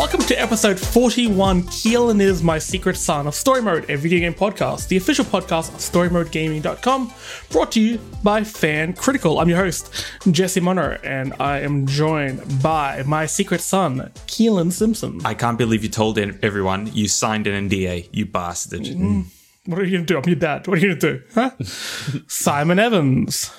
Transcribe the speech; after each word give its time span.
Welcome 0.00 0.22
to 0.22 0.40
episode 0.40 0.80
41 0.80 1.64
Keelan 1.64 2.22
is 2.22 2.42
My 2.42 2.58
Secret 2.58 2.96
Son 2.96 3.26
of 3.26 3.34
Story 3.34 3.60
Mode, 3.60 3.90
a 3.90 3.98
video 3.98 4.20
game 4.20 4.32
podcast, 4.32 4.88
the 4.88 4.96
official 4.96 5.26
podcast 5.26 5.68
of 5.68 5.74
StoryModeGaming.com, 5.74 7.12
brought 7.50 7.70
to 7.72 7.82
you 7.82 7.98
by 8.22 8.42
Fan 8.42 8.94
Critical. 8.94 9.38
I'm 9.38 9.50
your 9.50 9.58
host, 9.58 9.92
Jesse 10.30 10.58
Monroe, 10.58 10.96
and 11.04 11.34
I 11.38 11.60
am 11.60 11.86
joined 11.86 12.62
by 12.62 13.02
my 13.02 13.26
secret 13.26 13.60
son, 13.60 14.10
Keelan 14.26 14.72
Simpson. 14.72 15.20
I 15.22 15.34
can't 15.34 15.58
believe 15.58 15.82
you 15.82 15.90
told 15.90 16.18
everyone 16.18 16.90
you 16.94 17.06
signed 17.06 17.46
an 17.46 17.68
NDA, 17.68 18.08
you 18.10 18.24
bastard. 18.24 18.84
Mm. 18.84 19.26
What 19.66 19.80
are 19.80 19.84
you 19.84 19.98
going 19.98 20.06
to 20.06 20.14
do? 20.14 20.18
I'm 20.18 20.24
your 20.24 20.36
dad. 20.36 20.66
What 20.66 20.78
are 20.78 20.80
you 20.80 20.96
going 20.96 21.00
to 21.00 21.12
do? 21.12 21.22
Huh? 21.34 21.50
Simon 22.26 22.78
Evans. 22.78 23.52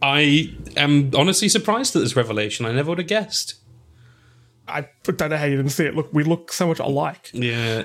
I 0.00 0.54
am 0.78 1.10
honestly 1.14 1.50
surprised 1.50 1.94
at 1.94 2.00
this 2.00 2.16
revelation. 2.16 2.64
I 2.64 2.72
never 2.72 2.88
would 2.88 2.98
have 2.98 3.08
guessed. 3.08 3.59
I 4.70 4.88
don't 5.04 5.30
know 5.30 5.36
how 5.36 5.44
you 5.44 5.56
didn't 5.56 5.72
see 5.72 5.84
it. 5.84 5.94
Look, 5.94 6.12
we 6.12 6.24
look 6.24 6.52
so 6.52 6.66
much 6.66 6.78
alike. 6.78 7.30
Yeah, 7.32 7.82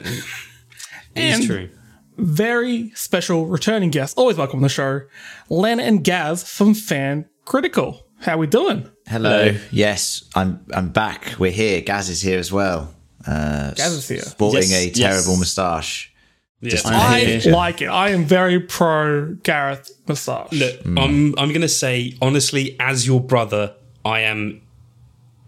and 1.15 1.41
it's 1.41 1.45
true. 1.45 1.69
Very 2.17 2.91
special 2.95 3.45
returning 3.45 3.89
guest, 3.89 4.17
always 4.17 4.37
welcome 4.37 4.59
on 4.59 4.63
the 4.63 4.69
show, 4.69 5.01
Len 5.49 5.79
and 5.79 6.03
Gaz 6.03 6.43
from 6.43 6.73
Fan 6.73 7.25
Critical. 7.43 8.05
How 8.19 8.37
we 8.37 8.47
doing? 8.47 8.89
Hello. 9.07 9.45
Hello. 9.45 9.59
Yes, 9.71 10.23
I'm. 10.35 10.65
I'm 10.73 10.89
back. 10.89 11.35
We're 11.37 11.51
here. 11.51 11.81
Gaz 11.81 12.09
is 12.09 12.21
here 12.21 12.39
as 12.39 12.51
well. 12.51 12.93
Uh, 13.27 13.73
Gaz 13.73 13.91
is 13.91 14.07
here, 14.07 14.21
sporting 14.21 14.69
yes, 14.69 14.85
a 14.85 14.89
terrible 14.91 15.31
yes. 15.31 15.39
moustache. 15.39 16.13
Yes. 16.61 16.83
I 16.85 17.49
like 17.49 17.81
it. 17.81 17.87
I 17.87 18.09
am 18.09 18.23
very 18.23 18.59
pro 18.59 19.35
Gareth 19.43 19.91
moustache. 20.07 20.53
Look, 20.53 20.83
mm. 20.83 20.99
I'm. 20.99 21.37
I'm 21.37 21.49
going 21.49 21.61
to 21.61 21.69
say 21.69 22.17
honestly, 22.21 22.75
as 22.79 23.05
your 23.05 23.21
brother, 23.21 23.75
I 24.03 24.21
am 24.21 24.61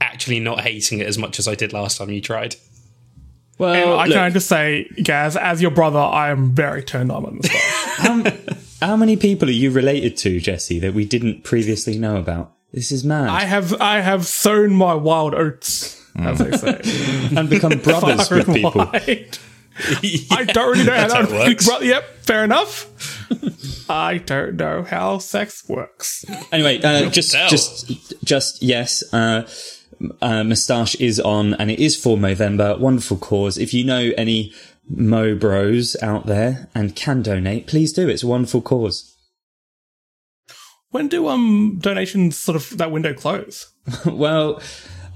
actually 0.08 0.39
not 0.39 0.61
hating 0.61 1.00
it 1.00 1.08
as 1.08 1.17
much 1.17 1.39
as 1.39 1.47
I 1.47 1.55
did 1.55 1.73
last 1.73 1.97
time 1.97 2.09
you 2.09 2.22
tried. 2.22 2.55
Well, 3.58 3.73
and 3.73 4.02
I 4.02 4.05
look, 4.05 4.16
can 4.16 4.33
just 4.33 4.47
say, 4.47 4.88
Gaz, 5.02 5.36
as 5.36 5.61
your 5.61 5.72
brother, 5.72 6.00
I 6.00 6.30
am 6.30 6.53
very 6.53 6.83
turned 6.83 7.11
on 7.11 7.25
on 7.25 7.39
this 7.39 7.52
how, 7.97 8.23
how 8.81 8.95
many 8.95 9.17
people 9.17 9.50
are 9.50 9.53
you 9.53 9.72
related 9.72 10.16
to, 10.17 10.39
Jesse, 10.39 10.80
that 10.80 10.94
we 10.94 11.05
didn't 11.05 11.44
previously 11.44 11.97
know 11.97 12.17
about? 12.17 12.53
This 12.72 12.91
is 12.91 13.03
mad. 13.03 13.30
I 13.30 13.45
have 13.45 13.73
I 13.81 14.02
have 14.02 14.28
sown 14.28 14.73
my 14.73 14.94
wild 14.94 15.33
oats, 15.33 16.03
as 16.16 16.38
they 16.38 16.52
say, 16.52 16.81
and 17.35 17.50
become 17.50 17.80
brothers 17.83 18.30
with 18.30 18.53
people. 18.53 18.81
I 18.81 20.44
don't 20.44 20.72
really 20.72 20.83
know 20.83 20.95
how 20.95 21.08
that 21.08 21.31
works. 21.31 21.66
Brother. 21.66 21.85
Yep, 21.85 22.03
fair 22.23 22.44
enough. 22.44 23.89
I 23.89 24.17
don't 24.17 24.58
know 24.58 24.83
how 24.83 25.17
sex 25.19 25.63
works. 25.67 26.25
Anyway, 26.52 26.81
uh, 26.83 27.09
just 27.09 27.31
just 27.50 28.23
just 28.23 28.61
yes. 28.61 29.02
Uh, 29.13 29.47
uh, 30.22 30.44
Moustache 30.44 30.95
is 30.95 31.20
on 31.20 31.53
and 31.56 31.72
it 31.72 31.80
is 31.80 31.95
for 31.95 32.17
Movember. 32.17 32.80
Wonderful 32.80 33.17
cause. 33.17 33.58
If 33.58 33.73
you 33.73 33.84
know 33.84 34.12
any 34.17 34.53
Mo 34.90 35.36
bros 35.36 35.95
out 36.02 36.26
there 36.26 36.70
and 36.73 36.95
can 36.95 37.22
donate, 37.22 37.67
please 37.67 37.92
do. 37.92 38.08
It's 38.08 38.23
a 38.23 38.28
wonderful 38.28 38.62
cause. 38.62 39.14
When 40.92 41.09
do 41.09 41.28
um 41.28 41.78
donations 41.80 42.38
sort 42.38 42.56
of 42.56 42.78
that 42.78 42.92
window 42.92 43.14
close? 43.14 43.73
well, 44.06 44.62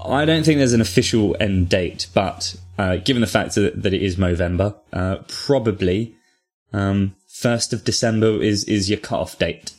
I 0.04 0.24
don't 0.24 0.44
think 0.44 0.58
there's 0.58 0.72
an 0.72 0.80
official 0.80 1.36
end 1.40 1.68
date, 1.68 2.08
but 2.12 2.56
uh, 2.78 2.96
given 2.96 3.20
the 3.20 3.26
fact 3.26 3.54
that, 3.54 3.82
that 3.82 3.94
it 3.94 4.02
is 4.02 4.16
Movember, 4.16 4.76
uh, 4.92 5.18
probably 5.28 6.14
um, 6.72 7.14
first 7.28 7.72
of 7.72 7.84
December 7.84 8.42
is 8.42 8.64
is 8.64 8.90
your 8.90 8.98
cutoff 8.98 9.38
date. 9.38 9.72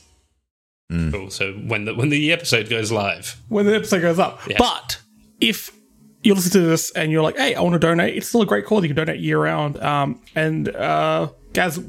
Mm. 0.93 1.11
Cool. 1.11 1.29
So 1.31 1.53
when 1.53 1.85
the 1.85 1.95
when 1.95 2.09
the 2.09 2.31
episode 2.31 2.69
goes 2.69 2.91
live, 2.91 3.41
when 3.49 3.65
the 3.65 3.75
episode 3.75 4.01
goes 4.01 4.19
up, 4.19 4.39
yeah. 4.47 4.57
but 4.59 5.01
if 5.41 5.71
you 6.21 6.35
listen 6.35 6.51
to 6.51 6.61
this 6.61 6.91
and 6.91 7.11
you're 7.11 7.23
like, 7.23 7.37
hey, 7.37 7.55
I 7.55 7.61
want 7.61 7.73
to 7.73 7.79
donate, 7.79 8.15
it's 8.15 8.29
still 8.29 8.43
a 8.43 8.45
great 8.45 8.65
cause. 8.65 8.83
You 8.83 8.89
can 8.89 8.95
donate 8.95 9.19
year 9.19 9.39
round. 9.39 9.81
Um, 9.81 10.21
and 10.35 10.69
uh, 10.69 11.29
Gaz, 11.51 11.79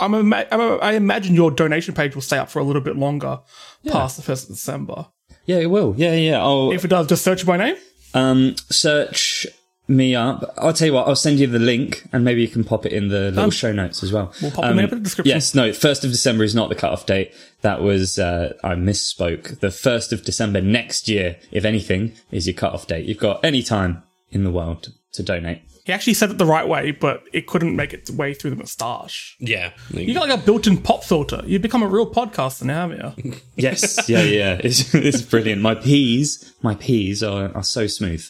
I'm, 0.00 0.14
ima- 0.14 0.46
I'm 0.50 0.60
a, 0.60 0.76
i 0.76 0.92
imagine 0.92 1.34
your 1.34 1.50
donation 1.50 1.94
page 1.94 2.14
will 2.14 2.22
stay 2.22 2.38
up 2.38 2.50
for 2.50 2.58
a 2.58 2.64
little 2.64 2.82
bit 2.82 2.96
longer 2.96 3.40
yeah. 3.82 3.92
past 3.92 4.16
the 4.16 4.22
first 4.22 4.50
of 4.50 4.56
December. 4.56 5.06
Yeah, 5.44 5.58
it 5.58 5.70
will. 5.70 5.94
Yeah, 5.96 6.14
yeah. 6.14 6.42
I'll, 6.42 6.72
if 6.72 6.84
it 6.84 6.88
does, 6.88 7.06
just 7.06 7.22
search 7.22 7.46
by 7.46 7.56
name. 7.58 7.76
Um, 8.14 8.56
search 8.70 9.46
me 9.86 10.14
up. 10.14 10.54
I'll 10.56 10.72
tell 10.72 10.86
you 10.86 10.94
what, 10.94 11.06
I'll 11.06 11.16
send 11.16 11.38
you 11.38 11.46
the 11.46 11.58
link 11.58 12.06
and 12.12 12.24
maybe 12.24 12.40
you 12.40 12.48
can 12.48 12.64
pop 12.64 12.86
it 12.86 12.92
in 12.92 13.08
the 13.08 13.30
little 13.30 13.44
um, 13.44 13.50
show 13.50 13.72
notes 13.72 14.02
as 14.02 14.12
well. 14.12 14.32
We'll 14.40 14.50
pop 14.50 14.64
um, 14.64 14.78
in 14.78 14.88
the 14.88 14.96
description. 14.96 15.34
Yes, 15.34 15.54
no, 15.54 15.70
1st 15.70 16.04
of 16.04 16.10
December 16.10 16.44
is 16.44 16.54
not 16.54 16.68
the 16.68 16.74
cutoff 16.74 17.06
date. 17.06 17.32
That 17.60 17.82
was, 17.82 18.18
uh, 18.18 18.54
I 18.62 18.74
misspoke. 18.74 19.60
The 19.60 19.68
1st 19.68 20.12
of 20.12 20.24
December 20.24 20.60
next 20.60 21.08
year, 21.08 21.36
if 21.50 21.64
anything, 21.64 22.12
is 22.30 22.46
your 22.46 22.54
cutoff 22.54 22.86
date. 22.86 23.06
You've 23.06 23.18
got 23.18 23.44
any 23.44 23.62
time 23.62 24.02
in 24.30 24.44
the 24.44 24.50
world 24.50 24.84
to, 24.84 24.92
to 25.12 25.22
donate. 25.22 25.62
He 25.84 25.92
actually 25.92 26.14
said 26.14 26.30
it 26.30 26.38
the 26.38 26.46
right 26.46 26.66
way, 26.66 26.92
but 26.92 27.24
it 27.34 27.46
couldn't 27.46 27.76
make 27.76 27.92
its 27.92 28.10
way 28.10 28.32
through 28.32 28.50
the 28.50 28.56
moustache. 28.56 29.36
Yeah. 29.38 29.72
You 29.90 30.14
got 30.14 30.30
like 30.30 30.40
a 30.40 30.42
built 30.42 30.66
in 30.66 30.78
pop 30.78 31.04
filter. 31.04 31.42
You've 31.44 31.60
become 31.60 31.82
a 31.82 31.86
real 31.86 32.10
podcaster 32.10 32.62
now, 32.62 32.88
haven't 32.88 33.22
you? 33.22 33.34
yes. 33.56 34.08
Yeah, 34.08 34.22
yeah. 34.22 34.60
It's, 34.64 34.94
it's 34.94 35.20
brilliant. 35.20 35.60
My 35.60 35.74
peas, 35.74 36.54
my 36.62 36.74
peas 36.74 37.22
are, 37.22 37.54
are 37.54 37.62
so 37.62 37.86
smooth. 37.86 38.26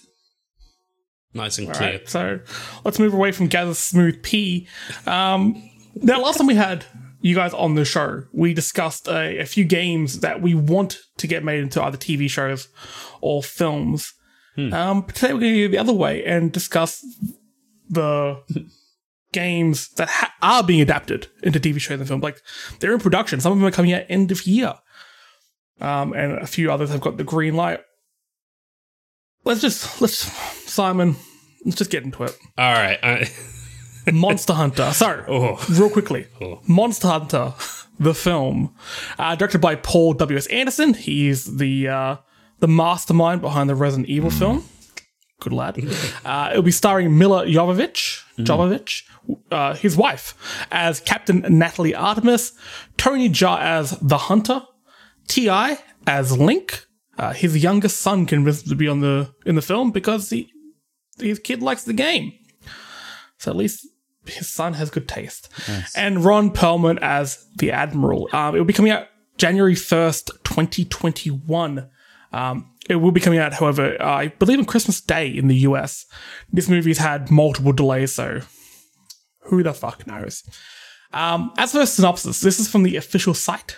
Nice 1.34 1.59
and 1.59 1.72
clear. 1.72 1.91
Right, 1.91 2.09
so 2.09 2.41
let's 2.84 2.99
move 2.99 3.12
away 3.12 3.33
from 3.33 3.49
Gather 3.49 3.75
Smooth 3.75 4.22
P. 4.22 4.69
Um, 5.06 5.71
now, 5.97 6.21
last 6.21 6.39
time 6.39 6.47
we 6.47 6.55
had 6.55 6.87
you 7.21 7.34
guys 7.34 7.53
on 7.53 7.75
the 7.75 7.84
show, 7.84 8.22
we 8.33 8.55
discussed 8.55 9.09
a, 9.09 9.41
a, 9.41 9.45
few 9.45 9.65
games 9.65 10.21
that 10.21 10.41
we 10.41 10.55
want 10.55 10.99
to 11.17 11.27
get 11.27 11.43
made 11.43 11.61
into 11.61 11.83
either 11.83 11.97
TV 11.97 12.31
shows 12.31 12.69
or 13.21 13.43
films. 13.43 14.15
Hmm. 14.55 14.72
Um, 14.72 15.03
today 15.05 15.33
we're 15.33 15.41
going 15.41 15.55
to 15.55 15.69
go 15.69 15.72
the 15.72 15.78
other 15.78 15.93
way 15.93 16.25
and 16.25 16.53
discuss 16.53 17.05
the 17.89 18.41
games 19.33 19.89
that 19.91 20.09
ha- 20.09 20.34
are 20.41 20.62
being 20.62 20.81
adapted 20.81 21.27
into 21.43 21.59
TV 21.59 21.81
shows 21.81 21.99
and 21.99 22.06
films. 22.06 22.22
Like 22.22 22.41
they're 22.78 22.95
in 22.95 23.01
production. 23.01 23.41
Some 23.41 23.53
of 23.53 23.59
them 23.59 23.66
are 23.66 23.72
coming 23.72 23.93
out 23.93 24.05
end 24.09 24.31
of 24.31 24.47
year. 24.47 24.75
Um, 25.81 26.12
and 26.12 26.33
a 26.34 26.47
few 26.47 26.71
others 26.71 26.91
have 26.91 27.01
got 27.01 27.16
the 27.16 27.25
green 27.25 27.56
light 27.56 27.81
let's 29.45 29.61
just 29.61 30.01
let's 30.01 30.25
Simon, 30.74 31.16
let's 31.64 31.76
just 31.78 31.90
get 31.90 32.02
into 32.02 32.24
it. 32.24 32.36
All 32.58 32.72
right. 32.72 32.98
I- 33.02 33.30
Monster 34.12 34.52
Hunter. 34.52 34.92
Sorry, 34.92 35.24
oh. 35.28 35.64
real 35.70 35.88
quickly. 35.88 36.26
Oh. 36.40 36.60
Monster 36.66 37.08
Hunter, 37.08 37.54
the 37.98 38.14
film, 38.14 38.74
uh, 39.18 39.34
directed 39.34 39.60
by 39.60 39.76
Paul 39.76 40.12
W. 40.14 40.36
S. 40.36 40.46
Anderson. 40.48 40.92
He's 40.92 41.56
the 41.56 41.88
uh, 41.88 42.16
the 42.58 42.68
mastermind 42.68 43.40
behind 43.40 43.70
the 43.70 43.74
Resident 43.74 44.08
Evil 44.08 44.30
mm. 44.30 44.38
film. 44.38 44.64
Good 45.40 45.52
lad. 45.52 45.78
Uh, 46.24 46.48
it'll 46.50 46.62
be 46.62 46.70
starring 46.70 47.16
Milla 47.18 47.44
Jovovich, 47.46 48.22
mm. 48.38 48.44
Jovovich, 48.46 49.02
uh, 49.50 49.74
his 49.74 49.94
wife, 49.96 50.34
as 50.72 51.00
Captain 51.00 51.44
Natalie 51.48 51.94
Artemis, 51.94 52.52
Tony 52.96 53.28
Jaa 53.28 53.60
as 53.60 53.91
the 54.00 54.16
Hunter, 54.16 54.62
T.I. 55.28 55.78
as 56.06 56.36
Link, 56.36 56.86
uh, 57.18 57.32
his 57.32 57.62
youngest 57.62 58.00
son 58.00 58.26
can 58.26 58.44
be 58.76 58.88
on 58.88 59.00
the 59.00 59.34
in 59.44 59.54
the 59.54 59.62
film 59.62 59.91
because 59.91 60.30
he, 60.30 60.50
his 61.19 61.38
kid 61.38 61.62
likes 61.62 61.84
the 61.84 61.92
game. 61.92 62.32
So 63.38 63.50
at 63.50 63.56
least 63.56 63.86
his 64.26 64.48
son 64.48 64.75
has 64.75 64.91
good 64.91 65.08
taste. 65.08 65.48
Nice. 65.69 65.97
And 65.97 66.25
Ron 66.25 66.50
Perlman 66.50 66.98
as 67.00 67.47
the 67.56 67.72
Admiral. 67.72 68.28
Um, 68.32 68.54
it 68.54 68.58
will 68.58 68.66
be 68.66 68.72
coming 68.72 68.92
out 68.92 69.06
January 69.36 69.74
1st, 69.74 70.42
2021. 70.44 71.88
Um, 72.32 72.70
it 72.88 72.97
will 72.97 73.12
be 73.12 73.20
coming 73.20 73.38
out, 73.38 73.54
however, 73.54 73.97
uh, 74.00 74.06
I 74.06 74.28
believe 74.28 74.58
on 74.58 74.64
Christmas 74.64 75.00
Day 75.00 75.28
in 75.28 75.48
the 75.48 75.56
US. 75.58 76.06
This 76.53 76.69
movie's 76.69 76.98
had 76.98 77.30
multiple 77.30 77.72
delays, 77.72 78.12
so 78.12 78.41
who 79.44 79.62
the 79.62 79.72
fuck 79.72 80.06
knows? 80.06 80.42
Um, 81.12 81.53
as 81.56 81.72
for 81.72 81.80
a 81.80 81.86
synopsis, 81.86 82.41
this 82.41 82.58
is 82.58 82.69
from 82.69 82.82
the 82.82 82.97
official 82.97 83.34
site. 83.34 83.76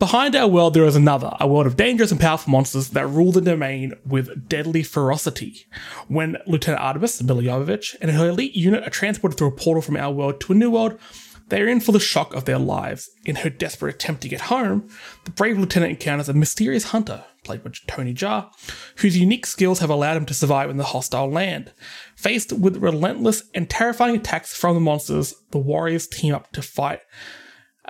Behind 0.00 0.34
our 0.34 0.48
world, 0.48 0.72
there 0.72 0.86
is 0.86 0.96
another, 0.96 1.36
a 1.40 1.46
world 1.46 1.66
of 1.66 1.76
dangerous 1.76 2.10
and 2.10 2.18
powerful 2.18 2.50
monsters 2.50 2.88
that 2.88 3.06
rule 3.06 3.32
the 3.32 3.42
domain 3.42 3.92
with 4.06 4.48
deadly 4.48 4.82
ferocity. 4.82 5.66
When 6.08 6.38
Lieutenant 6.46 6.82
Artemis, 6.82 7.22
Milla 7.22 7.42
Jovovich, 7.42 7.96
and 8.00 8.10
her 8.10 8.30
elite 8.30 8.56
unit 8.56 8.82
are 8.82 8.90
transported 8.90 9.36
through 9.36 9.48
a 9.48 9.52
portal 9.52 9.82
from 9.82 9.98
our 9.98 10.10
world 10.10 10.40
to 10.40 10.54
a 10.54 10.56
new 10.56 10.70
world, 10.70 10.98
they 11.48 11.60
are 11.60 11.68
in 11.68 11.80
for 11.80 11.92
the 11.92 12.00
shock 12.00 12.34
of 12.34 12.46
their 12.46 12.58
lives. 12.58 13.10
In 13.26 13.36
her 13.36 13.50
desperate 13.50 13.94
attempt 13.94 14.22
to 14.22 14.30
get 14.30 14.40
home, 14.40 14.88
the 15.26 15.32
brave 15.32 15.58
lieutenant 15.58 15.90
encounters 15.90 16.30
a 16.30 16.32
mysterious 16.32 16.84
hunter, 16.84 17.22
played 17.44 17.62
by 17.62 17.70
Tony 17.86 18.14
Jaa, 18.14 18.50
whose 18.96 19.18
unique 19.18 19.44
skills 19.44 19.80
have 19.80 19.90
allowed 19.90 20.16
him 20.16 20.24
to 20.24 20.32
survive 20.32 20.70
in 20.70 20.78
the 20.78 20.84
hostile 20.84 21.30
land. 21.30 21.72
Faced 22.16 22.54
with 22.54 22.78
relentless 22.78 23.42
and 23.54 23.68
terrifying 23.68 24.16
attacks 24.16 24.56
from 24.56 24.76
the 24.76 24.80
monsters, 24.80 25.34
the 25.50 25.58
warriors 25.58 26.08
team 26.08 26.34
up 26.34 26.50
to 26.52 26.62
fight 26.62 27.00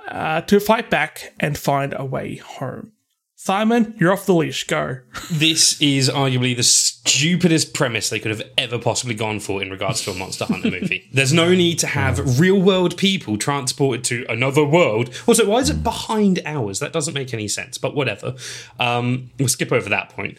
uh, 0.07 0.41
to 0.41 0.59
fight 0.59 0.89
back 0.89 1.33
and 1.39 1.57
find 1.57 1.93
a 1.97 2.05
way 2.05 2.35
home. 2.35 2.91
Simon, 3.43 3.95
you're 3.97 4.13
off 4.13 4.27
the 4.27 4.35
leash. 4.35 4.67
Go. 4.67 4.99
This 5.31 5.81
is 5.81 6.09
arguably 6.09 6.55
the 6.55 6.61
stupidest 6.61 7.73
premise 7.73 8.09
they 8.09 8.19
could 8.19 8.29
have 8.29 8.43
ever 8.55 8.77
possibly 8.77 9.15
gone 9.15 9.39
for 9.39 9.63
in 9.63 9.71
regards 9.71 10.01
to 10.03 10.11
a 10.11 10.13
Monster 10.13 10.45
Hunter 10.45 10.69
movie. 10.79 11.09
There's 11.11 11.33
no 11.33 11.49
need 11.49 11.79
to 11.79 11.87
have 11.87 12.39
real 12.39 12.61
world 12.61 12.97
people 12.97 13.39
transported 13.39 14.03
to 14.05 14.27
another 14.29 14.63
world. 14.63 15.09
Also, 15.25 15.49
why 15.49 15.57
is 15.57 15.71
it 15.71 15.81
behind 15.81 16.39
ours? 16.45 16.77
That 16.79 16.93
doesn't 16.93 17.15
make 17.15 17.33
any 17.33 17.47
sense, 17.47 17.79
but 17.79 17.95
whatever. 17.95 18.35
Um, 18.79 19.31
we'll 19.39 19.47
skip 19.47 19.71
over 19.71 19.89
that 19.89 20.09
point. 20.09 20.37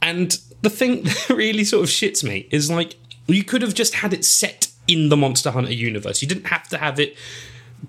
And 0.00 0.38
the 0.62 0.70
thing 0.70 1.02
that 1.02 1.30
really 1.30 1.64
sort 1.64 1.82
of 1.82 1.90
shits 1.90 2.22
me 2.22 2.46
is 2.52 2.70
like 2.70 2.94
you 3.26 3.42
could 3.42 3.62
have 3.62 3.74
just 3.74 3.94
had 3.94 4.12
it 4.12 4.24
set 4.24 4.68
in 4.86 5.08
the 5.08 5.16
Monster 5.16 5.50
Hunter 5.50 5.72
universe. 5.72 6.22
You 6.22 6.28
didn't 6.28 6.46
have 6.46 6.68
to 6.68 6.78
have 6.78 7.00
it 7.00 7.16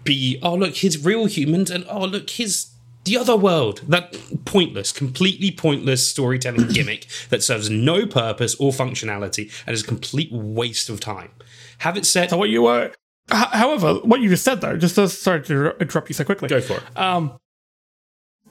be 0.04 0.40
oh 0.42 0.56
look, 0.56 0.76
here's 0.76 1.04
real 1.04 1.26
humans 1.26 1.70
and 1.72 1.86
oh 1.90 2.06
look, 2.06 2.30
here's 2.30 2.74
the 3.04 3.18
other 3.18 3.36
world. 3.36 3.82
That 3.88 4.16
pointless, 4.46 4.92
completely 4.92 5.52
pointless 5.52 6.08
storytelling 6.08 6.68
gimmick 6.74 7.08
that 7.30 7.44
serves 7.44 7.70
no 7.70 8.06
purpose 8.06 8.56
or 8.56 8.72
functionality 8.72 9.52
and 9.66 9.74
is 9.74 9.84
a 9.84 9.88
complete 9.88 10.32
waste 10.32 10.90
of 10.90 11.00
time. 11.00 11.32
Have 11.80 11.98
it 11.98 12.06
set. 12.06 12.30
So 12.32 12.38
what 12.38 12.50
you 12.50 12.64
were, 12.64 12.92
h- 13.32 13.48
however, 13.52 13.96
what 13.96 14.22
you 14.22 14.30
just 14.30 14.44
said 14.44 14.62
though, 14.62 14.78
just 14.78 14.98
uh, 15.00 15.08
sorry 15.08 15.42
to 15.44 15.76
interrupt 15.80 16.10
you 16.10 16.14
so 16.14 16.24
quickly. 16.24 16.48
Go 16.50 16.62
for 16.62 16.78
it. 16.78 16.84
Um, 16.98 17.40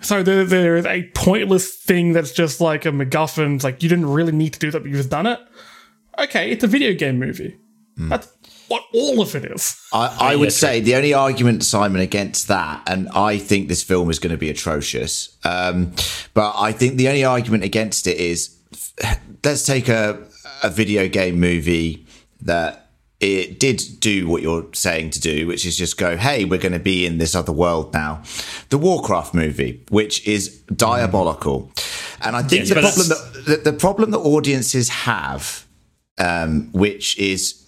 so 0.00 0.22
there, 0.22 0.44
there 0.44 0.76
is 0.76 0.86
a 0.86 1.04
pointless 1.14 1.74
thing 1.74 2.12
that's 2.12 2.32
just 2.32 2.60
like 2.60 2.84
a 2.84 2.90
MacGuffin. 2.90 3.56
It's 3.56 3.64
like 3.64 3.82
you 3.82 3.88
didn't 3.88 4.10
really 4.10 4.32
need 4.32 4.52
to 4.52 4.58
do 4.58 4.70
that, 4.70 4.80
but 4.80 4.90
you've 4.90 5.08
done 5.08 5.26
it. 5.26 5.40
Okay, 6.18 6.50
it's 6.50 6.64
a 6.64 6.66
video 6.66 6.94
game 6.94 7.18
movie. 7.18 7.58
That's 7.96 8.28
what 8.68 8.84
all 8.92 9.20
of 9.20 9.34
it 9.34 9.44
is. 9.44 9.80
I, 9.92 10.32
I 10.32 10.36
would 10.36 10.52
say 10.52 10.80
the 10.80 10.94
only 10.94 11.14
argument, 11.14 11.64
Simon, 11.64 12.00
against 12.00 12.48
that, 12.48 12.82
and 12.86 13.08
I 13.10 13.38
think 13.38 13.68
this 13.68 13.82
film 13.82 14.10
is 14.10 14.18
going 14.18 14.32
to 14.32 14.36
be 14.36 14.50
atrocious. 14.50 15.36
Um, 15.44 15.92
but 16.34 16.54
I 16.56 16.72
think 16.72 16.96
the 16.96 17.08
only 17.08 17.24
argument 17.24 17.64
against 17.64 18.06
it 18.06 18.18
is 18.18 18.56
let's 19.44 19.64
take 19.64 19.88
a, 19.88 20.22
a 20.62 20.70
video 20.70 21.08
game 21.08 21.38
movie 21.38 22.06
that 22.42 22.90
it 23.20 23.58
did 23.58 23.82
do 24.00 24.28
what 24.28 24.42
you're 24.42 24.66
saying 24.74 25.10
to 25.10 25.20
do, 25.20 25.46
which 25.46 25.64
is 25.64 25.76
just 25.76 25.96
go, 25.96 26.16
hey, 26.16 26.44
we're 26.44 26.60
going 26.60 26.72
to 26.72 26.78
be 26.78 27.06
in 27.06 27.18
this 27.18 27.34
other 27.34 27.52
world 27.52 27.92
now. 27.94 28.22
The 28.68 28.78
Warcraft 28.78 29.32
movie, 29.32 29.84
which 29.90 30.26
is 30.26 30.60
diabolical. 30.74 31.70
And 32.22 32.36
I 32.36 32.42
think 32.42 32.68
Yes, 32.68 32.68
the 32.68 32.74
problem 32.74 33.08
that 33.08 33.44
the, 33.64 33.70
the 33.70 33.78
problem 33.78 34.10
that 34.10 34.18
audiences 34.18 34.88
have 34.88 35.66
um, 36.18 36.70
which 36.72 37.18
is 37.18 37.62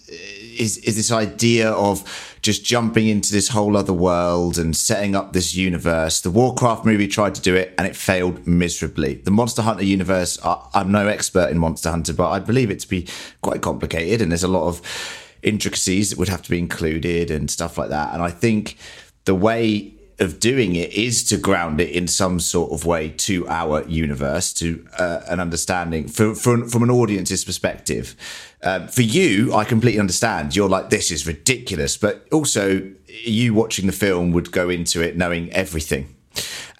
is 0.59 0.77
is 0.79 0.95
this 0.95 1.11
idea 1.11 1.71
of 1.71 2.37
just 2.41 2.63
jumping 2.63 3.07
into 3.07 3.31
this 3.31 3.49
whole 3.49 3.75
other 3.75 3.93
world 3.93 4.57
and 4.57 4.75
setting 4.75 5.15
up 5.15 5.33
this 5.33 5.55
universe. 5.55 6.21
The 6.21 6.29
Warcraft 6.29 6.85
movie 6.85 7.07
tried 7.07 7.35
to 7.35 7.41
do 7.41 7.55
it 7.55 7.73
and 7.77 7.87
it 7.87 7.95
failed 7.95 8.45
miserably. 8.45 9.15
The 9.15 9.31
Monster 9.31 9.61
Hunter 9.61 9.83
universe, 9.83 10.37
I, 10.43 10.65
I'm 10.73 10.91
no 10.91 11.07
expert 11.07 11.49
in 11.49 11.57
Monster 11.57 11.89
Hunter, 11.89 12.13
but 12.13 12.29
I 12.29 12.39
believe 12.39 12.69
it 12.69 12.79
to 12.81 12.87
be 12.87 13.07
quite 13.41 13.61
complicated 13.61 14.21
and 14.21 14.31
there's 14.31 14.43
a 14.43 14.47
lot 14.47 14.67
of 14.67 14.81
intricacies 15.41 16.09
that 16.09 16.19
would 16.19 16.29
have 16.29 16.41
to 16.43 16.49
be 16.49 16.59
included 16.59 17.31
and 17.31 17.49
stuff 17.49 17.77
like 17.77 17.89
that. 17.89 18.13
And 18.13 18.21
I 18.21 18.29
think 18.29 18.77
the 19.25 19.35
way 19.35 19.93
of 20.19 20.39
doing 20.39 20.75
it 20.75 20.93
is 20.93 21.23
to 21.25 21.37
ground 21.37 21.79
it 21.79 21.89
in 21.89 22.07
some 22.07 22.39
sort 22.39 22.71
of 22.71 22.85
way 22.85 23.09
to 23.09 23.47
our 23.47 23.83
universe, 23.87 24.53
to 24.53 24.85
uh, 24.97 25.21
an 25.27 25.39
understanding 25.39 26.07
for, 26.07 26.35
for, 26.35 26.67
from 26.67 26.83
an 26.83 26.89
audience's 26.89 27.45
perspective. 27.45 28.15
Um, 28.61 28.87
for 28.87 29.01
you, 29.01 29.53
I 29.53 29.63
completely 29.63 29.99
understand. 29.99 30.55
You're 30.55 30.69
like, 30.69 30.89
this 30.89 31.11
is 31.11 31.25
ridiculous. 31.25 31.97
But 31.97 32.27
also, 32.31 32.91
you 33.07 33.53
watching 33.53 33.85
the 33.87 33.93
film 33.93 34.31
would 34.31 34.51
go 34.51 34.69
into 34.69 35.01
it 35.01 35.17
knowing 35.17 35.51
everything. 35.53 36.15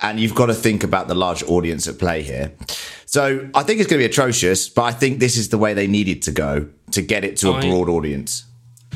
And 0.01 0.19
you've 0.19 0.35
got 0.35 0.47
to 0.47 0.53
think 0.53 0.83
about 0.83 1.07
the 1.07 1.15
large 1.15 1.43
audience 1.43 1.87
at 1.87 1.97
play 1.97 2.21
here. 2.21 2.53
So 3.05 3.49
I 3.53 3.63
think 3.63 3.79
it's 3.79 3.89
going 3.89 3.99
to 3.99 4.07
be 4.07 4.11
atrocious, 4.11 4.69
but 4.69 4.83
I 4.83 4.91
think 4.91 5.19
this 5.19 5.35
is 5.35 5.49
the 5.49 5.57
way 5.57 5.73
they 5.73 5.87
needed 5.87 6.21
to 6.23 6.31
go 6.31 6.69
to 6.91 7.01
get 7.01 7.23
it 7.23 7.37
to 7.37 7.49
a 7.49 7.53
I- 7.53 7.61
broad 7.61 7.89
audience. 7.89 8.45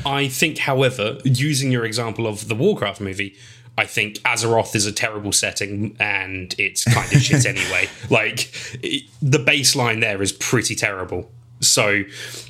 I 0.06 0.28
think, 0.28 0.58
however, 0.58 1.18
using 1.24 1.72
your 1.72 1.84
example 1.84 2.26
of 2.26 2.48
the 2.48 2.54
Warcraft 2.54 3.00
movie, 3.00 3.36
I 3.76 3.86
think 3.86 4.16
Azeroth 4.20 4.74
is 4.76 4.86
a 4.86 4.92
terrible 4.92 5.32
setting 5.32 5.96
and 5.98 6.54
it's 6.58 6.84
kind 6.84 7.12
of 7.12 7.20
shit 7.20 7.44
anyway. 7.54 7.88
Like, 8.10 8.50
it, 8.84 9.04
the 9.20 9.38
baseline 9.38 10.00
there 10.00 10.22
is 10.22 10.32
pretty 10.32 10.74
terrible. 10.76 11.30
So, 11.60 12.02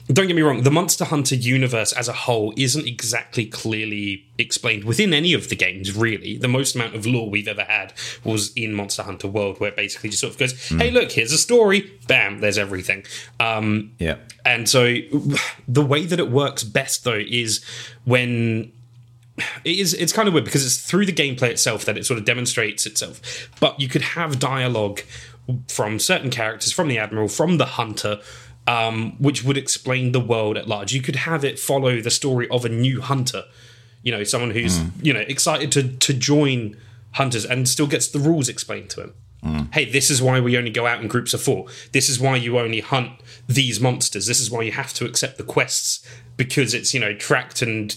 don't 0.09 0.27
get 0.27 0.35
me 0.35 0.43
wrong, 0.43 0.65
the 0.65 0.73
Monster 0.73 1.05
Hunter 1.05 1.37
universe 1.37 1.93
as 1.93 2.09
a 2.09 2.13
whole 2.13 2.53
isn't 2.57 2.87
exactly 2.89 3.47
clearly 3.47 4.25
explained 4.39 4.85
within 4.85 5.15
any 5.15 5.35
of 5.35 5.51
the 5.51 5.57
games, 5.57 5.97
really. 5.97 6.37
The 6.37 6.49
most 6.49 6.75
amount 6.75 6.97
of 6.97 7.07
lore 7.07 7.31
we've 7.31 7.47
ever 7.47 7.63
had 7.63 7.93
was 8.25 8.53
in 8.55 8.75
Monster 8.75 9.05
Hunter 9.05 9.29
World, 9.29 9.61
where 9.61 9.71
it 9.71 9.77
basically 9.77 10.11
just 10.11 10.21
sort 10.23 10.33
of 10.33 10.39
goes, 10.39 10.69
hey, 10.69 10.91
look, 10.91 11.13
here's 11.13 11.31
a 11.33 11.39
story, 11.39 11.93
bam, 12.09 12.41
there's 12.41 12.59
everything. 12.59 13.05
Um, 13.39 13.93
Yeah. 14.01 14.17
and 14.45 14.69
so 14.69 14.97
the 15.69 15.85
way 15.85 16.07
that 16.07 16.19
it 16.19 16.31
works 16.31 16.65
best 16.65 17.05
though 17.05 17.23
is 17.27 17.65
when 18.05 18.73
it 19.37 19.79
is 19.79 19.95
it's 19.95 20.13
kind 20.13 20.29
of 20.29 20.35
weird 20.35 20.45
because 20.45 20.65
it's 20.65 20.79
through 20.79 21.07
the 21.07 21.13
gameplay 21.13 21.51
itself 21.51 21.85
that 21.85 21.97
it 21.97 22.07
sort 22.07 22.19
of 22.19 22.25
demonstrates 22.25 22.87
itself. 22.87 23.49
But 23.61 23.81
you 23.81 23.89
could 23.89 24.03
have 24.03 24.39
dialogue 24.39 25.01
from 25.69 25.99
certain 25.99 26.31
characters, 26.31 26.73
from 26.73 26.89
the 26.89 26.99
Admiral, 26.99 27.29
from 27.29 27.59
the 27.59 27.67
Hunter, 27.67 28.21
um, 28.67 29.17
which 29.19 29.45
would 29.45 29.57
explain 29.57 30.13
the 30.13 30.21
world 30.21 30.57
at 30.57 30.69
large. 30.69 30.93
You 30.93 31.03
could 31.03 31.17
have 31.17 31.45
it 31.45 31.59
follow 31.59 32.01
the 32.01 32.11
story 32.11 32.49
of 32.49 32.65
a 32.65 32.69
new 32.69 33.01
hunter. 33.01 33.45
You 34.03 34.13
know, 34.13 34.25
someone 34.25 34.51
who's, 34.51 34.81
you 35.03 35.13
know, 35.13 35.21
excited 35.21 35.73
to 35.73 35.89
to 35.89 36.15
join 36.15 36.77
hunters 37.13 37.45
and 37.45 37.69
still 37.69 37.87
gets 37.87 38.09
the 38.09 38.19
rules 38.19 38.49
explained 38.49 38.91
to 38.91 39.03
him. 39.03 39.15
Hey, 39.73 39.85
this 39.91 40.11
is 40.11 40.23
why 40.23 40.41
we 40.41 40.57
only 40.57 40.71
go 40.71 40.87
out 40.87 41.01
in 41.03 41.09
groups 41.09 41.35
of 41.35 41.43
four. 41.43 41.67
This 41.93 42.09
is 42.09 42.19
why 42.19 42.37
you 42.37 42.59
only 42.59 42.81
hunt 42.81 43.11
these 43.47 43.79
monsters. 43.81 44.27
This 44.27 44.41
is 44.41 44.51
why 44.51 44.63
you 44.63 44.73
have 44.73 44.95
to 44.95 45.05
accept 45.05 45.37
the 45.37 45.45
quests 45.45 46.07
because 46.37 46.73
it's, 46.75 46.95
you 46.95 47.01
know, 47.01 47.13
tracked 47.15 47.61
and 47.63 47.95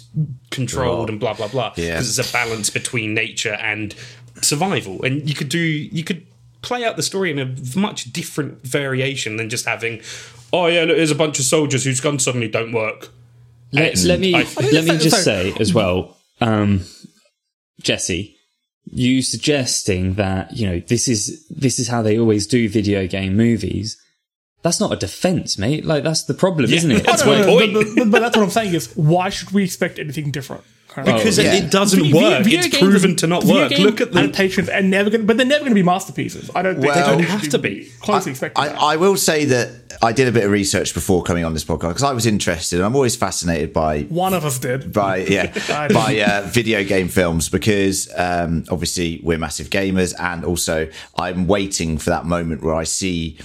controlled 0.52 1.10
and 1.10 1.20
blah 1.20 1.34
blah 1.34 1.48
blah. 1.48 1.74
Yeah. 1.76 1.94
Because 1.94 2.18
it's 2.20 2.30
a 2.30 2.34
balance 2.34 2.70
between 2.70 3.14
nature 3.14 3.54
and 3.54 3.96
survival. 4.42 5.04
And 5.04 5.28
you 5.30 5.36
could 5.36 5.50
do 5.50 5.60
you 5.60 6.04
could 6.04 6.26
play 6.62 6.84
out 6.84 6.96
the 6.98 7.04
story 7.04 7.32
in 7.32 7.40
a 7.40 7.56
much 7.80 8.12
different 8.12 8.64
variation 8.68 9.38
than 9.38 9.48
just 9.50 9.66
having, 9.66 10.02
oh 10.52 10.66
yeah, 10.68 10.84
look, 10.84 10.98
there's 10.98 11.12
a 11.12 11.16
bunch 11.16 11.40
of 11.40 11.46
soldiers 11.46 11.84
whose 11.86 12.02
guns 12.02 12.24
suddenly 12.26 12.48
don't 12.50 12.72
work. 12.74 13.10
Let, 13.72 13.98
let 14.04 14.20
me 14.20 14.34
I- 14.36 14.48
let 14.72 14.86
me 14.86 14.98
just 14.98 15.24
say 15.24 15.54
as 15.60 15.74
well, 15.74 16.18
um, 16.42 16.84
Jesse, 17.82 18.37
you 18.92 19.22
suggesting 19.22 20.14
that 20.16 20.56
you 20.56 20.68
know 20.68 20.80
this 20.80 21.08
is 21.08 21.46
this 21.50 21.80
is 21.80 21.88
how 21.88 22.02
they 22.02 22.18
always 22.20 22.48
do 22.48 22.68
video 22.70 23.08
game 23.08 23.36
movies. 23.36 23.98
That's 24.64 24.80
not 24.80 24.92
a 24.92 24.96
defense, 24.96 25.58
mate. 25.58 25.86
Like 25.86 26.04
that's 26.04 26.24
the 26.24 26.34
problem, 26.34 26.72
isn't 26.72 26.92
it? 26.92 27.04
that's 27.06 27.24
No, 27.26 27.32
my 27.32 27.42
no, 27.42 27.46
no, 27.48 27.60
point. 27.60 27.74
But, 27.74 27.88
but- 27.96 28.12
but 28.12 28.20
that's 28.20 28.36
what 28.38 28.44
I'm 28.44 28.50
saying 28.50 28.74
is 28.74 28.92
why 28.96 29.30
should 29.30 29.52
we 29.52 29.64
expect 29.64 30.00
anything 30.00 30.32
different? 30.32 30.64
Kind 30.98 31.10
of- 31.10 31.16
Because 31.18 31.38
yeah. 31.38 31.54
it 31.54 31.70
doesn't 31.70 32.00
Vi- 32.02 32.12
vi- 32.12 32.24
work. 32.24 32.44
video 32.44 32.60
it's 32.60 32.68
games 32.70 32.84
proven 32.84 33.12
are- 33.12 33.16
to 33.16 33.28
not 33.28 33.44
work. 33.44 33.72
Look 33.78 34.02
at 34.02 34.14
the 34.14 34.20
adaptations, 34.20 34.68
and 34.68 34.90
never 34.90 35.12
gonna, 35.12 35.26
but 35.26 35.38
they're 35.38 35.46
never 35.46 35.60
going 35.60 35.72
to 35.72 35.76
be 35.76 35.84
masterpieces. 35.84 36.50
I 36.56 36.64
don't 36.64 36.74
think 36.82 36.88
Well- 36.88 36.96
they 36.96 37.02
They 37.18 37.24
don't 37.24 37.40
have 37.40 37.50
to 37.50 37.60
be. 37.60 37.88
Closely 38.02 38.32
expected. 38.32 38.60
I, 38.60 38.94
I 38.94 38.96
will 38.96 39.16
say 39.16 39.46
that 39.46 39.70
I 40.02 40.12
did 40.12 40.28
a 40.28 40.32
bit 40.32 40.44
of 40.44 40.50
research 40.52 40.96
before 40.96 41.22
coming 41.22 41.46
on 41.46 41.54
this 41.54 41.64
podcast 41.64 41.90
because 41.90 42.04
I 42.04 42.14
was 42.14 42.26
interested 42.26 42.78
and 42.78 42.86
I'm 42.86 42.96
always 42.96 43.16
fascinated 43.16 43.74
by 43.74 44.02
One 44.10 44.34
of 44.34 44.44
us 44.44 44.58
did. 44.58 44.92
by 44.92 45.18
yeah 45.18 45.54
by 45.94 46.20
uh, 46.20 46.48
video 46.48 46.84
game 46.84 47.08
films 47.10 47.48
because 47.50 48.10
um, 48.16 48.64
obviously 48.72 49.20
we're 49.24 49.38
massive 49.38 49.70
gamers 49.70 50.14
and 50.20 50.44
also 50.46 50.88
I'm 51.16 51.46
waiting 51.48 51.98
for 52.00 52.10
that 52.10 52.26
moment 52.26 52.64
where 52.64 52.76
I 52.76 52.84
see 52.86 53.38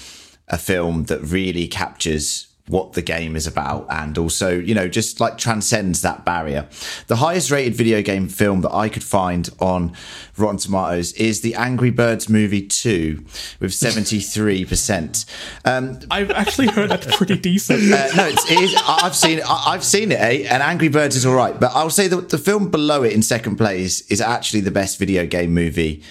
a 0.48 0.56
film 0.58 1.04
that 1.04 1.20
really 1.22 1.66
captures 1.68 2.48
what 2.68 2.92
the 2.92 3.02
game 3.02 3.34
is 3.34 3.46
about 3.46 3.86
and 3.90 4.16
also 4.16 4.50
you 4.56 4.74
know 4.74 4.88
just 4.88 5.20
like 5.20 5.36
transcends 5.36 6.00
that 6.02 6.24
barrier 6.24 6.68
the 7.08 7.16
highest 7.16 7.50
rated 7.50 7.74
video 7.74 8.00
game 8.02 8.28
film 8.28 8.60
that 8.60 8.72
i 8.72 8.88
could 8.88 9.02
find 9.02 9.50
on 9.58 9.92
rotten 10.36 10.56
tomatoes 10.56 11.12
is 11.14 11.40
the 11.40 11.54
angry 11.56 11.90
birds 11.90 12.28
movie 12.28 12.62
2 12.62 13.24
with 13.60 13.72
73% 13.72 15.26
um, 15.64 15.98
I've 16.10 16.30
actually 16.30 16.68
heard 16.68 16.90
that's 16.90 17.16
pretty 17.16 17.36
decent. 17.36 17.92
uh, 17.92 18.08
no, 18.16 18.26
it's, 18.26 18.50
it 18.50 18.58
is. 18.58 18.82
I've 18.86 19.16
seen 19.16 19.40
I've 19.48 19.84
seen 19.84 20.12
it. 20.12 20.20
Eh? 20.20 20.46
And 20.48 20.62
Angry 20.62 20.88
Birds 20.88 21.16
is 21.16 21.26
all 21.26 21.34
right, 21.34 21.58
but 21.58 21.72
I'll 21.74 21.90
say 21.90 22.08
that 22.08 22.28
the 22.28 22.38
film 22.38 22.70
below 22.70 23.02
it 23.02 23.12
in 23.12 23.22
second 23.22 23.56
place 23.56 24.00
is 24.10 24.20
actually 24.20 24.60
the 24.60 24.70
best 24.70 24.98
video 24.98 25.26
game 25.26 25.52
movie 25.52 26.02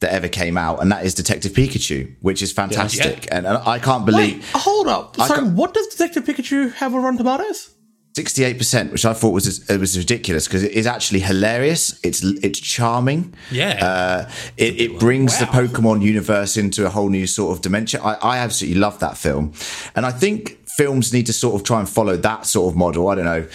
that 0.00 0.12
ever 0.12 0.28
came 0.28 0.56
out, 0.56 0.80
and 0.80 0.92
that 0.92 1.04
is 1.04 1.14
Detective 1.14 1.52
Pikachu, 1.52 2.14
which 2.20 2.42
is 2.42 2.52
fantastic. 2.52 3.26
And, 3.32 3.46
and 3.46 3.58
I 3.58 3.78
can't 3.78 4.06
believe. 4.06 4.36
Wait, 4.36 4.44
hold 4.54 4.88
up. 4.88 5.16
Sorry, 5.16 5.48
what 5.48 5.74
does 5.74 5.86
Detective 5.88 6.24
Pikachu 6.24 6.72
have 6.74 6.94
on 6.94 7.02
Rotten 7.02 7.18
Tomatoes? 7.18 7.74
sixty-eight 8.14 8.58
percent, 8.58 8.90
which 8.90 9.04
I 9.04 9.12
thought 9.12 9.30
was 9.30 9.70
it 9.70 9.78
was 9.78 9.96
ridiculous 9.96 10.48
because 10.48 10.64
it 10.64 10.72
is 10.72 10.86
actually 10.86 11.20
hilarious. 11.20 12.00
It's 12.02 12.22
it's 12.24 12.58
charming. 12.58 13.34
Yeah. 13.50 13.84
Uh, 13.84 14.30
it, 14.56 14.80
it 14.80 14.98
brings 14.98 15.38
the 15.38 15.44
Pokemon 15.44 16.02
universe 16.02 16.56
into 16.56 16.84
a 16.84 16.88
whole 16.88 17.10
new 17.10 17.26
sort 17.28 17.56
of 17.56 17.62
dimension. 17.62 18.00
I, 18.02 18.14
I 18.14 18.38
absolutely 18.38 18.80
love 18.80 18.98
that 19.00 19.16
film. 19.16 19.52
And 19.94 20.04
I 20.04 20.10
think 20.10 20.58
films 20.76 21.12
need 21.12 21.26
to 21.26 21.32
sort 21.32 21.54
of 21.54 21.64
try 21.64 21.78
and 21.78 21.88
follow 21.88 22.16
that 22.16 22.46
sort 22.46 22.72
of 22.72 22.76
model. 22.76 23.08
I 23.08 23.14
don't 23.14 23.24
know 23.24 23.46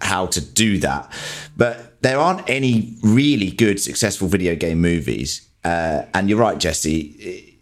how 0.00 0.26
to 0.26 0.40
do 0.40 0.78
that, 0.78 1.12
but 1.56 2.02
there 2.02 2.18
aren't 2.18 2.48
any 2.48 2.96
really 3.02 3.50
good, 3.50 3.80
successful 3.80 4.26
video 4.26 4.56
game 4.56 4.80
movies. 4.80 5.47
Uh, 5.64 6.02
and 6.14 6.28
you're 6.28 6.38
right, 6.38 6.58
Jesse. 6.58 7.54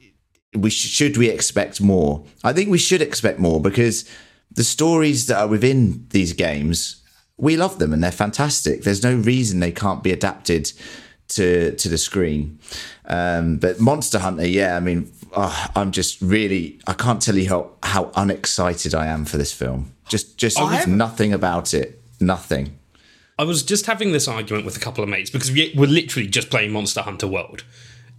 We 0.55 0.71
sh- 0.71 0.89
should 0.89 1.17
we 1.17 1.29
expect 1.29 1.81
more? 1.81 2.25
I 2.45 2.53
think 2.53 2.71
we 2.71 2.79
should 2.79 3.03
expect 3.03 3.39
more 3.39 3.61
because 3.61 4.09
the 4.51 4.65
stories 4.65 5.27
that 5.27 5.39
are 5.39 5.49
within 5.49 6.07
these 6.11 6.33
games, 6.33 7.03
we 7.37 7.57
love 7.57 7.79
them 7.79 7.93
and 7.93 8.03
they're 8.03 8.13
fantastic. 8.13 8.83
There's 8.83 9.03
no 9.03 9.17
reason 9.17 9.61
they 9.61 9.73
can't 9.73 10.03
be 10.03 10.13
adapted 10.13 10.73
to 11.29 11.75
to 11.75 11.89
the 11.89 11.99
screen. 11.99 12.59
Um, 13.07 13.59
but 13.59 13.81
Monster 13.81 14.19
Hunter, 14.19 14.47
yeah, 14.47 14.77
I 14.77 14.81
mean, 14.81 15.13
uh, 15.35 15.69
I'm 15.75 15.93
just 15.93 16.21
really 16.21 16.81
I 16.87 16.93
can't 16.93 17.21
tell 17.21 17.37
you 17.37 17.49
how 17.49 17.73
how 17.83 18.11
unexcited 18.17 18.95
I 18.95 19.07
am 19.07 19.25
for 19.25 19.37
this 19.37 19.53
film. 19.53 19.93
Just 20.09 20.39
just 20.39 20.59
nothing 20.87 21.33
about 21.33 21.75
it. 21.75 22.01
Nothing. 22.21 22.79
I 23.39 23.45
was 23.45 23.63
just 23.63 23.85
having 23.85 24.13
this 24.13 24.29
argument 24.29 24.65
with 24.65 24.77
a 24.77 24.81
couple 24.81 25.05
of 25.05 25.11
mates 25.11 25.29
because 25.29 25.53
we 25.53 25.75
were 25.77 25.87
literally 25.87 26.27
just 26.27 26.49
playing 26.49 26.73
Monster 26.73 27.03
Hunter 27.03 27.27
World. 27.27 27.65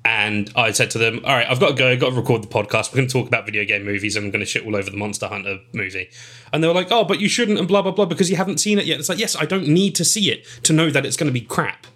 And 0.06 0.50
I 0.56 0.72
said 0.72 0.92
to 0.92 0.98
them, 0.98 1.20
All 1.26 1.36
right, 1.36 1.50
I've 1.50 1.60
got 1.60 1.70
to 1.70 1.74
go, 1.74 1.90
I've 1.90 2.00
got 2.00 2.12
to 2.12 2.16
record 2.16 2.44
the 2.44 2.48
podcast. 2.48 2.92
We're 2.92 2.98
going 2.98 3.08
to 3.08 3.14
talk 3.14 3.28
about 3.28 3.46
video 3.46 3.66
game 3.66 3.84
movies 3.84 4.16
and 4.16 4.26
I'm 4.26 4.32
going 4.32 4.40
to 4.40 4.46
shit 4.46 4.66
all 4.66 4.76
over 4.76 4.90
the 4.90 4.98
Monster 4.98 5.28
Hunter 5.28 5.60
movie. 5.74 6.10
And 6.54 6.64
they 6.64 6.68
were 6.68 6.74
like, 6.74 6.92
Oh, 6.92 7.04
but 7.04 7.20
you 7.20 7.28
shouldn't, 7.28 7.60
and 7.60 7.68
blah, 7.68 7.82
blah, 7.82 7.92
blah, 7.92 8.06
because 8.06 8.30
you 8.30 8.38
haven't 8.38 8.60
seen 8.60 8.80
it 8.80 8.86
yet. 8.86 9.00
It's 9.00 9.10
like, 9.10 9.20
Yes, 9.20 9.36
I 9.36 9.46
don't 9.46 9.68
need 9.68 9.96
to 9.96 10.06
see 10.06 10.32
it 10.32 10.46
to 10.64 10.74
know 10.74 10.90
that 10.90 11.06
it's 11.06 11.18
going 11.18 11.28
to 11.28 11.34
be 11.34 11.42
crap. 11.42 11.88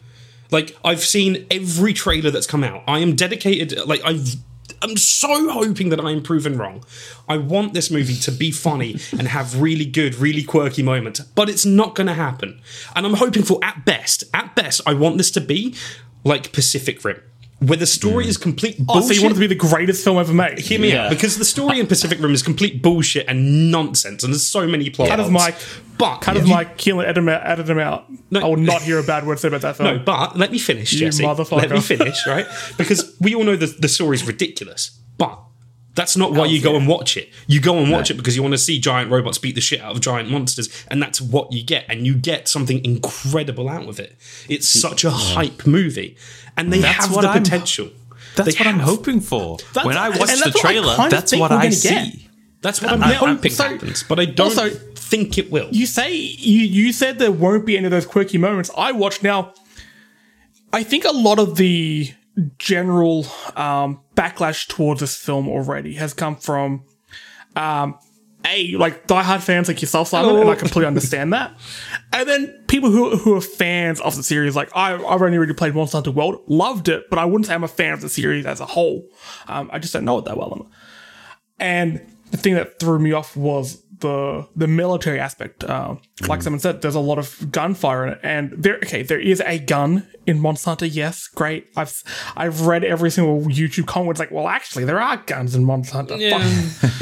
Like, 0.52 0.76
I've 0.84 1.00
seen 1.00 1.48
every 1.50 1.94
trailer 1.94 2.30
that's 2.30 2.48
come 2.48 2.64
out. 2.64 2.84
I 2.86 3.00
am 3.00 3.16
dedicated, 3.16 3.88
like, 3.88 4.02
I've 4.04 4.36
I'm 4.82 4.98
so 4.98 5.50
hoping 5.50 5.90
that 5.90 6.00
I'm 6.00 6.24
proven 6.24 6.58
wrong. 6.58 6.84
I 7.30 7.38
want 7.38 7.74
this 7.74 7.92
movie 7.92 8.16
to 8.16 8.32
be 8.32 8.52
funny 8.52 8.98
and 9.12 9.28
have 9.28 9.62
really 9.62 9.86
good, 9.86 10.16
really 10.16 10.44
quirky 10.44 10.82
moments, 10.82 11.20
but 11.20 11.50
it's 11.50 11.66
not 11.66 11.94
going 11.94 12.08
to 12.08 12.14
happen. 12.14 12.60
And 12.96 13.06
I'm 13.06 13.14
hoping 13.16 13.44
for, 13.44 13.64
at 13.64 13.86
best, 13.86 14.24
at 14.34 14.56
best, 14.56 14.82
I 14.86 14.94
want 14.94 15.18
this 15.18 15.30
to 15.32 15.42
be 15.42 15.76
like 16.24 16.52
Pacific 16.52 17.04
Rim. 17.06 17.22
Where 17.64 17.78
the 17.78 17.86
story 17.86 18.28
is 18.28 18.38
complete 18.38 18.76
Oh, 18.82 18.96
bullshit. 18.96 19.08
so 19.10 19.14
you 19.14 19.22
want 19.22 19.34
it 19.34 19.36
to 19.36 19.40
be 19.42 19.46
the 19.48 19.54
greatest 19.56 20.04
film 20.04 20.18
ever 20.18 20.34
made? 20.34 20.58
Hear 20.58 20.80
me 20.80 20.90
Yeah. 20.94 21.04
out, 21.06 21.10
because 21.12 21.38
the 21.38 21.46
story 21.46 21.80
in 21.80 21.86
Pacific 21.86 22.20
Rim 22.20 22.34
is 22.34 22.42
complete 22.42 22.82
bullshit 22.82 23.26
and 23.28 23.70
nonsense, 23.70 24.24
and 24.24 24.34
there's 24.34 24.48
so 24.48 24.66
many 24.68 24.90
plot 24.90 25.10
Cut 25.10 25.20
of 25.20 25.32
my, 25.32 25.48
mic. 25.48 25.56
But 26.00 26.18
Cut 26.22 26.38
his 26.38 26.48
you- 26.50 26.56
mic. 26.56 26.78
Kill 26.78 27.02
it. 27.02 27.06
Edit 27.06 27.30
out. 27.30 27.42
Edit 27.46 27.70
him 27.70 27.78
out. 27.78 28.06
No. 28.32 28.40
I 28.40 28.46
will 28.46 28.58
not 28.58 28.82
hear 28.82 28.98
a 28.98 29.04
bad 29.04 29.28
word 29.28 29.38
said 29.40 29.50
about 29.54 29.62
that 29.62 29.78
film. 29.78 29.98
No, 29.98 30.04
but 30.04 30.38
let 30.40 30.52
me 30.52 30.58
finish, 30.58 30.92
You 30.94 31.02
Jesse. 31.02 31.24
motherfucker. 31.24 31.58
Let 31.62 31.70
me 31.72 31.82
finish, 31.82 32.26
right? 32.26 32.48
Because 32.78 33.14
we 33.20 33.36
all 33.36 33.44
know 33.44 33.56
the 33.56 33.68
the 33.68 33.88
story's 33.88 34.26
ridiculous, 34.26 34.90
but 35.20 35.38
that's 35.94 36.16
not 36.18 36.32
why 36.32 36.46
you 36.46 36.62
go 36.62 36.76
and 36.78 36.88
watch 36.88 37.16
it. 37.18 37.30
You 37.48 37.60
go 37.60 37.78
and 37.78 37.92
watch 37.92 38.10
it 38.10 38.16
because 38.16 38.36
you 38.36 38.42
want 38.42 38.54
to 38.54 38.58
see 38.58 38.80
giant 38.80 39.12
robots 39.12 39.38
beat 39.38 39.54
the 39.56 39.62
shit 39.62 39.82
out 39.82 39.92
of 39.94 40.02
giant 40.02 40.32
monsters, 40.32 40.70
and 40.88 41.00
that's 41.04 41.20
what 41.22 41.52
you 41.52 41.62
get, 41.62 41.86
and 41.90 42.08
you 42.08 42.16
get 42.16 42.48
something 42.48 42.84
incredible 42.84 43.70
out 43.70 43.88
of 43.88 44.00
it. 44.00 44.16
It's 44.50 44.68
such 44.68 45.04
a 45.04 45.12
hype 45.12 45.68
movie, 45.68 46.16
and 46.58 46.72
they 46.72 46.80
That's 46.80 47.06
have 47.06 47.16
what 47.16 47.22
the 47.22 47.30
I'm- 47.30 47.44
potential. 47.44 47.90
That's 48.36 48.56
They 48.56 48.60
what 48.64 48.68
I'm 48.74 48.80
hoping 48.80 49.20
for. 49.20 49.58
When 49.84 49.98
I 49.98 50.10
watch 50.10 50.30
the 50.30 50.54
trailer, 50.58 50.96
that's 51.10 51.36
what 51.36 51.52
I 51.52 51.70
see. 51.70 51.90
get. 51.90 52.16
That's 52.62 52.82
what 52.82 52.92
I'm 52.92 53.02
hoping 53.02 53.52
so- 53.52 53.68
happens, 53.68 54.04
but 54.04 54.20
I 54.20 54.26
don't 54.26 54.58
also- 54.58 54.70
think 54.96 55.38
it 55.38 55.52
will. 55.52 55.68
You 55.72 55.86
say 55.86 56.16
you 56.16 56.62
you 56.62 56.94
said 56.94 57.20
there 57.20 57.32
won't 57.34 57.66
be 57.66 57.76
any 57.76 57.86
of 57.86 57.92
those 57.92 58.06
quirky 58.06 58.38
moments. 58.38 58.72
I 58.78 58.92
watched 58.94 59.24
now. 59.24 59.54
I 60.72 60.84
think 60.84 61.04
a 61.04 61.12
lot 61.12 61.38
of 61.40 61.58
the 61.58 62.14
general 62.58 63.26
um, 63.58 64.00
backlash 64.16 64.68
towards 64.70 65.02
this 65.02 65.18
film 65.18 65.50
already 65.50 65.96
has 65.96 66.14
come 66.14 66.38
from 66.38 66.84
um, 67.58 67.98
a 68.46 68.76
like 68.78 69.06
diehard 69.08 69.42
fans 69.42 69.68
like 69.68 69.82
yourself, 69.82 70.08
Simon, 70.08 70.38
and 70.38 70.50
I 70.50 70.56
completely 70.56 70.86
understand 70.88 71.34
that. 71.34 71.52
And 72.14 72.28
then 72.28 72.64
people 72.68 72.92
who 72.92 73.16
who 73.16 73.36
are 73.36 73.42
fans 73.42 74.02
of 74.02 74.16
the 74.16 74.24
series, 74.24 74.56
like 74.56 74.70
I, 74.76 74.94
I've 74.94 75.22
only 75.22 75.38
really 75.38 75.54
played 75.54 75.74
Monster 75.74 75.98
Hunter 75.98 76.12
World, 76.12 76.42
loved 76.48 76.90
it, 76.90 77.10
but 77.10 77.20
I 77.20 77.26
wouldn't 77.26 77.46
say 77.46 77.54
I'm 77.54 77.64
a 77.64 77.70
fan 77.70 77.94
of 77.94 78.02
the 78.02 78.10
series 78.10 78.46
as 78.46 78.60
a 78.60 78.66
whole. 78.66 79.08
Um, 79.48 79.70
I 79.72 79.80
just 79.80 79.94
don't 79.94 80.06
know 80.06 80.18
it 80.18 80.26
that 80.26 80.38
well. 80.38 80.70
And 81.60 82.02
the 82.32 82.38
thing 82.38 82.56
that 82.56 82.80
threw 82.80 83.00
me 83.00 83.12
off 83.14 83.38
was 83.38 83.82
the 84.02 84.48
the 84.56 84.68
military 84.68 85.20
aspect. 85.20 85.64
Uh, 85.64 85.96
like 86.28 86.42
someone 86.42 86.60
said, 86.60 86.82
there's 86.82 86.96
a 86.96 87.00
lot 87.00 87.18
of 87.18 87.52
gunfire 87.52 88.06
in 88.08 88.14
it, 88.14 88.20
and 88.24 88.52
there. 88.58 88.76
Okay, 88.78 89.04
there 89.04 89.20
is 89.20 89.42
a 89.42 89.60
gun 89.60 90.08
in 90.28 90.40
Monster 90.40 90.72
Hunter. 90.72 90.86
Yes, 90.86 91.28
great. 91.28 91.68
I've 91.76 92.04
I've 92.36 92.62
read 92.62 92.84
every 92.84 93.10
single 93.10 93.42
YouTube 93.42 93.88
comment. 93.88 94.12
It's 94.12 94.20
like, 94.20 94.32
well, 94.32 94.48
actually, 94.48 94.86
there 94.86 95.00
are 95.00 95.18
guns 95.18 95.56
in 95.56 95.64
Monster 95.64 95.94
Hunter. 95.94 96.18
Fuck. 96.18 96.92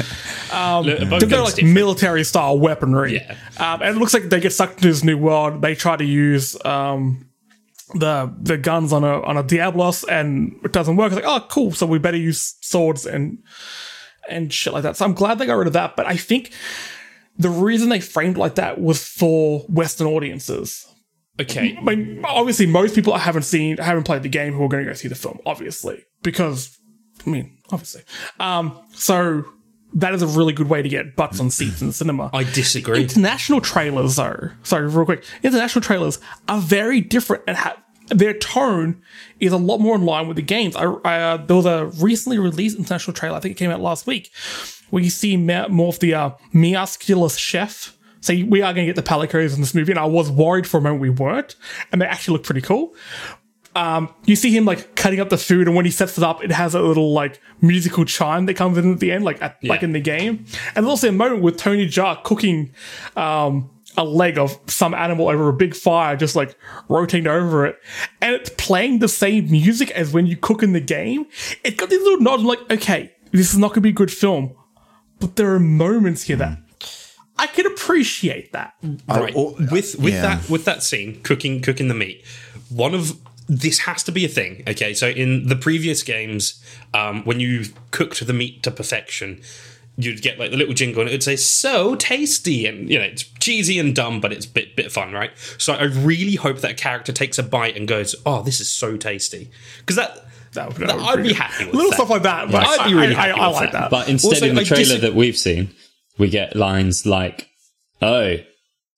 Look, 1.10 1.28
they're 1.28 1.42
like 1.42 1.54
different. 1.54 1.74
military 1.74 2.24
style 2.24 2.58
weaponry. 2.58 3.14
Yeah. 3.14 3.36
Um, 3.58 3.82
and 3.82 3.96
it 3.96 4.00
looks 4.00 4.14
like 4.14 4.24
they 4.24 4.40
get 4.40 4.52
sucked 4.52 4.76
into 4.76 4.88
this 4.88 5.04
new 5.04 5.16
world. 5.16 5.62
They 5.62 5.74
try 5.74 5.96
to 5.96 6.04
use 6.04 6.56
um, 6.64 7.28
the 7.94 8.32
the 8.40 8.58
guns 8.58 8.92
on 8.92 9.04
a 9.04 9.22
on 9.22 9.36
a 9.36 9.42
Diablos, 9.42 10.04
and 10.04 10.58
it 10.64 10.72
doesn't 10.72 10.96
work. 10.96 11.12
It's 11.12 11.22
like, 11.22 11.24
oh, 11.24 11.46
cool. 11.48 11.72
So 11.72 11.86
we 11.86 11.98
better 11.98 12.16
use 12.16 12.56
swords 12.60 13.06
and 13.06 13.38
and 14.30 14.52
shit 14.52 14.72
like 14.72 14.82
that. 14.84 14.96
So 14.96 15.04
I'm 15.04 15.14
glad 15.14 15.38
they 15.38 15.46
got 15.46 15.54
rid 15.54 15.66
of 15.66 15.72
that. 15.74 15.96
But 15.96 16.06
I 16.06 16.16
think 16.16 16.52
the 17.36 17.50
reason 17.50 17.88
they 17.88 18.00
framed 18.00 18.36
like 18.36 18.56
that 18.56 18.80
was 18.80 19.02
for 19.02 19.60
Western 19.68 20.06
audiences. 20.06 20.86
okay. 21.40 21.76
I 21.76 21.80
mean, 21.82 22.24
obviously, 22.24 22.66
most 22.66 22.94
people 22.94 23.12
I 23.14 23.18
haven't 23.18 23.44
seen, 23.44 23.78
haven't 23.78 24.04
played 24.04 24.22
the 24.22 24.28
game 24.28 24.52
who 24.52 24.64
are 24.64 24.68
going 24.68 24.84
to 24.84 24.90
go 24.90 24.94
see 24.94 25.08
the 25.08 25.14
film, 25.14 25.38
obviously, 25.46 26.04
because, 26.22 26.78
I 27.26 27.30
mean, 27.30 27.58
obviously. 27.72 28.02
Um, 28.38 28.78
so 28.92 29.44
that 29.94 30.14
is 30.14 30.22
a 30.22 30.26
really 30.26 30.52
good 30.52 30.68
way 30.68 30.82
to 30.82 30.88
get 30.88 31.16
butts 31.16 31.40
on 31.40 31.50
seats 31.50 31.80
in 31.80 31.88
the 31.88 31.92
cinema. 31.92 32.30
I 32.32 32.44
disagree. 32.44 33.02
International 33.02 33.60
trailers, 33.60 34.16
though, 34.16 34.50
sorry, 34.62 34.86
real 34.88 35.04
quick, 35.04 35.24
international 35.42 35.82
trailers 35.82 36.18
are 36.48 36.60
very 36.60 37.00
different 37.00 37.44
and 37.48 37.56
have 37.56 37.76
their 38.10 38.34
tone 38.34 39.02
is 39.38 39.52
a 39.52 39.56
lot 39.56 39.78
more 39.78 39.94
in 39.94 40.04
line 40.04 40.28
with 40.28 40.36
the 40.36 40.42
games. 40.42 40.76
I, 40.76 40.84
I 40.84 41.20
uh, 41.20 41.36
there 41.38 41.56
was 41.56 41.66
a 41.66 41.86
recently 41.98 42.38
released 42.38 42.78
international 42.78 43.14
trailer, 43.14 43.36
I 43.36 43.40
think 43.40 43.52
it 43.52 43.58
came 43.58 43.70
out 43.70 43.80
last 43.80 44.06
week, 44.06 44.30
where 44.90 45.02
you 45.02 45.10
see 45.10 45.36
more 45.36 45.88
of 45.88 45.98
the 46.00 46.14
uh, 46.14 46.30
Meowscular 46.52 47.36
chef. 47.38 47.96
So 48.20 48.34
we 48.34 48.60
are 48.60 48.74
going 48.74 48.86
to 48.86 48.92
get 48.92 49.02
the 49.02 49.08
Palicos 49.08 49.54
in 49.54 49.60
this 49.60 49.74
movie, 49.74 49.92
and 49.92 49.98
I 49.98 50.04
was 50.04 50.30
worried 50.30 50.66
for 50.66 50.76
a 50.76 50.80
moment 50.82 51.00
we 51.00 51.08
weren't, 51.08 51.56
and 51.90 52.02
they 52.02 52.06
actually 52.06 52.34
look 52.34 52.44
pretty 52.44 52.60
cool. 52.60 52.94
Um, 53.74 54.12
you 54.24 54.34
see 54.34 54.54
him 54.54 54.64
like 54.64 54.96
cutting 54.96 55.20
up 55.20 55.30
the 55.30 55.38
food, 55.38 55.68
and 55.68 55.76
when 55.76 55.84
he 55.84 55.90
sets 55.90 56.18
it 56.18 56.24
up, 56.24 56.42
it 56.44 56.50
has 56.50 56.74
a 56.74 56.80
little 56.80 57.12
like 57.12 57.40
musical 57.62 58.04
chime 58.04 58.46
that 58.46 58.54
comes 58.54 58.76
in 58.76 58.92
at 58.92 59.00
the 59.00 59.12
end, 59.12 59.24
like 59.24 59.40
at, 59.40 59.62
like 59.62 59.82
in 59.82 59.92
the 59.92 60.00
game. 60.00 60.44
And 60.74 60.84
there's 60.84 60.90
also 60.90 61.08
a 61.08 61.12
moment 61.12 61.42
with 61.42 61.56
Tony 61.56 61.86
Jaa 61.86 62.22
cooking 62.24 62.72
um, 63.16 63.70
a 63.96 64.04
leg 64.04 64.38
of 64.38 64.58
some 64.66 64.94
animal 64.94 65.28
over 65.28 65.48
a 65.48 65.52
big 65.52 65.74
fire, 65.74 66.16
just 66.16 66.36
like 66.36 66.56
rotating 66.88 67.26
over 67.26 67.66
it, 67.66 67.78
and 68.20 68.34
it's 68.34 68.50
playing 68.56 69.00
the 69.00 69.08
same 69.08 69.50
music 69.50 69.90
as 69.92 70.12
when 70.12 70.26
you 70.26 70.36
cook 70.36 70.62
in 70.62 70.72
the 70.72 70.80
game. 70.80 71.26
It's 71.64 71.76
got 71.76 71.90
these 71.90 72.02
little 72.02 72.20
nods. 72.20 72.42
I'm 72.42 72.48
like, 72.48 72.70
okay, 72.70 73.12
this 73.32 73.52
is 73.52 73.58
not 73.58 73.68
going 73.68 73.76
to 73.76 73.80
be 73.82 73.90
a 73.90 73.92
good 73.92 74.12
film, 74.12 74.54
but 75.18 75.36
there 75.36 75.52
are 75.54 75.60
moments 75.60 76.22
here 76.22 76.36
that 76.36 76.58
I 77.40 77.46
can 77.46 77.66
appreciate 77.66 78.52
that. 78.52 78.74
right 79.08 79.34
or- 79.34 79.54
with 79.70 79.96
with 79.98 80.14
yeah. 80.14 80.22
that 80.22 80.50
with 80.50 80.66
that 80.66 80.82
scene 80.82 81.20
cooking 81.22 81.62
cooking 81.62 81.88
the 81.88 81.94
meat 81.94 82.22
one 82.68 82.94
of 82.94 83.18
this 83.48 83.80
has 83.80 84.02
to 84.04 84.12
be 84.12 84.26
a 84.26 84.28
thing 84.28 84.62
okay 84.68 84.92
so 84.92 85.08
in 85.08 85.48
the 85.48 85.56
previous 85.56 86.02
games 86.02 86.62
um, 86.92 87.24
when 87.24 87.40
you 87.40 87.64
cooked 87.90 88.24
the 88.24 88.32
meat 88.32 88.62
to 88.62 88.70
perfection 88.70 89.40
you'd 90.04 90.22
get 90.22 90.38
like 90.38 90.50
the 90.50 90.56
little 90.56 90.74
jingle 90.74 91.00
and 91.00 91.08
it 91.10 91.12
would 91.12 91.22
say 91.22 91.36
so 91.36 91.94
tasty 91.96 92.66
and 92.66 92.88
you 92.90 92.98
know 92.98 93.04
it's 93.04 93.22
cheesy 93.40 93.78
and 93.78 93.94
dumb 93.94 94.20
but 94.20 94.32
it's 94.32 94.46
a 94.46 94.48
bit 94.50 94.74
bit 94.76 94.90
fun 94.92 95.12
right 95.12 95.30
so 95.58 95.72
i 95.74 95.84
really 95.84 96.34
hope 96.36 96.58
that 96.58 96.70
a 96.72 96.74
character 96.74 97.12
takes 97.12 97.38
a 97.38 97.42
bite 97.42 97.76
and 97.76 97.86
goes 97.88 98.14
oh 98.26 98.42
this 98.42 98.60
is 98.60 98.72
so 98.72 98.96
tasty 98.96 99.50
because 99.78 99.96
that 99.96 100.18
That 100.54 100.68
would, 100.68 100.76
That- 100.78 100.88
that 100.88 100.96
would 100.96 101.04
I'd 101.06 101.16
be 101.18 101.22
be 101.22 101.28
good. 101.28 101.36
happy 101.36 101.64
with 101.66 101.74
little 101.74 101.90
that. 101.90 101.96
stuff 101.96 102.10
like 102.10 102.22
that. 102.22 102.50
But 102.50 102.66
I'd 102.66 102.88
be 102.88 102.94
really 102.94 103.14
I, 103.14 103.18
I, 103.24 103.26
happy 103.28 103.40
I 103.40 103.46
with 103.48 103.56
like 103.56 103.72
that. 103.72 103.80
that. 103.82 103.90
But 103.90 104.08
instead, 104.08 104.28
Also, 104.34 104.46
in 104.46 104.54
the 104.56 104.64
trailer 104.64 104.84
dis- 104.94 105.00
that 105.02 105.14
we've 105.14 105.36
seen, 105.36 105.70
we 106.18 106.28
get 106.28 106.56
lines 106.56 107.06
like, 107.06 107.48
"Oh, 108.02 108.36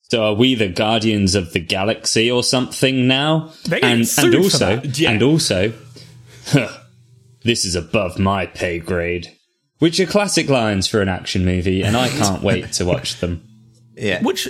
so 0.08 0.24
are 0.24 0.34
we 0.34 0.54
the 0.54 0.68
guardians 0.68 1.34
of 1.34 1.52
the 1.52 1.60
galaxy 1.60 2.30
or 2.30 2.42
something 2.42 3.06
now?" 3.06 3.52
They 3.68 3.80
and 3.82 4.08
and 4.18 4.34
also. 4.36 4.80
Yeah. 4.82 5.10
and 5.10 5.22
also, 5.22 5.74
huh, 6.46 6.68
this 7.44 7.66
is 7.66 7.74
above 7.76 8.18
my 8.18 8.46
pay 8.46 8.78
grade. 8.78 9.36
Which 9.82 9.98
are 9.98 10.06
classic 10.06 10.48
lines 10.48 10.86
for 10.86 11.00
an 11.00 11.08
action 11.08 11.44
movie, 11.44 11.82
and 11.82 11.96
I 11.96 12.08
can't 12.08 12.40
wait 12.50 12.70
to 12.74 12.84
watch 12.84 13.18
them. 13.18 13.44
Yeah. 13.96 14.22
Which 14.22 14.48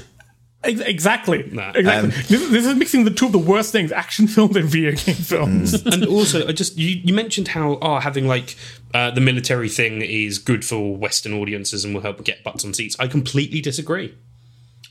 ex- 0.62 0.81
exactly, 0.81 1.49
Nah. 1.51 1.73
exactly. 1.75 2.11
Um, 2.11 2.11
this, 2.11 2.51
this 2.51 2.67
is 2.67 2.75
mixing 2.77 3.05
the 3.05 3.11
two 3.12 3.25
of 3.25 3.33
the 3.33 3.39
worst 3.39 3.73
things: 3.73 3.93
action 3.93 4.27
films 4.27 4.57
and 4.57 4.69
video 4.69 4.91
game 4.91 5.15
mm. 5.15 5.25
films. 5.25 5.73
and 5.87 6.05
also, 6.05 6.47
I 6.47 6.53
just 6.53 6.77
you, 6.77 7.01
you 7.03 7.15
mentioned 7.15 7.49
how 7.49 7.79
oh 7.81 7.99
having 7.99 8.29
like 8.29 8.57
uh, 8.93 9.11
the 9.11 9.23
military 9.23 9.71
thing 9.71 10.03
is 10.03 10.39
good 10.39 10.67
for 10.67 10.95
Western 10.99 11.33
audiences 11.33 11.83
and 11.83 11.95
will 11.95 12.03
help 12.03 12.23
get 12.25 12.45
butts 12.45 12.62
on 12.62 12.75
seats. 12.75 12.95
I 13.01 13.07
completely 13.07 13.62
disagree. 13.62 14.15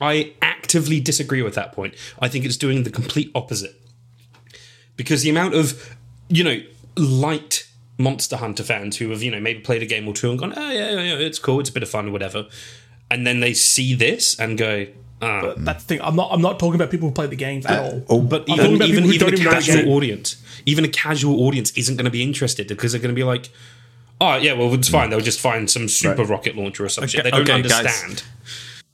I 0.01 0.33
actively 0.41 1.00
disagree 1.00 1.43
with 1.43 1.53
that 1.53 1.71
point. 1.71 1.93
I 2.17 2.29
think 2.29 2.45
it's 2.45 2.57
doing 2.57 2.81
the 2.81 2.89
complete 2.89 3.29
opposite 3.36 3.79
because 4.98 5.21
the 5.21 5.29
amount 5.29 5.53
of 5.53 5.95
you 6.29 6.43
know 6.43 6.63
light 6.98 7.67
Monster 8.01 8.38
Hunter 8.38 8.63
fans 8.63 8.98
who 8.98 9.10
have 9.12 9.22
you 9.24 9.31
know 9.31 9.39
maybe 9.39 9.60
played 9.60 9.81
a 9.81 9.86
game 9.86 10.08
or 10.08 10.13
two 10.13 10.29
and 10.29 10.39
gone 10.39 10.53
oh 10.55 10.72
yeah, 10.72 10.91
yeah, 10.91 11.01
yeah 11.01 11.15
it's 11.15 11.39
cool 11.39 11.60
it's 11.60 11.70
a 11.70 11.74
bit 11.74 11.84
of 11.84 11.89
fun 11.89 12.08
or 12.10 12.12
whatever, 12.12 12.48
and 13.10 13.25
then 13.25 13.39
they 13.39 13.53
see 13.53 13.93
this 13.93 14.39
and 14.39 14.58
go. 14.58 14.88
Ah, 15.24 15.53
That's 15.55 15.84
the 15.84 15.88
thing. 15.88 16.01
I'm 16.01 16.15
not. 16.15 16.29
I'm 16.31 16.41
not 16.41 16.58
talking 16.58 16.74
about 16.74 16.89
people 16.89 17.10
who 17.10 17.13
play 17.13 17.27
the 17.27 17.36
games 17.36 17.67
at 17.67 17.77
all. 17.79 18.03
oh, 18.10 18.22
but 18.22 18.50
I'm 18.50 18.60
even 18.60 18.81
even, 18.81 18.84
even 18.88 19.03
a 19.03 19.08
even 19.08 19.43
know 19.43 19.51
the 19.51 19.55
casual 19.55 19.93
audience, 19.93 20.43
even 20.65 20.84
a 20.84 20.88
casual 20.88 21.41
audience 21.43 21.70
isn't 21.77 21.96
going 21.96 22.05
to 22.05 22.12
be 22.12 22.24
interested 22.24 22.67
because 22.67 22.91
they're 22.91 23.01
going 23.01 23.13
to 23.13 23.20
be 23.20 23.24
like, 23.24 23.50
"Oh 24.20 24.38
yeah, 24.38 24.53
well 24.53 24.74
it's 24.74 24.89
fine. 24.89 25.12
They'll 25.12 25.20
just 25.20 25.39
find 25.39 25.70
some 25.70 25.88
super 25.88 26.24
rocket 26.24 26.55
launcher 26.55 26.86
or 26.86 26.89
something." 26.89 27.10
shit." 27.10 27.24
They 27.24 27.29
don't 27.29 27.41
okay, 27.41 27.62
guys. 27.62 27.72
understand. 27.72 28.24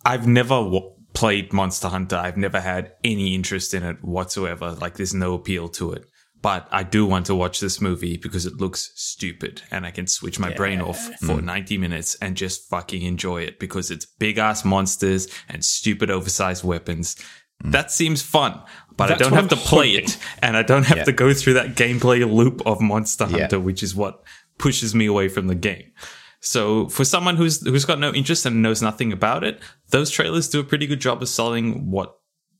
I've 0.05 0.27
never 0.27 0.55
w- 0.55 0.91
played 1.13 1.53
Monster 1.53 1.87
Hunter. 1.87 2.17
I've 2.17 2.35
never 2.37 2.59
had 2.59 2.91
any 3.05 3.33
interest 3.33 3.73
in 3.73 3.83
it 3.83 4.03
whatsoever. 4.03 4.71
Like, 4.71 4.95
there's 4.95 5.13
no 5.13 5.33
appeal 5.33 5.69
to 5.69 5.93
it. 5.93 6.05
But 6.41 6.67
I 6.71 6.83
do 6.83 7.05
want 7.05 7.25
to 7.27 7.35
watch 7.35 7.59
this 7.59 7.81
movie 7.81 8.17
because 8.17 8.45
it 8.45 8.57
looks 8.57 8.91
stupid 8.95 9.61
and 9.71 9.85
I 9.85 9.91
can 9.91 10.07
switch 10.07 10.39
my 10.39 10.53
brain 10.53 10.81
off 10.81 10.99
for 11.19 11.37
mm. 11.37 11.43
90 11.43 11.77
minutes 11.77 12.15
and 12.15 12.35
just 12.37 12.69
fucking 12.69 13.01
enjoy 13.01 13.41
it 13.41 13.59
because 13.59 13.89
it's 13.91 14.05
big 14.05 14.37
ass 14.37 14.63
monsters 14.63 15.27
and 15.49 15.63
stupid 15.63 16.11
oversized 16.11 16.63
weapons. 16.63 17.15
Mm. 17.63 17.71
That 17.71 17.91
seems 17.91 18.21
fun, 18.21 18.61
but 18.95 19.07
That's 19.07 19.21
I 19.21 19.23
don't 19.23 19.33
have 19.33 19.49
to 19.49 19.55
I'm 19.55 19.61
play 19.61 19.93
hoping. 19.93 20.05
it 20.05 20.17
and 20.43 20.55
I 20.55 20.61
don't 20.61 20.85
have 20.85 20.97
Yeah. 20.99 21.03
to 21.05 21.11
go 21.11 21.33
through 21.33 21.53
that 21.53 21.75
gameplay 21.75 22.29
loop 22.31 22.61
of 22.65 22.81
Monster 22.81 23.27
Yeah. 23.29 23.39
Hunter, 23.39 23.59
which 23.59 23.81
is 23.81 23.95
what 23.95 24.23
pushes 24.57 24.93
me 24.93 25.05
away 25.07 25.29
from 25.29 25.47
the 25.47 25.55
game. 25.55 25.91
So 26.39 26.87
for 26.89 27.03
someone 27.03 27.35
who's 27.35 27.65
who's 27.65 27.85
got 27.85 27.99
no 27.99 28.13
interest 28.13 28.45
and 28.45 28.61
knows 28.61 28.81
nothing 28.81 29.11
about 29.11 29.43
it, 29.43 29.59
those 29.89 30.11
trailers 30.11 30.47
do 30.47 30.59
a 30.59 30.63
pretty 30.63 30.85
good 30.85 31.01
job 31.01 31.21
of 31.21 31.29
selling 31.29 31.89
what 31.89 32.15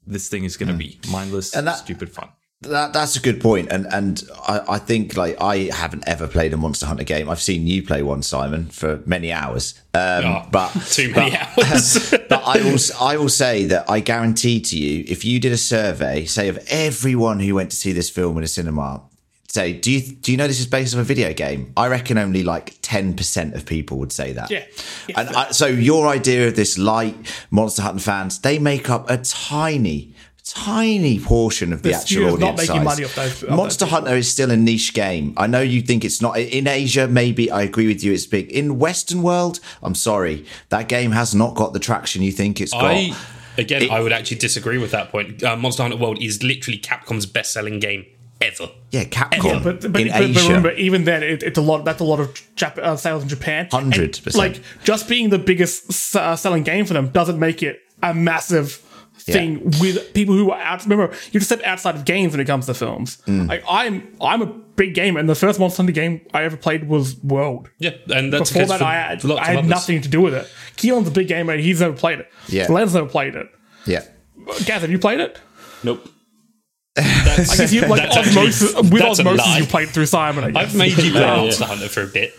this 0.05 0.29
thing 0.29 0.45
is 0.45 0.57
going 0.57 0.69
to 0.69 0.73
mm. 0.73 0.79
be. 0.79 0.99
Mindless, 1.11 1.55
And 1.55 1.67
that- 1.67 1.77
stupid 1.77 2.11
fun. 2.11 2.29
That 2.61 2.91
that's 2.91 3.15
a 3.15 3.19
good 3.19 3.39
point, 3.39 3.71
and 3.71 3.85
and 3.93 4.23
I, 4.47 4.61
I 4.67 4.77
think 4.79 5.15
like 5.15 5.39
I 5.39 5.69
haven't 5.71 6.05
ever 6.07 6.27
played 6.27 6.53
a 6.53 6.57
Monster 6.57 6.87
Hunter 6.87 7.03
game. 7.03 7.29
I've 7.29 7.39
seen 7.41 7.67
you 7.67 7.83
play 7.83 8.01
one, 8.01 8.23
Simon, 8.23 8.65
for 8.65 8.99
many 9.05 9.31
hours. 9.31 9.79
Um, 9.93 10.25
Oh, 10.25 10.45
but 10.51 10.69
too 10.89 11.11
many 11.11 11.37
hours. 11.37 12.09
but 12.29 12.41
I 12.43 12.57
will 12.63 12.79
I 12.99 13.17
will 13.17 13.29
say 13.29 13.65
that 13.65 13.87
I 13.87 13.99
guarantee 13.99 14.59
to 14.59 14.77
you, 14.77 15.03
if 15.07 15.23
you 15.23 15.39
did 15.39 15.51
a 15.51 15.57
survey, 15.57 16.25
say 16.25 16.47
of 16.49 16.57
everyone 16.67 17.39
who 17.39 17.53
went 17.53 17.69
to 17.71 17.77
see 17.77 17.91
this 17.91 18.09
film 18.09 18.39
in 18.39 18.43
a 18.43 18.47
cinema, 18.47 19.03
say, 19.47 19.73
do 19.73 19.91
you 19.91 20.01
do 20.15 20.31
you 20.31 20.37
know 20.37 20.47
this 20.47 20.59
is 20.59 20.65
based 20.65 20.95
on 20.95 20.99
a 20.99 21.03
video 21.03 21.33
game? 21.33 21.71
I 21.77 21.87
reckon 21.89 22.17
only 22.17 22.41
like 22.41 22.73
ten 22.81 23.15
percent 23.15 23.53
of 23.53 23.67
people 23.67 23.99
would 23.99 24.11
say 24.11 24.33
that. 24.33 24.49
Yeah. 24.49 24.65
Yeah. 25.07 25.19
And 25.19 25.29
I, 25.29 25.51
so 25.51 25.67
your 25.67 26.07
idea 26.07 26.47
of 26.47 26.55
this 26.55 26.79
light 26.79 27.15
Monster 27.51 27.83
Hunter 27.83 27.99
fans, 28.01 28.39
they 28.39 28.57
make 28.57 28.89
up 28.89 29.11
a 29.11 29.17
tiny. 29.17 30.15
Tiny 30.53 31.19
portion 31.19 31.73
of 31.73 31.81
the, 31.83 31.89
The 31.89 31.95
actual 31.95 32.07
studio's 32.07 32.33
audience 32.33 32.41
not 32.41 32.57
making 32.57 32.75
size. 32.75 32.83
money 32.85 33.03
off 33.05 33.15
those- 33.15 33.43
off 33.43 33.49
Monster 33.49 33.85
those 33.85 33.89
people. 33.89 34.05
Hunter 34.05 34.17
is 34.17 34.31
still 34.31 34.51
a 34.51 34.57
niche 34.57 34.93
game. 34.93 35.33
I 35.37 35.47
know 35.47 35.61
you 35.61 35.81
think 35.81 36.05
it's 36.05 36.21
not 36.21 36.37
in 36.39 36.67
Asia. 36.67 37.07
Maybe 37.07 37.49
I 37.51 37.61
agree 37.63 37.87
with 37.87 38.03
you. 38.03 38.13
It's 38.13 38.25
big 38.25 38.49
in 38.51 38.79
Western 38.79 39.21
world. 39.21 39.59
I'm 39.83 39.95
sorry, 39.95 40.45
that 40.69 40.87
game 40.87 41.11
has 41.11 41.33
not 41.35 41.55
got 41.55 41.73
the 41.73 41.79
traction 41.79 42.21
you 42.21 42.31
think 42.31 42.61
it's 42.61 42.71
got. 42.71 42.85
I 42.85 43.13
again, 43.57 43.83
It- 43.83 43.91
I 43.91 43.99
would 44.01 44.13
actually 44.13 44.37
disagree 44.37 44.77
with 44.77 44.91
that 44.91 45.11
point. 45.11 45.43
Uh, 45.43 45.55
Monster 45.55 45.83
Hunter 45.83 45.97
World 45.97 46.21
is 46.21 46.43
literally 46.43 46.77
Capcom's 46.79 47.25
best-selling 47.25 47.79
game 47.79 48.05
ever. 48.39 48.69
Yeah, 48.91 49.05
Capcom 49.05 49.63
But, 49.63 49.81
but, 49.81 49.91
but, 49.91 50.01
in 50.01 50.07
but 50.09 50.21
Asia. 50.21 50.47
remember, 50.47 50.71
even 50.73 51.05
then, 51.05 51.23
it, 51.23 51.41
it's 51.43 51.57
a 51.57 51.61
lot. 51.61 51.83
That's 51.85 51.99
a 52.01 52.03
lot 52.03 52.19
of 52.19 52.33
Jap- 52.55 52.77
uh, 52.77 52.95
sales 52.95 53.23
in 53.23 53.29
Japan. 53.29 53.67
100%. 53.71 54.35
Like 54.35 54.61
just 54.83 55.09
being 55.09 55.29
the 55.29 55.39
biggest 55.39 56.15
uh, 56.15 56.35
selling 56.35 56.61
game 56.63 56.85
for 56.85 56.93
them 56.93 57.09
doesn't 57.09 57.39
make 57.39 57.63
it 57.63 57.81
a 58.03 58.13
massive 58.13 58.79
thing 59.33 59.63
with 59.81 60.13
people 60.13 60.35
who 60.35 60.51
are 60.51 60.59
out. 60.59 60.83
Remember, 60.85 61.13
you 61.31 61.39
just 61.39 61.47
step 61.47 61.61
outside 61.63 61.95
of 61.95 62.05
games 62.05 62.31
when 62.33 62.39
it 62.39 62.45
comes 62.45 62.65
to 62.67 62.73
films. 62.73 63.17
Mm. 63.27 63.47
Like 63.49 63.63
I'm, 63.69 64.15
I'm 64.21 64.41
a 64.41 64.45
big 64.45 64.93
gamer, 64.93 65.19
and 65.19 65.27
the 65.27 65.35
first 65.35 65.59
Monster 65.59 65.77
Hunter 65.83 65.91
game 65.93 66.21
I 66.33 66.43
ever 66.43 66.57
played 66.57 66.87
was 66.87 67.15
World. 67.23 67.69
Yeah, 67.79 67.91
and 68.13 68.31
that's 68.31 68.51
Before 68.51 68.67
that, 68.67 68.79
for 68.79 68.85
I 68.85 68.93
had, 68.95 69.25
I 69.25 69.45
had 69.45 69.57
others. 69.57 69.69
nothing 69.69 70.01
to 70.01 70.09
do 70.09 70.21
with 70.21 70.33
it. 70.33 70.47
Keelan's 70.77 71.07
a 71.07 71.11
big 71.11 71.27
gamer; 71.27 71.57
he's 71.57 71.81
never 71.81 71.95
played 71.95 72.19
it. 72.19 72.31
Yeah. 72.47 72.67
Len's 72.69 72.93
never 72.93 73.07
played 73.09 73.35
it. 73.35 73.47
yeah. 73.85 74.03
Gath, 74.65 74.81
have 74.81 74.91
you 74.91 74.99
played 74.99 75.19
it? 75.19 75.39
Nope. 75.83 76.07
That's, 76.95 77.51
I 77.51 77.57
guess 77.57 77.73
you 77.73 77.81
like 77.81 78.01
that's 78.03 78.17
actually- 78.17 78.47
osmosis, 78.47 78.75
with 78.75 78.89
that's 78.91 79.19
a 79.19 79.21
osmosis 79.23 79.45
lie. 79.45 79.57
you 79.59 79.65
played 79.65 79.89
through 79.89 80.05
Simon. 80.07 80.43
I 80.45 80.51
guess. 80.51 80.63
I've 80.71 80.75
made 80.75 80.97
you 80.97 81.11
play 81.11 81.21
Yeah, 81.21 81.35
yeah. 81.35 81.41
Monster 81.43 81.65
Hunter 81.65 81.89
for 81.89 82.01
a 82.03 82.07
bit. 82.07 82.33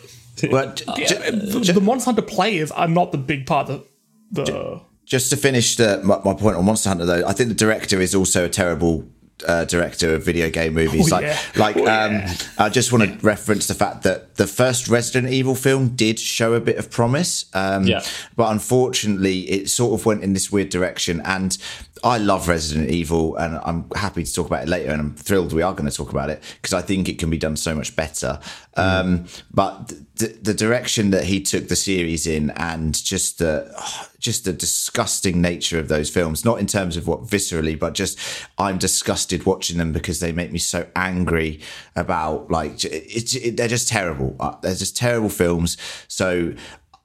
Well, 0.51 0.73
j- 0.75 0.85
j- 1.07 1.31
the, 1.31 1.73
the 1.75 1.81
Monster 1.81 2.07
Hunter 2.07 2.23
players 2.23 2.71
are 2.71 2.89
not 2.89 3.13
the 3.13 3.19
big 3.19 3.47
part 3.47 3.69
of 3.71 3.85
the. 4.33 4.81
Just 5.09 5.31
to 5.31 5.37
finish 5.37 5.77
the, 5.77 6.01
my, 6.05 6.21
my 6.23 6.35
point 6.35 6.57
on 6.57 6.65
Monster 6.67 6.91
Hunter, 6.91 7.07
though, 7.07 7.27
I 7.27 7.33
think 7.33 7.49
the 7.49 7.55
director 7.55 7.99
is 8.01 8.15
also 8.15 8.45
a 8.45 8.49
terrible 8.49 9.09
uh, 9.47 9.65
director 9.65 10.15
of 10.15 10.25
video 10.25 10.51
game 10.51 10.75
movies. 10.75 11.11
Oh, 11.11 11.17
like, 11.17 11.25
yeah. 11.25 11.39
like 11.57 11.77
Oh, 11.77 11.87
um, 11.87 12.13
yeah. 12.13 12.35
I 12.59 12.69
just 12.69 12.93
want 12.93 13.05
to 13.05 13.27
reference 13.27 13.69
the 13.69 13.75
fact 13.75 14.03
that 14.03 14.35
the 14.35 14.47
first 14.47 14.89
Resident 14.89 15.33
Evil 15.33 15.55
film 15.55 15.97
did 15.97 16.19
show 16.19 16.55
a 16.55 16.61
bit 16.61 16.77
of 16.77 16.91
promise. 16.91 17.47
Um, 17.55 17.87
Yeah. 17.87 18.03
But 18.37 18.51
unfortunately, 18.53 19.41
it 19.51 19.71
sort 19.71 19.99
of 19.99 20.05
went 20.05 20.23
in 20.23 20.35
this 20.35 20.53
weird 20.53 20.69
direction. 20.69 21.23
And 21.25 21.57
I 22.05 22.19
love 22.19 22.49
Resident 22.49 22.91
Evil, 22.91 23.37
and 23.37 23.59
I'm 23.63 23.91
happy 23.95 24.25
to 24.25 24.33
talk 24.33 24.47
about 24.47 24.65
it 24.65 24.69
later. 24.69 24.91
And 24.91 25.01
I'm 25.01 25.15
thrilled 25.15 25.53
we 25.53 25.63
are 25.63 25.73
going 25.73 25.89
to 25.89 25.97
talk 25.97 26.11
about 26.11 26.31
it 26.31 26.43
because 26.61 26.75
I 26.75 26.83
think 26.83 27.09
it 27.09 27.19
can 27.19 27.31
be 27.31 27.39
done 27.39 27.57
so 27.57 27.75
much 27.75 27.97
better. 27.97 28.41
Um, 28.77 29.27
but 29.53 29.89
the, 30.17 30.37
the 30.43 30.55
direction 30.55 31.11
that 31.11 31.25
he 31.25 31.41
took 31.41 31.69
the 31.69 31.77
series 31.77 32.27
in, 32.27 32.51
and 32.51 32.93
just 32.95 33.39
the 33.39 33.73
just 34.19 34.45
the 34.45 34.53
disgusting 34.53 35.41
nature 35.41 35.79
of 35.79 35.89
those 35.89 36.11
films, 36.11 36.45
not 36.45 36.59
in 36.59 36.67
terms 36.67 36.97
of 36.97 37.07
what 37.07 37.23
viscerally, 37.23 37.79
but 37.79 37.95
just 37.95 38.19
I'm 38.59 38.79
disgusted 38.79 39.47
watching 39.47 39.79
them 39.79 39.93
because 39.93 40.21
they 40.21 40.33
make 40.33 40.51
me 40.51 40.59
so 40.59 40.87
angry 40.97 41.61
about 41.95 42.51
like 42.51 42.85
it's 42.85 43.35
it, 43.35 43.57
they're 43.57 43.69
just 43.69 43.89
terrible. 43.89 44.35
Uh, 44.41 44.57
They're 44.63 44.75
just 44.75 44.97
terrible 44.97 45.29
films. 45.31 45.77
So. 46.09 46.55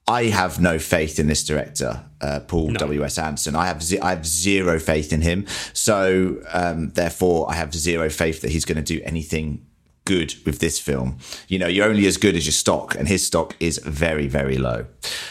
I 0.05 0.25
have 0.25 0.59
no 0.59 0.79
faith 0.79 1.17
in 1.17 1.27
this 1.27 1.45
director, 1.45 2.03
uh, 2.19 2.41
Paul 2.41 2.73
W. 2.73 3.05
S. 3.05 3.17
Anderson. 3.17 3.55
I 3.55 3.67
have 3.67 3.81
ze- 3.81 4.01
I 4.01 4.09
have 4.09 4.27
zero 4.27 4.77
faith 4.77 5.13
in 5.13 5.21
him. 5.21 5.45
So 5.71 6.41
um, 6.51 6.89
therefore, 6.89 7.49
I 7.49 7.53
have 7.55 7.73
zero 7.73 8.09
faith 8.09 8.41
that 8.41 8.51
he's 8.51 8.65
going 8.65 8.83
to 8.83 8.83
do 8.83 9.01
anything 9.05 9.65
good 10.03 10.33
with 10.45 10.59
this 10.59 10.77
film. 10.77 11.19
You 11.47 11.57
know, 11.57 11.67
you're 11.67 11.87
only 11.87 12.05
as 12.05 12.17
good 12.17 12.35
as 12.35 12.45
your 12.45 12.51
stock, 12.51 12.95
and 12.95 13.07
his 13.07 13.25
stock 13.25 13.55
is 13.61 13.77
very 13.77 14.27
very 14.27 14.57
low. 14.57 14.87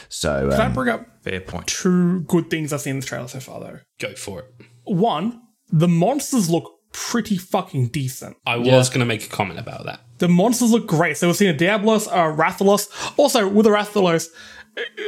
So 0.09 0.49
Can 0.49 0.59
I 0.61 0.65
um, 0.65 0.73
bring 0.73 0.89
up 0.89 1.07
Fair 1.23 1.41
point. 1.41 1.67
two 1.69 2.21
good 2.23 2.51
things 2.51 2.73
I've 2.73 2.81
seen 2.81 2.95
in 2.97 3.01
the 3.01 3.07
trailer 3.07 3.29
so 3.29 3.41
far, 3.41 3.61
though? 3.61 3.79
Go 3.99 4.15
for 4.15 4.41
it. 4.41 4.47
One, 4.85 5.41
the 5.71 5.89
monsters 5.89 6.51
look 6.51 6.71
pretty 6.93 7.39
fucking 7.39 7.89
decent. 7.89 8.37
I 8.45 8.57
was 8.57 8.89
going 8.89 9.01
to 9.01 9.07
make 9.07 9.25
a 9.25 9.29
comment 9.29 9.59
about 9.59 9.85
that. 9.87 10.01
The 10.19 10.29
monsters 10.29 10.71
look 10.73 10.87
great. 10.87 11.17
So 11.17 11.29
we've 11.29 11.37
seen 11.37 11.49
a 11.49 11.57
Diablos, 11.57 12.07
a 12.09 12.11
Rathalos. 12.35 12.89
Also, 13.19 13.49
with 13.49 13.67
a 13.67 13.71
Rathalos, 13.71 14.29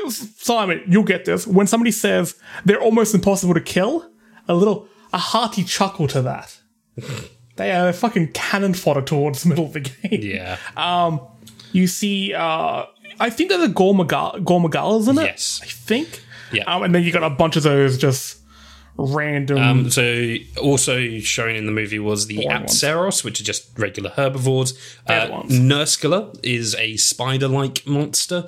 Simon, 0.09 0.83
you'll 0.87 1.05
get 1.05 1.25
this. 1.25 1.47
When 1.47 1.67
somebody 1.67 1.91
says 1.91 2.37
they're 2.65 2.81
almost 2.81 3.15
impossible 3.15 3.55
to 3.55 3.61
kill, 3.61 4.09
a 4.49 4.55
little, 4.55 4.89
a 5.13 5.19
hearty 5.19 5.65
chuckle 5.65 6.07
to 6.09 6.23
that. 6.23 6.59
they 7.57 7.73
are 7.73 7.93
fucking 7.93 8.33
cannon 8.33 8.75
fodder 8.75 9.03
towards 9.03 9.43
the 9.43 9.49
middle 9.49 9.67
of 9.67 9.73
the 9.73 9.81
game. 9.81 10.21
Yeah. 10.23 10.59
Um, 10.77 11.21
You 11.73 11.87
see, 11.89 12.33
uh, 12.33 12.85
I 13.21 13.31
think 13.31 13.51
there's 13.51 13.65
a 13.65 13.73
Gormagal, 13.73 14.45
Gore 14.45 14.61
Magalas 14.61 15.09
in 15.09 15.19
it. 15.19 15.25
Yes. 15.25 15.61
I 15.63 15.67
think. 15.67 16.23
Yeah. 16.53 16.65
Um, 16.65 16.83
and 16.83 16.95
then 16.95 17.03
you 17.03 17.13
got 17.13 17.23
a 17.25 17.31
bunch 17.31 17.57
of 17.57 17.63
those 17.63 17.99
just 17.99 18.41
random. 18.97 19.59
Um, 19.59 19.91
so 19.91 20.37
also 20.63 21.19
shown 21.19 21.57
in 21.57 21.67
the 21.67 21.73
movie 21.73 21.99
was 21.99 22.27
the. 22.27 22.47
Apceros, 22.47 23.25
which 23.25 23.41
are 23.41 23.45
just 23.45 23.77
regular 23.79 24.11
herbivores. 24.11 24.79
They're 25.07 25.23
Uh, 25.23 25.27
the 25.27 25.33
ones. 25.33 25.59
Nerscylla 25.59 26.39
is 26.43 26.75
a 26.77 26.97
spider-like 26.97 27.87
monster. 27.87 28.47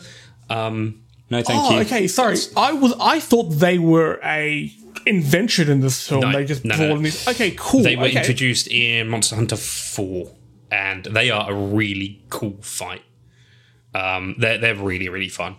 Um, 0.49 1.03
No, 1.29 1.43
thank 1.43 1.61
oh, 1.65 1.75
you. 1.75 1.81
okay. 1.81 2.07
Sorry, 2.07 2.37
I 2.57 2.73
was. 2.73 2.95
I 3.01 3.19
thought 3.19 3.45
they 3.51 3.79
were 3.79 4.21
a 4.23 4.73
invention 5.07 5.69
in 5.69 5.81
this 5.81 6.07
film. 6.07 6.21
No, 6.21 6.33
they 6.33 6.45
just 6.45 6.65
no, 6.65 6.77
brought 6.77 6.89
no. 6.89 6.97
in 6.97 7.03
these. 7.03 7.27
Okay, 7.27 7.53
cool. 7.57 7.83
they 7.83 7.97
were 7.97 8.05
okay. 8.05 8.19
introduced 8.19 8.69
in 8.69 9.09
Monster 9.09 9.35
Hunter 9.35 9.57
4, 9.57 10.31
and 10.71 11.05
they 11.07 11.31
are 11.31 11.51
a 11.51 11.55
really 11.55 12.23
cool 12.29 12.59
fight. 12.61 13.03
Um, 13.97 14.35
they're 14.39 14.59
they're 14.59 14.75
really 14.75 15.09
really 15.09 15.29
fun. 15.29 15.57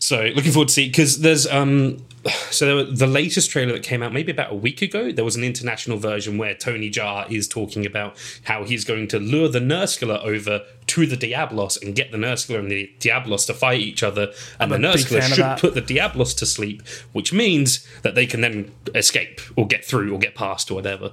So 0.00 0.30
looking 0.34 0.52
forward 0.52 0.68
to 0.68 0.74
see 0.74 0.88
because 0.88 1.20
there's 1.20 1.46
um 1.46 2.04
so 2.50 2.66
there 2.66 2.74
were, 2.76 2.84
the 2.84 3.06
latest 3.06 3.50
trailer 3.50 3.72
that 3.72 3.82
came 3.82 4.02
out 4.02 4.12
maybe 4.12 4.32
about 4.32 4.52
a 4.52 4.54
week 4.54 4.82
ago. 4.82 5.12
There 5.12 5.24
was 5.24 5.36
an 5.36 5.44
international 5.44 5.98
version 5.98 6.38
where 6.38 6.54
Tony 6.54 6.90
Jaa 6.90 7.30
is 7.30 7.48
talking 7.48 7.84
about 7.84 8.16
how 8.44 8.64
he's 8.64 8.84
going 8.84 9.08
to 9.08 9.18
lure 9.18 9.48
the 9.48 9.60
Nerscylla 9.60 10.22
over 10.24 10.62
to 10.88 11.06
the 11.06 11.16
Diablos 11.16 11.76
and 11.82 11.94
get 11.94 12.12
the 12.12 12.18
Nerscylla 12.18 12.58
and 12.58 12.70
the 12.70 12.90
Diablos 12.98 13.46
to 13.46 13.54
fight 13.54 13.80
each 13.80 14.02
other, 14.02 14.32
and 14.60 14.72
I'm 14.72 14.80
the 14.82 14.90
a 14.90 14.92
big 14.92 15.06
Nerscylla 15.06 15.20
fan 15.20 15.30
of 15.30 15.36
should 15.36 15.58
put 15.58 15.74
the 15.74 15.80
Diablos 15.80 16.34
to 16.34 16.46
sleep, 16.46 16.82
which 17.12 17.32
means 17.32 17.86
that 18.02 18.14
they 18.14 18.26
can 18.26 18.40
then 18.40 18.72
escape 18.94 19.40
or 19.56 19.66
get 19.66 19.84
through 19.84 20.12
or 20.14 20.18
get 20.18 20.34
past 20.34 20.70
or 20.70 20.74
whatever. 20.74 21.12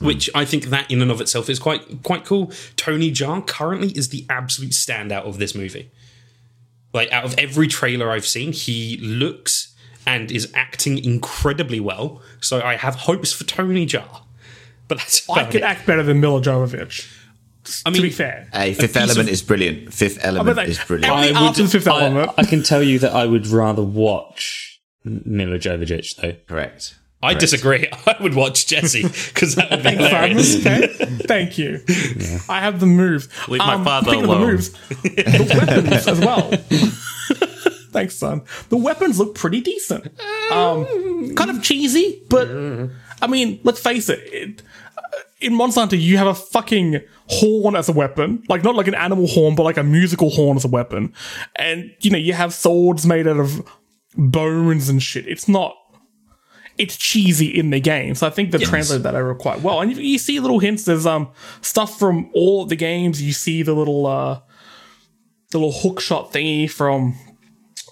Which 0.00 0.28
I 0.34 0.44
think 0.44 0.64
that 0.66 0.90
in 0.90 1.00
and 1.00 1.10
of 1.10 1.20
itself 1.20 1.48
is 1.48 1.58
quite 1.58 2.02
quite 2.02 2.24
cool. 2.24 2.52
Tony 2.76 3.10
Jaa 3.10 3.46
currently 3.46 3.88
is 3.96 4.10
the 4.10 4.26
absolute 4.28 4.72
standout 4.72 5.22
of 5.24 5.38
this 5.38 5.54
movie. 5.54 5.90
Like 6.92 7.10
out 7.12 7.24
of 7.24 7.34
every 7.38 7.66
trailer 7.66 8.10
I've 8.10 8.26
seen, 8.26 8.52
he 8.52 8.98
looks 8.98 9.74
and 10.06 10.30
is 10.30 10.50
acting 10.54 11.02
incredibly 11.02 11.80
well. 11.80 12.20
So 12.40 12.60
I 12.62 12.76
have 12.76 12.94
hopes 12.94 13.32
for 13.32 13.44
Tony 13.44 13.86
Jaa. 13.86 14.22
But 14.88 14.98
that's 14.98 15.28
I 15.30 15.44
could 15.44 15.56
it. 15.56 15.62
act 15.62 15.86
better 15.86 16.02
than 16.02 16.20
Milla 16.20 16.40
Jovovich. 16.40 17.12
I 17.84 17.90
mean, 17.90 17.96
To 17.96 18.02
be 18.02 18.10
fair, 18.10 18.48
hey, 18.52 18.74
Fifth 18.74 18.92
piece 18.94 19.02
Element 19.02 19.28
of- 19.28 19.32
is 19.32 19.42
brilliant. 19.42 19.92
Fifth 19.92 20.18
oh, 20.22 20.28
Element 20.28 20.56
like, 20.58 20.68
is 20.68 20.78
brilliant. 20.78 21.12
every- 21.12 21.34
after 21.34 21.62
the 21.64 21.68
Fifth 21.68 21.88
I, 21.88 22.00
Element. 22.02 22.30
I 22.38 22.44
can 22.44 22.62
tell 22.62 22.82
you 22.82 22.98
that 23.00 23.12
I 23.12 23.26
would 23.26 23.46
rather 23.48 23.82
watch 23.82 24.80
Milla 25.04 25.58
Jovovich 25.58 26.16
though. 26.16 26.34
Correct. 26.46 26.94
I 27.26 27.34
disagree. 27.34 27.88
I 28.06 28.16
would 28.20 28.34
watch 28.34 28.66
Jesse 28.66 29.02
because 29.02 29.54
that 29.56 29.70
would 29.70 29.82
be 29.82 29.96
Thanks, 29.96 30.04
hilarious. 30.04 30.62
Simon. 30.62 30.84
Okay, 30.84 31.04
thank 31.26 31.58
you. 31.58 31.82
I 32.48 32.60
have 32.60 32.80
the 32.80 32.86
moves. 32.86 33.28
Leave 33.48 33.60
my 33.60 33.82
father 33.82 34.10
speaking 34.10 34.24
alone. 34.24 34.42
Of 34.42 34.46
the 34.46 34.52
moves, 34.52 34.70
the 35.02 35.66
weapons 35.66 36.08
as 36.08 36.20
well. 36.20 36.50
Thanks, 37.90 38.16
son. 38.16 38.42
The 38.68 38.76
weapons 38.76 39.18
look 39.18 39.34
pretty 39.34 39.60
decent. 39.60 40.06
Um, 40.50 41.34
kind 41.34 41.50
of 41.50 41.62
cheesy, 41.62 42.22
but 42.28 42.48
I 43.22 43.26
mean, 43.26 43.60
let's 43.64 43.80
face 43.80 44.08
it. 44.08 44.20
it 44.32 44.62
in 45.40 45.54
Monster 45.54 45.80
Hunter, 45.80 45.96
you 45.96 46.16
have 46.16 46.26
a 46.26 46.34
fucking 46.34 47.00
horn 47.28 47.76
as 47.76 47.88
a 47.88 47.92
weapon, 47.92 48.42
like 48.48 48.64
not 48.64 48.74
like 48.74 48.88
an 48.88 48.94
animal 48.94 49.26
horn, 49.26 49.54
but 49.54 49.64
like 49.64 49.76
a 49.76 49.82
musical 49.82 50.30
horn 50.30 50.56
as 50.56 50.64
a 50.64 50.68
weapon, 50.68 51.12
and 51.56 51.94
you 52.00 52.10
know 52.10 52.18
you 52.18 52.32
have 52.32 52.54
swords 52.54 53.06
made 53.06 53.26
out 53.26 53.38
of 53.38 53.62
bones 54.16 54.88
and 54.88 55.02
shit. 55.02 55.26
It's 55.28 55.48
not. 55.48 55.76
It's 56.78 56.96
cheesy 56.96 57.46
in 57.46 57.70
the 57.70 57.80
game, 57.80 58.14
so 58.14 58.26
I 58.26 58.30
think 58.30 58.50
they 58.50 58.58
translated 58.58 59.02
that 59.04 59.14
over 59.14 59.34
quite 59.34 59.62
well. 59.62 59.80
And 59.80 59.90
you, 59.90 60.02
you 60.02 60.18
see 60.18 60.38
little 60.40 60.58
hints. 60.58 60.84
There's 60.84 61.06
um 61.06 61.30
stuff 61.62 61.98
from 61.98 62.30
all 62.34 62.62
of 62.62 62.68
the 62.68 62.76
games. 62.76 63.22
You 63.22 63.32
see 63.32 63.62
the 63.62 63.74
little 63.74 64.06
uh 64.06 64.40
the 65.50 65.58
little 65.58 65.72
hook 65.72 66.00
shot 66.00 66.32
thingy 66.32 66.70
from 66.70 67.14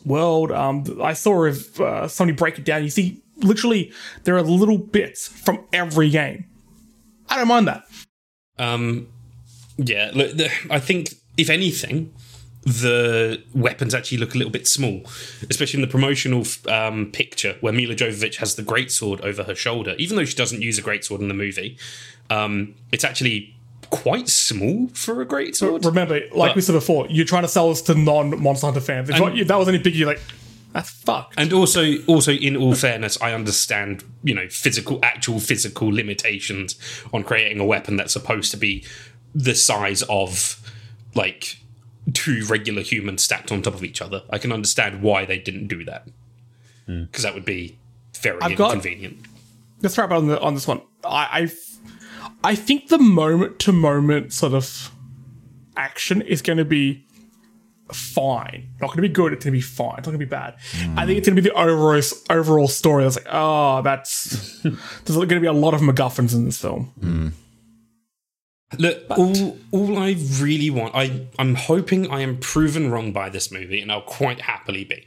World. 0.04 0.52
Um, 0.52 0.84
I 1.02 1.14
saw 1.14 1.44
if 1.44 1.80
uh, 1.80 2.08
somebody 2.08 2.36
break 2.36 2.58
it 2.58 2.64
down. 2.64 2.82
You 2.82 2.90
see, 2.90 3.22
literally, 3.38 3.92
there 4.24 4.36
are 4.36 4.42
little 4.42 4.78
bits 4.78 5.28
from 5.28 5.64
every 5.72 6.10
game. 6.10 6.44
I 7.28 7.36
don't 7.36 7.48
mind 7.48 7.68
that. 7.68 7.84
Um, 8.58 9.08
yeah, 9.76 10.10
look, 10.14 10.36
the, 10.36 10.50
I 10.70 10.78
think 10.78 11.14
if 11.36 11.48
anything, 11.48 12.12
the 12.64 13.42
weapons 13.54 13.94
actually 13.94 14.18
look 14.18 14.34
a 14.34 14.38
little 14.38 14.50
bit 14.52 14.66
small, 14.66 15.02
especially 15.50 15.78
in 15.78 15.86
the 15.86 15.90
promotional 15.90 16.44
um, 16.68 17.10
picture 17.10 17.56
where 17.60 17.72
Milla 17.72 17.94
Jovovich 17.94 18.36
has 18.36 18.54
the 18.54 18.62
greatsword 18.62 19.20
over 19.20 19.44
her 19.44 19.54
shoulder. 19.54 19.94
Even 19.98 20.16
though 20.16 20.24
she 20.24 20.34
doesn't 20.34 20.62
use 20.62 20.78
a 20.78 20.82
greatsword 20.82 21.20
in 21.20 21.28
the 21.28 21.34
movie, 21.34 21.76
um, 22.30 22.74
it's 22.90 23.04
actually 23.04 23.54
quite 23.90 24.28
small 24.28 24.88
for 24.94 25.20
a 25.20 25.26
greatsword. 25.26 25.84
Remember, 25.84 26.20
like 26.32 26.50
But- 26.50 26.56
we 26.56 26.62
said 26.62 26.72
before, 26.72 27.06
you're 27.10 27.26
trying 27.26 27.42
to 27.42 27.48
sell 27.48 27.68
this 27.68 27.82
to 27.82 27.94
non 27.94 28.42
Monster 28.42 28.66
Hunter 28.66 28.80
fans. 28.80 29.10
If, 29.10 29.20
And- 29.20 29.46
that 29.46 29.58
was 29.58 29.68
any 29.68 29.78
big, 29.78 29.94
you're 29.94 30.08
like, 30.08 30.20
that's 30.72 30.90
fucked. 30.90 31.34
And 31.36 31.52
also, 31.52 32.02
also 32.06 32.32
in 32.32 32.56
all 32.56 32.74
fairness, 32.74 33.16
I 33.20 33.32
understand 33.32 34.02
you 34.24 34.34
know 34.34 34.48
physical, 34.48 34.98
actual 35.02 35.38
physical 35.38 35.88
limitations 35.88 36.76
on 37.12 37.22
creating 37.22 37.60
a 37.60 37.64
weapon 37.64 37.96
that's 37.96 38.12
supposed 38.12 38.50
to 38.50 38.56
be 38.56 38.84
the 39.34 39.54
size 39.54 40.02
of 40.08 40.60
like 41.14 41.58
two 42.12 42.44
regular 42.46 42.82
humans 42.82 43.22
stacked 43.22 43.50
on 43.50 43.62
top 43.62 43.74
of 43.74 43.84
each 43.84 44.02
other. 44.02 44.22
I 44.30 44.38
can 44.38 44.52
understand 44.52 45.02
why 45.02 45.24
they 45.24 45.38
didn't 45.38 45.68
do 45.68 45.84
that 45.84 46.08
hmm. 46.86 47.04
because 47.04 47.24
that 47.24 47.34
would 47.34 47.44
be 47.44 47.78
very 48.20 48.40
I've 48.40 48.56
got- 48.56 48.72
inconvenient. 48.72 49.26
Let's 49.82 49.98
wrap 49.98 50.10
up 50.10 50.18
on, 50.18 50.28
the, 50.28 50.40
on 50.40 50.54
this 50.54 50.66
one. 50.66 50.80
I, 51.04 51.50
I, 52.42 52.52
I 52.52 52.54
think 52.54 52.88
the 52.88 52.98
moment 52.98 53.58
to 53.60 53.72
moment 53.72 54.32
sort 54.32 54.54
of 54.54 54.90
action 55.76 56.22
is 56.22 56.40
going 56.40 56.56
to 56.56 56.64
be 56.64 57.04
fine. 57.92 58.70
Not 58.80 58.88
going 58.88 58.96
to 58.96 59.02
be 59.02 59.08
good. 59.08 59.32
It's 59.32 59.44
going 59.44 59.52
to 59.52 59.58
be 59.58 59.60
fine. 59.60 59.98
It's 59.98 60.06
not 60.06 60.12
going 60.12 60.20
to 60.20 60.26
be 60.26 60.30
bad. 60.30 60.56
I 60.96 61.04
think 61.04 61.18
it's 61.18 61.28
going 61.28 61.36
to 61.36 61.42
be 61.42 61.48
the 61.48 61.54
overall 61.54 62.00
overall 62.30 62.68
story. 62.68 63.04
Ah, 63.04 63.08
that's 63.08 63.16
like, 63.16 63.34
oh, 63.34 63.82
that's 63.82 64.60
there's 65.04 65.16
going 65.16 65.28
to 65.28 65.40
be 65.40 65.46
a 65.46 65.52
lot 65.52 65.74
of 65.74 65.80
MacGuffins 65.80 66.34
in 66.34 66.44
this 66.46 66.60
film. 66.60 66.92
Hmm. 67.00 67.28
Look, 68.78 69.04
all 69.10 69.58
all 69.70 69.98
I 69.98 70.16
really 70.40 70.70
want, 70.70 70.94
I 70.94 71.26
I'm 71.38 71.54
hoping 71.54 72.10
I 72.10 72.20
am 72.20 72.38
proven 72.38 72.90
wrong 72.90 73.12
by 73.12 73.28
this 73.28 73.50
movie, 73.50 73.80
and 73.80 73.90
I'll 73.92 74.02
quite 74.02 74.42
happily 74.42 74.84
be. 74.84 75.06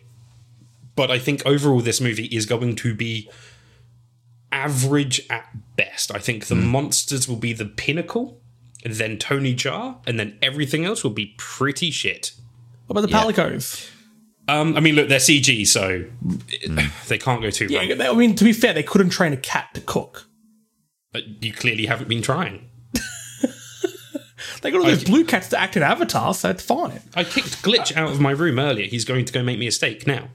But 0.95 1.11
I 1.11 1.19
think 1.19 1.45
overall, 1.45 1.79
this 1.81 2.01
movie 2.01 2.25
is 2.25 2.45
going 2.45 2.75
to 2.77 2.93
be 2.95 3.29
average 4.51 5.21
at 5.29 5.47
best. 5.75 6.13
I 6.13 6.19
think 6.19 6.45
the 6.47 6.55
monsters 6.55 7.27
will 7.27 7.35
be 7.35 7.53
the 7.53 7.65
pinnacle, 7.65 8.41
then 8.83 9.17
Tony 9.17 9.53
Jaa, 9.55 9.97
and 10.07 10.19
then 10.19 10.37
everything 10.41 10.85
else 10.85 11.03
will 11.03 11.11
be 11.11 11.35
pretty 11.37 11.91
shit. 11.91 12.31
What 12.87 12.97
about 12.97 13.09
the 13.09 13.15
Palicos? 13.33 13.91
Um, 14.47 14.77
I 14.77 14.79
mean, 14.79 14.95
look, 14.95 15.09
they're 15.09 15.19
CG, 15.19 15.67
so 15.67 16.05
they 17.07 17.17
can't 17.17 17.41
go 17.41 17.49
too 17.51 17.67
wrong. 17.67 17.97
they- 17.97 18.07
I 18.07 18.13
mean, 18.13 18.33
to 18.35 18.43
be 18.43 18.53
fair, 18.53 18.73
they 18.73 18.83
couldn't 18.83 19.09
train 19.09 19.33
a 19.33 19.37
cat 19.37 19.69
to 19.73 19.81
cook. 19.81 20.25
But 21.11 21.43
you 21.43 21.53
clearly 21.53 21.85
haven't 21.85 22.07
been 22.09 22.21
trying. 22.21 22.66
They 24.61 24.71
got 24.71 24.81
all 24.81 24.85
those 24.87 25.03
blue 25.03 25.23
cats 25.23 25.49
to 25.49 25.59
act 25.59 25.77
in 25.77 25.83
Avatar, 25.83 26.33
so 26.33 26.49
it's 26.49 26.63
fine. 26.63 27.01
I 27.15 27.23
kicked 27.23 27.61
Glitch 27.63 27.95
out 27.95 28.11
of 28.11 28.19
my 28.19 28.31
room 28.31 28.59
earlier. 28.59 28.87
He's 28.87 29.05
going 29.05 29.25
to 29.25 29.33
go 29.33 29.43
make 29.43 29.59
me 29.59 29.67
a 29.67 29.71
steak 29.71 30.07
now. 30.07 30.29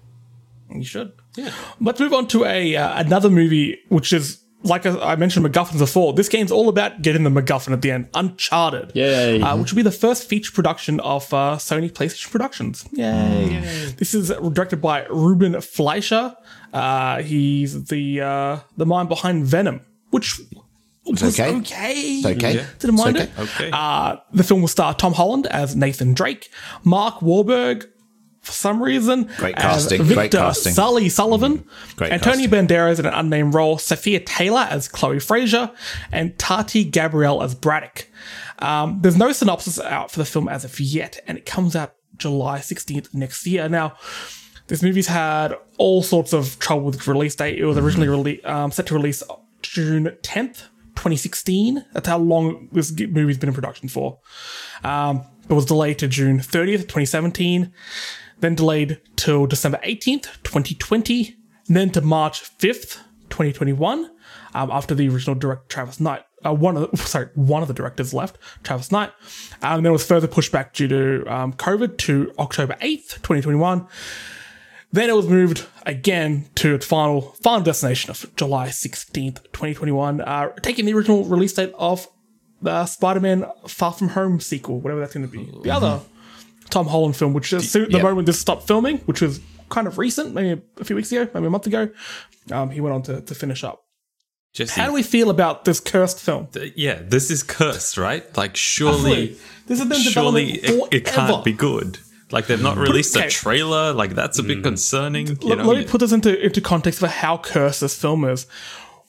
You 0.70 0.84
should. 0.84 1.12
Yeah. 1.36 1.52
Let's 1.80 2.00
move 2.00 2.12
on 2.12 2.26
to 2.28 2.44
a 2.44 2.76
uh, 2.76 3.00
another 3.00 3.28
movie, 3.30 3.78
which 3.88 4.12
is 4.12 4.42
like 4.64 4.86
I 4.86 5.16
mentioned 5.16 5.44
MacGuffins 5.44 5.78
before. 5.78 6.12
This 6.12 6.28
game's 6.28 6.52
all 6.52 6.68
about 6.68 7.02
getting 7.02 7.24
the 7.24 7.30
MacGuffin 7.30 7.72
at 7.72 7.82
the 7.82 7.90
end. 7.90 8.08
Uncharted, 8.14 8.92
Yay. 8.94 9.40
uh, 9.40 9.56
which 9.56 9.72
will 9.72 9.76
be 9.76 9.82
the 9.82 9.90
first 9.90 10.28
feature 10.28 10.52
production 10.52 11.00
of 11.00 11.32
uh, 11.34 11.56
Sony 11.56 11.90
PlayStation 11.90 12.30
Productions. 12.30 12.88
Yay! 12.92 13.92
This 13.98 14.14
is 14.14 14.28
directed 14.30 14.80
by 14.80 15.04
Ruben 15.06 15.60
Fleischer. 15.60 16.36
Uh, 16.72 17.22
he's 17.22 17.84
the 17.86 18.20
uh, 18.20 18.60
the 18.76 18.86
mind 18.86 19.08
behind 19.08 19.44
Venom, 19.46 19.80
which 20.10 20.40
was 21.04 21.22
okay. 21.22 21.54
okay. 21.56 21.94
It's 21.94 22.26
okay. 22.26 22.64
Didn't 22.78 22.96
mind 22.96 23.16
It's 23.16 23.38
it. 23.38 23.42
Okay. 23.42 23.70
Uh, 23.72 24.16
the 24.32 24.44
film 24.44 24.60
will 24.60 24.68
star 24.68 24.94
Tom 24.94 25.14
Holland 25.14 25.46
as 25.46 25.74
Nathan 25.74 26.14
Drake, 26.14 26.50
Mark 26.84 27.16
Wahlberg, 27.16 27.86
for 28.40 28.52
some 28.52 28.82
reason, 28.82 29.30
Great 29.36 29.56
as 29.56 29.62
casting, 29.62 30.02
Victor 30.02 30.14
great 30.14 30.32
casting. 30.32 30.72
Sully 30.72 31.08
Sullivan, 31.08 31.64
Great 31.94 32.12
Antonio 32.12 32.48
casting. 32.48 32.66
Banderas 32.66 32.98
in 32.98 33.06
an 33.06 33.14
unnamed 33.14 33.54
role, 33.54 33.78
Sophia 33.78 34.18
Taylor 34.18 34.66
as 34.68 34.88
Chloe 34.88 35.20
Frazer, 35.20 35.70
and 36.10 36.36
Tati 36.38 36.82
Gabrielle 36.84 37.42
as 37.42 37.54
Braddock. 37.54 38.08
Um, 38.58 38.98
there's 39.00 39.16
no 39.16 39.32
synopsis 39.32 39.78
out 39.80 40.10
for 40.10 40.18
the 40.18 40.24
film 40.24 40.48
as 40.48 40.64
of 40.64 40.78
yet, 40.80 41.20
and 41.26 41.38
it 41.38 41.46
comes 41.46 41.76
out 41.76 41.94
July 42.16 42.58
16th 42.58 43.14
next 43.14 43.46
year. 43.46 43.68
Now, 43.68 43.96
this 44.66 44.82
movie's 44.82 45.08
had 45.08 45.54
all 45.78 46.02
sorts 46.02 46.32
of 46.32 46.58
trouble 46.58 46.84
with 46.84 46.96
its 46.96 47.06
release 47.06 47.34
date. 47.34 47.58
It 47.58 47.64
was 47.64 47.78
originally 47.78 48.08
rele- 48.38 48.44
um, 48.48 48.70
set 48.72 48.86
to 48.86 48.94
release 48.94 49.22
June 49.62 50.16
10th, 50.22 50.64
2016. 50.96 51.84
That's 51.92 52.08
how 52.08 52.18
long 52.18 52.68
this 52.72 52.92
movie's 52.92 53.38
been 53.38 53.48
in 53.48 53.54
production 53.54 53.88
for. 53.88 54.20
Um, 54.84 55.24
it 55.48 55.52
was 55.52 55.66
delayed 55.66 55.98
to 55.98 56.08
June 56.08 56.38
30th, 56.38 56.82
2017, 56.82 57.72
then 58.40 58.54
delayed 58.54 59.00
till 59.16 59.46
December 59.46 59.78
18th, 59.84 60.42
2020, 60.42 61.36
and 61.68 61.76
then 61.76 61.90
to 61.90 62.00
March 62.00 62.42
5th, 62.58 62.98
2021, 63.30 64.10
um, 64.54 64.70
after 64.70 64.94
the 64.94 65.08
original 65.08 65.34
director 65.34 65.64
Travis 65.68 66.00
Knight. 66.00 66.22
Uh, 66.44 66.54
one 66.54 66.76
of 66.76 66.90
the, 66.90 66.96
sorry, 67.06 67.28
one 67.34 67.62
of 67.62 67.68
the 67.68 67.74
directors 67.74 68.12
left, 68.12 68.38
Travis 68.62 68.92
Knight. 68.92 69.10
Um, 69.62 69.76
and 69.76 69.86
then 69.86 69.90
it 69.90 69.92
was 69.92 70.06
further 70.06 70.28
pushed 70.28 70.52
back 70.52 70.74
due 70.74 70.88
to 70.88 71.24
um, 71.32 71.52
COVID 71.54 71.98
to 71.98 72.32
October 72.38 72.74
8th, 72.80 73.22
2021. 73.22 73.86
Then 74.92 75.08
it 75.08 75.16
was 75.16 75.26
moved 75.26 75.66
again 75.86 76.46
to 76.56 76.74
its 76.74 76.84
final 76.84 77.22
final 77.42 77.62
destination 77.62 78.10
of 78.10 78.30
July 78.36 78.68
16th, 78.68 79.42
2021, 79.52 80.20
uh, 80.20 80.48
taking 80.60 80.84
the 80.84 80.92
original 80.92 81.24
release 81.24 81.54
date 81.54 81.72
of 81.78 82.08
the 82.60 82.84
Spider-Man 82.86 83.46
Far 83.66 83.92
From 83.92 84.08
Home 84.10 84.38
sequel, 84.38 84.80
whatever 84.80 85.00
that's 85.00 85.14
going 85.14 85.28
to 85.28 85.32
be. 85.32 85.50
The 85.62 85.70
other 85.70 86.00
Tom 86.70 86.86
Holland 86.86 87.16
film, 87.16 87.32
which 87.32 87.52
is 87.52 87.72
the 87.72 87.86
yeah. 87.90 88.02
moment 88.02 88.26
this 88.26 88.38
stopped 88.38 88.66
filming, 88.66 88.98
which 88.98 89.20
was 89.20 89.40
kind 89.68 89.86
of 89.86 89.98
recent, 89.98 90.34
maybe 90.34 90.62
a 90.78 90.84
few 90.84 90.94
weeks 90.94 91.10
ago, 91.10 91.28
maybe 91.34 91.46
a 91.46 91.50
month 91.50 91.66
ago, 91.66 91.88
um, 92.50 92.70
he 92.70 92.80
went 92.80 92.94
on 92.94 93.02
to, 93.02 93.20
to 93.22 93.34
finish 93.34 93.64
up. 93.64 93.82
Jesse, 94.52 94.78
How 94.78 94.88
do 94.88 94.92
we 94.92 95.02
feel 95.02 95.30
about 95.30 95.64
this 95.64 95.80
cursed 95.80 96.20
film? 96.20 96.48
yeah, 96.76 97.00
this 97.02 97.30
is 97.30 97.42
cursed, 97.42 97.96
right? 97.96 98.36
Like, 98.36 98.54
surely, 98.54 99.38
This 99.66 99.78
has 99.78 99.88
been 99.88 99.98
surely 99.98 100.52
it, 100.52 100.88
it 100.92 101.04
can't 101.06 101.42
be 101.42 101.52
good. 101.52 101.98
Like, 102.32 102.46
they've 102.46 102.62
not 102.62 102.76
released 102.76 103.16
okay. 103.16 103.26
a 103.26 103.30
trailer. 103.30 103.92
Like, 103.92 104.14
that's 104.14 104.38
a 104.38 104.42
bit 104.42 104.62
concerning. 104.62 105.26
You 105.26 105.36
Let, 105.42 105.58
know, 105.58 105.64
let 105.64 105.78
me 105.78 105.84
put 105.84 106.00
this 106.00 106.12
into, 106.12 106.38
into 106.42 106.60
context 106.60 107.00
for 107.00 107.08
how 107.08 107.38
cursed 107.38 107.80
this 107.80 107.98
film 107.98 108.24
is. 108.24 108.46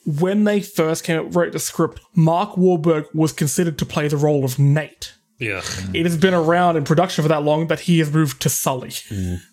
When 0.05 0.43
they 0.43 0.61
first 0.61 1.03
came 1.03 1.19
out, 1.19 1.35
wrote 1.35 1.53
the 1.53 1.59
script, 1.59 2.01
Mark 2.13 2.51
Wahlberg 2.51 3.05
was 3.13 3.31
considered 3.31 3.77
to 3.77 3.85
play 3.85 4.07
the 4.09 4.17
role 4.17 4.43
of 4.43 4.59
Nate. 4.59 5.13
Yeah. 5.39 5.61
It 5.93 6.05
has 6.05 6.17
been 6.17 6.33
around 6.33 6.77
in 6.77 6.83
production 6.83 7.21
for 7.21 7.27
that 7.27 7.43
long 7.43 7.67
that 7.67 7.81
he 7.81 7.99
has 7.99 8.11
moved 8.13 8.41
to 8.43 8.49
Sully. 8.49 8.91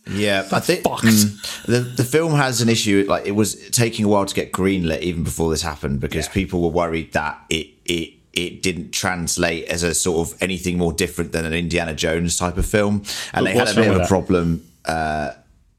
Yeah, 0.08 0.46
I 0.52 0.60
think 0.60 0.82
fucked. 0.82 1.04
mm, 1.04 1.64
the 1.66 1.80
the 1.80 2.04
film 2.04 2.34
has 2.34 2.60
an 2.60 2.68
issue. 2.68 3.04
Like 3.08 3.26
it 3.26 3.32
was 3.32 3.68
taking 3.70 4.04
a 4.04 4.08
while 4.08 4.24
to 4.26 4.34
get 4.34 4.52
greenlit 4.52 5.00
even 5.00 5.24
before 5.24 5.50
this 5.50 5.62
happened 5.62 6.00
because 6.00 6.28
people 6.28 6.62
were 6.62 6.68
worried 6.68 7.12
that 7.14 7.40
it 7.48 7.68
it 7.86 8.19
it 8.32 8.62
didn't 8.62 8.92
translate 8.92 9.66
as 9.66 9.82
a 9.82 9.94
sort 9.94 10.28
of 10.28 10.42
anything 10.42 10.78
more 10.78 10.92
different 10.92 11.32
than 11.32 11.44
an 11.44 11.52
Indiana 11.52 11.94
Jones 11.94 12.38
type 12.38 12.56
of 12.56 12.66
film, 12.66 13.04
and 13.32 13.46
they 13.46 13.52
had 13.52 13.68
a 13.68 13.74
bit 13.74 13.88
of 13.88 13.96
a 13.96 13.98
that? 14.00 14.08
problem. 14.08 14.66
Uh, 14.84 15.32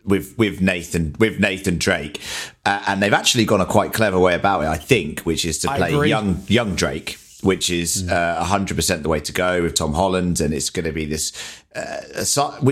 with 0.03 0.35
with 0.35 0.61
Nathan 0.61 1.15
with 1.19 1.39
Nathan 1.39 1.77
Drake, 1.77 2.19
uh, 2.65 2.83
and 2.87 3.03
they've 3.03 3.13
actually 3.13 3.45
gone 3.45 3.61
a 3.61 3.67
quite 3.67 3.93
clever 3.93 4.17
way 4.17 4.33
about 4.33 4.63
it, 4.63 4.67
I 4.67 4.77
think, 4.77 5.19
which 5.21 5.45
is 5.45 5.59
to 5.59 5.67
play 5.67 5.91
young 6.07 6.43
young 6.47 6.73
Drake, 6.73 7.19
which 7.43 7.69
is 7.69 8.09
uh, 8.09 8.43
hundred 8.43 8.75
percent 8.75 9.03
the 9.03 9.09
way 9.09 9.19
to 9.19 9.31
go 9.31 9.61
with 9.61 9.75
Tom 9.75 9.93
Holland, 9.93 10.41
and 10.41 10.55
it's 10.55 10.71
going 10.71 10.85
to 10.85 10.91
be 10.91 11.05
this 11.05 11.31
a, 11.73 12.25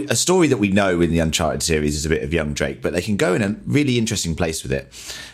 a 0.09 0.15
story 0.15 0.47
that 0.47 0.57
we 0.57 0.69
know 0.69 0.99
in 0.99 1.09
the 1.09 1.19
Uncharted 1.19 1.63
series 1.63 1.95
is 1.95 2.05
a 2.05 2.09
bit 2.09 2.21
of 2.21 2.33
young 2.33 2.53
Drake, 2.53 2.81
but 2.81 2.91
they 2.91 3.01
can 3.01 3.15
go 3.15 3.33
in 3.33 3.41
a 3.41 3.55
really 3.65 3.97
interesting 3.97 4.35
place 4.35 4.61
with 4.61 4.73
it. 4.73 4.91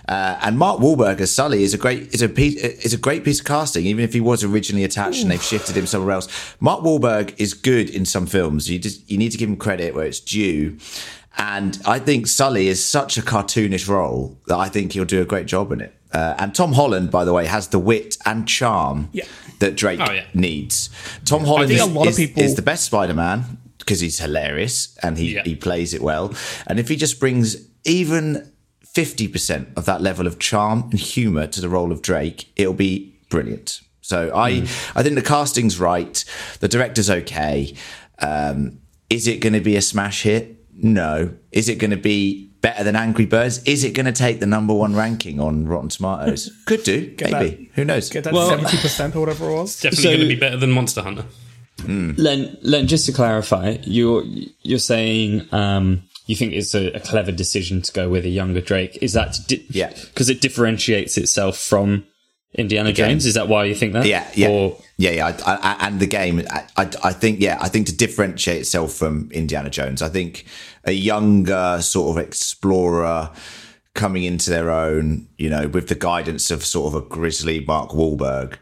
Uh, 0.07 0.37
and 0.41 0.59
Mark 0.59 0.79
Wahlberg 0.79 1.19
as 1.19 1.33
Sully 1.33 1.63
is 1.63 1.73
a 1.73 1.77
great 1.77 2.13
is 2.13 2.21
a 2.21 2.29
piece, 2.29 2.55
is 2.61 2.93
a 2.93 2.97
great 2.97 3.23
piece 3.23 3.39
of 3.39 3.45
casting, 3.45 3.85
even 3.85 4.03
if 4.03 4.13
he 4.13 4.21
was 4.21 4.43
originally 4.43 4.83
attached 4.83 5.23
and 5.23 5.31
they've 5.31 5.41
shifted 5.41 5.75
him 5.75 5.87
somewhere 5.87 6.11
else. 6.13 6.55
Mark 6.59 6.81
Wahlberg 6.81 7.33
is 7.39 7.55
good 7.55 7.89
in 7.89 8.05
some 8.05 8.27
films. 8.27 8.69
You 8.69 8.77
just 8.77 9.09
you 9.09 9.17
need 9.17 9.31
to 9.31 9.37
give 9.37 9.49
him 9.49 9.57
credit 9.57 9.95
where 9.95 10.05
it's 10.05 10.19
due. 10.19 10.77
And 11.37 11.79
I 11.85 11.99
think 11.99 12.27
Sully 12.27 12.67
is 12.67 12.83
such 12.83 13.17
a 13.17 13.21
cartoonish 13.21 13.87
role 13.89 14.37
that 14.47 14.57
I 14.57 14.69
think 14.69 14.93
he'll 14.93 15.05
do 15.05 15.21
a 15.21 15.25
great 15.25 15.45
job 15.47 15.71
in 15.71 15.81
it. 15.81 15.93
Uh, 16.13 16.33
and 16.37 16.55
Tom 16.55 16.73
Holland, 16.73 17.11
by 17.11 17.25
the 17.25 17.33
way, 17.33 17.45
has 17.45 17.67
the 17.69 17.79
wit 17.79 18.17
and 18.25 18.47
charm 18.47 19.09
Yeah. 19.11 19.25
that 19.59 19.75
Drake 19.75 19.99
Oh, 20.01 20.11
yeah. 20.11 20.23
needs. 20.33 20.89
Tom 21.25 21.43
Holland 21.43 21.71
is, 21.71 21.81
a 21.81 21.85
lot 21.85 22.03
of 22.07 22.11
is- 22.11 22.15
people- 22.17 22.43
is 22.43 22.55
the 22.55 22.61
best 22.61 22.85
Spider-Man 22.85 23.57
because 23.79 23.99
he's 23.99 24.19
hilarious 24.19 24.95
and 25.03 25.17
he, 25.17 25.33
Yeah. 25.35 25.43
he 25.43 25.55
plays 25.55 25.93
it 25.93 26.01
well. 26.01 26.33
And 26.67 26.79
if 26.79 26.87
he 26.87 26.95
just 26.95 27.19
brings 27.19 27.57
even 27.83 28.49
50% 28.95 29.67
of 29.75 29.83
that 29.85 30.01
level 30.01 30.25
of 30.27 30.39
charm 30.39 30.87
and 30.91 30.99
humor 30.99 31.47
to 31.47 31.59
the 31.59 31.67
role 31.67 31.91
of 31.91 32.01
Drake, 32.01 32.49
it'll 32.55 32.73
be 32.73 33.13
brilliant. 33.29 33.81
So 33.99 34.31
I, 34.33 34.63
I 34.95 35.03
think 35.03 35.15
the 35.15 35.21
casting's 35.21 35.79
right. 35.79 36.23
The 36.61 36.67
director's 36.69 37.09
okay. 37.09 37.73
Um, 38.19 38.79
is 39.09 39.27
it 39.27 39.41
going 39.41 39.53
to 39.53 39.59
be 39.59 39.75
a 39.75 39.81
smash 39.81 40.21
hit? 40.23 40.64
No. 40.75 41.33
Is 41.51 41.69
it 41.69 41.75
going 41.79 41.91
to 41.91 41.97
be 41.97 42.51
better 42.61 42.83
than 42.83 42.95
Angry 42.95 43.25
Birds? 43.25 43.63
Is 43.63 43.83
it 43.83 43.91
going 43.93 44.05
to 44.07 44.11
take 44.11 44.39
the 44.39 44.45
number 44.45 44.73
one 44.73 44.95
ranking 44.95 45.39
on 45.39 45.67
Rotten 45.67 45.89
Tomatoes? 45.89 46.51
Could 46.65 46.83
do, 46.83 47.15
maybe. 47.21 47.31
that- 47.31 47.59
Who 47.75 47.85
knows? 47.85 48.09
Get 48.09 48.23
that 48.25 48.33
Well- 48.33 48.49
seventy 48.49 48.77
percent 48.77 49.15
or 49.15 49.21
whatever 49.21 49.49
it 49.49 49.53
was. 49.53 49.79
Definitely 49.81 50.03
So- 50.03 50.09
going 50.09 50.21
to 50.21 50.27
be 50.27 50.39
better 50.39 50.57
than 50.57 50.71
Monster 50.71 51.01
Hunter. 51.01 51.25
Len, 51.87 52.57
Len, 52.61 52.87
just 52.87 53.05
to 53.05 53.11
clarify, 53.11 53.77
you're 53.83 54.23
you're 54.61 54.79
saying 54.79 55.47
um, 55.51 56.03
you 56.25 56.35
think 56.35 56.53
it's 56.53 56.73
a, 56.73 56.91
a 56.93 56.99
clever 57.01 57.31
decision 57.33 57.81
to 57.81 57.91
go 57.91 58.09
with 58.09 58.25
a 58.25 58.29
younger 58.29 58.61
Drake. 58.61 58.97
Is 59.01 59.13
that 59.13 59.37
di- 59.47 59.65
Yeah. 59.69 59.89
because 60.05 60.29
it 60.29 60.41
differentiates 60.41 61.17
itself 61.17 61.57
from 61.57 62.05
Indiana 62.57 62.91
Jones? 62.93 63.25
Is 63.25 63.33
that 63.35 63.47
why 63.47 63.65
you 63.65 63.75
think 63.75 63.93
that? 63.93 64.05
Yeah, 64.05 64.25
yeah, 64.33 64.47
Or, 64.49 64.77
yeah, 64.97 65.11
yeah. 65.11 65.37
I, 65.45 65.55
I, 65.55 65.87
and 65.87 65.99
the 65.99 66.07
game, 66.07 66.41
I, 66.49 66.63
I, 66.77 66.89
I 67.03 67.11
think, 67.13 67.39
yeah, 67.41 67.57
I 67.61 67.67
think 67.69 67.87
to 67.87 67.95
differentiate 67.95 68.61
itself 68.61 68.93
from 68.93 69.29
Indiana 69.31 69.69
Jones, 69.69 70.01
I 70.01 70.09
think 70.09 70.45
a 70.85 70.91
younger 70.93 71.79
sort 71.81 72.17
of 72.17 72.23
explorer 72.23 73.29
coming 73.93 74.23
into 74.23 74.49
their 74.49 74.71
own, 74.71 75.27
you 75.37 75.49
know, 75.49 75.67
with 75.67 75.87
the 75.87 75.95
guidance 75.95 76.49
of 76.51 76.65
sort 76.65 76.93
of 76.93 77.03
a 77.03 77.05
grizzly 77.07 77.59
Mark 77.61 77.91
Wahlberg, 77.91 78.55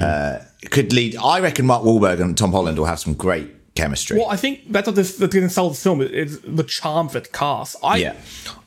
uh, 0.00 0.38
could 0.70 0.92
lead. 0.92 1.16
I 1.16 1.38
reckon 1.40 1.66
Mark 1.66 1.82
Wahlberg 1.84 2.20
and 2.20 2.36
Tom 2.36 2.50
Holland 2.52 2.78
will 2.78 2.86
have 2.86 2.98
some 2.98 3.14
great 3.14 3.50
chemistry. 3.76 4.18
Well, 4.18 4.28
I 4.28 4.36
think 4.36 4.72
that's 4.72 4.86
what 4.88 4.96
this 4.96 5.16
that's 5.16 5.32
going 5.34 5.46
to 5.46 5.52
sell 5.52 5.68
the 5.70 5.76
film 5.76 6.00
is 6.00 6.40
the 6.40 6.64
charm 6.64 7.06
of 7.08 7.16
its 7.16 7.28
cast. 7.30 7.76
I 7.82 7.96
Yeah. 7.98 8.14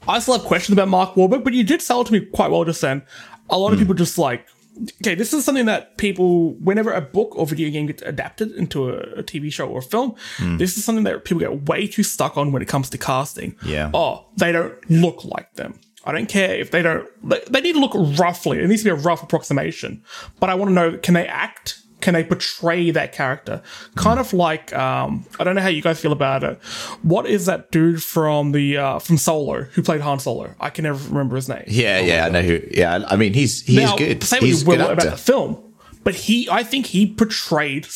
I 0.08 0.20
still 0.20 0.38
have 0.38 0.46
questions 0.46 0.74
about 0.74 0.88
Mark 0.88 1.16
Wahlberg, 1.16 1.44
but 1.44 1.54
you 1.54 1.64
did 1.66 1.82
sell 1.82 2.02
it 2.02 2.08
to 2.08 2.14
me 2.14 2.22
quite 2.22 2.50
well 2.52 2.64
just 2.64 2.80
then. 2.82 3.02
A 3.50 3.58
lot 3.58 3.72
of 3.74 3.80
Hmm. 3.80 3.84
people 3.84 3.94
just 3.96 4.18
like, 4.18 4.46
okay, 5.02 5.16
this 5.16 5.34
is 5.34 5.44
something 5.46 5.66
that 5.66 5.98
people, 5.98 6.54
whenever 6.56 6.92
a 6.92 7.02
book 7.02 7.36
or 7.36 7.46
video 7.46 7.70
game 7.70 7.86
gets 7.88 8.02
adapted 8.04 8.52
into 8.52 8.90
a, 8.90 8.98
a 9.20 9.24
TV 9.24 9.52
show 9.52 9.68
or 9.68 9.80
a 9.80 9.82
film, 9.84 10.16
Hmm. 10.38 10.58
this 10.58 10.78
is 10.78 10.84
something 10.86 11.04
that 11.06 11.26
people 11.26 11.40
get 11.40 11.68
way 11.70 11.88
too 11.88 12.04
stuck 12.04 12.38
on 12.38 12.52
when 12.52 12.62
it 12.62 12.68
comes 12.68 12.90
to 12.92 12.98
casting. 12.98 13.56
Yeah. 13.66 13.90
Oh, 13.94 14.26
they 14.38 14.52
don't 14.52 14.74
look 14.90 15.24
like 15.26 15.54
them. 15.56 15.80
I 16.06 16.12
don't 16.14 16.30
care 16.30 16.56
if 16.56 16.72
they 16.72 16.82
don't. 16.82 17.06
They, 17.30 17.42
they 17.50 17.62
need 17.62 17.74
to 17.74 17.80
look 17.80 17.92
roughly. 18.20 18.60
It 18.60 18.68
needs 18.68 18.84
to 18.84 18.86
be 18.86 18.92
a 18.92 19.04
rough 19.04 19.22
approximation. 19.24 20.04
But 20.40 20.50
I 20.50 20.56
want 20.56 20.70
to 20.70 20.74
know: 20.74 20.98
can 20.98 21.14
they 21.16 21.28
act? 21.28 21.80
Can 22.00 22.14
they 22.14 22.24
portray 22.24 22.92
that 22.92 23.12
character? 23.12 23.62
Kind 23.96 24.20
of 24.20 24.32
like 24.32 24.72
um, 24.74 25.26
I 25.40 25.44
don't 25.44 25.56
know 25.56 25.62
how 25.62 25.68
you 25.68 25.82
guys 25.82 26.00
feel 26.00 26.12
about 26.12 26.44
it. 26.44 26.58
What 27.02 27.26
is 27.26 27.48
that 27.48 27.72
dude 27.72 28.04
from 28.04 28.52
the 28.52 28.78
uh, 28.78 29.00
from 29.00 29.18
Solo 29.18 29.64
who 29.64 29.82
played 29.82 30.02
Han 30.02 30.20
Solo? 30.20 30.54
I 30.60 30.70
can 30.70 30.84
never 30.84 31.08
remember 31.10 31.36
his 31.36 31.50
name. 31.50 31.64
yeah, 31.68 32.00
yeah, 32.00 32.26
I 32.26 32.30
know 32.30 32.42
who. 32.44 32.62
Yeah, 32.72 33.04
I 33.08 33.16
mean, 33.16 33.34
he's 33.34 33.62
he's 33.62 33.78
Now, 33.78 33.98
good. 33.98 34.24
What 34.24 34.44
He's 34.44 34.64
good 34.64 34.80
will 34.80 34.90
about 34.90 35.10
the 35.10 35.18
film, 35.18 35.74
but 36.04 36.14
he, 36.14 36.48
I 36.52 36.64
think 36.64 36.86
he 36.86 37.12
portrayed 37.12 37.88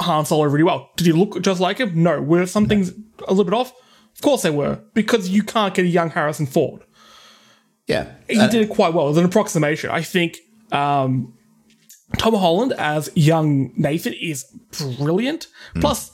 Han 0.00 0.26
Solo 0.26 0.44
really 0.44 0.64
well. 0.64 0.90
Did 0.96 1.06
he 1.06 1.12
look 1.12 1.40
just 1.40 1.60
like 1.60 1.78
him? 1.78 2.02
No. 2.02 2.20
Were 2.20 2.44
some 2.46 2.66
things 2.66 2.92
a 3.26 3.30
little 3.32 3.44
bit 3.44 3.54
off? 3.54 3.72
Of 4.14 4.22
course 4.22 4.42
they 4.42 4.50
were, 4.50 4.80
because 4.94 5.28
you 5.30 5.42
can't 5.42 5.74
get 5.74 5.84
a 5.84 5.88
young 5.88 6.10
Harrison 6.10 6.46
Ford. 6.46 6.82
Yeah, 7.86 8.12
He 8.28 8.34
did 8.48 8.54
it 8.54 8.68
quite 8.70 8.94
well. 8.94 9.06
It 9.06 9.10
was 9.10 9.18
an 9.18 9.24
approximation. 9.24 9.90
I 9.90 10.02
think 10.02 10.38
um, 10.72 11.34
Tom 12.18 12.34
Holland 12.34 12.72
as 12.78 13.10
young 13.14 13.72
Nathan 13.76 14.12
is 14.14 14.44
brilliant. 14.98 15.48
Plus, 15.80 16.12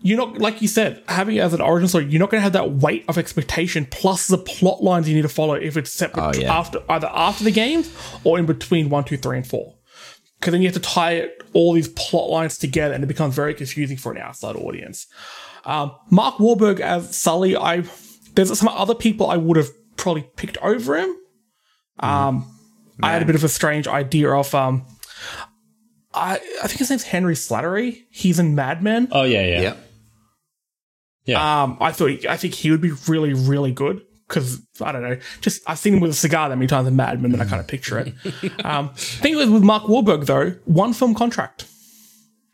you're 0.00 0.18
not 0.18 0.38
like 0.38 0.60
you 0.60 0.68
said, 0.68 1.02
having 1.08 1.36
it 1.36 1.40
as 1.40 1.54
an 1.54 1.60
origin 1.60 1.88
story, 1.88 2.04
you're 2.06 2.20
not 2.20 2.30
going 2.30 2.40
to 2.40 2.42
have 2.42 2.52
that 2.54 2.72
weight 2.72 3.04
of 3.08 3.16
expectation. 3.16 3.86
Plus 3.90 4.26
the 4.26 4.38
plot 4.38 4.82
lines 4.82 5.08
you 5.08 5.14
need 5.14 5.22
to 5.22 5.28
follow 5.28 5.54
if 5.54 5.76
it's 5.76 5.92
set 5.92 6.10
Oh, 6.14 6.32
yeah. 6.34 6.52
after 6.52 6.80
either 6.90 7.08
after 7.12 7.44
the 7.44 7.50
games 7.52 7.90
or 8.24 8.38
in 8.38 8.44
between 8.46 8.90
one, 8.90 9.04
two, 9.04 9.16
three, 9.16 9.36
and 9.38 9.46
four. 9.46 9.76
Because 10.40 10.52
then 10.52 10.60
you 10.60 10.68
have 10.68 10.74
to 10.74 10.80
tie 10.80 11.12
it, 11.12 11.42
all 11.54 11.72
these 11.72 11.88
plot 11.88 12.28
lines 12.28 12.58
together, 12.58 12.92
and 12.92 13.02
it 13.02 13.06
becomes 13.06 13.34
very 13.34 13.54
confusing 13.54 13.96
for 13.96 14.12
an 14.12 14.18
outside 14.18 14.56
audience. 14.56 15.06
Um, 15.64 15.92
Mark 16.10 16.34
Wahlberg 16.36 16.80
as 16.80 17.16
Sully, 17.16 17.56
I 17.56 17.84
there's 18.34 18.58
some 18.58 18.68
other 18.68 18.94
people 18.94 19.28
I 19.30 19.38
would 19.38 19.56
have 19.56 19.70
probably 19.96 20.28
picked 20.36 20.58
over 20.58 20.98
him. 20.98 21.16
Um, 22.00 22.50
I 23.02 23.12
had 23.12 23.22
a 23.22 23.24
bit 23.24 23.36
of 23.36 23.44
a 23.44 23.48
strange 23.48 23.86
idea 23.88 24.30
of 24.30 24.54
um, 24.54 24.84
I 26.12 26.34
I 26.62 26.66
think 26.66 26.78
his 26.78 26.90
name's 26.90 27.04
Henry 27.04 27.34
Slattery. 27.34 28.04
He's 28.10 28.38
in 28.38 28.54
Mad 28.54 28.82
Men. 28.82 29.08
oh 29.10 29.24
yeah, 29.24 29.44
yeah, 29.44 29.60
yeah. 29.60 29.74
yeah. 31.24 31.62
Um, 31.62 31.78
I 31.80 31.92
thought 31.92 32.24
I 32.26 32.36
think 32.36 32.54
he 32.54 32.70
would 32.70 32.80
be 32.80 32.92
really 33.08 33.34
really 33.34 33.72
good 33.72 34.02
because 34.28 34.60
I 34.80 34.92
don't 34.92 35.02
know, 35.02 35.18
just 35.40 35.62
I've 35.66 35.78
seen 35.78 35.94
him 35.94 36.00
with 36.00 36.10
a 36.10 36.14
cigar 36.14 36.48
that 36.48 36.56
many 36.56 36.66
times 36.66 36.88
in 36.88 36.96
Mad 36.96 37.20
Men, 37.20 37.32
and 37.32 37.42
I 37.42 37.44
kind 37.44 37.60
of 37.60 37.66
picture 37.66 37.98
it. 37.98 38.14
um, 38.64 38.90
thing 38.94 39.38
is 39.38 39.50
with 39.50 39.62
Mark 39.62 39.84
Wahlberg 39.84 40.26
though, 40.26 40.50
one 40.64 40.92
film 40.92 41.14
contract. 41.14 41.66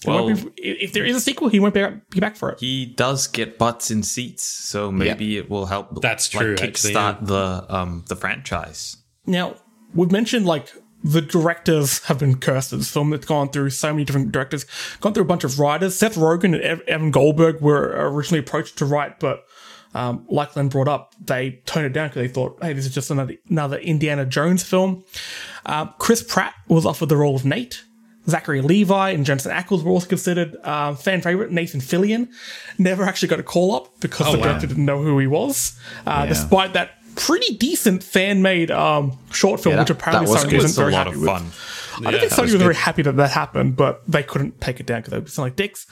Well- 0.06 0.35
be- 0.35 0.50
if 0.56 0.94
there 0.94 1.04
is 1.04 1.14
a 1.14 1.20
sequel, 1.20 1.48
he 1.48 1.61
won't 1.61 1.74
be, 1.74 1.87
be 2.11 2.20
back 2.20 2.35
for 2.35 2.50
it. 2.50 2.61
He 2.61 2.87
does 2.87 3.26
get 3.26 3.59
butts 3.59 3.90
in 3.90 4.02
seats, 4.02 4.42
so 4.42 4.90
maybe 4.90 5.37
it 5.37 5.50
will 5.50 5.66
help. 5.66 6.00
That's 6.00 6.35
like, 6.35 6.42
true, 6.42 6.52
actually, 6.54 6.94
Kickstart 6.94 7.26
the 7.26 7.66
um 7.68 8.04
the 8.09 8.16
franchise. 8.16 8.96
Now, 9.26 9.56
we've 9.94 10.11
mentioned 10.11 10.46
like 10.46 10.72
the 11.02 11.20
directors 11.22 12.00
have 12.04 12.18
been 12.18 12.36
cursed. 12.38 12.70
This 12.72 12.90
film 12.90 13.10
that's 13.10 13.26
gone 13.26 13.50
through 13.50 13.70
so 13.70 13.92
many 13.92 14.04
different 14.04 14.32
directors, 14.32 14.66
gone 15.00 15.14
through 15.14 15.24
a 15.24 15.26
bunch 15.26 15.44
of 15.44 15.58
writers. 15.58 15.96
Seth 15.96 16.16
Rogen 16.16 16.54
and 16.54 16.82
Evan 16.82 17.10
Goldberg 17.10 17.60
were 17.60 17.94
originally 18.10 18.40
approached 18.40 18.76
to 18.78 18.84
write, 18.84 19.18
but 19.20 19.44
um, 19.94 20.24
like 20.28 20.54
Len 20.56 20.68
brought 20.68 20.88
up, 20.88 21.14
they 21.24 21.62
toned 21.66 21.86
it 21.86 21.92
down 21.92 22.08
because 22.08 22.22
they 22.22 22.28
thought, 22.32 22.58
hey, 22.62 22.72
this 22.74 22.86
is 22.86 22.94
just 22.94 23.10
another, 23.10 23.34
another 23.48 23.78
Indiana 23.78 24.24
Jones 24.26 24.62
film. 24.62 25.04
Um, 25.66 25.92
Chris 25.98 26.22
Pratt 26.22 26.54
was 26.68 26.86
offered 26.86 27.08
the 27.08 27.16
role 27.16 27.34
of 27.34 27.44
Nate. 27.44 27.82
Zachary 28.28 28.60
Levi 28.60 29.10
and 29.10 29.24
Jensen 29.24 29.50
Ackles 29.50 29.82
were 29.82 29.90
also 29.90 30.06
considered 30.06 30.54
um, 30.64 30.94
fan 30.94 31.22
favorite. 31.22 31.50
Nathan 31.50 31.80
Fillion 31.80 32.28
never 32.78 33.02
actually 33.02 33.28
got 33.28 33.40
a 33.40 33.42
call 33.42 33.74
up 33.74 33.98
because 34.00 34.28
Oh, 34.28 34.32
the 34.32 34.38
wow. 34.38 34.44
director 34.44 34.66
didn't 34.66 34.84
know 34.84 35.02
who 35.02 35.18
he 35.18 35.26
was, 35.26 35.76
uh, 36.06 36.26
despite 36.26 36.74
that 36.74 36.90
pretty 37.20 37.54
decent 37.56 38.02
fan 38.02 38.42
made 38.42 38.70
um, 38.70 39.18
short 39.33 39.61
film, 39.62 39.74
Yeah, 39.74 39.80
which 39.83 39.90
apparently 39.90 40.26
that 40.26 40.33
was 40.33 40.44
Sony 40.44 40.50
good. 40.50 40.56
wasn't 40.62 40.70
It's 40.70 40.78
a 40.78 40.80
very 40.80 40.92
lot 40.92 41.06
happy 41.06 41.16
of 41.16 41.20
with. 41.22 41.28
fun. 41.30 42.06
I 42.06 42.11
don't 42.12 42.20
think 42.20 42.33
Sony 42.33 42.42
was, 42.44 42.54
very 42.54 42.74
happy 42.74 43.02
that 43.02 43.16
that 43.16 43.30
happened, 43.30 43.76
but 43.76 44.02
they 44.09 44.22
couldn't 44.22 44.59
take 44.61 44.80
it 44.80 44.87
down 44.87 45.00
because 45.00 45.11
they 45.12 45.18
would 45.18 45.28
sound 45.30 45.46
like 45.46 45.56
dicks. 45.56 45.87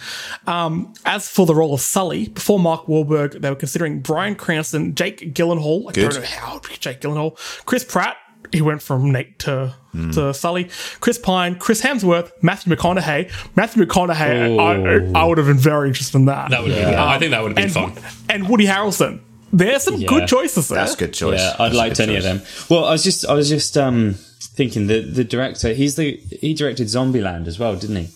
Um, 0.47 0.95
as 1.05 1.29
for 1.29 1.45
the 1.45 1.55
role 1.55 1.75
of 1.75 1.83
Sully, 1.83 2.29
before 2.29 2.59
Mark 2.59 2.87
Wahlberg, 2.87 3.41
they 3.43 3.51
were 3.51 3.57
considering 3.57 4.01
Bryan 4.01 4.35
Cranston, 4.35 4.95
Jake 4.95 5.35
Gyllenhaal. 5.35 5.89
I 5.89 5.93
Good. 5.93 6.13
don't 6.13 6.23
know 6.23 6.27
how 6.29 6.57
it 6.57 6.63
would 6.63 6.71
be 6.71 6.77
Jake 6.79 7.01
Gyllenhaal. 7.03 7.37
Chris 7.67 7.85
Pratt. 7.85 8.17
He 8.51 8.63
went 8.63 8.81
from 8.81 9.13
Nate 9.13 9.39
to 9.41 9.75
to 10.15 10.33
Sully. 10.33 10.71
Chris 11.01 11.19
Pine, 11.19 11.57
Chris 11.59 11.83
Hemsworth, 11.83 12.31
Matthew 12.41 12.75
McConaughey. 12.75 13.31
Matthew 13.57 13.85
McConaughey. 13.85 14.59
I, 14.59 15.21
I, 15.21 15.23
I 15.23 15.25
would 15.27 15.37
have 15.37 15.49
been 15.49 15.59
very 15.59 15.89
interested 15.89 16.17
in 16.17 16.25
that. 16.27 16.51
That 16.51 16.63
would 16.63 16.71
have 16.71 16.87
been, 16.91 16.95
I 16.99 17.19
think 17.19 17.33
that 17.33 17.43
would 17.43 17.59
have 17.59 17.75
been 17.75 17.83
and, 17.85 17.95
fun. 18.01 18.25
and 18.31 18.49
Woody 18.49 18.65
Harrelson. 18.65 19.21
There's 19.53 19.83
some 19.83 19.97
Yeah. 20.01 20.09
good 20.09 20.29
choices 20.29 20.69
there. 20.69 20.79
That's 20.79 20.95
a 20.95 20.99
good 20.99 21.15
choice. 21.15 21.41
Yeah, 21.41 21.57
I'd 21.59 21.67
That's 21.73 21.75
a 21.75 21.79
like 21.79 21.97
good 21.97 22.09
any 22.09 22.17
of 22.17 22.23
them. 22.23 22.43
Well, 22.69 22.85
I 22.85 22.93
was 22.93 23.03
just, 23.03 23.25
I 23.27 23.35
was 23.35 23.49
just 23.49 23.77
um, 23.79 24.15
thinking 24.55 24.87
the 24.89 25.01
the 25.01 25.25
director. 25.25 25.73
He's 25.73 25.97
the 25.97 26.17
he 26.41 26.55
directed 26.55 26.87
Zombieland 26.89 27.47
as 27.47 27.59
well, 27.59 27.75
didn't 27.77 27.97
he? 27.97 28.09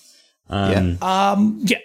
Um, 0.51 0.99
Um, 1.03 1.61
yeah. 1.63 1.79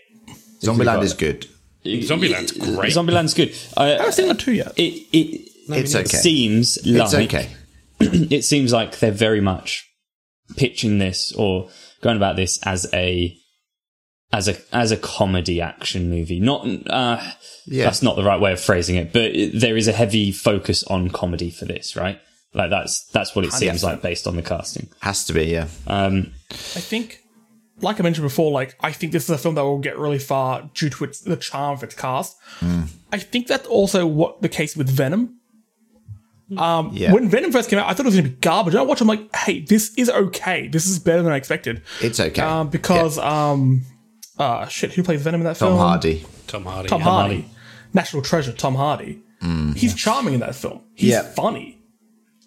Zombieland 0.62 1.03
is 1.03 1.13
good. 1.13 1.47
Zombieland's 1.86 2.51
great. 2.51 2.91
Zombieland's 2.91 3.33
good. 3.33 3.55
I, 3.77 3.86
I 3.86 3.97
haven't 3.97 4.13
seen 4.13 4.27
the 4.27 4.33
two 4.36 4.51
yet. 4.53 4.73
it 4.77 5.05
it 5.13 5.49
It's 5.69 5.95
okay. 5.95 6.05
seems 6.07 6.77
like 6.86 7.03
It's 7.03 7.13
okay. 7.13 7.49
it 7.99 8.43
seems 8.43 8.73
like 8.73 8.99
they're 8.99 9.12
very 9.12 9.39
much 9.41 9.86
pitching 10.57 10.97
this 10.99 11.31
or 11.33 11.69
going 12.01 12.17
about 12.17 12.36
this 12.36 12.60
as 12.63 12.86
a 12.93 13.36
as 14.33 14.47
a 14.47 14.57
as 14.73 14.91
a 14.91 14.97
comedy 14.97 15.61
action 15.61 16.09
movie. 16.09 16.39
Not 16.39 16.65
uh, 16.89 17.21
Yeah. 17.65 17.85
that's 17.85 18.01
not 18.01 18.15
the 18.15 18.23
right 18.23 18.39
way 18.39 18.51
of 18.53 18.59
phrasing 18.61 18.95
it, 18.95 19.13
but 19.13 19.23
it, 19.23 19.59
there 19.59 19.77
is 19.77 19.87
a 19.87 19.93
heavy 19.93 20.31
focus 20.31 20.83
on 20.85 21.09
comedy 21.09 21.49
for 21.49 21.65
this, 21.65 21.95
right? 21.95 22.19
Like 22.53 22.69
that's 22.69 23.05
that's 23.07 23.35
what 23.35 23.45
it 23.45 23.53
seems 23.53 23.83
like 23.83 24.01
based 24.01 24.27
on 24.27 24.35
the 24.35 24.41
casting. 24.41 24.89
Has 25.01 25.25
to 25.25 25.33
be, 25.33 25.45
yeah. 25.45 25.67
Um, 25.85 26.33
I 26.51 26.79
think 26.81 27.23
like 27.81 27.99
I 27.99 28.03
mentioned 28.03 28.25
before, 28.25 28.51
like 28.51 28.75
I 28.81 28.91
think 28.91 29.11
this 29.11 29.23
is 29.25 29.29
a 29.29 29.37
film 29.37 29.55
that 29.55 29.63
will 29.63 29.77
get 29.79 29.97
really 29.97 30.17
far 30.19 30.69
due 30.73 30.89
to 30.89 31.03
its 31.03 31.19
the 31.21 31.37
charm 31.37 31.73
of 31.77 31.83
its 31.83 31.93
cast. 31.95 32.35
I 33.11 33.17
think 33.19 33.47
that's 33.47 33.67
also 33.67 34.05
what 34.07 34.41
the 34.41 34.49
case 34.49 34.75
with 34.75 34.89
Venom. 34.89 35.35
Um, 36.57 36.91
Yeah. 36.93 37.11
when 37.13 37.29
Venom 37.29 37.51
first 37.51 37.69
came 37.69 37.77
out, 37.79 37.87
I 37.87 37.93
thought 37.93 38.05
it 38.05 38.09
was 38.09 38.15
going 38.15 38.25
to 38.25 38.31
be 38.31 38.37
garbage. 38.37 38.73
I 38.75 38.81
watched, 38.81 39.01
I'm 39.01 39.07
like, 39.07 39.35
hey, 39.35 39.59
this 39.61 39.93
is 39.97 40.09
okay. 40.09 40.67
This 40.69 40.87
is 40.87 40.97
better 40.97 41.21
than 41.21 41.31
I 41.33 41.35
expected. 41.35 41.81
It's 42.01 42.19
okay. 42.21 42.41
Um, 42.41 42.69
because 42.69 43.17
um, 43.17 43.83
uh, 44.39 44.67
shit, 44.67 44.93
who 44.93 45.04
played 45.04 45.19
Venom 45.19 45.41
in 45.41 45.45
that 45.45 45.58
Tom 45.58 45.69
film? 45.69 45.78
Tom 45.80 45.88
Hardy. 45.88 46.26
Tom 46.47 46.63
Hardy. 46.65 46.89
Tom 46.89 47.02
yeah. 47.02 47.06
Hardy. 47.06 47.50
National 47.93 48.21
treasure, 48.21 48.52
Tom 48.54 48.76
Hardy. 48.76 49.21
He's 49.76 49.93
charming 49.93 50.34
in 50.34 50.39
that 50.41 50.56
film. 50.56 50.82
He's 50.95 51.12
Yeah. 51.12 51.21
funny. 51.21 51.80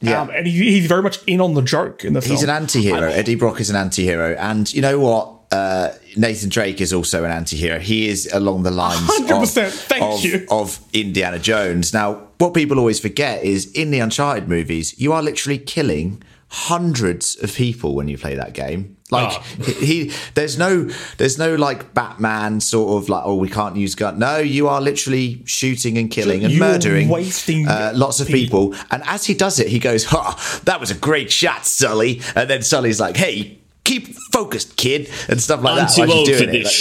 Yeah. 0.01 0.23
Um, 0.23 0.31
and 0.31 0.47
he, 0.47 0.53
he's 0.73 0.87
very 0.87 1.03
much 1.03 1.19
in 1.27 1.41
on 1.41 1.55
the 1.55 1.63
joke 1.63 2.05
in 2.05 2.15
the 2.15 2.21
film. 2.23 2.33
He's 2.33 2.43
an 2.43 2.51
anti-hero. 2.51 3.09
Eddie 3.11 3.35
Brock 3.35 3.61
is 3.61 3.69
an 3.71 3.77
anti-hero, 3.77 4.35
and 4.39 4.73
you 4.73 4.81
know 4.83 4.99
what? 4.99 5.37
Uh, 5.53 5.93
Nathan 6.17 6.49
Drake 6.49 6.81
is 6.81 6.93
also 6.93 7.25
an 7.25 7.31
anti-hero. 7.31 7.79
He 7.81 8.09
is 8.09 8.29
along 8.33 8.63
the 8.63 8.71
lines 8.71 9.01
100%. 9.09 9.67
of, 9.67 9.73
Thank 9.75 10.03
of, 10.05 10.25
you. 10.25 10.47
of 10.51 10.79
Indiana 10.93 11.39
Jones. 11.41 11.93
Now, 11.93 12.29
what 12.39 12.55
people 12.55 12.79
always 12.79 13.01
forget 13.01 13.43
is 13.43 13.71
in 13.73 13.91
the 13.91 13.99
Uncharted 13.99 14.49
movies, 14.49 14.99
you 14.99 15.13
are 15.13 15.23
literally 15.23 15.59
killing 15.59 16.23
hundreds 16.49 17.37
of 17.43 17.55
people 17.55 17.95
when 17.95 18.09
you 18.09 18.17
play 18.17 18.35
that 18.37 18.53
game. 18.55 18.97
Like 19.11 19.33
Ah. 19.33 19.43
he, 19.81 20.13
there's 20.35 20.57
no, 20.59 20.89
there's 21.19 21.39
no 21.39 21.55
like 21.57 21.95
Batman 21.95 22.61
sort 22.61 23.03
of 23.03 23.09
like, 23.09 23.23
oh, 23.25 23.35
we 23.35 23.49
can't 23.49 23.77
use 23.77 23.95
gun. 23.95 24.19
No, 24.19 24.39
you 24.39 24.69
are 24.69 24.81
literally 24.81 25.43
shooting 25.45 25.99
and 25.99 26.11
killing 26.11 26.45
and 26.45 26.53
You're 26.53 26.61
murdering 26.67 27.09
wasting 27.09 27.67
uh, 27.69 27.93
lots 27.95 28.21
of 28.21 28.29
people. 28.29 28.75
And 28.91 29.03
as 29.07 29.25
he 29.27 29.35
does 29.35 29.59
it, 29.59 29.69
he 29.69 29.79
goes, 29.79 30.05
"Ha, 30.07 30.61
that 30.65 30.79
was 30.81 30.91
a 30.91 30.95
great 30.95 31.31
shot, 31.33 31.67
Sully." 31.67 32.21
And 32.37 32.49
then 32.49 32.63
Sully's 32.63 33.01
like, 33.01 33.17
"Hey, 33.17 33.59
keep 33.85 34.15
focused, 34.33 34.77
kid," 34.77 35.11
and 35.29 35.41
stuff 35.41 35.63
like 35.63 35.73
I'm 35.79 35.87
that. 35.87 35.95
too 35.95 36.03
old 36.13 36.29
for 36.29 36.37
doing 36.45 36.49
it. 36.55 36.63
this 36.65 36.73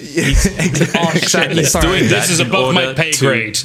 shit. 0.00 0.90
Oh, 0.96 1.10
exactly. 1.14 1.56
He's 1.58 1.70
sorry. 1.70 1.86
doing 1.86 2.02
that 2.10 2.10
This 2.22 2.30
is 2.30 2.40
above 2.40 2.74
my 2.74 2.86
order 2.86 2.94
pay 2.94 3.10
to- 3.12 3.18
grade. 3.26 3.58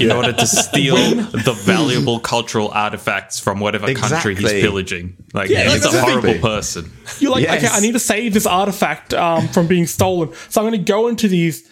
in 0.00 0.10
order 0.12 0.32
to 0.32 0.46
steal 0.46 0.94
the 0.96 1.56
valuable 1.64 2.20
cultural 2.20 2.68
artifacts 2.68 3.38
from 3.40 3.60
whatever 3.60 3.92
country 3.94 4.34
he's 4.34 4.50
pillaging. 4.52 5.16
Like, 5.34 5.50
Yeah, 5.50 5.68
he's 5.70 5.84
a 5.84 6.00
horrible 6.00 6.38
person. 6.40 6.90
You're 7.18 7.32
like, 7.32 7.42
Yes. 7.42 7.64
okay, 7.64 7.74
I 7.74 7.80
need 7.80 7.92
to 7.92 7.98
save 7.98 8.34
this 8.34 8.46
artifact 8.46 9.12
um, 9.14 9.48
from 9.48 9.66
being 9.66 9.86
stolen. 9.86 10.32
So 10.48 10.60
I'm 10.60 10.68
going 10.68 10.78
to 10.78 10.84
go 10.92 11.08
into 11.08 11.28
these, 11.28 11.68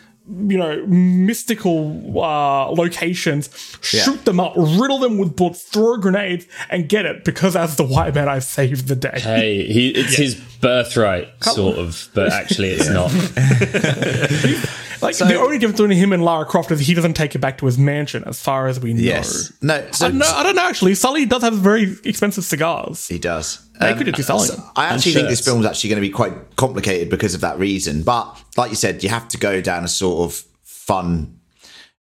you 0.49 0.57
know, 0.57 0.85
mystical 0.87 2.21
uh, 2.23 2.66
locations, 2.71 3.49
shoot 3.81 4.07
Yeah. 4.16 4.23
them 4.25 4.40
up, 4.40 4.53
riddle 4.57 4.99
them 4.99 5.19
with 5.19 5.35
bullets, 5.37 5.62
throw 5.62 5.97
grenades, 5.97 6.47
and 6.69 6.88
get 6.88 7.05
it 7.07 7.25
because 7.25 7.57
as 7.57 7.77
the 7.77 7.85
white 7.85 8.14
man, 8.14 8.29
I've 8.29 8.45
saved 8.45 8.88
the 8.88 8.97
day. 8.97 9.19
Hey, 9.21 9.66
he, 9.66 9.88
it's 9.90 10.14
his 10.14 10.35
birthright, 10.61 11.29
sort 11.43 11.79
of, 11.79 12.09
but 12.14 12.33
actually 12.33 12.71
it's 12.71 12.88
not. 12.88 13.11
Like 15.03 15.17
the 15.17 15.39
only 15.39 15.59
difference 15.59 15.81
between 15.81 15.97
him 15.99 16.13
and 16.13 16.23
Lara 16.25 16.45
Croft 16.45 16.71
is 16.71 16.81
he 16.81 16.95
doesn't 16.95 17.15
take 17.15 17.35
it 17.35 17.39
back 17.39 17.59
to 17.59 17.67
his 17.67 17.79
mansion, 17.79 18.23
as 18.27 18.41
far 18.41 18.67
as 18.67 18.79
we 18.81 18.93
know. 18.93 19.01
Yes. 19.01 19.53
No. 19.63 19.87
So 19.93 20.07
I 20.07 20.09
don't 20.11 20.19
know. 20.19 20.27
I 20.35 20.43
don't 20.43 20.57
know. 20.57 20.63
Actually, 20.69 20.95
Sully 20.95 21.27
does 21.27 21.43
have 21.43 21.55
very 21.55 21.97
expensive 22.05 22.45
cigars. 22.45 23.07
He 23.09 23.19
does. 23.19 23.67
They 23.81 23.93
Um, 23.93 23.99
could 23.99 24.15
be 24.15 24.23
selling 24.23 24.47
so. 24.47 24.63
I 24.77 24.87
actually 24.87 25.13
think 25.13 25.29
this 25.29 25.41
film 25.45 25.61
is 25.61 25.67
actually 25.67 25.91
going 25.91 26.03
to 26.03 26.07
be 26.09 26.13
quite 26.13 26.57
complicated 26.57 27.09
because 27.09 27.35
of 27.35 27.41
that 27.41 27.59
reason. 27.59 28.03
But 28.03 28.37
like 28.57 28.71
you 28.71 28.77
said, 28.77 29.03
you 29.03 29.09
have 29.09 29.27
to 29.29 29.39
go 29.39 29.61
down 29.61 29.85
a 29.85 29.89
sort 29.89 30.31
of 30.31 30.45
fun. 30.63 31.39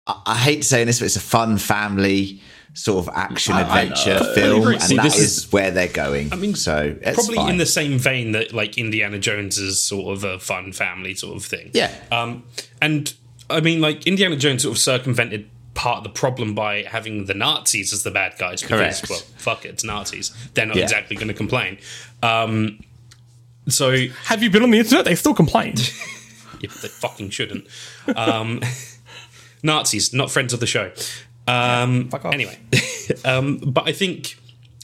I, 0.07 0.21
I 0.25 0.35
hate 0.37 0.63
saying 0.65 0.87
this, 0.87 0.99
but 0.99 1.05
it's 1.05 1.15
a 1.15 1.19
fun 1.19 1.57
family 1.57 2.41
sort 2.77 3.07
of 3.07 3.13
action 3.15 3.55
adventure 3.55 4.19
film, 4.35 4.67
and 4.67 4.81
See, 4.81 4.95
that 4.97 5.03
this 5.03 5.17
is, 5.17 5.37
is- 5.39 5.51
where 5.51 5.71
they're 5.71 5.87
going. 5.87 6.31
I 6.31 6.35
mean, 6.35 6.53
so 6.55 6.95
it's 7.01 7.15
Probably 7.15 7.35
fine. 7.37 7.49
in 7.51 7.57
the 7.57 7.65
same 7.65 7.97
vein 7.97 8.33
that 8.33 8.53
like 8.53 8.77
Indiana 8.77 9.17
Jones 9.19 9.57
is 9.57 9.83
sort 9.83 10.15
of 10.15 10.23
a 10.23 10.37
fun 10.39 10.71
family 10.73 11.15
sort 11.15 11.35
of 11.37 11.43
thing. 11.43 11.71
Yeah. 11.73 11.91
Um, 12.11 12.43
and 12.81 13.13
I 13.49 13.61
mean, 13.61 13.81
like 13.81 14.05
Indiana 14.05 14.35
Jones 14.35 14.61
sort 14.63 14.75
of 14.75 14.81
circumvented 14.81 15.49
part 15.73 15.97
of 15.99 16.03
the 16.03 16.09
problem 16.09 16.53
by 16.55 16.83
having 16.83 17.25
the 17.25 17.33
Nazis 17.33 17.93
as 17.93 18.03
the 18.03 18.11
bad 18.11 18.33
guys. 18.37 18.61
Because, 18.61 18.79
Correct. 19.01 19.09
well, 19.09 19.19
fuck 19.37 19.65
it, 19.65 19.69
it's 19.69 19.83
Nazis. 19.83 20.31
They're 20.53 20.65
not 20.65 20.75
Yeah. 20.75 20.83
exactly 20.83 21.15
going 21.15 21.27
to 21.29 21.33
complain. 21.33 21.77
Um, 22.23 22.79
so 23.67 24.05
Have 24.25 24.41
you 24.43 24.49
been 24.49 24.63
on 24.63 24.71
the 24.71 24.79
internet? 24.79 25.05
They 25.05 25.15
still 25.15 25.33
complained. 25.33 25.91
Yeah, 26.59 26.71
they 26.81 26.87
fucking 26.87 27.29
shouldn't. 27.29 27.67
Um, 28.15 28.61
Nazis, 29.63 30.11
not 30.11 30.31
friends 30.31 30.53
of 30.53 30.59
the 30.59 30.65
show. 30.65 30.91
Um, 31.47 32.09
off. 32.11 32.25
anyway, 32.25 32.59
um, 33.25 33.57
but 33.59 33.87
I 33.87 33.93
think 33.93 34.37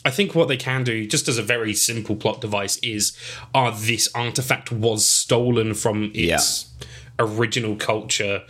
I 0.05 0.11
think 0.11 0.35
what 0.35 0.47
they 0.47 0.57
can 0.57 0.83
do, 0.83 1.05
just 1.05 1.27
as 1.27 1.37
a 1.37 1.43
very 1.43 1.73
simple 1.73 2.15
plot 2.15 2.41
device, 2.41 2.77
is 2.77 3.17
uh, 3.53 3.71
this 3.75 4.09
artifact 4.13 4.71
was 4.71 5.07
stolen 5.07 5.73
from 5.73 6.11
its 6.13 6.73
original 7.19 7.75
culture. 7.75 8.43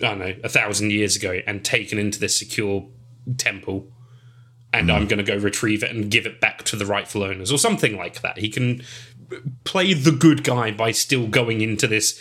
I 0.00 0.06
don't 0.06 0.18
know, 0.18 0.34
a 0.42 0.48
thousand 0.48 0.90
years 0.90 1.16
ago, 1.16 1.40
and 1.46 1.64
taken 1.64 1.98
into 1.98 2.18
this 2.18 2.38
secure 2.38 2.86
temple. 3.36 3.90
And 4.72 4.90
I'm 4.90 5.06
going 5.06 5.24
to 5.24 5.24
go 5.24 5.36
retrieve 5.36 5.84
it 5.84 5.94
and 5.94 6.10
give 6.10 6.26
it 6.26 6.40
back 6.40 6.64
to 6.64 6.74
the 6.74 6.84
rightful 6.84 7.22
owners, 7.22 7.52
or 7.52 7.58
something 7.58 7.96
like 7.96 8.22
that. 8.22 8.38
He 8.38 8.48
can 8.48 8.82
play 9.62 9.94
the 9.94 10.10
good 10.10 10.42
guy 10.42 10.72
by 10.72 10.90
still 10.90 11.28
going 11.28 11.60
into 11.60 11.86
this 11.86 12.20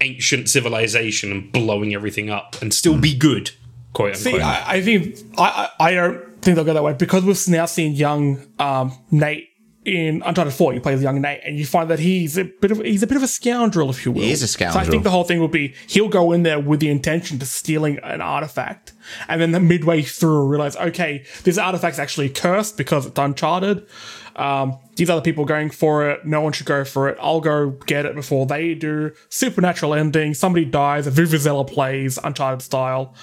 ancient 0.00 0.48
civilization 0.48 1.30
and 1.30 1.52
blowing 1.52 1.94
everything 1.94 2.28
up 2.28 2.60
and 2.60 2.74
still 2.74 2.98
be 2.98 3.16
good, 3.16 3.52
quote 3.96 4.16
unquote. 4.16 4.34
See, 4.34 4.40
I, 4.40 4.74
I 4.74 4.82
think 4.82 5.16
I, 5.38 5.70
I 5.80 5.88
I 5.88 5.94
don't 5.94 6.42
think 6.42 6.56
they'll 6.56 6.64
go 6.64 6.74
that 6.74 6.82
way 6.82 6.92
because 6.92 7.24
we've 7.24 7.48
now 7.48 7.66
seen 7.66 7.92
young 7.92 8.46
um, 8.58 8.92
Nate 9.10 9.48
in 9.86 10.20
Uncharted 10.26 10.52
Four. 10.52 10.72
He 10.74 10.80
plays 10.80 11.02
young 11.02 11.20
Nate, 11.20 11.40
and 11.44 11.58
you 11.58 11.64
find 11.64 11.88
that 11.90 11.98
he's 11.98 12.36
a 12.36 12.44
bit 12.44 12.70
of 12.72 12.78
he's 12.78 13.02
a 13.02 13.06
bit 13.06 13.16
of 13.16 13.22
a 13.22 13.28
scoundrel, 13.28 13.88
if 13.88 14.04
you 14.04 14.12
will. 14.12 14.22
He 14.22 14.32
is 14.32 14.42
a 14.42 14.48
scoundrel. 14.48 14.84
So 14.84 14.86
I 14.86 14.90
think 14.90 15.04
the 15.04 15.10
whole 15.10 15.24
thing 15.24 15.40
will 15.40 15.48
be 15.48 15.74
he'll 15.86 16.08
go 16.08 16.32
in 16.32 16.42
there 16.42 16.60
with 16.60 16.80
the 16.80 16.90
intention 16.90 17.38
to 17.38 17.46
stealing 17.46 17.98
an 18.02 18.20
artifact, 18.20 18.92
and 19.28 19.40
then 19.40 19.52
the 19.52 19.60
midway 19.60 20.02
through 20.02 20.46
realize, 20.46 20.76
okay, 20.76 21.24
this 21.44 21.56
artifact's 21.56 21.98
actually 21.98 22.28
cursed 22.28 22.76
because 22.76 23.06
it's 23.06 23.18
Uncharted. 23.18 23.86
Um, 24.34 24.78
these 24.96 25.08
other 25.08 25.22
people 25.22 25.44
are 25.44 25.46
going 25.46 25.70
for 25.70 26.10
it. 26.10 26.26
No 26.26 26.42
one 26.42 26.52
should 26.52 26.66
go 26.66 26.84
for 26.84 27.08
it. 27.08 27.16
I'll 27.20 27.40
go 27.40 27.70
get 27.86 28.04
it 28.04 28.14
before 28.14 28.44
they 28.44 28.74
do. 28.74 29.12
Supernatural 29.30 29.94
ending. 29.94 30.34
Somebody 30.34 30.66
dies. 30.66 31.06
A 31.06 31.10
Vuvuzela 31.10 31.66
plays 31.66 32.18
Uncharted 32.22 32.60
style. 32.60 33.14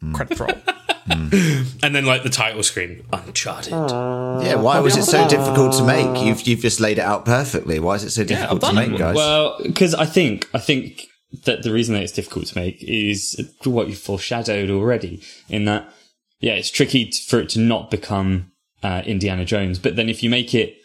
Hmm. 0.00 0.14
Credit 0.14 0.40
roll. 0.40 0.50
and 1.10 1.94
then 1.94 2.04
like 2.04 2.22
the 2.22 2.28
title 2.28 2.62
screen, 2.62 3.04
Uncharted. 3.12 3.72
yeah, 3.72 4.56
why 4.56 4.78
was 4.80 4.96
it 4.96 5.04
so 5.04 5.26
difficult 5.28 5.72
to 5.74 5.84
make? 5.84 6.22
You've 6.24 6.42
you've 6.42 6.60
just 6.60 6.80
laid 6.80 6.98
it 6.98 7.04
out 7.04 7.24
perfectly. 7.24 7.78
Why 7.78 7.94
is 7.94 8.04
it 8.04 8.10
so 8.10 8.24
difficult 8.24 8.60
to 8.62 8.72
make, 8.72 8.96
guys? 8.96 9.16
Well, 9.16 9.58
because 9.62 9.94
I 9.94 10.04
think 10.04 10.48
I 10.54 10.58
think 10.58 11.06
that 11.44 11.62
the 11.62 11.72
reason 11.72 11.94
that 11.94 12.02
it's 12.02 12.12
difficult 12.12 12.46
to 12.46 12.58
make 12.58 12.82
is 12.82 13.40
what 13.64 13.88
you 13.88 13.94
foreshadowed 13.94 14.70
already. 14.70 15.22
In 15.48 15.64
that, 15.64 15.92
yeah, 16.40 16.54
it's 16.54 16.70
tricky 16.70 17.06
t- 17.06 17.22
for 17.26 17.40
it 17.40 17.48
to 17.50 17.58
not 17.60 17.90
become 17.90 18.52
uh, 18.82 19.02
Indiana 19.04 19.44
Jones. 19.44 19.78
But 19.78 19.96
then 19.96 20.08
if 20.08 20.22
you 20.22 20.30
make 20.30 20.54
it, 20.54 20.76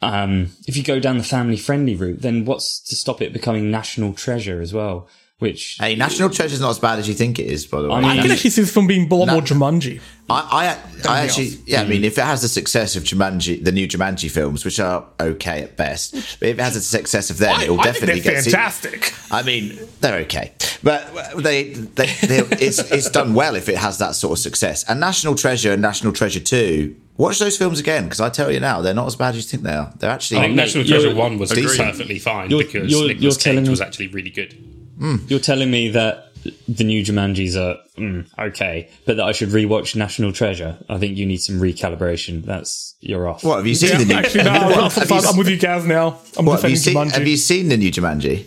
um, 0.00 0.50
if 0.66 0.76
you 0.76 0.82
go 0.82 1.00
down 1.00 1.18
the 1.18 1.24
family 1.24 1.56
friendly 1.56 1.94
route, 1.96 2.22
then 2.22 2.44
what's 2.44 2.80
to 2.88 2.96
stop 2.96 3.22
it 3.22 3.32
becoming 3.32 3.70
national 3.70 4.12
treasure 4.14 4.60
as 4.60 4.72
well? 4.72 5.08
Which 5.42 5.76
hey, 5.80 5.96
National 5.96 6.30
Treasure 6.30 6.54
is 6.54 6.60
not 6.60 6.70
as 6.70 6.78
bad 6.78 7.00
as 7.00 7.08
you 7.08 7.14
think 7.14 7.38
it 7.40 7.46
is, 7.46 7.66
by 7.66 7.82
the 7.82 7.88
way. 7.88 7.94
I 7.96 8.00
mean- 8.00 8.10
I 8.10 8.22
can 8.22 8.30
actually 8.30 8.50
see 8.50 8.60
this 8.62 8.72
film 8.72 8.86
being 8.86 9.10
a 9.10 9.14
lot 9.14 9.28
more 9.28 9.42
Jumanji. 9.42 10.00
I, 10.30 10.76
I, 11.04 11.12
I 11.12 11.20
actually, 11.24 11.48
off. 11.48 11.54
yeah, 11.66 11.82
I 11.82 11.84
mean, 11.84 12.04
if 12.04 12.16
it 12.16 12.22
has 12.24 12.42
the 12.42 12.48
success 12.48 12.94
of 12.94 13.02
Jumanji, 13.02 13.62
the 13.62 13.72
new 13.72 13.86
Jumanji 13.88 14.30
films, 14.30 14.64
which 14.64 14.78
are 14.78 15.04
okay 15.20 15.62
at 15.62 15.76
best, 15.76 16.12
but 16.38 16.48
if 16.48 16.58
it 16.58 16.62
has 16.62 16.74
the 16.74 16.80
success 16.80 17.28
of 17.28 17.38
them, 17.38 17.54
I, 17.58 17.64
it 17.64 17.70
will 17.70 17.80
I 17.80 17.84
definitely 17.84 18.20
think 18.20 18.24
they're 18.24 18.34
get. 18.34 18.44
se- 18.44 18.50
fantastic. 18.52 19.14
I 19.32 19.42
mean, 19.42 19.76
they're 20.00 20.20
okay, 20.20 20.52
but 20.82 21.12
they, 21.36 21.72
they, 21.74 22.06
they 22.06 22.38
it's, 22.64 22.78
it's 22.78 23.10
done 23.10 23.34
well 23.34 23.56
if 23.56 23.68
it 23.68 23.76
has 23.76 23.98
that 23.98 24.14
sort 24.14 24.32
of 24.32 24.38
success. 24.38 24.84
And 24.88 25.00
National 25.00 25.34
Treasure 25.34 25.72
and 25.72 25.82
National 25.82 26.12
Treasure 26.12 26.40
Two, 26.40 26.94
watch 27.18 27.40
those 27.40 27.58
films 27.58 27.80
again 27.80 28.04
because 28.04 28.20
I 28.20 28.30
tell 28.30 28.50
you 28.50 28.60
now, 28.60 28.80
they're 28.80 28.94
not 28.94 29.08
as 29.08 29.16
bad 29.16 29.30
as 29.34 29.36
you 29.38 29.42
think 29.42 29.64
they 29.64 29.74
are. 29.74 29.92
They're 29.98 30.08
actually. 30.10 30.38
I 30.38 30.42
think 30.44 30.54
National 30.54 30.84
Treasure 30.84 31.14
One 31.14 31.36
was 31.38 31.50
Agreed. 31.50 31.76
perfectly 31.76 32.18
fine 32.20 32.48
You're- 32.48 32.64
because 32.64 32.90
you're- 32.90 33.08
Nicolas 33.08 33.44
you're 33.44 33.54
Cage 33.54 33.64
me- 33.64 33.70
was 33.70 33.80
actually 33.82 34.06
really 34.06 34.30
good. 34.30 34.56
You're 34.98 35.38
telling 35.40 35.70
me 35.70 35.88
that 35.90 36.28
the 36.68 36.82
new 36.84 37.04
Jumanjis 37.04 37.56
are 37.56 37.78
mm, 37.96 38.26
okay, 38.38 38.88
but 39.06 39.16
that 39.16 39.24
I 39.24 39.32
should 39.32 39.50
rewatch 39.50 39.94
National 39.94 40.32
Treasure. 40.32 40.76
I 40.88 40.98
think 40.98 41.16
you 41.16 41.24
need 41.26 41.38
some 41.40 41.60
recalibration. 41.60 42.44
That's 42.44 42.96
you're 43.00 43.28
off. 43.28 43.44
what 43.44 43.56
have 43.58 43.66
you 43.66 43.74
seen 43.74 43.98
the 43.98 44.04
new? 44.04 44.14
Actually, 44.14 44.44
no, 44.44 44.50
have 44.50 44.62
you- 44.62 44.68
I'm, 44.74 44.82
what, 44.82 44.92
have 44.94 45.10
you- 45.10 45.28
I'm 45.28 45.36
with 45.36 45.48
you 45.48 45.56
guys 45.58 45.84
now. 45.86 46.18
I'm 46.36 46.44
what, 46.44 46.60
have 46.62 46.70
you 46.70 46.76
defending 46.76 46.76
seen? 46.76 46.94
Jumanji. 46.94 47.12
Have 47.18 47.26
you 47.28 47.36
seen 47.36 47.68
the 47.68 47.76
new 47.76 47.90
Jumanji? 47.92 48.46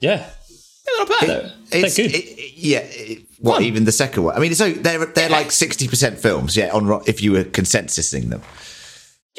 Yeah, 0.00 0.16
Yeah, 0.18 0.26
not 0.98 1.08
bad. 1.08 1.28
they're, 1.28 1.52
they're 1.70 1.84
It's, 1.86 1.96
good. 1.96 2.14
it- 2.14 2.14
it- 2.38 2.52
yeah. 2.56 2.78
it- 2.80 3.22
what 3.40 3.62
even 3.62 3.84
the 3.84 3.92
second 3.92 4.22
one? 4.24 4.34
I 4.36 4.38
mean, 4.38 4.54
so 4.54 4.70
they're 4.70 5.04
they're 5.04 5.28
like 5.28 5.50
sixty 5.50 5.86
percent 5.86 6.18
films. 6.18 6.56
Yeah, 6.56 6.70
on 6.72 7.02
if 7.06 7.20
you 7.20 7.32
were 7.32 7.44
consensusing 7.44 8.30
them, 8.30 8.40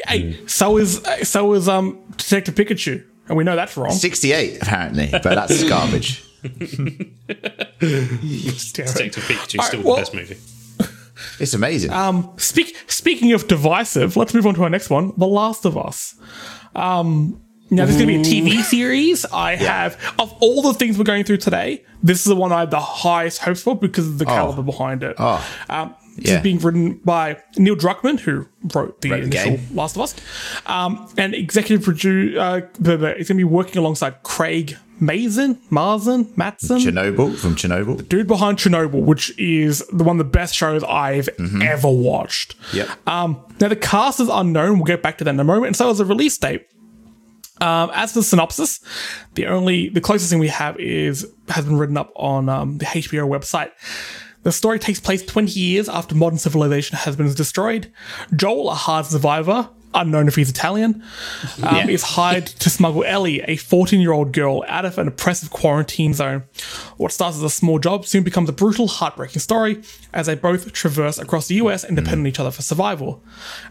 Hey, 0.07 0.37
so 0.47 0.77
is 0.77 1.01
so 1.23 1.53
is 1.53 1.67
um 1.69 1.97
Detective 2.17 2.53
Pikachu, 2.55 3.03
and 3.29 3.37
we 3.37 3.43
know 3.43 3.55
that's 3.55 3.75
wrong. 3.77 3.91
sixty 3.91 4.31
eight 4.33 4.61
apparently, 4.61 5.09
but 5.11 5.23
that's 5.23 5.63
garbage. 5.63 6.21
Detective 7.79 9.23
Pikachu 9.23 9.59
All 9.59 9.65
still 9.65 9.81
right, 9.81 9.83
the 9.83 9.95
best 9.97 10.13
movie. 10.13 10.37
It's 11.39 11.53
amazing. 11.53 11.91
Um, 11.91 12.33
speak 12.37 12.75
speaking 12.87 13.31
of 13.33 13.47
divisive, 13.47 14.17
let's 14.17 14.33
move 14.33 14.45
on 14.45 14.53
to 14.55 14.63
our 14.63 14.69
next 14.69 14.89
one, 14.89 15.13
The 15.17 15.27
Last 15.27 15.65
of 15.65 15.77
Us. 15.77 16.15
Um, 16.75 17.41
Now, 17.69 17.85
there's 17.85 17.97
going 17.97 18.21
to 18.23 18.29
be 18.29 18.39
a 18.39 18.59
TV 18.59 18.61
series. 18.63 19.25
I 19.25 19.55
have, 19.55 19.97
of 20.19 20.33
all 20.39 20.61
the 20.61 20.73
things 20.73 20.97
we're 20.97 21.03
going 21.05 21.23
through 21.23 21.37
today, 21.37 21.83
this 22.03 22.19
is 22.19 22.25
the 22.25 22.35
one 22.35 22.51
I 22.51 22.59
have 22.61 22.69
the 22.69 22.79
highest 22.79 23.39
hopes 23.41 23.63
for 23.63 23.75
because 23.75 24.07
of 24.07 24.17
the 24.19 24.25
caliber 24.25 24.61
behind 24.61 25.03
it. 25.03 25.15
Oh. 25.17 25.45
Um, 25.69 25.95
this 26.15 26.29
Yeah. 26.31 26.37
is 26.37 26.43
being 26.43 26.59
written 26.59 26.99
by 27.03 27.37
Neil 27.57 27.75
Druckmann, 27.75 28.19
who 28.19 28.47
wrote 28.73 29.01
the 29.01 29.11
Wrote 29.11 29.19
the 29.21 29.25
initial 29.27 29.51
game. 29.57 29.67
Last 29.73 29.95
of 29.95 30.01
Us, 30.03 30.15
um, 30.65 31.07
and 31.17 31.33
executive 31.35 31.83
producer. 31.83 32.39
Uh, 32.39 32.61
the- 32.79 32.97
the- 32.97 33.07
it's 33.17 33.29
going 33.29 33.37
to 33.37 33.41
be 33.41 33.43
working 33.43 33.77
alongside 33.77 34.23
Craig 34.23 34.77
Mazin, 34.97 35.55
Marzin, 35.69 36.27
Matson, 36.37 36.77
Chernobyl 36.79 37.35
from 37.35 37.55
Chernobyl. 37.55 38.07
dude 38.07 38.27
behind 38.27 38.57
Chernobyl, 38.57 39.01
which 39.01 39.37
is 39.37 39.83
the 39.91 40.05
one 40.05 40.17
of 40.19 40.25
the 40.25 40.31
best 40.31 40.55
shows 40.55 40.85
I've 40.85 41.27
ever 41.61 41.89
watched. 41.89 42.55
Yep. 42.73 42.87
Um, 43.05 43.37
now 43.59 43.67
the 43.67 43.75
cast 43.75 44.21
is 44.21 44.29
unknown. 44.29 44.77
We'll 44.77 44.85
get 44.85 45.03
back 45.03 45.17
to 45.17 45.25
that 45.25 45.31
in 45.33 45.39
a 45.39 45.43
moment. 45.43 45.67
And 45.67 45.75
so 45.75 45.89
is 45.89 45.97
the 45.97 46.05
release 46.05 46.37
date. 46.37 46.61
Um, 47.61 47.89
as 47.93 48.11
for 48.13 48.19
the 48.19 48.23
synopsis, 48.23 48.79
the 49.35 49.47
only 49.47 49.87
the 49.89 50.01
closest 50.01 50.29
thing 50.29 50.39
we 50.39 50.47
have 50.49 50.77
is 50.79 51.25
has 51.49 51.65
been 51.65 51.77
written 51.77 51.97
up 51.97 52.11
on 52.15 52.47
um, 52.49 52.77
the 52.77 52.85
HBO 52.85 53.27
website. 53.27 53.71
The 54.45 54.51
story 54.51 54.77
takes 54.77 54.99
place 54.99 55.25
20 55.25 55.59
years 55.59 55.89
after 55.89 56.13
modern 56.13 56.37
civilization 56.37 56.97
has 56.97 57.15
been 57.15 57.33
destroyed. 57.33 57.91
Joel, 58.35 58.69
a 58.69 58.75
hard 58.75 59.07
survivor, 59.07 59.69
unknown 59.95 60.27
if 60.27 60.35
he's 60.35 60.49
Italian, 60.49 61.01
um, 61.63 61.75
Yeah. 61.75 61.87
is 61.87 62.03
hired 62.03 62.45
to 62.47 62.69
smuggle 62.69 63.03
Ellie, 63.05 63.41
a 63.41 63.55
14 63.55 63.99
year 64.01 64.11
old 64.11 64.31
girl, 64.33 64.63
out 64.67 64.85
of 64.85 64.97
an 64.97 65.07
oppressive 65.07 65.49
quarantine 65.49 66.13
zone. 66.13 66.43
What 66.97 67.11
starts 67.11 67.37
as 67.37 67.43
a 67.43 67.49
small 67.49 67.79
job 67.79 68.05
soon 68.05 68.23
becomes 68.23 68.49
a 68.49 68.53
brutal, 68.53 68.87
heartbreaking 68.87 69.39
story 69.41 69.81
as 70.13 70.27
they 70.27 70.35
both 70.35 70.71
traverse 70.73 71.17
across 71.17 71.47
the 71.47 71.55
US 71.55 71.83
and 71.83 71.95
depend 71.95 72.19
on 72.21 72.27
each 72.27 72.39
other 72.39 72.51
for 72.51 72.61
survival. 72.61 73.23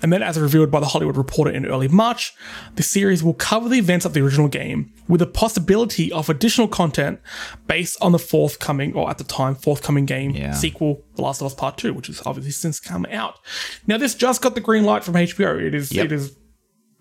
And 0.02 0.12
then, 0.12 0.22
as 0.22 0.38
revealed 0.38 0.70
by 0.70 0.80
the 0.80 0.86
Hollywood 0.86 1.16
Reporter 1.16 1.50
in 1.50 1.66
early 1.66 1.88
March, 1.88 2.32
the 2.76 2.82
series 2.82 3.22
will 3.22 3.34
cover 3.34 3.68
the 3.68 3.78
events 3.78 4.04
of 4.04 4.14
the 4.14 4.20
original 4.20 4.48
game 4.48 4.92
with 5.08 5.20
the 5.20 5.26
possibility 5.26 6.10
of 6.12 6.28
additional 6.30 6.68
content 6.68 7.20
based 7.66 7.96
on 8.00 8.12
the 8.12 8.18
forthcoming, 8.18 8.94
or 8.94 9.10
at 9.10 9.18
the 9.18 9.24
time, 9.24 9.54
forthcoming 9.54 10.06
game 10.06 10.30
Yeah. 10.30 10.52
sequel, 10.52 11.02
The 11.16 11.22
Last 11.22 11.40
of 11.40 11.46
Us 11.46 11.54
Part 11.54 11.78
2, 11.78 11.92
which 11.94 12.08
has 12.08 12.22
obviously 12.26 12.52
since 12.52 12.80
come 12.80 13.06
out. 13.10 13.38
Now, 13.86 13.98
this 13.98 14.14
just 14.14 14.42
got 14.42 14.54
the 14.54 14.60
green 14.60 14.84
light 14.84 15.04
from 15.04 15.14
HBO. 15.14 15.60
It 15.60 15.74
is, 15.74 15.92
Yep. 15.92 16.06
it 16.06 16.12
is, 16.12 16.36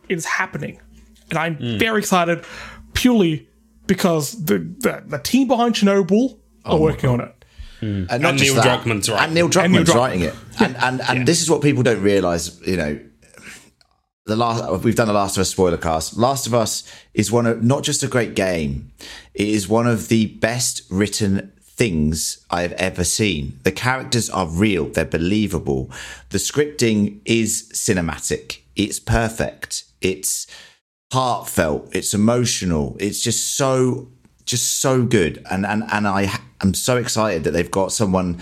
it 0.10 0.18
is 0.18 0.26
happening. 0.26 0.80
And 1.30 1.40
I'm 1.40 1.58
mm. 1.58 1.80
very 1.80 2.00
excited 2.00 2.46
purely 2.94 3.48
because 3.88 4.46
the, 4.46 4.60
the, 4.60 5.04
the 5.06 5.20
team 5.20 5.48
behind 5.48 5.76
Chernobyl 5.76 6.38
oh 6.66 6.78
are 6.78 6.80
working 6.80 7.10
on 7.10 7.22
it. 7.22 7.46
Mm. 7.82 8.08
And, 8.10 8.22
not 8.22 8.30
And 8.30 8.40
just 8.40 8.54
Neil 8.54 8.64
that, 8.64 8.84
Druckmann's 8.84 9.10
writing 9.10 9.26
And 9.26 9.34
Neil 9.34 9.46
it. 9.48 9.52
Druckmann's 9.52 9.72
Neil 9.72 9.84
Druck- 9.84 9.96
writing 9.96 10.22
it. 10.22 10.36
And 10.60 10.78
and, 10.78 11.02
and 11.02 11.28
this 11.28 11.42
is 11.42 11.50
what 11.50 11.62
people 11.62 11.84
don't 11.84 12.02
realize, 12.02 12.60
you 12.66 12.78
know. 12.78 13.00
The 14.26 14.38
last 14.38 14.84
we've 14.86 14.96
done 14.96 15.08
the 15.08 15.14
Last 15.14 15.36
of 15.36 15.42
Us 15.42 15.50
spoiler 15.50 15.76
cast. 15.76 16.18
Last 16.18 16.48
of 16.48 16.54
Us 16.54 16.90
is 17.14 17.30
one 17.30 17.46
of 17.46 17.62
not 17.62 17.84
just 17.84 18.04
a 18.04 18.08
great 18.08 18.36
game, 18.36 18.92
it 19.34 19.50
is 19.50 19.68
one 19.68 19.86
of 19.86 20.08
the 20.08 20.28
best 20.28 20.84
written 20.90 21.52
things 21.76 22.46
I've 22.50 22.74
ever 22.74 23.04
seen. 23.04 23.60
The 23.64 23.72
characters 23.72 24.30
are 24.30 24.48
real, 24.48 24.86
they're 24.86 25.06
believable. 25.06 25.90
The 26.30 26.38
scripting 26.38 27.20
is 27.26 27.70
cinematic. 27.74 28.60
It's 28.76 29.00
perfect. 29.00 29.86
It's 30.02 30.48
heartfelt. 31.12 31.96
It's 31.96 32.14
emotional. 32.14 32.98
It's 33.00 33.22
just 33.22 33.56
so 33.56 34.08
just 34.46 34.82
so 34.82 35.04
good. 35.04 35.46
And 35.50 35.66
and 35.66 35.84
and 35.92 36.08
I 36.08 36.40
am 36.62 36.74
so 36.74 36.98
excited 36.98 37.44
that 37.44 37.52
they've 37.52 37.72
got 37.72 37.92
someone 37.92 38.42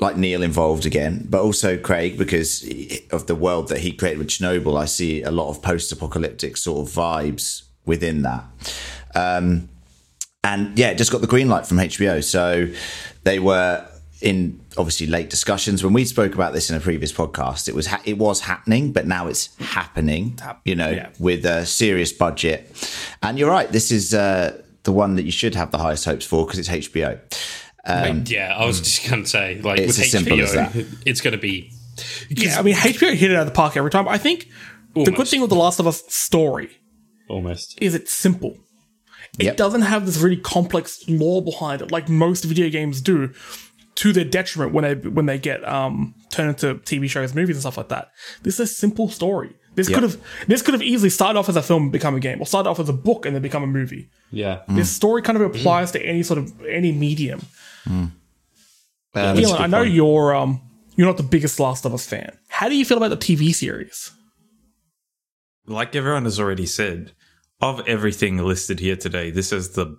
like 0.00 0.16
Neil 0.16 0.42
involved 0.42 0.86
again, 0.86 1.26
but 1.30 1.40
also 1.40 1.78
Craig 1.78 2.18
because 2.18 2.64
of 3.10 3.26
the 3.26 3.34
world 3.34 3.68
that 3.68 3.78
he 3.78 3.92
created 3.92 4.18
with 4.18 4.28
Chernobyl. 4.28 4.78
I 4.78 4.86
see 4.86 5.22
a 5.22 5.30
lot 5.30 5.50
of 5.50 5.62
post-apocalyptic 5.62 6.56
sort 6.56 6.86
of 6.86 6.92
vibes 6.92 7.62
within 7.86 8.22
that. 8.22 8.44
Um, 9.14 9.68
and 10.44 10.78
yeah, 10.78 10.90
it 10.90 10.98
just 10.98 11.10
got 11.10 11.22
the 11.22 11.26
green 11.26 11.48
light 11.48 11.66
from 11.66 11.78
HBO. 11.78 12.22
So 12.22 12.68
they 13.24 13.38
were 13.38 13.88
in 14.20 14.60
obviously 14.76 15.06
late 15.06 15.30
discussions 15.30 15.82
when 15.82 15.92
we 15.92 16.04
spoke 16.04 16.34
about 16.34 16.52
this 16.52 16.70
in 16.70 16.76
a 16.76 16.80
previous 16.80 17.12
podcast. 17.12 17.66
It 17.66 17.74
was 17.74 17.86
ha- 17.86 18.02
it 18.04 18.18
was 18.18 18.40
happening, 18.40 18.92
but 18.92 19.06
now 19.06 19.26
it's 19.26 19.54
happening. 19.56 20.38
You 20.64 20.76
know, 20.76 20.90
yeah. 20.90 21.08
with 21.18 21.44
a 21.46 21.64
serious 21.66 22.12
budget. 22.12 22.70
And 23.22 23.38
you're 23.38 23.50
right. 23.50 23.68
This 23.70 23.90
is 23.90 24.14
uh, 24.14 24.62
the 24.84 24.92
one 24.92 25.16
that 25.16 25.24
you 25.24 25.32
should 25.32 25.54
have 25.54 25.70
the 25.70 25.78
highest 25.78 26.04
hopes 26.04 26.26
for 26.26 26.44
because 26.44 26.58
it's 26.58 26.68
HBO. 26.68 27.18
yeah, 28.30 28.54
I 28.56 28.64
was 28.66 28.80
just 28.80 29.08
going 29.08 29.24
to 29.24 29.28
say, 29.28 29.60
like 29.60 29.78
It's 29.78 29.98
with 29.98 30.06
as 30.06 30.10
simple 30.10 30.40
as 30.40 30.52
that. 30.52 30.72
HBO, 30.72 31.02
it's 31.06 31.20
going 31.20 31.32
to 31.32 31.38
be. 31.38 31.72
Yeah, 32.28 32.58
I 32.58 32.62
mean, 32.62 32.74
HBO 32.74 33.14
hit 33.14 33.30
it 33.30 33.36
out 33.36 33.42
of 33.42 33.46
the 33.46 33.52
park 33.52 33.76
every 33.76 33.90
time. 33.90 34.08
I 34.08 34.18
think 34.18 34.48
the 34.94 35.10
good 35.10 35.28
thing 35.28 35.40
with 35.40 35.50
The 35.50 35.56
Last 35.56 35.80
of 35.80 35.86
Us 35.86 36.02
story 36.08 36.70
Almost. 37.28 37.78
is 37.80 37.94
it's 37.94 38.12
simple. 38.12 38.58
It 39.38 39.44
Yep. 39.46 39.56
doesn't 39.56 39.82
have 39.82 40.06
this 40.06 40.18
really 40.18 40.36
complex 40.36 41.02
lore 41.08 41.42
behind 41.42 41.82
it, 41.82 41.90
like 41.90 42.08
most 42.08 42.44
video 42.44 42.68
games 42.70 43.00
do, 43.00 43.32
to 43.96 44.12
their 44.12 44.24
detriment 44.24 44.72
when 44.72 44.84
they 44.84 45.08
when 45.08 45.26
they 45.26 45.38
get 45.38 45.66
um 45.68 46.14
turned 46.30 46.50
into 46.50 46.74
TV 46.76 47.08
shows, 47.08 47.34
movies, 47.34 47.56
and 47.56 47.62
stuff 47.62 47.76
like 47.76 47.88
that. 47.88 48.10
This 48.42 48.54
is 48.54 48.70
a 48.70 48.72
simple 48.74 49.08
story. 49.08 49.50
This 49.74 49.88
Yep. 49.88 49.94
could 49.94 50.02
have 50.10 50.20
this 50.46 50.62
could 50.62 50.74
have 50.74 50.82
easily 50.82 51.10
started 51.10 51.36
off 51.38 51.48
as 51.48 51.56
a 51.56 51.62
film 51.62 51.84
and 51.84 51.92
become 51.92 52.14
a 52.14 52.20
game, 52.20 52.40
or 52.40 52.46
started 52.46 52.68
off 52.70 52.78
as 52.78 52.88
a 52.88 52.92
book 52.92 53.26
and 53.26 53.34
then 53.34 53.42
become 53.42 53.62
a 53.64 53.66
movie. 53.66 54.08
Yeah. 54.30 54.62
This 54.68 54.90
story 54.90 55.20
kind 55.22 55.36
of 55.36 55.42
applies 55.42 55.90
to 55.92 56.02
any 56.04 56.22
sort 56.22 56.38
of 56.38 56.52
any 56.64 56.92
medium. 56.92 57.40
Um, 57.86 58.12
Elon, 59.14 59.60
I 59.62 59.66
know 59.66 59.82
you're 59.82 60.34
um 60.34 60.60
you're 60.96 61.06
not 61.08 61.16
the 61.16 61.22
biggest 61.24 61.58
Last 61.58 61.84
of 61.84 61.92
Us 61.92 62.06
fan. 62.06 62.36
How 62.48 62.68
do 62.68 62.76
you 62.76 62.84
feel 62.84 62.98
about 62.98 63.10
the 63.10 63.16
TV 63.16 63.52
series? 63.54 64.12
like 65.66 65.96
everyone 65.96 66.24
has 66.24 66.38
already 66.38 66.66
said, 66.66 67.12
of 67.64 67.86
everything 67.86 68.38
listed 68.38 68.80
here 68.80 68.96
today, 68.96 69.30
this 69.30 69.50
has 69.50 69.70
the 69.70 69.98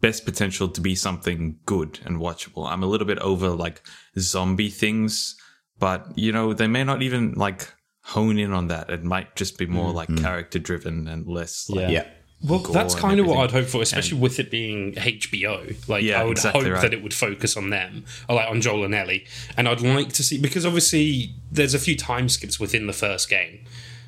best 0.00 0.24
potential 0.24 0.68
to 0.68 0.80
be 0.80 0.94
something 0.94 1.58
good 1.66 1.98
and 2.04 2.18
watchable. 2.18 2.68
I'm 2.68 2.82
a 2.82 2.86
little 2.86 3.06
bit 3.06 3.18
over 3.18 3.50
like 3.50 3.82
zombie 4.18 4.70
things, 4.70 5.36
but 5.78 6.06
you 6.16 6.32
know, 6.32 6.52
they 6.52 6.66
may 6.66 6.84
not 6.84 7.02
even 7.02 7.34
like 7.34 7.72
hone 8.02 8.38
in 8.38 8.52
on 8.52 8.68
that. 8.68 8.90
It 8.90 9.04
might 9.04 9.36
just 9.36 9.58
be 9.58 9.66
more 9.66 9.88
mm-hmm. 9.88 9.96
like 9.96 10.08
mm. 10.08 10.22
character 10.22 10.58
driven 10.58 11.08
and 11.08 11.26
less 11.26 11.68
like, 11.68 11.80
Yeah. 11.80 11.90
yeah. 11.90 12.06
Well, 12.40 12.60
that's 12.60 12.94
kind 12.94 13.18
of 13.18 13.26
what 13.26 13.38
I'd 13.38 13.50
hope 13.50 13.66
for, 13.66 13.82
especially 13.82 14.18
with 14.18 14.38
it 14.38 14.48
being 14.48 14.92
HBO. 14.94 15.88
Like, 15.88 16.04
Yeah, 16.04 16.20
I 16.20 16.24
would 16.24 16.36
exactly 16.36 16.62
hope 16.66 16.74
right. 16.74 16.82
that 16.82 16.94
it 16.94 17.02
would 17.02 17.12
focus 17.12 17.56
on 17.56 17.70
them, 17.70 18.04
or 18.28 18.36
like 18.36 18.48
on 18.48 18.60
Joel 18.60 18.84
and 18.84 18.94
Ellie. 18.94 19.26
And 19.56 19.68
I'd 19.68 19.80
like 19.80 20.12
to 20.12 20.22
see 20.22 20.38
because 20.40 20.64
obviously 20.64 21.34
there's 21.50 21.74
a 21.74 21.80
few 21.80 21.96
time 21.96 22.28
skips 22.28 22.60
within 22.60 22.86
the 22.86 22.92
first 22.92 23.28
game. 23.28 23.64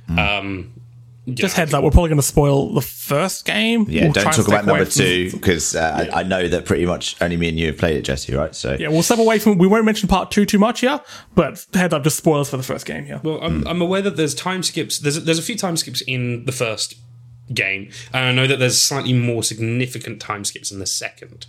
Mm. 0.08 0.18
Um, 0.18 0.72
you 0.74 0.89
Just 1.34 1.56
heads 1.56 1.74
up, 1.74 1.82
we're 1.84 1.90
probably 1.90 2.08
going 2.10 2.18
to 2.20 2.26
spoil 2.26 2.72
the 2.74 2.80
first 2.80 3.44
game. 3.44 3.86
Yeah, 3.88 4.04
We'll 4.04 4.12
don't 4.12 4.24
talk 4.24 4.46
about 4.48 4.66
number 4.66 4.84
from- 4.84 4.92
two 4.92 5.30
because 5.32 5.74
uh, 5.74 6.08
I, 6.12 6.20
I 6.20 6.22
know 6.22 6.48
that 6.48 6.64
pretty 6.64 6.86
much 6.86 7.20
only 7.20 7.36
me 7.36 7.48
and 7.48 7.58
you 7.58 7.68
have 7.68 7.78
played 7.78 7.96
it, 7.96 8.02
Jesse. 8.02 8.34
Right? 8.34 8.54
So 8.54 8.76
Yeah, 8.78 8.88
we'll 8.88 9.02
step 9.02 9.18
away 9.18 9.38
from. 9.38 9.58
We 9.58 9.66
won't 9.66 9.84
mention 9.84 10.08
part 10.08 10.30
two 10.30 10.46
too 10.46 10.58
much 10.58 10.80
here, 10.80 11.00
but 11.34 11.66
heads 11.74 11.94
up, 11.94 12.04
just 12.04 12.16
spoilers 12.16 12.48
for 12.50 12.56
the 12.56 12.62
first 12.62 12.86
game 12.86 13.04
here. 13.04 13.20
Well, 13.22 13.40
I'm, 13.42 13.66
I'm 13.66 13.80
aware 13.82 14.02
that 14.02 14.16
there's 14.16 14.34
time 14.34 14.62
skips. 14.62 14.98
There's 14.98 15.24
there's 15.24 15.38
a 15.38 15.42
few 15.42 15.56
time 15.56 15.76
skips 15.76 16.00
in 16.02 16.44
the 16.44 16.52
first 16.52 16.94
game, 17.52 17.90
and 18.12 18.24
I 18.24 18.32
know 18.32 18.46
that 18.46 18.58
there's 18.58 18.80
slightly 18.80 19.12
more 19.12 19.42
significant 19.42 20.20
time 20.20 20.44
skips 20.44 20.70
in 20.70 20.78
the 20.78 20.84
2nd 20.84 21.46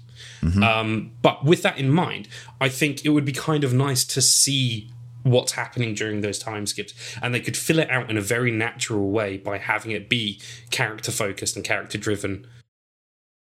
Um, 0.63 1.11
but 1.21 1.45
with 1.45 1.61
that 1.61 1.77
in 1.77 1.91
mind, 1.91 2.27
I 2.59 2.69
think 2.69 3.05
it 3.05 3.09
would 3.09 3.25
be 3.25 3.31
kind 3.31 3.63
of 3.63 3.73
nice 3.73 4.03
to 4.05 4.21
see 4.21 4.89
what's 5.23 5.51
happening 5.53 5.93
during 5.93 6.21
those 6.21 6.39
time 6.39 6.65
skips, 6.65 6.93
and 7.21 7.33
they 7.33 7.39
could 7.39 7.55
fill 7.57 7.79
it 7.79 7.89
out 7.89 8.09
in 8.09 8.17
a 8.17 8.21
very 8.21 8.51
natural 8.51 9.11
way 9.11 9.37
by 9.37 9.57
having 9.57 9.91
it 9.91 10.09
be 10.09 10.41
character 10.71 11.11
focused 11.11 11.55
and 11.55 11.65
character 11.65 11.97
driven. 11.97 12.47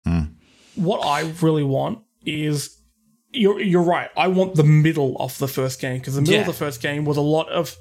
Hmm. 0.05 0.19
what 0.75 0.99
I 1.05 1.33
really 1.41 1.63
want 1.63 1.99
is 2.25 2.77
you're 3.31 3.59
you're 3.61 3.83
right. 3.83 4.09
I 4.17 4.27
want 4.27 4.55
the 4.55 4.63
middle 4.63 5.15
of 5.19 5.37
the 5.37 5.47
first 5.47 5.79
game 5.81 5.99
because 5.99 6.15
the 6.15 6.21
middle 6.21 6.35
Yeah. 6.35 6.41
of 6.41 6.47
the 6.47 6.53
first 6.53 6.81
game 6.81 7.05
was 7.05 7.17
a 7.17 7.21
lot 7.21 7.49
of. 7.49 7.75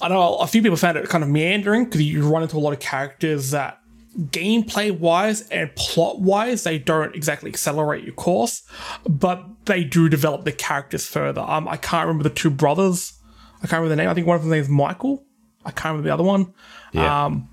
I 0.00 0.08
know 0.08 0.36
a 0.36 0.46
few 0.46 0.62
people 0.62 0.76
found 0.76 0.96
it 0.96 1.08
kind 1.08 1.24
of 1.24 1.30
meandering 1.30 1.86
because 1.86 2.02
you 2.02 2.28
run 2.28 2.42
into 2.42 2.56
a 2.56 2.60
lot 2.60 2.72
of 2.72 2.78
characters 2.78 3.50
that 3.50 3.80
gameplay 4.16 4.96
wise 4.96 5.48
and 5.48 5.74
plot 5.76 6.20
wise 6.20 6.64
they 6.64 6.78
don't 6.78 7.14
exactly 7.14 7.50
accelerate 7.50 8.04
your 8.04 8.14
course, 8.14 8.62
but 9.08 9.44
they 9.66 9.84
do 9.84 10.08
develop 10.08 10.44
the 10.44 10.52
characters 10.52 11.06
further. 11.06 11.40
Um, 11.40 11.68
I 11.68 11.76
can't 11.76 12.06
remember 12.06 12.28
the 12.28 12.34
two 12.34 12.50
brothers. 12.50 13.12
I 13.58 13.66
can't 13.66 13.82
remember 13.82 13.90
the 13.90 13.96
name. 13.96 14.08
I 14.08 14.14
think 14.14 14.26
one 14.26 14.36
of 14.36 14.42
them 14.44 14.52
is 14.52 14.68
Michael. 14.68 15.24
I 15.64 15.70
can't 15.70 15.92
remember 15.92 16.08
the 16.08 16.14
other 16.14 16.24
one. 16.24 16.52
yeah. 16.92 17.24
Um, 17.26 17.48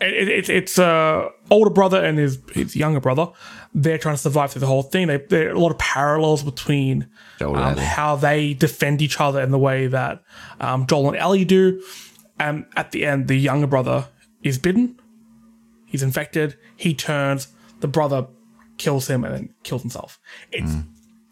it, 0.00 0.14
it, 0.14 0.28
it's 0.28 0.48
it's 0.48 0.78
uh 0.78 1.28
older 1.50 1.70
brother 1.70 2.02
and 2.02 2.16
his 2.18 2.38
his 2.54 2.74
younger 2.74 2.98
brother. 2.98 3.28
They're 3.74 3.98
trying 3.98 4.14
to 4.14 4.20
survive 4.20 4.50
through 4.52 4.60
the 4.60 4.66
whole 4.66 4.82
thing. 4.82 5.06
They, 5.06 5.18
there 5.18 5.50
are 5.50 5.52
a 5.52 5.58
lot 5.58 5.70
of 5.70 5.78
parallels 5.78 6.42
between 6.42 7.08
um, 7.58 7.76
how 7.76 8.16
they 8.16 8.54
defend 8.54 9.02
each 9.02 9.20
other 9.20 9.40
and 9.40 9.52
the 9.52 9.58
way 9.58 9.86
that 9.88 10.22
um, 10.60 10.86
Joel 10.86 11.08
and 11.08 11.16
Ellie 11.18 11.44
do. 11.44 11.82
And 12.40 12.64
at 12.76 12.92
the 12.92 13.04
end, 13.04 13.28
the 13.28 13.36
younger 13.36 13.66
brother 13.66 14.08
is 14.42 14.58
bitten. 14.58 14.98
He's 15.92 16.02
infected. 16.02 16.56
He 16.76 16.92
turns. 16.94 17.48
The 17.80 17.86
brother 17.88 18.26
kills 18.78 19.06
him 19.08 19.22
and 19.24 19.32
then 19.34 19.54
kills 19.62 19.82
himself. 19.82 20.18
It's 20.50 20.72
Hmm. 20.72 20.80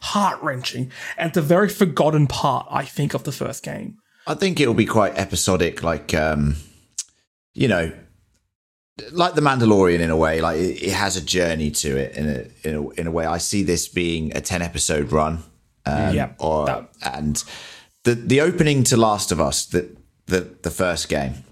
heart 0.02 0.40
wrenching, 0.42 0.90
and 1.18 1.28
it's 1.30 1.36
a 1.38 1.42
very 1.42 1.68
forgotten 1.68 2.26
part, 2.26 2.66
I 2.70 2.84
think, 2.84 3.12
of 3.14 3.24
the 3.24 3.32
first 3.32 3.62
game. 3.64 3.96
I 4.26 4.34
think 4.34 4.60
it 4.60 4.66
will 4.66 4.74
be 4.74 4.86
quite 4.86 5.16
episodic, 5.18 5.82
like 5.82 6.14
um, 6.14 6.56
you 7.54 7.66
know, 7.68 7.92
like 9.12 9.34
the 9.34 9.40
Mandalorian 9.40 10.00
in 10.00 10.10
a 10.10 10.16
way. 10.16 10.40
Like 10.40 10.58
it, 10.58 10.82
it 10.82 10.92
has 10.92 11.16
a 11.16 11.20
journey 11.24 11.70
to 11.70 11.96
it 11.96 12.14
in 12.16 12.28
a, 12.28 12.68
in 12.68 12.74
a 12.76 12.88
in 13.00 13.06
a 13.06 13.10
way. 13.10 13.24
I 13.26 13.38
see 13.38 13.62
this 13.62 13.88
being 13.88 14.36
a 14.36 14.40
ten 14.40 14.62
episode 14.62 15.10
run. 15.12 15.42
Um, 15.86 16.14
Yeah, 16.14 16.32
Or 16.38 16.66
that- 16.66 16.90
and 17.02 17.42
the 18.04 18.14
the 18.14 18.40
opening 18.42 18.84
to 18.84 18.96
Last 18.96 19.32
of 19.32 19.40
Us, 19.40 19.64
the 19.66 19.88
the 20.26 20.54
the 20.62 20.70
first 20.70 21.08
game, 21.08 21.44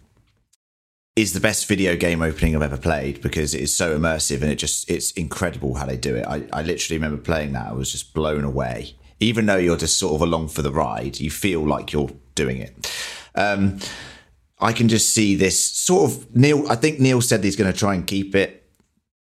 is 1.18 1.32
the 1.32 1.40
best 1.40 1.66
video 1.66 1.96
game 1.96 2.22
opening 2.22 2.54
I've 2.54 2.62
ever 2.62 2.76
played 2.76 3.20
because 3.20 3.52
it 3.52 3.60
is 3.60 3.76
so 3.76 3.98
immersive 3.98 4.40
and 4.40 4.52
it 4.52 4.54
just 4.54 4.88
it's 4.88 5.10
incredible 5.12 5.74
how 5.74 5.84
they 5.84 5.96
do 5.96 6.14
it. 6.14 6.24
I, 6.24 6.44
I 6.52 6.62
literally 6.62 6.96
remember 6.96 7.20
playing 7.20 7.54
that. 7.54 7.66
I 7.66 7.72
was 7.72 7.90
just 7.90 8.14
blown 8.14 8.44
away. 8.44 8.94
Even 9.18 9.46
though 9.46 9.56
you're 9.56 9.76
just 9.76 9.98
sort 9.98 10.14
of 10.14 10.22
along 10.22 10.46
for 10.46 10.62
the 10.62 10.70
ride, 10.70 11.18
you 11.18 11.28
feel 11.28 11.66
like 11.66 11.92
you're 11.92 12.10
doing 12.36 12.58
it. 12.58 12.92
Um, 13.34 13.80
I 14.60 14.72
can 14.72 14.88
just 14.88 15.12
see 15.12 15.34
this 15.34 15.58
sort 15.58 16.08
of 16.08 16.36
Neil. 16.36 16.70
I 16.70 16.76
think 16.76 17.00
Neil 17.00 17.20
said 17.20 17.42
he's 17.42 17.56
going 17.56 17.72
to 17.72 17.76
try 17.76 17.96
and 17.96 18.06
keep 18.06 18.36
it 18.36 18.70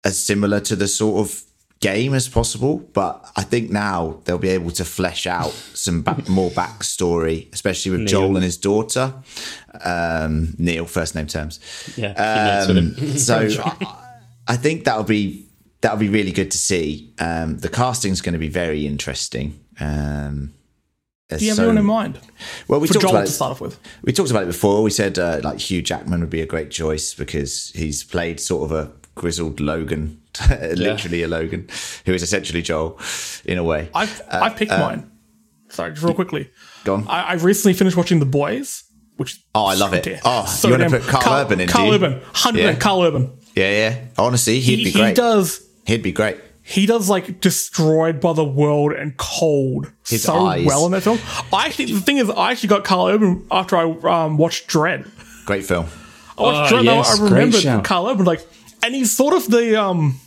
as 0.05 0.16
similar 0.16 0.61
to 0.61 0.76
the 0.76 0.86
sort 0.86 1.26
of 1.26 1.43
game 1.81 2.12
as 2.14 2.28
possible, 2.28 2.78
but 2.93 3.24
I 3.37 3.43
think 3.43 3.70
now 3.70 4.20
they'll 4.24 4.39
be 4.39 4.51
able 4.51 4.70
to 4.72 4.85
flesh 4.85 5.26
out 5.26 5.51
some 5.72 6.03
back, 6.03 6.28
more 6.28 6.51
backstory, 6.51 7.51
especially 7.55 7.93
with 7.93 8.07
Joel 8.07 8.37
and 8.37 8.45
his 8.45 8.59
daughter, 8.59 9.14
um, 9.83 10.55
Neil, 10.59 10.85
first 10.85 11.14
name 11.14 11.26
terms. 11.26 11.59
Yeah, 11.97 12.12
he 12.66 12.74
knows 12.74 12.97
what 12.97 13.01
Um, 13.03 13.18
so 13.18 13.62
I, 13.64 14.05
I 14.49 14.57
think 14.57 14.85
that'll 14.85 15.05
be 15.05 15.47
that'll 15.81 15.99
be 15.99 16.09
really 16.11 16.33
good 16.33 16.51
to 16.51 16.59
see. 16.59 17.14
Um, 17.18 17.57
the 17.59 17.68
casting's 17.70 18.20
going 18.20 18.35
to 18.35 18.39
be 18.39 18.49
very 18.49 18.87
interesting. 18.87 19.59
Um, 19.81 20.53
Do 21.31 21.43
you 21.43 21.51
have 21.51 21.59
anyone 21.61 21.78
in 21.78 21.87
mind? 21.87 22.18
Well, 22.68 22.81
we 22.81 22.89
For 22.89 22.95
talked 22.95 23.03
Joel 23.05 23.12
about 23.12 23.26
to 23.26 23.31
it, 23.31 23.35
start 23.35 23.53
off 23.53 23.61
with. 23.62 23.78
we 24.03 24.12
talked 24.12 24.31
about 24.31 24.43
it 24.43 24.47
before. 24.49 24.83
We 24.83 24.91
said 24.91 25.18
uh, 25.18 25.41
like 25.43 25.59
Hugh 25.59 25.81
Jackman 25.81 26.20
would 26.20 26.28
be 26.31 26.43
a 26.43 26.47
great 26.47 26.70
choice 26.70 27.14
because 27.14 27.70
he's 27.74 28.05
played 28.05 28.39
sort 28.39 28.70
of 28.70 28.72
a 28.72 28.93
grizzled 29.14 29.61
Logan, 29.61 30.20
literally 30.51 31.22
a 31.22 31.28
Logan, 31.28 31.68
who 32.07 32.12
is 32.12 32.22
essentially 32.22 32.62
Joel 32.62 32.99
in 33.45 33.59
a 33.59 33.64
way. 33.64 33.89
I've 33.95 34.20
I've 34.31 34.53
uh, 34.53 34.55
picked 34.57 34.72
uh, 34.72 34.78
mine. 34.78 35.11
Sorry, 35.68 35.93
just 35.93 36.03
real 36.03 36.14
quickly. 36.14 36.51
Go 36.85 36.95
on. 36.95 37.09
I, 37.09 37.31
I've 37.33 37.45
recently 37.45 37.74
finished 37.74 37.97
watching 37.97 38.18
The 38.18 38.26
Boys, 38.26 38.85
which 39.16 39.41
Oh, 39.55 39.66
I 39.66 39.74
love 39.74 39.93
oh, 39.93 39.97
it. 39.97 40.03
dear. 40.03 40.20
Oh, 40.24 40.61
you 40.64 40.70
wanna 40.70 40.89
damn- 40.89 41.01
put 41.01 41.03
Karl 41.09 41.35
Urban 41.45 41.61
in, 41.61 41.68
Karl 41.68 41.87
you? 41.89 41.95
Urban, 41.95 42.20
hundred 42.35 42.61
Yeah. 42.62 42.74
Karl 42.76 43.03
Urban. 43.03 43.33
yeah, 43.55 43.70
yeah. 43.70 43.99
Honestly, 44.18 44.61
he'd 44.61 44.78
He, 44.78 44.85
be 44.85 44.91
he 44.91 44.99
great. 44.99 45.16
does 45.16 45.66
He'd 45.87 46.03
be 46.03 46.12
great. 46.12 46.39
he 46.62 46.87
does 46.87 47.09
like 47.09 47.41
destroyed 47.41 48.20
by 48.20 48.33
the 48.33 48.45
world 48.45 48.93
and 48.93 49.16
cold 49.16 49.93
His 50.09 50.22
so 50.24 50.35
eyes. 50.47 50.64
well 50.66 50.87
in 50.87 50.93
that 50.93 51.03
film. 51.03 51.18
I 51.53 51.66
actually 51.66 51.93
the 51.93 52.01
thing 52.01 52.16
is 52.18 52.28
I 52.31 52.51
actually 52.53 52.68
got 52.70 52.85
Karl 52.85 53.09
Urban 53.09 53.47
after 53.51 53.76
I 53.76 53.85
um, 54.24 54.37
watched 54.39 54.66
Dread. 54.66 55.05
Great 55.47 55.64
film. 55.64 55.87
I 56.39 56.43
watched 56.43 56.72
Oh, 56.72 56.76
Dread. 56.76 56.81
and 56.81 56.91
I- 56.91 56.95
yes, 56.97 57.14
I 57.14 57.28
great 57.28 57.55
remembered. 57.55 57.85
Karl 57.85 58.09
Urban 58.09 58.24
like, 58.24 58.47
and 58.83 58.95
he's 58.95 59.11
sort 59.14 59.35
of 59.35 59.51
the 59.51 59.81
um 59.81 60.20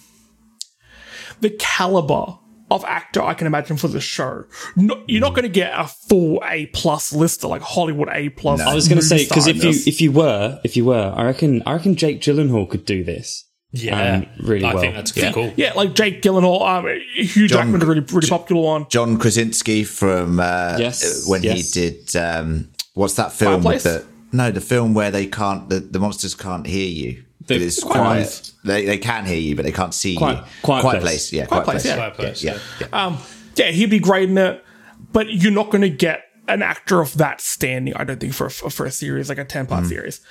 the 1.41 1.49
caliber 1.51 2.38
of 2.72 2.84
actor 2.86 3.22
I 3.22 3.34
can 3.36 3.45
imagine 3.45 3.78
for 3.78 3.88
the 3.88 3.99
show. 4.01 4.45
No, 4.76 5.04
you're 5.08 5.22
not 5.22 5.32
going 5.36 5.43
to 5.43 5.49
get 5.49 5.74
a 5.78 5.86
full 5.88 6.41
A 6.45 6.66
plus 6.68 7.14
lister 7.14 7.47
like 7.47 7.62
Hollywood 7.62 8.10
A 8.12 8.30
plus. 8.30 8.62
I 8.62 8.74
was 8.74 8.88
going 8.88 8.99
to 8.99 9.06
say 9.06 9.26
because 9.28 9.47
if 9.47 9.64
you 9.64 9.70
if 9.72 10.01
you 10.01 10.12
were 10.12 10.60
if 10.64 10.76
you 10.76 10.86
were, 10.86 11.14
I 11.16 11.24
reckon 11.26 11.62
I 11.66 11.74
reckon 11.74 11.95
Jake 11.95 12.22
Gyllenhaal 12.22 12.70
could 12.70 12.86
do 12.86 13.04
this. 13.04 13.45
Yeah, 13.76 14.18
um, 14.18 14.26
really 14.45 14.66
I 14.66 14.74
well. 14.76 14.82
think 14.84 14.95
that's 14.95 15.12
good. 15.12 15.34
Cool. 15.34 15.51
yeah, 15.56 15.74
like 15.74 15.95
Jake 15.95 16.22
Gyllenhaal, 16.22 16.62
um, 16.62 16.99
Hugh 17.16 17.47
John- 17.47 17.66
Jackman, 17.66 17.82
a 17.82 17.86
really 17.88 18.01
really 18.01 18.28
popular 18.30 18.62
one. 18.62 18.86
John 18.89 19.18
Krasinski 19.18 19.84
from 19.84 20.39
uh, 20.39 20.78
Yes, 20.80 21.28
when 21.28 21.41
yes. 21.43 21.74
he 21.74 21.89
did 21.89 22.16
um, 22.16 22.70
what's 22.93 23.16
that 23.16 23.32
film 23.34 23.64
with 23.64 23.84
Fireplace? 23.84 24.06
the 24.32 24.38
no 24.38 24.51
the 24.51 24.62
film 24.62 24.93
where 24.93 25.10
they 25.12 25.26
can't 25.26 25.70
the, 25.70 25.80
the 25.80 25.99
monsters 25.99 26.34
can't 26.36 26.66
hear 26.68 26.88
you. 26.88 27.24
The- 27.47 27.55
it 27.55 27.61
is 27.61 27.79
Quiet 27.83 27.95
quiet. 27.97 28.51
They, 28.63 28.85
they 28.85 28.97
can 28.97 29.25
hear 29.25 29.37
you, 29.37 29.55
but 29.55 29.65
they 29.65 29.71
can't 29.71 29.93
see 29.93 30.15
Quiet- 30.15 30.37
you. 30.39 30.43
Quiet 30.61 31.01
Place. 31.01 31.33
Yeah, 31.33 31.45
Quiet 31.45 31.63
quiet, 31.65 31.81
Place, 31.81 31.83
place. 31.83 31.85
yeah. 31.85 31.95
Quiet 31.95 32.13
Place, 32.15 32.43
yeah, 32.43 32.57
yeah. 32.79 32.87
yeah. 32.91 33.05
Um, 33.05 33.17
yeah, 33.55 33.71
he'd 33.71 33.89
be 33.89 33.99
great 33.99 34.29
in 34.29 34.37
it, 34.37 34.63
but 35.11 35.29
you're 35.29 35.51
not 35.51 35.69
going 35.69 35.81
to 35.81 35.89
get 35.89 36.23
an 36.47 36.61
actor 36.61 36.99
of 37.01 37.17
that 37.17 37.39
standing. 37.41 37.93
I 37.95 38.03
don't 38.03 38.19
think 38.19 38.33
for 38.33 38.47
a, 38.47 38.49
for 38.51 38.85
a 38.85 38.91
series 38.91 39.29
like 39.29 39.37
a 39.37 39.45
ten 39.45 39.65
Mm. 39.65 39.69
part 39.69 39.85
series. 39.87 40.21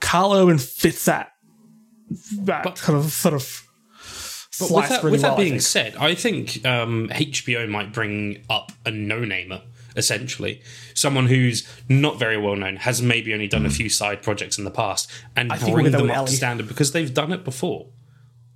Karl 0.00 0.32
Urban 0.34 0.58
fits 0.58 1.04
that 1.06 1.32
that 2.42 2.76
kind 2.76 2.98
of 2.98 3.12
sort 3.12 3.34
of 3.34 3.66
But 4.58 4.70
with 4.70 4.88
that, 4.88 5.02
really 5.02 5.12
with 5.12 5.20
that 5.22 5.28
well. 5.32 5.34
I 5.38 5.40
being 5.42 5.52
think. 5.54 5.62
said, 5.62 5.96
I 5.96 6.14
think 6.14 6.64
um, 6.66 7.08
HBO 7.12 7.68
might 7.68 7.92
bring 7.92 8.44
up 8.50 8.72
a 8.84 8.90
no-namer, 8.90 9.62
essentially. 9.96 10.60
Someone 10.94 11.26
who's 11.26 11.66
not 11.88 12.18
very 12.18 12.36
well 12.36 12.56
known, 12.56 12.76
has 12.76 13.00
maybe 13.02 13.32
only 13.32 13.48
done 13.48 13.66
a 13.66 13.70
few 13.70 13.88
side 13.88 14.22
projects 14.22 14.58
in 14.58 14.64
the 14.64 14.70
past, 14.70 15.10
and 15.36 15.50
think 15.50 15.62
we'll 15.64 15.72
bring 15.74 15.84
get 15.86 15.92
that 15.92 15.98
them 15.98 16.06
with 16.08 16.16
up 16.16 16.26
to 16.26 16.32
standard 16.32 16.68
because 16.68 16.92
they've 16.92 17.12
done 17.12 17.32
it 17.32 17.44
before. 17.44 17.86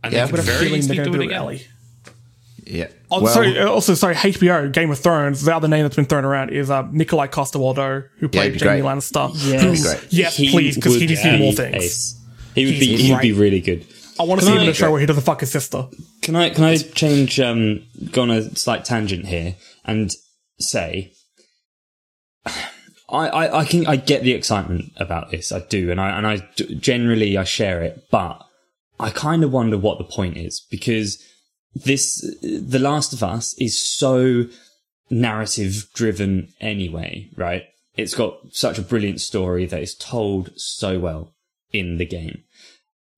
And 0.02 0.12
Yeah, 0.12 0.26
they 0.26 0.32
but 0.32 0.40
could 0.40 0.48
I 0.48 0.52
have 0.52 0.54
a 0.54 0.58
very 0.58 0.64
feeling 0.66 0.78
easily 0.80 0.96
they're 0.96 1.04
do 1.06 1.10
going 1.12 1.22
it 1.22 1.28
to 1.28 1.28
do 1.28 1.34
it 1.34 1.36
again. 1.36 1.42
Ellie. 1.42 1.66
yeah. 2.66 2.86
Oh, 3.10 3.22
Well, 3.22 3.32
sorry, 3.34 3.58
uh, 3.58 3.68
also 3.68 3.94
sorry, 3.94 4.14
HBO 4.14 4.72
Game 4.72 4.90
of 4.90 4.98
Thrones. 4.98 5.42
The 5.42 5.54
other 5.54 5.68
name 5.68 5.82
that's 5.82 5.96
been 5.96 6.04
thrown 6.04 6.24
around 6.24 6.50
is 6.50 6.70
uh, 6.70 6.82
Nikolaj 6.84 7.30
Coster-Waldau, 7.30 8.04
who 8.18 8.28
played 8.28 8.52
he'd 8.52 8.60
be 8.60 8.66
Jaime 8.66 8.80
great. 8.82 8.88
Lannister. 8.90 9.30
Yes, 9.50 9.82
great. 9.82 10.12
Yes, 10.12 10.36
please, 10.36 10.76
'cause 10.76 10.94
he 10.94 11.00
would 11.00 11.08
needs 11.10 11.22
to 11.22 11.30
do 11.30 11.36
be 11.38 11.42
more 11.42 11.52
things. 11.52 11.76
ace. 11.84 12.20
He 12.54 12.64
would 12.66 12.78
be 12.78 12.86
He's 12.86 13.00
he'd 13.08 13.20
be 13.20 13.30
great. 13.30 13.34
really 13.40 13.60
good. 13.60 13.86
I 14.18 14.22
want 14.22 14.40
to 14.40 14.46
see 14.46 14.52
him 14.52 14.60
in 14.62 14.68
a 14.68 14.74
show 14.74 14.92
where 14.92 15.00
he 15.00 15.06
doesn't 15.06 15.24
fuck 15.24 15.40
his 15.40 15.50
sister. 15.50 15.86
Can 16.22 16.36
I 16.36 16.50
can 16.50 16.62
I 16.62 16.76
change 16.76 17.40
um 17.40 17.82
go 18.12 18.22
on 18.22 18.30
a 18.30 18.54
slight 18.54 18.84
tangent 18.84 19.26
here 19.26 19.56
and 19.84 20.12
say 20.60 21.12
I, 22.46 23.28
I, 23.28 23.58
I 23.60 23.64
can 23.64 23.86
I 23.86 23.96
get 23.96 24.22
the 24.22 24.32
excitement 24.32 24.92
about 24.96 25.30
this 25.30 25.52
I 25.52 25.60
do 25.60 25.90
and 25.90 26.00
I 26.00 26.16
and 26.16 26.26
I 26.26 26.48
d- 26.56 26.74
generally 26.76 27.36
I 27.36 27.44
share 27.44 27.82
it 27.82 28.06
but 28.10 28.40
I 28.98 29.10
kind 29.10 29.44
of 29.44 29.52
wonder 29.52 29.76
what 29.76 29.98
the 29.98 30.04
point 30.04 30.36
is 30.36 30.60
because 30.70 31.22
this 31.74 32.20
The 32.42 32.78
Last 32.78 33.12
of 33.12 33.22
Us 33.22 33.54
is 33.58 33.78
so 33.78 34.46
narrative 35.10 35.86
driven 35.94 36.48
anyway 36.60 37.28
right? 37.36 37.64
It's 37.96 38.14
got 38.14 38.38
such 38.52 38.78
a 38.78 38.82
brilliant 38.82 39.20
story 39.20 39.66
that 39.66 39.80
is 39.82 39.94
told 39.94 40.50
so 40.58 40.98
well 40.98 41.32
in 41.72 41.98
the 41.98 42.06
game. 42.06 42.42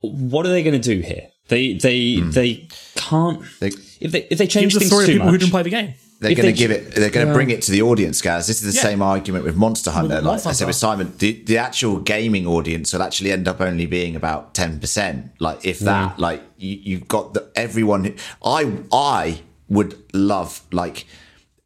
What 0.00 0.44
are 0.44 0.50
they 0.50 0.62
going 0.62 0.80
to 0.80 0.94
do 0.94 1.00
here? 1.00 1.28
They 1.48 1.74
they 1.74 2.16
hmm. 2.16 2.30
they 2.30 2.68
can't 2.96 3.42
They- 3.60 3.72
if 4.00 4.12
they 4.12 4.26
if 4.30 4.38
they 4.38 4.46
change 4.46 4.74
the 4.74 4.80
things 4.80 4.90
story 4.90 5.04
of 5.04 5.08
people 5.08 5.26
much, 5.26 5.32
who 5.32 5.38
didn't 5.38 5.50
play 5.52 5.62
the 5.62 5.70
game. 5.70 5.94
They're 6.18 6.34
going 6.34 6.46
to 6.46 6.52
give 6.52 6.70
it. 6.70 6.94
They're 6.94 7.10
going 7.10 7.26
to 7.28 7.32
bring 7.34 7.50
it 7.50 7.60
to 7.62 7.70
the 7.72 7.82
audience, 7.82 8.22
guys. 8.22 8.46
This 8.46 8.62
is 8.62 8.72
the 8.72 8.76
Yeah. 8.76 8.82
same 8.90 9.02
argument 9.02 9.44
with 9.44 9.54
Monster 9.56 9.90
Hunter. 9.90 10.14
Like 10.16 10.24
Monster 10.24 10.48
I 10.48 10.52
said 10.52 10.66
with 10.66 10.76
Simon, 10.76 11.12
the, 11.18 11.42
the 11.44 11.58
actual 11.58 11.98
gaming 12.00 12.46
audience 12.46 12.92
will 12.94 13.02
actually 13.02 13.32
end 13.32 13.46
up 13.46 13.60
only 13.60 13.84
being 13.86 14.16
about 14.16 14.54
ten 14.54 14.80
percent. 14.80 15.32
Like 15.40 15.64
if 15.66 15.78
that, 15.80 16.18
like 16.18 16.42
you, 16.56 16.78
you've 16.82 17.08
got 17.08 17.34
the 17.34 17.50
everyone. 17.54 18.04
who- 18.04 18.14
I 18.42 18.78
I 18.92 19.40
would 19.68 19.94
love 20.14 20.62
like 20.72 21.06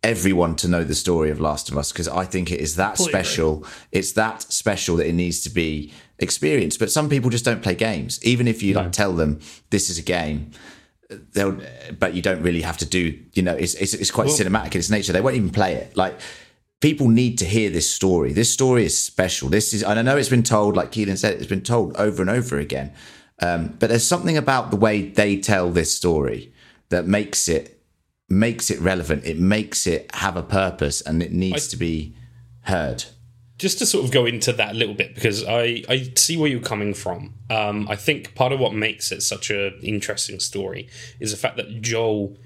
everyone 0.03 0.57
to 0.57 0.66
know 0.68 0.82
the 0.82 0.94
story 0.94 1.30
of 1.30 1.40
Last 1.40 1.70
of 1.70 1.76
Us 1.76 1.92
because 1.92 2.09
I 2.09 2.24
think 2.24 2.51
it 2.51 2.61
is 2.61 2.76
that 2.76 2.98
special. 2.98 3.64
It's 3.92 4.12
that 4.12 4.42
special 4.42 4.96
that 4.96 5.07
it 5.07 5.12
needs 5.12 5.40
to 5.42 5.51
be 5.51 5.92
experienced. 6.18 6.78
But 6.78 6.90
some 6.90 7.09
people 7.09 7.30
just 7.30 7.44
don't 7.44 7.62
play 7.62 7.74
games. 7.74 8.18
Even 8.24 8.48
if 8.48 8.62
you 8.62 8.74
like 8.74 8.92
tell 8.92 9.12
them 9.12 9.40
this 9.70 9.90
is 9.90 9.98
a 9.98 10.03
game, 10.03 10.51
but 11.98 12.14
you 12.14 12.22
don't 12.22 12.42
really 12.42 12.62
have 12.62 12.76
to 12.78 12.86
do 12.86 13.18
you 13.32 13.42
know 13.42 13.54
it's 13.54 13.74
it's, 13.74 13.94
it's 13.94 14.11
quite 14.11 14.28
cinematic 14.28 14.74
in 14.74 14.78
its 14.78 14.90
nature. 14.90 15.12
They 15.12 15.20
won't 15.20 15.36
even 15.36 15.50
play 15.50 15.74
it. 15.74 15.96
Like 15.96 16.18
people 16.80 17.08
need 17.08 17.38
to 17.38 17.44
hear 17.44 17.70
this 17.70 17.90
story. 17.90 18.32
This 18.32 18.50
story 18.50 18.84
is 18.84 18.98
special. 18.98 19.48
This 19.48 19.74
is 19.74 19.82
and 19.82 19.98
i 19.98 20.02
know 20.02 20.16
it's 20.16 20.28
been 20.28 20.42
told 20.42 20.76
like 20.76 20.92
keelan 20.92 21.18
said 21.18 21.34
it's 21.34 21.46
been 21.46 21.62
told 21.62 21.96
over 21.96 22.22
and 22.22 22.30
over 22.30 22.58
again. 22.58 22.92
Um, 23.42 23.76
but 23.78 23.88
there's 23.88 24.06
something 24.06 24.36
about 24.36 24.70
the 24.70 24.76
way 24.76 25.08
they 25.08 25.38
tell 25.38 25.70
this 25.70 25.94
story 25.94 26.52
that 26.90 27.06
makes 27.06 27.48
it 27.48 27.82
makes 28.28 28.70
it 28.70 28.80
relevant. 28.80 29.24
It 29.24 29.38
makes 29.38 29.86
it 29.86 30.14
have 30.14 30.36
a 30.36 30.42
purpose 30.42 31.00
and 31.00 31.22
it 31.22 31.32
needs 31.32 31.68
to 31.68 31.76
be 31.76 32.14
heard 32.62 33.04
just 33.61 33.78
to 33.78 33.86
sort 33.86 34.04
of 34.04 34.11
go 34.11 34.24
into 34.26 34.52
that 34.54 34.70
a 34.72 34.74
little 34.74 34.94
bit 34.94 35.14
because 35.14 35.44
I, 35.44 35.82
I 35.88 36.11
see 36.16 36.36
where 36.36 36.48
you're 36.50 36.61
coming 36.61 36.94
from. 36.94 37.34
Um, 37.50 37.86
I 37.88 37.94
think 37.96 38.34
part 38.34 38.52
of 38.52 38.58
what 38.58 38.72
makes 38.74 39.12
it 39.12 39.22
such 39.22 39.50
an 39.50 39.78
interesting 39.82 40.40
story 40.40 40.88
is 41.20 41.30
the 41.30 41.36
fact 41.36 41.56
that 41.58 41.82
Joel 41.82 42.36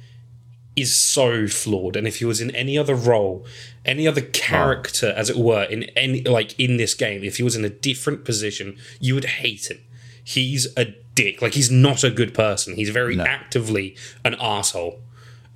is 0.77 0.93
so 0.99 1.47
flawed, 1.47 1.95
and 1.95 2.07
if 2.09 2.17
he 2.19 2.25
was 2.25 2.41
in 2.41 2.51
any 2.51 2.77
other 2.77 2.97
role, 2.97 3.47
any 3.85 4.09
other 4.09 4.21
character, 4.21 5.15
as 5.17 5.31
it 5.31 5.37
were, 5.37 5.63
in 5.63 5.85
any 5.97 6.21
like 6.23 6.59
in 6.59 6.79
this 6.79 6.95
game, 6.95 7.23
if 7.23 7.37
he 7.37 7.45
was 7.45 7.55
in 7.55 7.65
a 7.65 7.71
different 7.71 8.25
position, 8.25 8.77
you 8.99 9.15
would 9.15 9.25
hate 9.25 9.71
him. 9.71 9.79
He's 10.25 10.67
a 10.77 10.87
dick. 11.15 11.41
Like 11.41 11.55
he's 11.55 11.71
not 11.71 12.03
a 12.03 12.11
good 12.11 12.35
person. 12.35 12.75
He's 12.75 12.91
very 12.91 13.15
actively 13.21 13.95
an 14.25 14.35
asshole. 14.41 14.99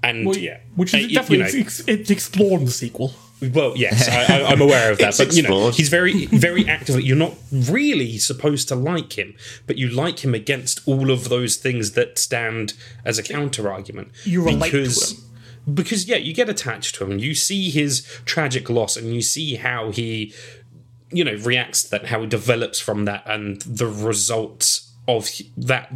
And 0.04 0.24
Well, 0.26 0.36
yeah, 0.36 0.59
which 0.76 0.94
uh, 0.94 0.98
is 0.98 1.02
you- 1.04 1.09
you 1.09 1.14
definitely 1.16 1.38
know- 1.61 1.66
it's, 1.66 1.80
it's 1.88 2.11
explored 2.11 2.61
in 2.61 2.66
the 2.66 2.70
sequel. 2.70 3.12
Well, 3.41 3.76
yes, 3.76 4.09
I, 4.09 4.41
I, 4.41 4.45
I'm 4.47 4.61
aware 4.61 4.91
of 4.91 4.99
that, 4.99 5.16
but 5.16 5.34
you 5.34 5.43
know, 5.43 5.70
he's 5.70 5.89
very, 5.89 6.26
very 6.26 6.68
actively. 6.68 7.05
You're 7.05 7.16
not 7.16 7.34
really 7.53 8.18
supposed 8.18 8.68
to 8.68 8.74
like 8.74 9.16
him, 9.18 9.34
but 9.66 9.78
you 9.78 9.89
like 9.89 10.24
him 10.24 10.34
against 10.34 10.86
all 10.86 11.11
of 11.11 11.28
those 11.28 11.57
things 11.57 11.93
that 11.93 12.18
stand 12.18 12.74
as 13.05 13.18
a 13.18 13.22
counter 13.22 13.70
argument. 13.70 14.11
You 14.24 14.43
relate 14.43 14.70
to 14.70 14.78
because, 14.78 15.12
him. 15.12 15.74
because 15.74 16.09
yeah, 16.09 16.16
you 16.16 16.34
get 16.34 16.49
attached 16.49 16.97
to 16.97 17.05
him. 17.05 17.18
You 17.18 17.34
see 17.34 17.70
his 17.70 18.03
tragic 18.24 18.68
loss, 18.68 18.97
and 18.97 19.14
you 19.14 19.22
see 19.22 19.55
how 19.55 19.93
he, 19.93 20.34
you 21.11 21.24
know, 21.24 21.34
reacts 21.34 21.84
to 21.84 21.91
that, 21.91 22.07
how 22.07 22.22
he 22.22 22.26
develops 22.26 22.80
from 22.80 23.05
that, 23.05 23.22
and 23.26 23.62
the 23.62 23.86
results 23.86 24.84
of 25.07 25.30
that 25.57 25.91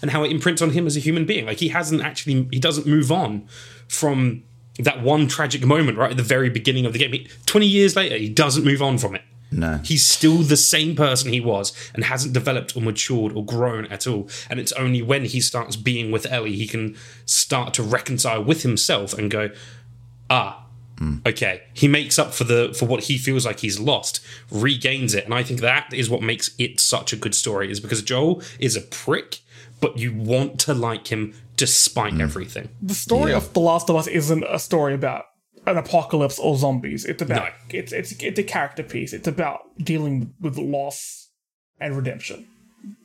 and 0.00 0.10
how 0.10 0.24
it 0.24 0.30
imprints 0.30 0.62
on 0.62 0.70
him 0.70 0.86
as 0.86 0.96
a 0.96 1.00
human 1.00 1.26
being. 1.26 1.44
Like 1.44 1.58
he 1.58 1.68
hasn't 1.68 2.02
actually, 2.02 2.48
he 2.50 2.58
doesn't 2.58 2.86
move 2.86 3.12
on 3.12 3.46
from 3.88 4.42
that 4.78 5.02
one 5.02 5.28
tragic 5.28 5.64
moment 5.64 5.98
right 5.98 6.10
at 6.10 6.16
the 6.16 6.22
very 6.22 6.50
beginning 6.50 6.86
of 6.86 6.92
the 6.92 6.98
game. 6.98 7.12
He- 7.12 7.28
20 7.46 7.66
years 7.66 7.94
later, 7.96 8.16
he 8.16 8.28
doesn't 8.28 8.64
move 8.64 8.82
on 8.82 8.98
from 8.98 9.14
it. 9.14 9.22
No. 9.52 9.80
He's 9.84 10.04
still 10.04 10.38
the 10.38 10.56
same 10.56 10.96
person 10.96 11.32
he 11.32 11.40
was 11.40 11.72
and 11.94 12.04
hasn't 12.04 12.34
developed 12.34 12.76
or 12.76 12.82
matured 12.82 13.32
or 13.36 13.44
grown 13.44 13.86
at 13.86 14.06
all. 14.06 14.28
And 14.50 14.58
it's 14.58 14.72
only 14.72 15.00
when 15.00 15.26
he 15.26 15.40
starts 15.40 15.76
being 15.76 16.10
with 16.10 16.26
Ellie 16.26 16.56
he 16.56 16.66
can 16.66 16.96
start 17.24 17.72
to 17.74 17.82
reconcile 17.82 18.42
with 18.42 18.62
himself 18.62 19.14
and 19.16 19.30
go, 19.30 19.50
ah, 20.28 20.66
okay. 21.24 21.62
He 21.72 21.86
makes 21.86 22.18
up 22.18 22.34
for 22.34 22.44
the 22.44 22.74
for 22.76 22.86
what 22.86 23.04
he 23.04 23.16
feels 23.18 23.46
like 23.46 23.60
he's 23.60 23.78
lost, 23.78 24.20
regains 24.50 25.14
it. 25.14 25.24
And 25.24 25.34
I 25.34 25.42
think 25.42 25.60
that 25.60 25.92
is 25.92 26.10
what 26.10 26.22
makes 26.22 26.50
it 26.58 26.80
such 26.80 27.12
a 27.12 27.16
good 27.16 27.34
story, 27.34 27.70
is 27.70 27.80
because 27.80 28.02
Joel 28.02 28.42
is 28.58 28.76
a 28.76 28.80
prick, 28.80 29.40
but 29.80 29.98
you 29.98 30.12
want 30.12 30.58
to 30.60 30.74
like 30.74 31.08
him 31.08 31.34
despite 31.56 32.20
everything. 32.20 32.68
The 32.82 32.94
story 32.94 33.32
of 33.32 33.52
The 33.52 33.60
Last 33.60 33.88
of 33.90 33.96
Us 33.96 34.06
isn't 34.06 34.44
a 34.48 34.58
story 34.58 34.94
about 34.94 35.24
an 35.66 35.76
apocalypse 35.78 36.38
or 36.38 36.56
zombies. 36.56 37.04
It's 37.04 37.22
about 37.22 37.44
No. 37.44 37.78
it's 37.78 37.92
it's 37.92 38.12
it's 38.22 38.38
a 38.38 38.42
character 38.42 38.82
piece. 38.82 39.12
It's 39.12 39.28
about 39.28 39.60
dealing 39.78 40.34
with 40.40 40.58
loss 40.58 41.28
and 41.80 41.96
redemption, 41.96 42.46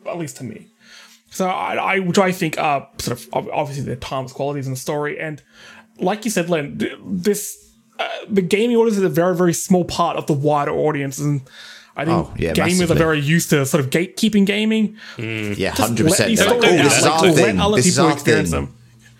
at 0.05 0.17
least 0.17 0.37
to 0.37 0.43
me. 0.43 0.67
So 1.31 1.47
I, 1.47 1.75
I 1.75 1.99
which 1.99 2.17
I 2.17 2.31
think 2.31 2.57
are 2.59 2.89
sort 2.97 3.19
of 3.33 3.49
obviously 3.53 3.85
the 3.85 3.95
timeless 3.95 4.33
qualities 4.33 4.65
in 4.67 4.73
the 4.73 4.79
story, 4.79 5.19
and 5.19 5.41
like 5.99 6.25
you 6.25 6.31
said, 6.31 6.49
Len, 6.49 6.77
this 7.05 7.71
uh, 7.99 8.07
the 8.27 8.41
gaming 8.41 8.75
audience 8.77 8.97
is 8.97 9.03
a 9.03 9.09
very 9.09 9.35
very 9.35 9.53
small 9.53 9.85
part 9.85 10.17
of 10.17 10.25
the 10.27 10.33
wider 10.33 10.71
audience, 10.71 11.19
and 11.19 11.41
I 11.99 12.05
think 12.05 12.27
Oh, 12.27 12.33
yeah, 12.37 12.53
gamers 12.53 12.89
are 12.89 12.95
very 12.95 13.19
used 13.19 13.49
to 13.51 13.65
sort 13.65 13.83
of 13.83 13.89
gatekeeping 13.89 14.45
gaming. 14.45 14.95
Yeah, 15.17 15.71
hundred 15.71 16.07
percent. 16.07 16.37
Like, 16.39 16.47
oh, 16.49 16.61
this 16.61 16.97
is 16.99 17.05
our 17.05 17.21
let 17.21 17.35
thing. 17.35 17.59
other 17.59 17.75
This 17.75 17.87
is 17.87 17.99
our 17.99 18.11
experience 18.13 18.51
thing. 18.51 18.65
them. 18.65 18.75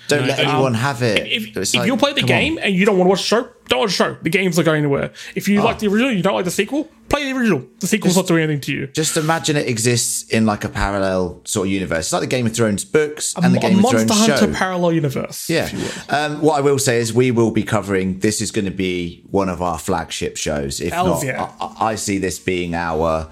Don't 0.10 0.28
let 0.28 0.40
anyone 0.40 0.74
have 0.74 1.02
it. 1.02 1.26
If, 1.28 1.56
if 1.58 1.74
like, 1.76 1.88
you 1.88 1.96
play 1.98 2.14
the 2.14 2.22
game 2.24 2.58
on. 2.58 2.64
and 2.64 2.76
you 2.76 2.86
don't 2.86 2.98
want 2.98 3.08
to 3.08 3.10
watch 3.10 3.20
the 3.22 3.26
show, 3.28 3.50
don't 3.68 3.80
watch 3.80 3.90
the 3.92 3.96
show. 3.96 4.18
The 4.22 4.30
game's 4.30 4.58
not 4.58 4.66
going 4.66 4.80
anywhere. 4.84 5.12
If 5.36 5.48
you 5.48 5.62
Oh. 5.62 5.64
like 5.64 5.80
the 5.80 5.88
original, 5.88 6.12
you 6.12 6.22
don't 6.24 6.34
like 6.34 6.46
the 6.46 6.52
sequel, 6.52 6.90
play 7.08 7.32
the 7.32 7.38
original. 7.38 7.64
The 7.80 7.88
sequel's 7.88 8.16
not 8.16 8.28
doing 8.28 8.44
anything 8.44 8.62
to 8.62 8.72
you. 8.74 8.88
just 8.88 9.16
imagine 9.18 9.56
it 9.56 9.68
exists 9.68 10.24
in 10.30 10.46
like 10.46 10.64
a 10.64 10.70
parallel 10.70 11.42
sort 11.46 11.68
of 11.68 11.72
universe. 11.74 12.08
It's 12.08 12.14
like 12.14 12.22
the 12.22 12.28
Game 12.28 12.46
of 12.46 12.56
Thrones 12.56 12.84
books 12.86 13.36
and 13.36 13.54
the 13.56 13.60
Game 13.60 13.76
of 13.78 13.82
Monster 13.84 14.06
Thrones 14.06 14.28
Hunter 14.28 14.46
show. 14.48 14.54
parallel 14.54 14.94
universe. 14.94 15.50
Yeah. 15.50 15.66
if 15.66 15.74
you 15.74 15.80
will. 15.80 16.16
Um, 16.16 16.42
what 16.42 16.58
I 16.58 16.62
will 16.62 16.80
say 16.80 16.98
is 17.00 17.14
we 17.14 17.32
will 17.32 17.52
be 17.52 17.64
covering. 17.64 18.20
This 18.20 18.42
is 18.42 18.52
going 18.52 18.66
to 18.66 18.72
be 18.72 19.24
one 19.30 19.50
of 19.50 19.62
our 19.62 19.78
flagship 19.78 20.38
shows. 20.38 20.82
If 20.82 20.92
not, 20.92 21.24
yeah. 21.24 21.52
I, 21.62 21.92
I 21.92 21.96
see 21.96 22.18
this 22.18 22.40
being 22.40 22.74
our 22.76 23.30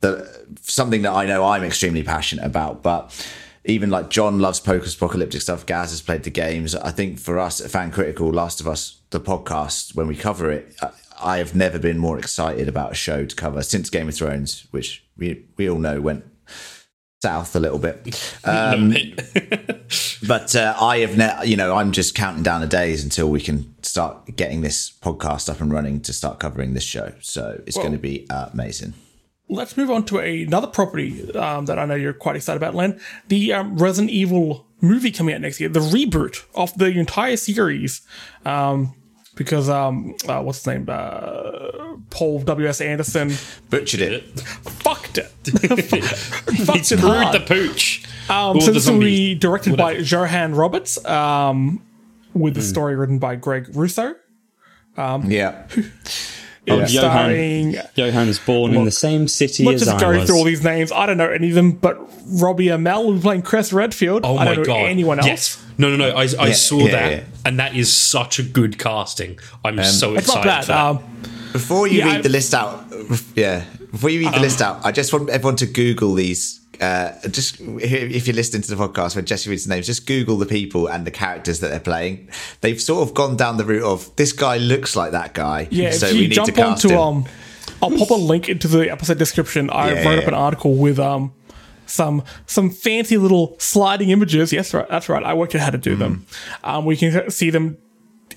the 0.00 0.46
something 0.62 1.02
that 1.02 1.12
I 1.12 1.26
know 1.26 1.44
I'm 1.44 1.64
extremely 1.64 2.02
passionate 2.02 2.44
about. 2.44 2.82
But 2.82 3.10
even 3.68 3.90
like 3.90 4.08
John 4.08 4.40
loves 4.40 4.60
post-apocalyptic 4.60 5.42
stuff. 5.42 5.66
Gaz 5.66 5.90
has 5.90 6.00
played 6.00 6.22
the 6.22 6.30
games. 6.30 6.74
I 6.74 6.90
think 6.90 7.20
for 7.20 7.38
us 7.38 7.60
at 7.60 7.70
Fan 7.70 7.90
Critical, 7.90 8.30
Last 8.30 8.60
of 8.60 8.66
Us, 8.66 9.00
the 9.10 9.20
podcast, 9.20 9.94
when 9.94 10.08
we 10.08 10.16
cover 10.16 10.50
it, 10.50 10.74
I, 10.82 10.90
I 11.20 11.38
have 11.38 11.54
never 11.54 11.78
been 11.78 11.98
more 11.98 12.18
excited 12.18 12.66
about 12.66 12.92
a 12.92 12.94
show 12.94 13.26
to 13.26 13.36
cover 13.36 13.62
since 13.62 13.90
Game 13.90 14.08
of 14.08 14.14
Thrones, 14.14 14.66
which 14.70 15.04
we 15.16 15.44
we 15.56 15.68
all 15.68 15.78
know 15.78 16.00
went 16.00 16.24
south 17.22 17.54
a 17.54 17.60
little 17.60 17.78
bit. 17.78 18.34
Um, 18.44 18.94
but 20.26 20.56
uh, 20.56 20.74
I 20.80 20.98
have, 20.98 21.18
ne- 21.18 21.44
you 21.44 21.56
know, 21.56 21.74
I'm 21.74 21.92
just 21.92 22.14
counting 22.14 22.42
down 22.42 22.62
the 22.62 22.66
days 22.66 23.04
until 23.04 23.28
we 23.28 23.40
can 23.40 23.74
start 23.82 24.36
getting 24.36 24.62
this 24.62 24.90
podcast 24.90 25.50
up 25.50 25.60
and 25.60 25.70
running 25.70 26.00
to 26.02 26.12
start 26.14 26.40
covering 26.40 26.72
this 26.72 26.84
show. 26.84 27.12
So 27.20 27.60
it's 27.66 27.76
going 27.76 27.92
to 27.92 27.98
be 27.98 28.26
uh, 28.30 28.48
amazing. 28.52 28.94
Let's 29.48 29.76
move 29.76 29.90
on 29.90 30.04
to 30.06 30.18
another 30.18 30.66
property 30.66 31.32
um, 31.34 31.66
that 31.66 31.78
I 31.78 31.84
know 31.86 31.94
you're 31.94 32.12
quite 32.12 32.36
excited 32.36 32.58
about, 32.58 32.74
Len. 32.74 33.00
The 33.28 33.52
um, 33.54 33.76
Resident 33.78 34.10
Evil 34.10 34.66
movie 34.80 35.10
coming 35.10 35.34
out 35.34 35.40
next 35.40 35.58
year, 35.58 35.68
the 35.68 35.80
reboot 35.80 36.44
of 36.54 36.76
the 36.76 36.86
entire 36.86 37.36
series. 37.36 38.02
Um, 38.44 38.94
because 39.34 39.70
um, 39.70 40.16
uh, 40.28 40.42
what's 40.42 40.58
his 40.58 40.66
name? 40.66 40.86
Uh, 40.88 41.96
Paul 42.10 42.40
W 42.40 42.66
S 42.68 42.80
Anderson 42.80 43.32
Butchered 43.70 44.00
it. 44.00 44.40
fucked 44.40 45.18
it. 45.18 45.26
fucked 46.66 46.78
it 46.80 46.84
Screwed 46.86 47.00
hard. 47.00 47.34
the 47.34 47.44
pooch. 47.46 48.04
Um, 48.28 48.60
so 48.60 48.72
this 48.72 48.90
will 48.90 48.98
be 48.98 49.34
directed 49.36 49.76
by 49.76 49.92
Johan 49.92 50.54
Roberts, 50.54 51.02
um, 51.06 51.80
with 52.34 52.54
the 52.54 52.62
story 52.62 52.96
written 52.96 53.18
by 53.18 53.36
Greg 53.36 53.68
Russo. 53.74 54.16
Yeah. 54.96 55.66
It's 56.70 56.92
Johan. 56.92 57.10
starring. 57.10 57.76
Johan 57.94 58.26
was 58.28 58.38
born 58.38 58.74
in 58.74 58.84
the 58.84 58.90
same 58.90 59.28
city 59.28 59.64
Let's 59.64 59.82
as 59.82 59.88
just 59.88 59.96
I 60.04 60.12
go 60.12 60.18
was. 60.18 60.28
through 60.28 60.36
all 60.38 60.44
these 60.44 60.62
names. 60.64 60.92
I 60.92 61.06
don't 61.06 61.16
know 61.18 61.28
any 61.28 61.48
of 61.48 61.54
them, 61.54 61.72
but 61.72 61.98
Robbie 62.40 62.66
Amell 62.66 63.04
will 63.06 63.14
be 63.14 63.20
playing 63.20 63.42
Chris 63.42 63.72
Redfield. 63.72 64.22
Oh 64.24 64.36
I 64.36 64.44
my 64.44 64.54
don't 64.54 64.58
know 64.58 64.64
god! 64.64 64.86
anyone 64.88 65.18
else. 65.18 65.26
Yes. 65.28 65.64
No, 65.78 65.90
no, 65.90 65.96
no. 65.96 66.10
I, 66.16 66.22
I 66.22 66.24
Yeah, 66.48 66.52
saw 66.52 66.78
yeah, 66.80 66.90
that, 66.92 67.12
yeah. 67.12 67.24
and 67.46 67.58
that 67.60 67.76
is 67.76 67.92
such 67.92 68.38
a 68.38 68.42
good 68.42 68.78
casting. 68.78 69.38
I'm 69.64 69.82
so 69.84 70.14
It's 70.16 70.26
not 70.28 70.44
excited 70.44 70.44
bad. 70.44 70.60
for 70.64 70.72
that. 70.72 70.84
Um, 70.84 71.52
Before 71.52 71.86
you 71.86 71.98
Yeah, 72.00 72.06
read 72.06 72.16
I- 72.16 72.20
the 72.22 72.28
list 72.28 72.52
out, 72.54 72.84
yeah. 73.34 73.64
Before 73.90 74.10
you 74.10 74.20
read 74.20 74.34
the 74.34 74.40
list 74.40 74.60
out, 74.60 74.84
I 74.84 74.92
just 74.92 75.12
want 75.12 75.30
everyone 75.30 75.56
to 75.56 75.66
Google 75.66 76.14
these. 76.14 76.60
Uh, 76.80 77.12
just 77.28 77.60
if 77.60 78.26
you're 78.26 78.36
listening 78.36 78.62
to 78.62 78.74
the 78.74 78.88
podcast 78.88 79.16
when 79.16 79.24
Jesse 79.24 79.50
reads 79.50 79.64
the 79.64 79.74
names, 79.74 79.86
just 79.86 80.06
Google 80.06 80.36
the 80.36 80.46
people 80.46 80.86
and 80.88 81.04
the 81.06 81.10
characters 81.10 81.60
that 81.60 81.68
they're 81.68 81.80
playing. 81.80 82.28
They've 82.60 82.80
sort 82.80 83.08
of 83.08 83.14
gone 83.14 83.36
down 83.36 83.56
the 83.56 83.64
route 83.64 83.82
of 83.82 84.14
this 84.16 84.32
guy 84.32 84.58
looks 84.58 84.94
like 84.94 85.12
that 85.12 85.34
guy, 85.34 85.66
yeah, 85.70 85.90
so 85.90 86.06
if 86.06 86.12
we 86.12 86.18
you 86.20 86.28
need 86.28 86.34
jump 86.34 86.46
to 86.46 86.52
cast 86.52 86.84
onto 86.84 86.94
him. 86.94 87.00
um, 87.00 87.24
I'll 87.82 87.90
pop 87.96 88.10
a 88.10 88.14
link 88.14 88.48
into 88.48 88.68
the 88.68 88.90
episode 88.90 89.18
description. 89.18 89.70
I 89.70 89.92
Yeah, 89.92 90.04
wrote 90.04 90.14
yeah, 90.16 90.22
up 90.22 90.28
an 90.28 90.34
article 90.34 90.74
with 90.74 90.98
um 90.98 91.32
some 91.86 92.22
some 92.46 92.70
fancy 92.70 93.16
little 93.16 93.56
sliding 93.58 94.10
images. 94.10 94.52
Yes, 94.52 94.72
right, 94.74 94.88
that's 94.88 95.08
right. 95.08 95.22
I 95.24 95.34
worked 95.34 95.54
out 95.54 95.62
how 95.62 95.70
to 95.70 95.78
do 95.78 95.96
them. 95.96 96.26
Mm. 96.62 96.68
Um, 96.68 96.84
we 96.84 96.96
can 96.96 97.30
see 97.30 97.50
them. 97.50 97.76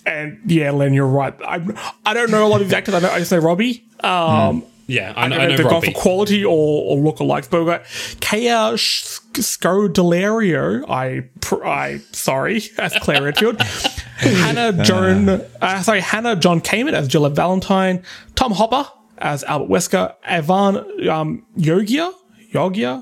And 0.06 0.40
yeah, 0.48 0.72
Len, 0.72 0.94
you're 0.94 1.06
right. 1.06 1.34
I 1.46 1.64
I 2.06 2.14
don't 2.16 2.32
know 2.32 2.46
a 2.46 2.50
lot 2.50 2.62
of 2.62 2.68
these 2.68 2.74
actors. 2.74 2.96
I, 2.96 3.00
know, 3.00 3.12
I 3.12 3.20
just 3.20 3.32
know 3.32 3.38
Robbie. 3.38 3.86
Um, 4.04 4.64
yeah, 4.92 5.14
I, 5.16 5.24
I 5.24 5.28
know, 5.28 5.36
don't 5.36 5.42
I 5.42 5.46
know 5.46 5.52
know 5.52 5.58
they've 5.58 5.70
gone 5.70 5.82
for 5.82 5.92
quality 5.92 6.44
or, 6.44 6.52
or 6.52 6.98
lookalikes, 6.98 7.50
but 7.50 7.60
we've 7.60 7.68
got 7.68 7.84
Kaya 8.20 8.74
Scodelario. 8.76 10.84
I, 10.90 11.30
pr- 11.40 11.66
I, 11.66 12.00
sorry, 12.12 12.62
as 12.78 12.94
Claire 13.02 13.24
Redfield. 13.24 13.62
Hannah 13.62 14.74
Joan, 14.84 15.30
uh, 15.62 15.82
sorry, 15.82 16.02
Hannah 16.02 16.36
John 16.36 16.60
Kamen 16.60 16.92
as 16.94 17.08
Gillette 17.08 17.32
Valentine. 17.34 18.04
Tom 18.36 18.52
Hopper 18.52 18.86
as 19.18 19.46
Albert 19.46 19.70
Wesker. 19.70 20.14
Avan 20.28 21.08
um, 21.08 21.46
Yogia, 21.58 22.12
Yogia 22.52 23.02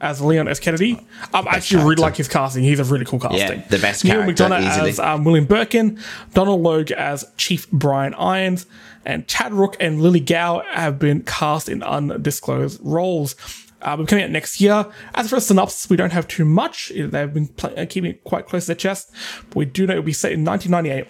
as 0.00 0.20
Leon 0.20 0.48
S. 0.48 0.60
Kennedy. 0.60 1.04
I 1.32 1.40
actually 1.48 1.82
really 1.84 1.96
like 1.96 2.16
his 2.16 2.28
casting. 2.28 2.64
He's 2.64 2.80
a 2.80 2.84
really 2.84 3.04
cool 3.04 3.20
casting. 3.20 3.60
Yeah, 3.60 3.68
the 3.68 3.78
best 3.78 4.04
Neil 4.04 4.22
character, 4.22 4.44
McDonough 4.44 4.70
easily. 4.70 4.90
as 4.90 4.98
um, 4.98 5.24
William 5.24 5.46
Birkin, 5.46 5.98
Donald 6.34 6.62
Logue 6.62 6.90
as 6.92 7.30
Chief 7.36 7.70
Brian 7.70 8.14
Irons, 8.14 8.66
and 9.04 9.26
Chad 9.26 9.52
Rook 9.52 9.76
and 9.80 10.02
Lily 10.02 10.20
Gao 10.20 10.62
have 10.70 10.98
been 10.98 11.22
cast 11.22 11.68
in 11.68 11.82
undisclosed 11.82 12.80
roles. 12.82 13.34
Uh, 13.80 13.96
we're 13.98 14.06
coming 14.06 14.24
out 14.24 14.30
next 14.30 14.60
year. 14.60 14.86
As 15.14 15.30
for 15.30 15.36
a 15.36 15.40
synopsis, 15.40 15.88
we 15.88 15.96
don't 15.96 16.12
have 16.12 16.26
too 16.26 16.44
much. 16.44 16.90
They've 16.94 17.32
been 17.32 17.48
uh, 17.62 17.86
keeping 17.88 18.10
it 18.10 18.24
quite 18.24 18.46
close 18.46 18.64
to 18.64 18.68
their 18.68 18.76
chest, 18.76 19.10
but 19.48 19.56
we 19.56 19.64
do 19.66 19.86
know 19.86 19.92
it'll 19.92 20.02
be 20.02 20.12
set 20.12 20.32
in 20.32 20.44
1998. 20.44 21.06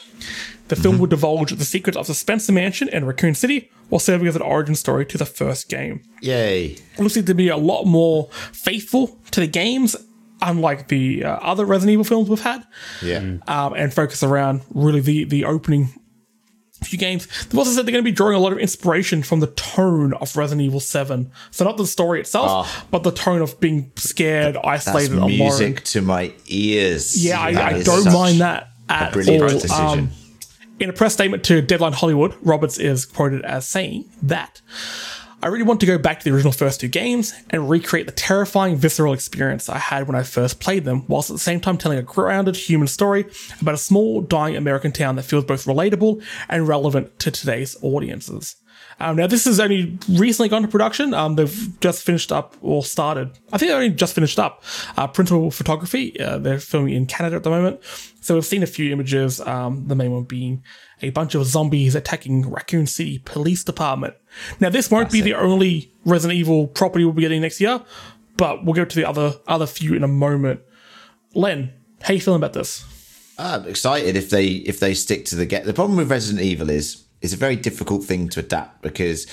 The 0.68 0.76
film 0.76 0.98
will 0.98 1.06
divulge 1.06 1.50
the 1.50 1.64
secrets 1.64 1.96
of 1.96 2.06
the 2.06 2.14
Spencer 2.14 2.52
Mansion 2.52 2.90
and 2.90 3.06
Raccoon 3.06 3.34
City, 3.34 3.70
while 3.88 3.98
serving 3.98 4.26
as 4.26 4.36
an 4.36 4.42
origin 4.42 4.74
story 4.74 5.04
to 5.06 5.18
the 5.18 5.26
first 5.26 5.68
game 5.68 6.02
Yay! 6.22 6.66
it 6.66 6.98
looks 6.98 7.16
like 7.16 7.26
to 7.26 7.34
be 7.34 7.48
a 7.48 7.56
lot 7.56 7.84
more 7.84 8.28
faithful 8.52 9.18
to 9.30 9.40
the 9.40 9.46
games, 9.46 9.96
unlike 10.42 10.88
the 10.88 11.24
uh, 11.24 11.36
other 11.36 11.64
Resident 11.64 11.92
Evil 11.94 12.04
films 12.04 12.28
we've 12.28 12.40
had, 12.40 12.64
Yeah. 13.02 13.38
um, 13.46 13.74
and 13.74 13.92
focus 13.92 14.22
around 14.22 14.62
really 14.74 15.00
the 15.00 15.24
the 15.24 15.44
opening 15.44 15.88
few 16.84 16.96
games. 16.98 17.26
They've 17.46 17.58
also 17.58 17.72
said 17.72 17.86
they're 17.86 17.92
going 17.92 18.04
to 18.04 18.08
be 18.08 18.14
drawing 18.14 18.36
a 18.36 18.38
lot 18.38 18.52
of 18.52 18.58
inspiration 18.58 19.24
from 19.24 19.40
the 19.40 19.48
tone 19.48 20.14
of 20.14 20.36
Resident 20.36 20.64
Evil 20.64 20.78
Seven. 20.78 21.32
So 21.50 21.64
not 21.64 21.76
the 21.76 21.86
story 21.88 22.20
itself, 22.20 22.86
but 22.92 23.02
the 23.02 23.10
tone 23.10 23.42
of 23.42 23.58
being 23.58 23.90
scared, 23.96 24.54
That's 24.54 24.86
isolated, 24.86 25.16
music 25.26 25.66
alone. 25.78 25.82
to 25.86 26.02
my 26.02 26.32
ears. 26.46 27.24
Yeah, 27.24 27.40
I, 27.40 27.52
That 27.54 27.72
I 27.72 27.76
is 27.78 27.84
don't 27.84 28.12
mind 28.12 28.38
that 28.40 28.68
at 28.88 29.10
A 29.10 29.12
brilliant 29.12 29.42
all. 29.42 29.48
decision. 29.48 29.98
Um, 29.98 30.10
in 30.80 30.90
a 30.90 30.92
press 30.92 31.12
statement 31.12 31.44
to 31.44 31.60
Deadline 31.60 31.92
Hollywood, 31.92 32.34
Roberts 32.42 32.78
is 32.78 33.04
quoted 33.04 33.44
as 33.44 33.66
saying 33.66 34.04
that 34.22 34.60
I 35.40 35.46
really 35.48 35.64
want 35.64 35.78
to 35.80 35.86
go 35.86 35.98
back 35.98 36.18
to 36.18 36.24
the 36.24 36.34
original 36.34 36.52
first 36.52 36.80
two 36.80 36.88
games 36.88 37.32
and 37.50 37.70
recreate 37.70 38.06
the 38.06 38.12
terrifying, 38.12 38.76
visceral 38.76 39.12
experience 39.12 39.68
I 39.68 39.78
had 39.78 40.08
when 40.08 40.16
I 40.16 40.24
first 40.24 40.58
played 40.58 40.84
them, 40.84 41.04
whilst 41.06 41.30
at 41.30 41.34
the 41.34 41.38
same 41.38 41.60
time 41.60 41.78
telling 41.78 41.98
a 41.98 42.02
grounded 42.02 42.56
human 42.56 42.88
story 42.88 43.24
about 43.60 43.74
a 43.74 43.78
small, 43.78 44.20
dying 44.20 44.56
American 44.56 44.90
town 44.90 45.14
that 45.14 45.22
feels 45.22 45.44
both 45.44 45.64
relatable 45.64 46.24
and 46.48 46.66
relevant 46.66 47.18
to 47.20 47.30
today's 47.30 47.76
audiences. 47.82 48.56
Um, 49.00 49.16
now, 49.16 49.26
this 49.26 49.44
has 49.44 49.60
only 49.60 49.98
recently 50.08 50.48
gone 50.48 50.62
to 50.62 50.68
production. 50.68 51.14
Um, 51.14 51.36
they've 51.36 51.80
just 51.80 52.02
finished 52.04 52.32
up 52.32 52.56
or 52.60 52.82
started. 52.82 53.38
I 53.52 53.58
think 53.58 53.70
they 53.70 53.74
only 53.74 53.90
just 53.90 54.14
finished 54.14 54.38
up. 54.38 54.62
Uh, 54.96 55.06
principal 55.06 55.50
photography. 55.50 56.18
Uh, 56.20 56.38
they're 56.38 56.58
filming 56.58 56.94
in 56.94 57.06
Canada 57.06 57.36
at 57.36 57.44
the 57.44 57.50
moment. 57.50 57.80
So 58.20 58.34
we've 58.34 58.44
seen 58.44 58.62
a 58.62 58.66
few 58.66 58.92
images. 58.92 59.40
Um, 59.40 59.86
the 59.86 59.94
main 59.94 60.10
one 60.10 60.24
being 60.24 60.64
a 61.00 61.10
bunch 61.10 61.34
of 61.36 61.46
zombies 61.46 61.94
attacking 61.94 62.50
Raccoon 62.50 62.86
City 62.86 63.20
Police 63.24 63.62
Department. 63.62 64.14
Now, 64.58 64.68
this 64.68 64.90
won't 64.90 65.12
be 65.12 65.20
the 65.20 65.34
only 65.34 65.92
Resident 66.04 66.36
Evil 66.38 66.66
property 66.66 67.04
we'll 67.04 67.14
be 67.14 67.22
getting 67.22 67.40
next 67.42 67.60
year. 67.60 67.80
but 68.38 68.64
we'll 68.64 68.74
go 68.74 68.86
to 68.86 68.96
the 68.96 69.06
other 69.06 69.34
other 69.46 69.66
few 69.66 69.94
in 69.94 70.02
a 70.02 70.08
moment. 70.08 70.60
Len, 71.34 71.72
how 72.02 72.14
you 72.14 72.20
feeling 72.20 72.40
about 72.40 72.54
this? 72.54 72.84
I'm 73.38 73.66
excited 73.66 74.16
if 74.16 74.30
they 74.30 74.46
if 74.46 74.80
they 74.80 74.94
stick 74.94 75.26
to 75.26 75.36
the 75.36 75.44
get. 75.44 75.64
The 75.64 75.74
problem 75.74 75.98
with 75.98 76.10
Resident 76.10 76.42
Evil 76.42 76.70
is 76.70 77.04
it's 77.20 77.32
a 77.32 77.36
very 77.36 77.56
difficult 77.56 78.04
thing 78.04 78.28
to 78.30 78.40
adapt 78.40 78.82
because 78.82 79.26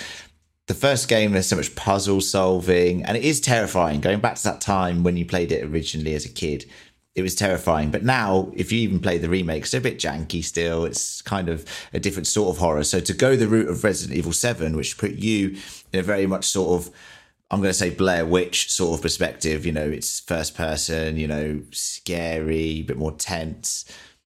the 0.68 0.74
first 0.74 1.08
game 1.08 1.32
there's 1.32 1.48
so 1.48 1.56
much 1.56 1.76
puzzle 1.76 2.22
solving 2.22 3.04
and 3.04 3.16
it 3.16 3.24
is 3.24 3.40
terrifying. 3.40 4.02
Going 4.02 4.20
back 4.20 4.36
to 4.36 4.44
that 4.44 4.62
time 4.62 5.04
when 5.04 5.18
you 5.18 5.26
played 5.26 5.52
it 5.52 5.64
originally 5.64 6.16
as 6.16 6.26
a 6.26 6.30
kid, 6.30 6.66
it 7.14 7.22
was 7.22 7.36
terrifying. 7.36 7.92
But 7.92 8.04
now, 8.04 8.52
if 8.54 8.72
you 8.72 8.80
even 8.80 9.00
play 9.00 9.18
the 9.18 9.30
remakes, 9.30 9.72
they're 9.72 9.80
a 9.80 9.84
bit 9.84 10.00
janky 10.00 10.44
still. 10.44 10.84
It's 10.86 11.22
kind 11.22 11.48
of 11.48 11.66
a 11.94 12.00
different 12.00 12.28
sort 12.28 12.50
of 12.50 12.58
horror. 12.60 12.84
So 12.84 13.00
to 13.00 13.14
go 13.14 13.36
the 13.36 13.48
route 13.48 13.70
of 13.70 13.84
Resident 13.84 14.18
Evil 14.18 14.34
7, 14.34 14.76
which 14.76 14.98
put 14.98 15.12
you 15.12 15.56
in 15.94 16.00
a 16.00 16.04
very 16.04 16.26
much 16.26 16.46
sort 16.46 16.82
of 16.82 16.94
I'm 17.52 17.60
going 17.60 17.70
to 17.70 17.78
say 17.78 17.92
Blair 17.92 18.26
Witch 18.26 18.72
sort 18.72 18.98
of 18.98 19.02
perspective. 19.04 19.66
You 19.66 19.72
know, 19.72 19.88
it's 19.88 20.20
first 20.20 20.56
person, 20.56 21.16
you 21.18 21.28
know, 21.28 21.62
scary, 21.72 22.80
a 22.80 22.82
bit 22.82 22.98
more 22.98 23.12
tense. 23.12 23.86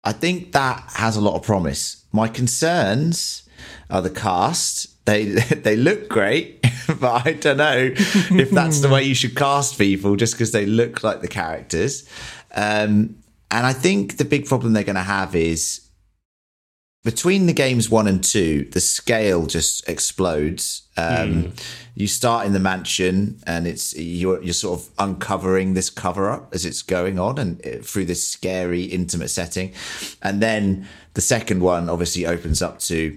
I 0.06 0.12
think 0.12 0.52
that 0.52 0.84
has 0.94 1.16
a 1.16 1.20
lot 1.20 1.34
of 1.34 1.42
promise. 1.42 2.04
My 2.12 2.28
concerns 2.28 3.42
are 3.90 4.00
the 4.00 4.10
cast. 4.10 5.04
They 5.04 5.24
they 5.66 5.76
look 5.76 6.08
great, 6.08 6.62
but 7.00 7.26
I 7.26 7.32
don't 7.32 7.56
know 7.56 7.92
if 7.96 8.50
that's 8.50 8.80
the 8.80 8.88
way 8.88 9.02
you 9.02 9.16
should 9.16 9.34
cast 9.34 9.76
people 9.76 10.14
just 10.14 10.34
because 10.34 10.52
they 10.52 10.64
look 10.64 11.02
like 11.02 11.22
the 11.22 11.28
characters. 11.28 12.08
Um, 12.54 13.16
and 13.50 13.66
I 13.66 13.72
think 13.72 14.16
the 14.16 14.24
big 14.24 14.46
problem 14.46 14.72
they're 14.72 14.84
going 14.84 14.94
to 14.96 15.02
have 15.02 15.34
is 15.34 15.85
between 17.06 17.46
the 17.46 17.52
games 17.52 17.88
one 17.88 18.08
and 18.08 18.22
two, 18.22 18.64
the 18.72 18.80
scale 18.80 19.46
just 19.46 19.88
explodes. 19.88 20.82
Um, 20.96 21.44
mm. 21.44 21.64
You 21.94 22.08
start 22.08 22.46
in 22.46 22.52
the 22.52 22.58
mansion, 22.58 23.38
and 23.46 23.64
it's 23.64 23.96
you're 23.96 24.42
you're 24.42 24.52
sort 24.52 24.80
of 24.80 24.90
uncovering 24.98 25.74
this 25.74 25.88
cover 25.88 26.28
up 26.28 26.52
as 26.52 26.66
it's 26.66 26.82
going 26.82 27.20
on, 27.20 27.38
and 27.38 27.64
uh, 27.64 27.78
through 27.80 28.06
this 28.06 28.26
scary, 28.26 28.82
intimate 28.82 29.28
setting. 29.28 29.72
And 30.20 30.42
then 30.42 30.88
the 31.14 31.20
second 31.20 31.60
one 31.60 31.88
obviously 31.88 32.26
opens 32.26 32.60
up 32.60 32.80
to 32.80 33.16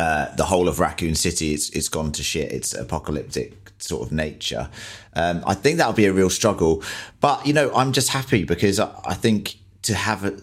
uh, 0.00 0.34
the 0.34 0.46
whole 0.46 0.66
of 0.66 0.80
Raccoon 0.80 1.14
City. 1.14 1.54
It's 1.54 1.70
it's 1.70 1.88
gone 1.88 2.10
to 2.10 2.24
shit. 2.24 2.50
It's 2.50 2.74
apocalyptic 2.74 3.70
sort 3.78 4.02
of 4.04 4.10
nature. 4.10 4.68
Um, 5.14 5.44
I 5.46 5.54
think 5.54 5.78
that'll 5.78 5.92
be 5.92 6.06
a 6.06 6.12
real 6.12 6.30
struggle, 6.30 6.82
but 7.20 7.46
you 7.46 7.52
know, 7.52 7.72
I'm 7.72 7.92
just 7.92 8.08
happy 8.08 8.42
because 8.42 8.80
I, 8.80 8.90
I 9.04 9.14
think 9.14 9.58
to 9.82 9.94
have 9.94 10.24
a 10.24 10.36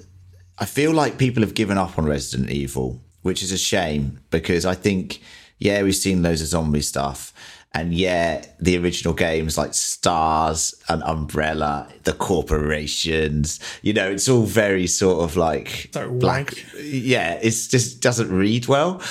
I 0.58 0.66
feel 0.66 0.92
like 0.92 1.18
people 1.18 1.42
have 1.42 1.56
given 1.56 1.78
up 1.78 1.98
on 1.98 2.06
Resident 2.06 2.50
Evil, 2.50 3.02
which 3.22 3.42
is 3.42 3.52
a 3.52 3.58
shame 3.58 4.20
because 4.30 4.66
I 4.66 4.76
think, 4.76 5.22
yeah, 5.58 5.82
we've 5.82 5.96
seen 5.96 6.22
loads 6.22 6.42
of 6.42 6.48
zombie 6.48 6.82
stuff. 6.82 7.34
And 7.76 7.92
yeah, 7.92 8.46
the 8.60 8.78
original 8.78 9.16
games 9.16 9.58
like 9.58 9.74
Stars 9.74 10.76
and 10.90 11.02
Umbrella, 11.04 11.88
the 12.04 12.14
corporations, 12.14 13.60
you 13.82 13.94
know, 13.94 14.12
it's 14.12 14.30
all 14.30 14.44
very 14.44 14.86
sort 14.86 15.24
of 15.24 15.36
like 15.36 15.90
so 15.92 16.12
black. 16.12 16.54
Yeah, 16.80 17.40
it 17.42 17.50
just 17.50 18.00
doesn't 18.00 18.32
read 18.32 18.68
well. 18.68 19.02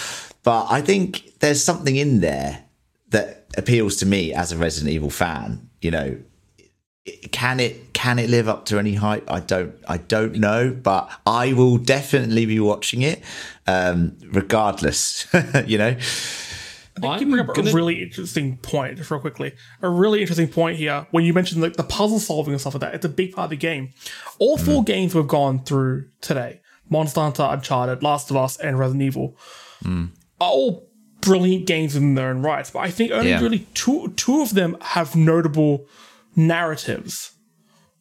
But 0.45 0.69
I 0.71 0.81
think 0.81 1.41
there's 1.41 1.63
something 1.63 1.97
in 1.97 2.21
there 2.21 2.65
that 3.09 3.47
appeals 3.57 3.97
to 3.97 4.07
me 4.07 4.33
as 4.33 4.53
a 4.53 4.57
Resident 4.57 4.93
Evil 4.93 5.11
fan. 5.11 5.69
You 5.81 5.91
know, 5.91 6.19
can 7.33 7.59
it 7.59 7.93
can 7.93 8.19
it 8.19 8.31
live 8.31 8.49
up 8.49 8.65
to 8.65 8.79
any 8.79 8.95
hype 8.95 9.29
i 9.29 9.41
don't 9.41 9.75
i 9.89 9.97
don't 9.97 10.35
know 10.35 10.71
but 10.71 11.11
i 11.27 11.53
will 11.53 11.77
definitely 11.77 12.47
be 12.47 12.61
watching 12.61 13.03
it 13.03 13.21
um 13.67 14.17
regardless 14.31 15.27
you 15.67 15.79
know 15.79 15.97
I 16.95 17.01
think 17.01 17.21
you 17.23 17.27
bring 17.29 17.41
up 17.41 17.55
gonna... 17.55 17.71
a 17.71 17.73
really 17.73 18.03
interesting 18.03 18.59
point, 18.59 18.99
just 18.99 19.11
real 19.11 19.19
quickly. 19.19 19.55
A 19.81 19.89
really 19.89 20.21
interesting 20.21 20.47
point 20.47 20.77
here 20.77 21.07
when 21.11 21.25
you 21.25 21.33
mentioned 21.33 21.63
the, 21.63 21.71
the 21.71 21.83
puzzle 21.83 22.19
solving 22.19 22.53
and 22.53 22.61
stuff 22.61 22.75
like 22.75 22.83
that. 22.83 22.95
It's 22.95 23.05
a 23.07 23.09
big 23.09 23.33
part 23.33 23.45
of 23.45 23.51
the 23.51 23.57
game. 23.57 23.95
All 24.39 24.59
four 24.59 24.83
mm. 24.83 24.87
games 24.87 25.15
we've 25.15 25.27
gone 25.27 25.65
through 25.65 26.11
today 26.21 26.61
Monster 26.91 27.21
Hunter, 27.21 27.49
Uncharted, 27.49 28.03
Last 28.03 28.31
of 28.31 28.37
Us, 28.37 28.59
and 28.59 28.79
Resident 28.79 29.03
Evil 29.03 29.39
mm. 29.83 30.11
are 30.39 30.51
all 30.51 30.91
brilliant 31.23 31.67
games 31.67 31.97
in 31.97 32.15
their 32.15 32.29
own 32.29 32.43
rights. 32.43 32.71
But 32.71 32.81
I 32.81 32.91
think 32.91 33.11
only 33.11 33.31
yeah. 33.31 33.41
really 33.41 33.67
two 33.73 34.13
two 34.17 34.43
of 34.43 34.53
them 34.53 34.77
have 34.83 35.17
notable 35.17 35.87
narratives, 36.37 37.33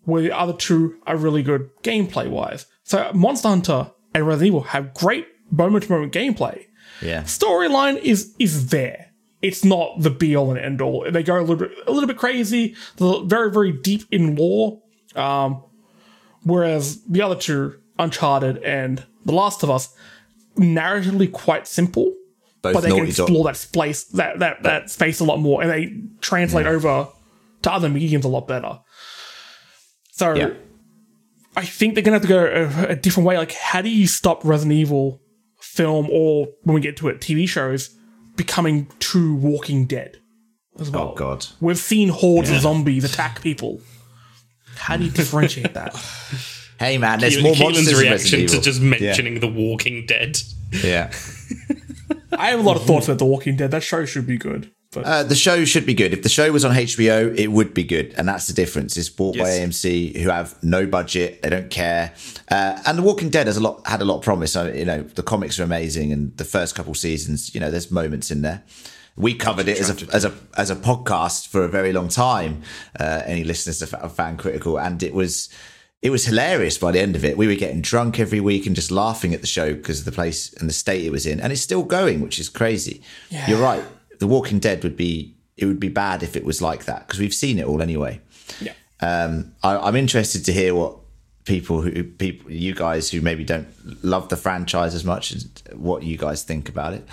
where 0.03 0.21
the 0.21 0.31
other 0.31 0.53
two 0.53 0.95
are 1.05 1.17
really 1.17 1.43
good 1.43 1.69
gameplay 1.83 2.29
wise. 2.29 2.65
So 2.83 3.11
Monster 3.13 3.49
Hunter 3.49 3.91
and 4.13 4.27
Resident 4.27 4.47
Evil 4.47 4.61
have 4.61 4.93
great 4.93 5.27
moment 5.51 5.85
to 5.85 5.91
moment 5.91 6.13
gameplay. 6.13 6.65
Yeah. 7.01 7.23
Storyline 7.23 7.97
is 7.97 8.35
is 8.39 8.69
there. 8.69 9.07
It's 9.41 9.65
not 9.65 10.01
the 10.01 10.11
be 10.11 10.35
all 10.35 10.51
and 10.51 10.59
end 10.59 10.81
all. 10.81 11.09
They 11.09 11.23
go 11.23 11.39
a 11.39 11.41
little 11.41 11.55
bit 11.55 11.71
a 11.87 11.91
little 11.91 12.07
bit 12.07 12.17
crazy, 12.17 12.75
They're 12.97 13.23
very 13.23 13.51
very 13.51 13.71
deep 13.71 14.03
in 14.11 14.35
lore. 14.35 14.81
Um, 15.15 15.63
whereas 16.43 17.03
the 17.03 17.21
other 17.21 17.35
two, 17.35 17.79
Uncharted 17.99 18.57
and 18.63 19.03
The 19.25 19.33
Last 19.33 19.63
of 19.63 19.69
Us, 19.69 19.93
narratively 20.55 21.31
quite 21.31 21.67
simple, 21.67 22.13
Both 22.61 22.75
but 22.75 22.81
they 22.81 22.91
can 22.91 23.07
explore 23.07 23.43
that 23.45 23.57
space 23.57 24.05
that 24.05 24.39
that 24.39 24.63
that 24.63 24.89
space 24.89 25.19
a 25.19 25.23
lot 25.23 25.39
more, 25.39 25.61
and 25.61 25.71
they 25.71 25.93
translate 26.21 26.65
yeah. 26.65 26.71
over 26.71 27.07
to 27.63 27.71
other 27.71 27.89
mediums 27.89 28.25
a 28.25 28.27
lot 28.27 28.47
better. 28.47 28.79
So 30.11 30.35
yeah. 30.35 30.53
I 31.55 31.65
think 31.65 31.95
they're 31.95 32.03
gonna 32.03 32.15
have 32.15 32.21
to 32.21 32.27
go 32.27 32.45
a, 32.45 32.91
a, 32.91 32.95
different 32.95 33.27
way. 33.27 33.37
Like, 33.37 33.53
how 33.53 33.81
do 33.81 33.89
you 33.89 34.07
stop 34.07 34.43
Resident 34.45 34.73
Evil 34.73 35.21
film 35.59 36.07
or 36.11 36.47
when 36.63 36.75
we 36.75 36.81
get 36.81 36.97
to 36.97 37.07
it, 37.09 37.19
TV 37.19 37.47
shows 37.47 37.95
becoming 38.35 38.87
too 38.99 39.35
Walking 39.35 39.85
Dead 39.85 40.17
as 40.79 40.89
oh, 40.89 40.91
well? 40.91 41.09
Oh 41.09 41.15
God, 41.15 41.45
we've 41.59 41.77
seen 41.77 42.09
hordes 42.09 42.49
yeah. 42.49 42.57
of 42.57 42.61
zombies 42.61 43.03
attack 43.03 43.41
people. 43.41 43.81
How 44.75 44.97
do 44.97 45.05
you 45.05 45.11
differentiate 45.11 45.73
that? 45.73 45.95
hey 46.79 46.97
man, 46.97 47.19
there's 47.19 47.37
Keelan, 47.37 47.43
more 47.43 47.71
monsters. 47.71 47.99
reaction 47.99 48.47
to 48.47 48.61
just 48.61 48.81
mentioning 48.81 49.33
yeah. 49.33 49.39
The 49.39 49.47
Walking 49.47 50.05
Dead. 50.05 50.37
Yeah. 50.83 51.11
I 52.33 52.51
have 52.51 52.59
a 52.59 52.63
lot 52.63 52.77
of 52.77 52.85
thoughts 52.85 53.07
about 53.07 53.19
The 53.19 53.25
Walking 53.25 53.55
Dead. 53.55 53.71
That 53.71 53.83
show 53.83 54.05
should 54.05 54.25
be 54.25 54.37
good. 54.37 54.71
But 54.91 55.05
uh, 55.05 55.23
the 55.23 55.35
show 55.35 55.63
should 55.63 55.85
be 55.85 55.93
good. 55.93 56.11
If 56.11 56.21
the 56.21 56.29
show 56.29 56.51
was 56.51 56.65
on 56.65 56.75
HBO, 56.75 57.33
it 57.37 57.47
would 57.47 57.73
be 57.73 57.83
good, 57.83 58.13
and 58.17 58.27
that's 58.27 58.47
the 58.47 58.53
difference. 58.53 58.97
It's 58.97 59.07
bought 59.07 59.37
yes. 59.37 59.47
by 59.47 59.65
AMC, 59.65 60.17
who 60.17 60.29
have 60.29 60.61
no 60.61 60.85
budget, 60.85 61.41
they 61.41 61.49
don't 61.49 61.69
care. 61.69 62.13
Uh, 62.49 62.77
and 62.85 62.97
The 62.97 63.01
Walking 63.01 63.29
Dead 63.29 63.47
has 63.47 63.55
a 63.55 63.61
lot 63.61 63.87
had 63.87 64.01
a 64.01 64.05
lot 64.05 64.17
of 64.17 64.23
promise. 64.23 64.51
So, 64.51 64.67
you 64.67 64.83
know, 64.83 65.03
the 65.03 65.23
comics 65.23 65.61
are 65.61 65.63
amazing, 65.63 66.11
and 66.11 66.35
the 66.35 66.43
first 66.43 66.75
couple 66.75 66.93
seasons, 66.93 67.55
you 67.55 67.61
know, 67.61 67.71
there's 67.71 67.89
moments 67.89 68.31
in 68.31 68.41
there. 68.41 68.63
We 69.15 69.33
covered 69.33 69.69
it 69.69 69.79
as 69.79 69.89
a 69.89 70.13
as 70.13 70.25
a 70.25 70.33
as 70.57 70.69
a 70.69 70.75
podcast 70.75 71.47
for 71.47 71.63
a 71.63 71.69
very 71.69 71.93
long 71.93 72.09
time. 72.09 72.61
Uh, 72.99 73.21
any 73.25 73.45
listeners 73.45 73.81
are 73.93 74.09
fan 74.09 74.35
critical, 74.35 74.77
and 74.77 75.01
it 75.01 75.13
was 75.13 75.47
it 76.01 76.09
was 76.09 76.25
hilarious 76.25 76.77
by 76.77 76.91
the 76.91 76.99
end 76.99 77.15
of 77.15 77.23
it. 77.23 77.37
We 77.37 77.47
were 77.47 77.55
getting 77.55 77.79
drunk 77.79 78.19
every 78.19 78.41
week 78.41 78.65
and 78.67 78.75
just 78.75 78.91
laughing 78.91 79.33
at 79.33 79.39
the 79.39 79.47
show 79.47 79.73
because 79.73 79.99
of 79.99 80.05
the 80.05 80.11
place 80.11 80.51
and 80.55 80.67
the 80.67 80.73
state 80.73 81.05
it 81.05 81.11
was 81.11 81.25
in, 81.25 81.39
and 81.39 81.53
it's 81.53 81.61
still 81.61 81.83
going, 81.83 82.19
which 82.19 82.39
is 82.39 82.49
crazy. 82.49 83.01
Yeah. 83.29 83.49
You're 83.49 83.61
right 83.61 83.85
the 84.21 84.27
Walking 84.27 84.59
Dead 84.59 84.83
would 84.83 84.95
be 84.95 85.35
it 85.57 85.65
would 85.65 85.79
be 85.79 85.89
bad 85.89 86.21
if 86.21 86.35
it 86.35 86.45
was 86.45 86.61
like 86.61 86.85
that 86.85 87.07
because 87.07 87.19
we've 87.19 87.33
seen 87.33 87.57
it 87.57 87.65
all 87.65 87.81
anyway. 87.81 88.21
Yeah. 88.61 88.73
Um, 89.01 89.53
I, 89.63 89.87
am 89.87 89.95
interested 89.95 90.45
to 90.45 90.53
hear 90.53 90.75
what 90.75 90.95
people 91.43 91.81
who 91.81 92.03
people 92.03 92.51
you 92.51 92.75
guys 92.75 93.09
who 93.09 93.19
maybe 93.19 93.43
don't 93.43 93.67
love 94.03 94.29
the 94.29 94.37
franchise 94.37 94.93
as 94.93 95.03
much 95.03 95.33
as 95.33 95.51
what 95.73 96.03
you 96.03 96.17
guys 96.17 96.43
think 96.43 96.69
about 96.69 96.93
it. 96.93 97.03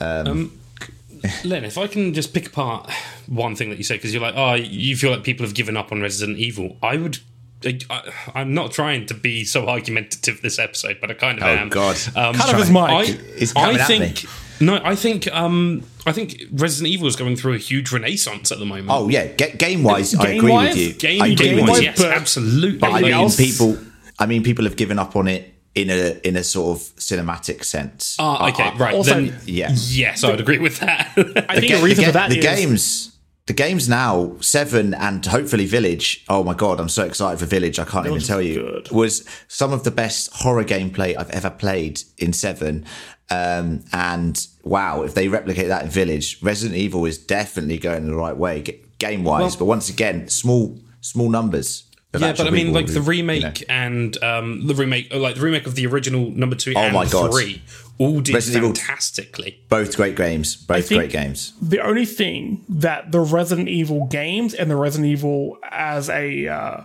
Um, 0.00 0.26
um, 0.26 0.60
Len, 1.44 1.64
if 1.64 1.78
I 1.78 1.86
can 1.86 2.14
just 2.14 2.34
pick 2.34 2.48
apart 2.48 2.90
one 3.28 3.54
thing 3.54 3.70
that 3.70 3.78
you 3.78 3.84
say 3.84 3.94
because 3.94 4.12
you're 4.12 4.22
like, 4.22 4.34
oh, 4.36 4.54
you 4.54 4.96
feel 4.96 5.12
like 5.12 5.22
people 5.22 5.46
have 5.46 5.54
given 5.54 5.76
up 5.76 5.92
on 5.92 6.00
Resident 6.00 6.36
Evil. 6.38 6.78
I 6.82 6.96
would 6.96 7.18
I, 7.64 8.12
am 8.34 8.54
not 8.54 8.72
trying 8.72 9.06
to 9.06 9.14
be 9.14 9.44
so 9.44 9.68
argumentative 9.68 10.42
this 10.42 10.58
episode, 10.58 10.98
but 11.00 11.12
I 11.12 11.14
kind 11.14 11.38
of 11.38 11.44
am. 11.44 11.50
oh, 11.50 11.60
am. 11.60 11.68
God, 11.68 11.96
um, 12.16 12.34
kind 12.34 12.54
of 12.54 12.60
as 12.60 12.70
Mike. 12.72 13.20
I, 13.54 13.72
I 13.72 13.84
think 13.84 14.24
no, 14.60 14.80
I 14.82 14.94
think 14.94 15.32
um, 15.32 15.84
I 16.06 16.12
think 16.12 16.42
Resident 16.52 16.92
Evil 16.92 17.06
is 17.08 17.16
going 17.16 17.36
through 17.36 17.54
a 17.54 17.58
huge 17.58 17.92
renaissance 17.92 18.50
at 18.50 18.58
the 18.58 18.64
moment. 18.64 18.88
Oh 18.90 19.08
yeah, 19.08 19.26
G- 19.36 19.52
game 19.56 19.82
wise, 19.82 20.14
I 20.14 20.30
agree 20.30 20.52
with 20.52 20.76
you. 20.76 20.92
Game, 20.94 21.22
I 21.22 21.34
game 21.34 21.66
wise, 21.66 21.82
yes, 21.82 22.00
absolutely. 22.02 22.78
But 22.78 22.92
I 22.92 23.00
mean, 23.02 23.12
else? 23.12 23.36
people, 23.36 23.76
I 24.18 24.26
mean, 24.26 24.42
people 24.42 24.64
have 24.64 24.76
given 24.76 24.98
up 24.98 25.16
on 25.16 25.28
it 25.28 25.54
in 25.74 25.90
a 25.90 26.18
in 26.26 26.36
a 26.36 26.44
sort 26.44 26.78
of 26.78 26.86
cinematic 26.96 27.64
sense. 27.64 28.16
Ah, 28.18 28.46
uh, 28.46 28.48
okay, 28.50 28.68
uh, 28.68 28.76
right. 28.76 28.94
Also, 28.94 29.14
then, 29.14 29.38
yeah, 29.44 29.70
yes, 29.74 30.24
I 30.24 30.30
would 30.30 30.40
agree 30.40 30.58
with 30.58 30.78
that. 30.80 31.12
I 31.16 31.60
think 31.60 31.72
the, 31.72 31.78
the 31.78 31.84
reason 31.84 32.04
the, 32.04 32.06
for 32.06 32.12
that 32.12 32.30
the 32.30 32.38
is- 32.38 32.44
games. 32.44 33.06
The 33.46 33.54
games 33.54 33.88
now, 33.88 34.36
Seven 34.40 34.94
and 34.94 35.26
hopefully 35.26 35.66
Village. 35.66 36.24
Oh 36.28 36.44
my 36.44 36.54
god, 36.54 36.78
I'm 36.78 36.88
so 36.88 37.04
excited 37.04 37.40
for 37.40 37.46
Village. 37.46 37.80
I 37.80 37.84
can't 37.84 38.04
Village 38.04 38.22
even 38.22 38.26
tell 38.28 38.40
you. 38.40 38.54
Good. 38.60 38.92
Was 38.92 39.26
some 39.48 39.72
of 39.72 39.82
the 39.82 39.90
best 39.90 40.32
horror 40.32 40.62
gameplay 40.62 41.16
I've 41.18 41.30
ever 41.30 41.50
played 41.50 42.00
in 42.16 42.32
Seven, 42.32 42.84
um, 43.30 43.84
and 43.92 44.46
wow, 44.62 45.02
if 45.02 45.14
they 45.14 45.28
replicate 45.28 45.68
that 45.68 45.84
in 45.84 45.90
Village, 45.90 46.38
Resident 46.42 46.76
Evil 46.78 47.04
is 47.06 47.18
definitely 47.18 47.78
going 47.78 48.06
the 48.06 48.16
right 48.16 48.36
way 48.36 48.62
game 48.98 49.24
wise. 49.24 49.40
Well, 49.52 49.56
but 49.60 49.64
once 49.66 49.88
again, 49.88 50.28
small 50.28 50.78
small 51.00 51.30
numbers. 51.30 51.84
Yeah, 52.12 52.32
but 52.32 52.48
I 52.48 52.50
mean, 52.50 52.72
like 52.72 52.86
the 52.88 52.94
you 52.94 53.02
remake 53.02 53.42
know. 53.60 53.66
and 53.68 54.20
um, 54.24 54.66
the 54.66 54.74
remake, 54.74 55.14
like 55.14 55.36
the 55.36 55.42
remake 55.42 55.66
of 55.68 55.76
the 55.76 55.86
original 55.86 56.28
number 56.30 56.56
two 56.56 56.70
and 56.76 56.78
Oh 56.96 56.98
my 56.98 57.06
God. 57.08 57.30
three, 57.32 57.62
all 57.98 58.20
did 58.20 58.34
Resident 58.34 58.64
Evil- 58.64 58.74
fantastically. 58.74 59.60
both 59.68 59.96
great 59.96 60.16
games, 60.16 60.56
both 60.56 60.88
great 60.88 61.12
games. 61.12 61.52
the 61.62 61.78
only 61.80 62.04
thing 62.04 62.64
that 62.68 63.12
the 63.12 63.20
Resident 63.20 63.68
Evil 63.68 64.06
games 64.06 64.54
and 64.54 64.68
the 64.68 64.74
Resident 64.74 65.08
Evil 65.08 65.56
as 65.70 66.10
a 66.10 66.48
uh, 66.48 66.80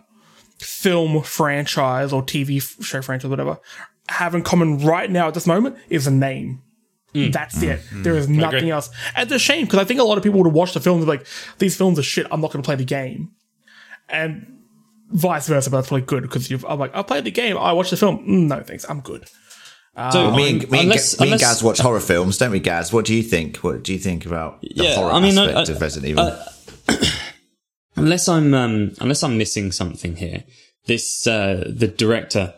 film 0.60 1.24
franchise 1.24 2.14
or 2.14 2.22
TV 2.22 2.62
show 2.84 3.02
franchise, 3.02 3.30
whatever, 3.32 3.58
have 4.10 4.36
in 4.36 4.44
common 4.44 4.80
right 4.80 5.10
now 5.10 5.28
at 5.28 5.34
this 5.34 5.48
moment 5.48 5.78
is 5.90 6.08
a 6.08 6.12
name. 6.12 6.62
That's 7.14 7.62
it. 7.64 7.80
There 7.94 8.16
is 8.16 8.28
nothing 8.28 8.70
else. 8.70 8.90
And 9.16 9.24
it's 9.24 9.32
a 9.36 9.40
shame 9.40 9.66
because 9.66 9.80
I 9.80 9.86
think 9.86 10.02
a 10.02 10.04
lot 10.04 10.18
of 10.18 10.24
people 10.24 10.44
would 10.44 10.52
watch 10.52 10.74
the 10.74 10.82
film 10.82 10.98
and 10.98 11.06
be 11.06 11.12
like, 11.18 11.26
these 11.60 11.78
films 11.78 11.98
are 11.98 12.04
shit. 12.04 12.28
I'm 12.30 12.42
not 12.42 12.52
going 12.52 12.62
to 12.62 12.68
play 12.68 12.76
the 12.76 12.84
game. 12.84 13.32
And 14.10 14.60
vice 15.12 15.48
versa, 15.48 15.70
but 15.70 15.78
that's 15.78 15.88
probably 15.88 16.06
good 16.06 16.24
because 16.24 16.52
you've, 16.52 16.66
I'm 16.66 16.78
like, 16.78 16.94
I 16.94 17.04
played 17.04 17.24
the 17.24 17.32
game. 17.32 17.58
I 17.58 17.72
watched 17.72 17.92
the 17.92 17.98
film. 17.98 18.18
Mm, 18.28 18.48
no, 18.48 18.62
thanks. 18.64 18.86
I'm 18.90 19.00
good. 19.00 19.30
So 20.12 20.32
Me 20.36 20.50
and, 20.60 20.70
me, 20.70 20.82
unless, 20.82 21.14
and, 21.14 21.20
Ga- 21.20 21.26
me 21.26 21.32
and 21.32 21.40
Gaz 21.40 21.64
watch 21.64 21.80
horror 21.80 22.02
films, 22.02 22.38
don't 22.38 22.52
we, 22.52 22.60
Gaz? 22.60 22.92
What 22.92 23.06
do 23.06 23.16
you 23.16 23.24
think? 23.24 23.58
What 23.60 23.82
do 23.82 23.94
you 23.94 24.00
think 24.00 24.26
about 24.26 24.60
the 24.60 24.72
Yeah, 24.76 24.96
horror 24.96 25.14
I 25.14 25.22
mean, 25.22 25.38
I- 25.38 25.46
aspect 25.52 25.70
I- 25.70 25.72
of 25.72 25.82
Resident 25.82 26.10
Evil? 26.10 26.38
unless 27.96 28.28
I'm 28.28 28.54
um, 28.54 28.92
unless 29.00 29.24
I'm 29.24 29.38
missing 29.38 29.72
something 29.72 30.18
here. 30.18 30.44
This 30.86 31.26
uh, 31.28 31.64
the 31.74 31.88
director. 31.88 32.54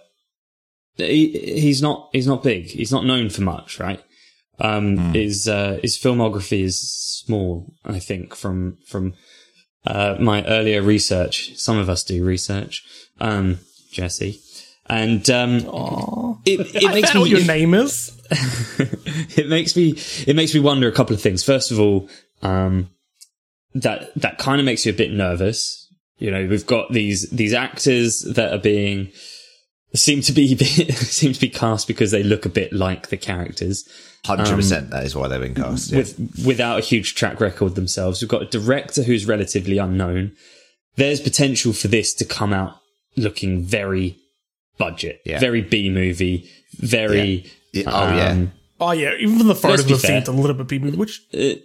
He, 0.98 1.30
he's 1.60 1.82
not 1.82 2.10
he's 2.12 2.28
not 2.28 2.43
big. 2.43 2.66
He's 2.68 2.91
not 2.91 3.06
known 3.06 3.30
for 3.30 3.41
much, 3.41 3.80
right? 3.80 4.04
Um, 4.60 5.14
His 5.14 5.48
uh, 5.48 5.80
his 5.82 5.98
filmography 5.98 6.64
is 6.64 6.80
small. 6.80 7.74
I 7.86 8.00
think 8.00 8.36
from 8.36 8.78
from 8.88 9.14
uh, 9.86 10.18
my 10.20 10.43
earlier 10.45 10.82
research. 10.82 11.56
Some 11.58 11.78
of 11.78 11.89
us 11.89 12.04
do 12.04 12.24
research. 12.24 12.84
Um, 13.20 13.60
Jesse. 13.91 14.41
And 14.89 15.30
um, 15.30 15.58
it, 16.45 16.76
it 16.76 16.86
I 16.89 16.93
makes 16.93 17.12
found 17.12 17.22
what 17.22 17.30
your 17.30 17.45
name 17.45 17.74
is. 17.74 18.14
it 19.38 19.48
makes 19.48 19.76
me 19.76 19.95
it 20.26 20.36
makes 20.36 20.54
me 20.54 20.60
wonder 20.60 20.88
a 20.88 20.91
couple 20.93 21.16
of 21.16 21.22
things. 21.22 21.43
First 21.43 21.72
of 21.72 21.80
all, 21.80 22.10
um, 22.41 22.89
that 23.74 24.14
that 24.16 24.38
kind 24.38 24.60
of 24.60 24.66
makes 24.66 24.86
you 24.86 24.93
a 24.93 24.95
bit 24.95 25.12
nervous. 25.12 25.91
You 26.18 26.32
know, 26.32 26.48
we've 26.48 26.66
got 26.66 26.91
these 26.91 27.30
these 27.30 27.54
actors 27.54 28.22
that 28.22 28.54
are 28.54 28.60
being 28.60 29.12
seem 29.98 30.22
to 30.22 30.32
be 30.32 30.56
seem 30.58 31.34
to 31.34 31.39
be 31.39 31.50
cast 31.50 31.88
because 31.88 32.12
they 32.12 32.24
look 32.24 32.45
a 32.45 32.50
bit 32.50 32.72
like 32.74 33.10
the 33.10 33.18
characters 33.18 33.88
Hundred 34.26 34.56
percent. 34.56 34.86
Um, 34.86 34.89
that 34.91 35.06
is 35.06 35.16
why 35.16 35.28
they've 35.30 35.39
been 35.39 35.56
cast. 35.56 35.89
yeah. 35.91 36.00
with 36.00 36.43
without 36.45 36.80
a 36.80 36.82
huge 36.82 37.16
track 37.16 37.39
record 37.39 37.76
themselves. 37.76 38.22
We've 38.22 38.30
got 38.30 38.41
a 38.41 38.45
director 38.45 39.04
who's 39.04 39.26
relatively 39.26 39.78
unknown. 39.78 40.34
There's 40.98 41.22
potential 41.22 41.72
for 41.72 41.88
this 41.88 42.14
to 42.16 42.26
come 42.26 42.52
out 42.52 42.76
looking 43.16 43.64
very 43.64 44.18
budget, 44.78 45.22
Yeah. 45.26 45.39
very 45.39 45.62
B 45.62 45.89
movie, 45.89 46.50
very 46.74 47.45
Yeah. 47.74 47.84
Oh, 47.88 48.16
yeah. 48.16 48.30
um, 48.30 48.52
Oh, 48.80 48.91
yeah. 48.91 49.14
Even 49.20 49.38
from 49.39 49.48
the 49.48 49.56
photos, 49.56 49.86
be 49.86 49.93
it 49.93 50.02
fair. 50.02 50.22
seems 50.22 50.28
a 50.28 50.32
little 50.34 50.56
bit 50.56 50.68
B-movie, 50.68 50.98
which 50.98 51.22
uh, 51.34 51.56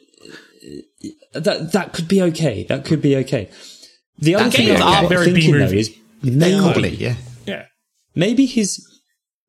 uh, 1.35 1.41
that 1.41 1.73
that 1.73 1.93
could 1.93 2.09
be 2.09 2.23
okay. 2.23 2.65
That 2.65 2.85
could 2.85 3.03
be 3.03 3.17
okay. 3.17 3.51
The 4.19 4.37
other 4.37 4.51
thing 4.51 4.67
games 4.69 4.81
I'm 4.81 5.05
are 5.05 5.09
very 5.09 5.27
thinking 5.27 5.53
though 5.53 5.59
B-movie. 5.59 5.79
is 5.81 5.97
maybe, 6.23 6.97
yeah. 6.97 7.17
Maybe 8.15 8.47
he's 8.47 8.87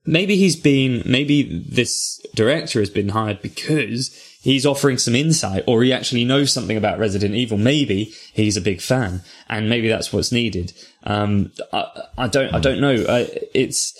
maybe 0.05 0.36
he's 0.36 0.55
been 0.55 1.01
maybe 1.05 1.64
this 1.70 2.20
director 2.36 2.80
has 2.80 2.89
been 2.89 3.09
hired 3.09 3.41
because 3.41 4.14
he's 4.41 4.66
offering 4.66 4.97
some 4.97 5.16
insight 5.16 5.64
or 5.68 5.84
he 5.84 5.93
actually 5.93 6.26
knows 6.26 6.51
something 6.51 6.76
about 6.76 6.99
Resident 6.99 7.36
Evil. 7.36 7.57
Maybe 7.57 8.14
he's 8.34 8.57
a 8.57 8.61
big 8.61 8.82
fan 8.82 9.22
and 9.47 9.70
maybe 9.70 9.88
that's 9.88 10.11
what's 10.11 10.32
needed. 10.32 10.74
Um, 11.03 11.51
I, 11.72 12.03
I 12.18 12.28
don't 12.28 12.53
I 12.53 12.59
don't 12.59 12.82
know. 12.82 12.95
Uh, 12.95 13.28
it's 13.53 13.93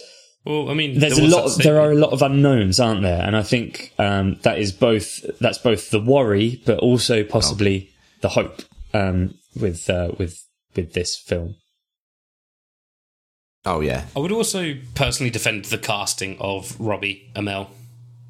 Well, 0.46 0.70
I 0.70 0.74
mean, 0.74 1.00
there's 1.00 1.14
a 1.14 1.16
there 1.16 1.24
was 1.24 1.34
lot. 1.34 1.58
that 1.58 1.64
There 1.64 1.80
are 1.80 1.92
a 1.92 1.96
lot 1.96 2.12
of 2.12 2.22
unknowns, 2.22 2.80
aren't 2.80 3.02
there? 3.02 3.22
And 3.22 3.36
I 3.36 3.44
think 3.44 3.94
um, 3.98 4.38
that 4.44 4.60
is 4.60 4.72
both. 4.72 5.24
That's 5.40 5.58
both 5.58 5.90
the 5.90 6.02
worry, 6.02 6.62
but 6.66 6.80
also 6.80 7.24
possibly 7.24 7.90
the 8.22 8.30
hope 8.30 8.62
um, 8.94 9.36
with 9.60 9.90
uh, 9.90 10.12
with 10.18 10.46
with 10.76 10.94
this 10.94 11.18
film. 11.18 11.56
Oh 13.66 13.80
yeah. 13.80 14.06
I 14.16 14.20
would 14.20 14.32
also 14.32 14.76
personally 14.96 15.30
defend 15.30 15.66
the 15.66 15.78
casting 15.78 16.38
of 16.40 16.80
Robbie 16.80 17.32
Amell. 17.36 17.68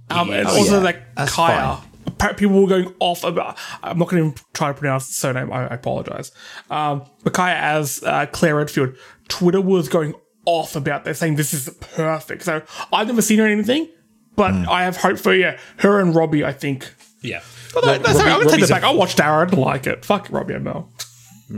Um, 0.09 0.29
and 0.29 0.47
Yes. 0.47 0.55
also, 0.57 0.77
yeah. 0.77 0.83
like 0.83 1.15
That's 1.15 1.31
Kaya. 1.33 1.77
fine. 1.77 1.89
Apparently 2.05 2.45
People 2.47 2.61
were 2.61 2.67
going 2.67 2.93
off 2.99 3.23
about. 3.23 3.57
I'm 3.81 3.97
not 3.97 4.09
going 4.09 4.21
to 4.21 4.27
even 4.29 4.39
try 4.53 4.67
to 4.67 4.73
pronounce 4.77 5.07
the 5.07 5.13
surname. 5.13 5.51
I, 5.51 5.67
I 5.67 5.73
apologize. 5.75 6.31
Um, 6.69 7.05
but 7.23 7.33
Kaya 7.33 7.55
as 7.55 8.03
uh, 8.03 8.25
Claire 8.27 8.57
Redfield, 8.57 8.95
Twitter 9.29 9.61
was 9.61 9.89
going 9.89 10.13
off 10.45 10.75
about 10.75 11.05
this, 11.05 11.19
saying 11.19 11.35
this 11.35 11.53
is 11.53 11.69
perfect. 11.79 12.43
So 12.43 12.61
I've 12.91 13.07
never 13.07 13.21
seen 13.21 13.39
her 13.39 13.45
in 13.47 13.53
anything, 13.53 13.89
but 14.35 14.51
Hmm. 14.51 14.69
I 14.69 14.83
have 14.83 14.97
hope 14.97 15.17
for 15.17 15.33
yeah 15.33 15.57
her 15.77 15.99
and 15.99 16.13
Robbie. 16.13 16.43
I 16.45 16.51
think. 16.51 16.93
Yeah. 17.21 17.41
But 17.73 17.85
no, 17.85 17.97
no, 17.97 18.03
sorry, 18.13 18.29
I'm 18.31 18.39
gonna 18.39 18.43
take 18.43 18.51
Robbie's 18.51 18.69
that 18.69 18.81
back. 18.81 18.83
I 18.83 18.93
watched 18.93 19.19
Arrow. 19.19 19.41
I 19.41 19.45
didn't 19.45 19.61
like 19.61 19.87
it. 19.87 20.05
Fuck 20.05 20.27
Robbie 20.29 20.53
Amell. 20.55 20.89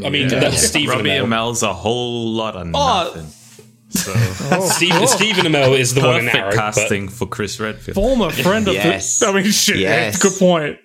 I 0.06 0.10
mean, 0.10 0.28
that's 0.30 0.62
Stephen 0.62 0.98
Robbie 0.98 1.10
Amell. 1.10 1.26
Amell's 1.26 1.64
a 1.64 1.74
whole 1.74 2.32
lot 2.32 2.56
of 2.56 2.70
Oh. 2.74 3.26
Nothing. 3.96 4.62
So 4.62 4.68
Stephen, 4.70 5.08
Stephen 5.08 5.46
Amell 5.46 5.78
is 5.78 5.94
the 5.94 6.02
one 6.02 6.16
in 6.20 6.26
perfect 6.26 6.36
Arrow. 6.36 6.50
but- 6.52 6.56
casting 6.58 7.08
for 7.10 7.26
Chris 7.28 7.60
Redfield. 7.60 7.96
Former 7.96 8.30
friend 8.32 8.68
of 8.68 8.74
Yes. 8.76 9.20
the. 9.20 9.28
I 9.28 9.32
mean, 9.34 9.52
shit. 9.52 9.78
Yes. 9.78 10.22
good 10.22 10.38
point. 10.40 10.80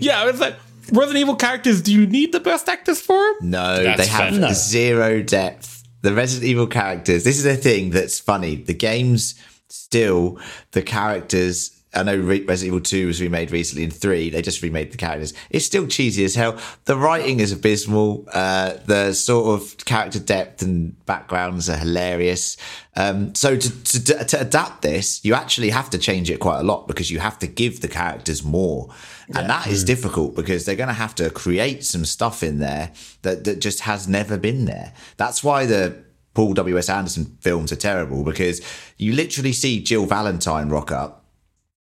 Yeah, 0.00 0.28
it's 0.28 0.40
like 0.40 0.56
Resident 0.92 1.20
Evil 1.22 1.36
characters. 1.36 1.82
Do 1.82 1.92
you 1.92 2.06
need 2.06 2.32
the 2.32 2.40
best 2.40 2.68
actors 2.68 3.00
for 3.00 3.16
them? 3.40 3.50
No, 3.50 3.82
That's 3.82 4.00
they 4.02 4.06
have 4.06 4.30
fair. 4.30 4.40
No. 4.40 4.52
zero 4.52 5.22
depth. 5.22 5.82
The 6.02 6.14
Resident 6.14 6.48
Evil 6.48 6.66
characters. 6.66 7.24
This 7.24 7.38
is 7.38 7.46
a 7.46 7.56
thing 7.56 7.90
that's 7.90 8.18
funny. 8.18 8.56
The 8.56 8.74
games 8.74 9.34
still 9.68 10.38
the 10.72 10.82
characters. 10.82 11.72
I 11.92 12.04
know 12.04 12.16
Re- 12.16 12.44
Resident 12.44 12.68
Evil 12.68 12.80
Two 12.80 13.06
was 13.08 13.20
remade 13.20 13.50
recently, 13.50 13.84
in 13.84 13.90
three 13.90 14.30
they 14.30 14.42
just 14.42 14.62
remade 14.62 14.92
the 14.92 14.96
characters. 14.96 15.34
It's 15.50 15.64
still 15.64 15.86
cheesy 15.86 16.24
as 16.24 16.36
hell. 16.36 16.58
The 16.84 16.96
writing 16.96 17.40
is 17.40 17.52
abysmal. 17.52 18.28
Uh, 18.32 18.74
the 18.86 19.12
sort 19.12 19.60
of 19.60 19.76
character 19.84 20.20
depth 20.20 20.62
and 20.62 21.04
backgrounds 21.06 21.68
are 21.68 21.76
hilarious. 21.76 22.56
Um, 22.94 23.34
so 23.34 23.56
to, 23.56 23.84
to 23.84 24.24
to 24.24 24.40
adapt 24.40 24.82
this, 24.82 25.24
you 25.24 25.34
actually 25.34 25.70
have 25.70 25.90
to 25.90 25.98
change 25.98 26.30
it 26.30 26.38
quite 26.38 26.60
a 26.60 26.62
lot 26.62 26.86
because 26.86 27.10
you 27.10 27.18
have 27.18 27.38
to 27.40 27.46
give 27.46 27.80
the 27.80 27.88
characters 27.88 28.44
more, 28.44 28.88
and 29.34 29.50
that 29.50 29.66
is 29.66 29.82
difficult 29.82 30.36
because 30.36 30.64
they're 30.64 30.76
going 30.76 30.88
to 30.88 30.94
have 30.94 31.14
to 31.16 31.30
create 31.30 31.84
some 31.84 32.04
stuff 32.04 32.42
in 32.42 32.58
there 32.58 32.92
that 33.22 33.44
that 33.44 33.60
just 33.60 33.80
has 33.80 34.06
never 34.06 34.38
been 34.38 34.64
there. 34.64 34.92
That's 35.16 35.42
why 35.42 35.66
the 35.66 36.04
Paul 36.34 36.54
W 36.54 36.78
S 36.78 36.88
Anderson 36.88 37.36
films 37.40 37.72
are 37.72 37.76
terrible 37.76 38.22
because 38.22 38.60
you 38.96 39.12
literally 39.12 39.52
see 39.52 39.82
Jill 39.82 40.06
Valentine 40.06 40.68
rock 40.68 40.92
up 40.92 41.19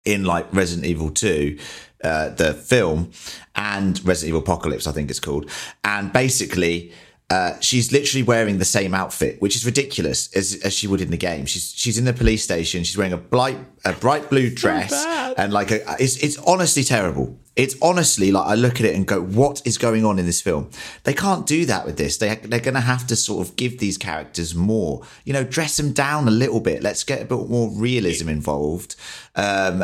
in 0.08 0.24
like 0.24 0.48
Resident 0.54 0.88
Evil 0.88 1.12
2, 1.12 1.58
uh, 2.04 2.30
the 2.30 2.54
film, 2.54 3.12
and 3.56 4.04
Resident 4.06 4.30
Evil 4.30 4.42
Apocalypse, 4.42 4.88
I 4.88 4.92
think 4.94 5.10
it's 5.10 5.20
called. 5.20 5.50
And 5.84 6.14
basically, 6.14 6.94
uh, 7.30 7.60
she's 7.60 7.92
literally 7.92 8.24
wearing 8.24 8.58
the 8.58 8.66
same 8.66 8.94
outfit, 8.94 9.42
which 9.42 9.56
is 9.56 9.66
ridiculous 9.66 10.34
as, 10.34 10.56
as 10.64 10.74
she 10.74 10.88
would 10.88 11.02
in 11.02 11.12
the 11.12 11.18
game. 11.18 11.46
She's 11.46 11.74
she's 11.76 11.98
in 11.98 12.06
the 12.06 12.14
police 12.14 12.42
station. 12.42 12.86
She's 12.86 12.98
wearing 12.98 13.14
a 13.14 13.18
bright 13.18 13.58
a 13.84 13.92
bright 13.92 14.30
blue 14.30 14.50
dress 14.50 14.92
bad. 14.92 15.34
and 15.38 15.52
like 15.52 15.72
a, 15.72 15.82
it's 16.00 16.16
it's 16.18 16.38
honestly 16.38 16.84
terrible. 16.84 17.38
It's 17.58 17.76
honestly 17.82 18.32
like 18.32 18.48
I 18.48 18.54
look 18.54 18.76
at 18.80 18.86
it 18.86 18.96
and 18.96 19.06
go, 19.06 19.20
what 19.20 19.64
is 19.66 19.80
going 19.80 20.06
on 20.06 20.20
in 20.20 20.28
this 20.28 20.42
film? 20.42 20.70
They 21.06 21.14
can't 21.14 21.48
do 21.48 21.66
that 21.66 21.88
with 21.88 21.98
this. 21.98 22.18
They 22.18 22.36
they're 22.36 22.60
going 22.60 22.76
to 22.76 22.80
have 22.80 23.08
to 23.08 23.16
sort 23.16 23.46
of 23.46 23.56
give 23.56 23.80
these 23.80 23.98
characters 23.98 24.54
more. 24.54 25.02
You 25.26 25.34
know, 25.34 25.44
dress 25.44 25.76
them 25.76 25.92
down 25.92 26.28
a 26.28 26.32
little 26.32 26.60
bit. 26.60 26.84
Let's 26.84 27.04
get 27.04 27.20
a 27.24 27.26
bit 27.26 27.50
more 27.50 27.72
realism 27.72 28.30
involved. 28.30 28.96
Um, 29.36 29.84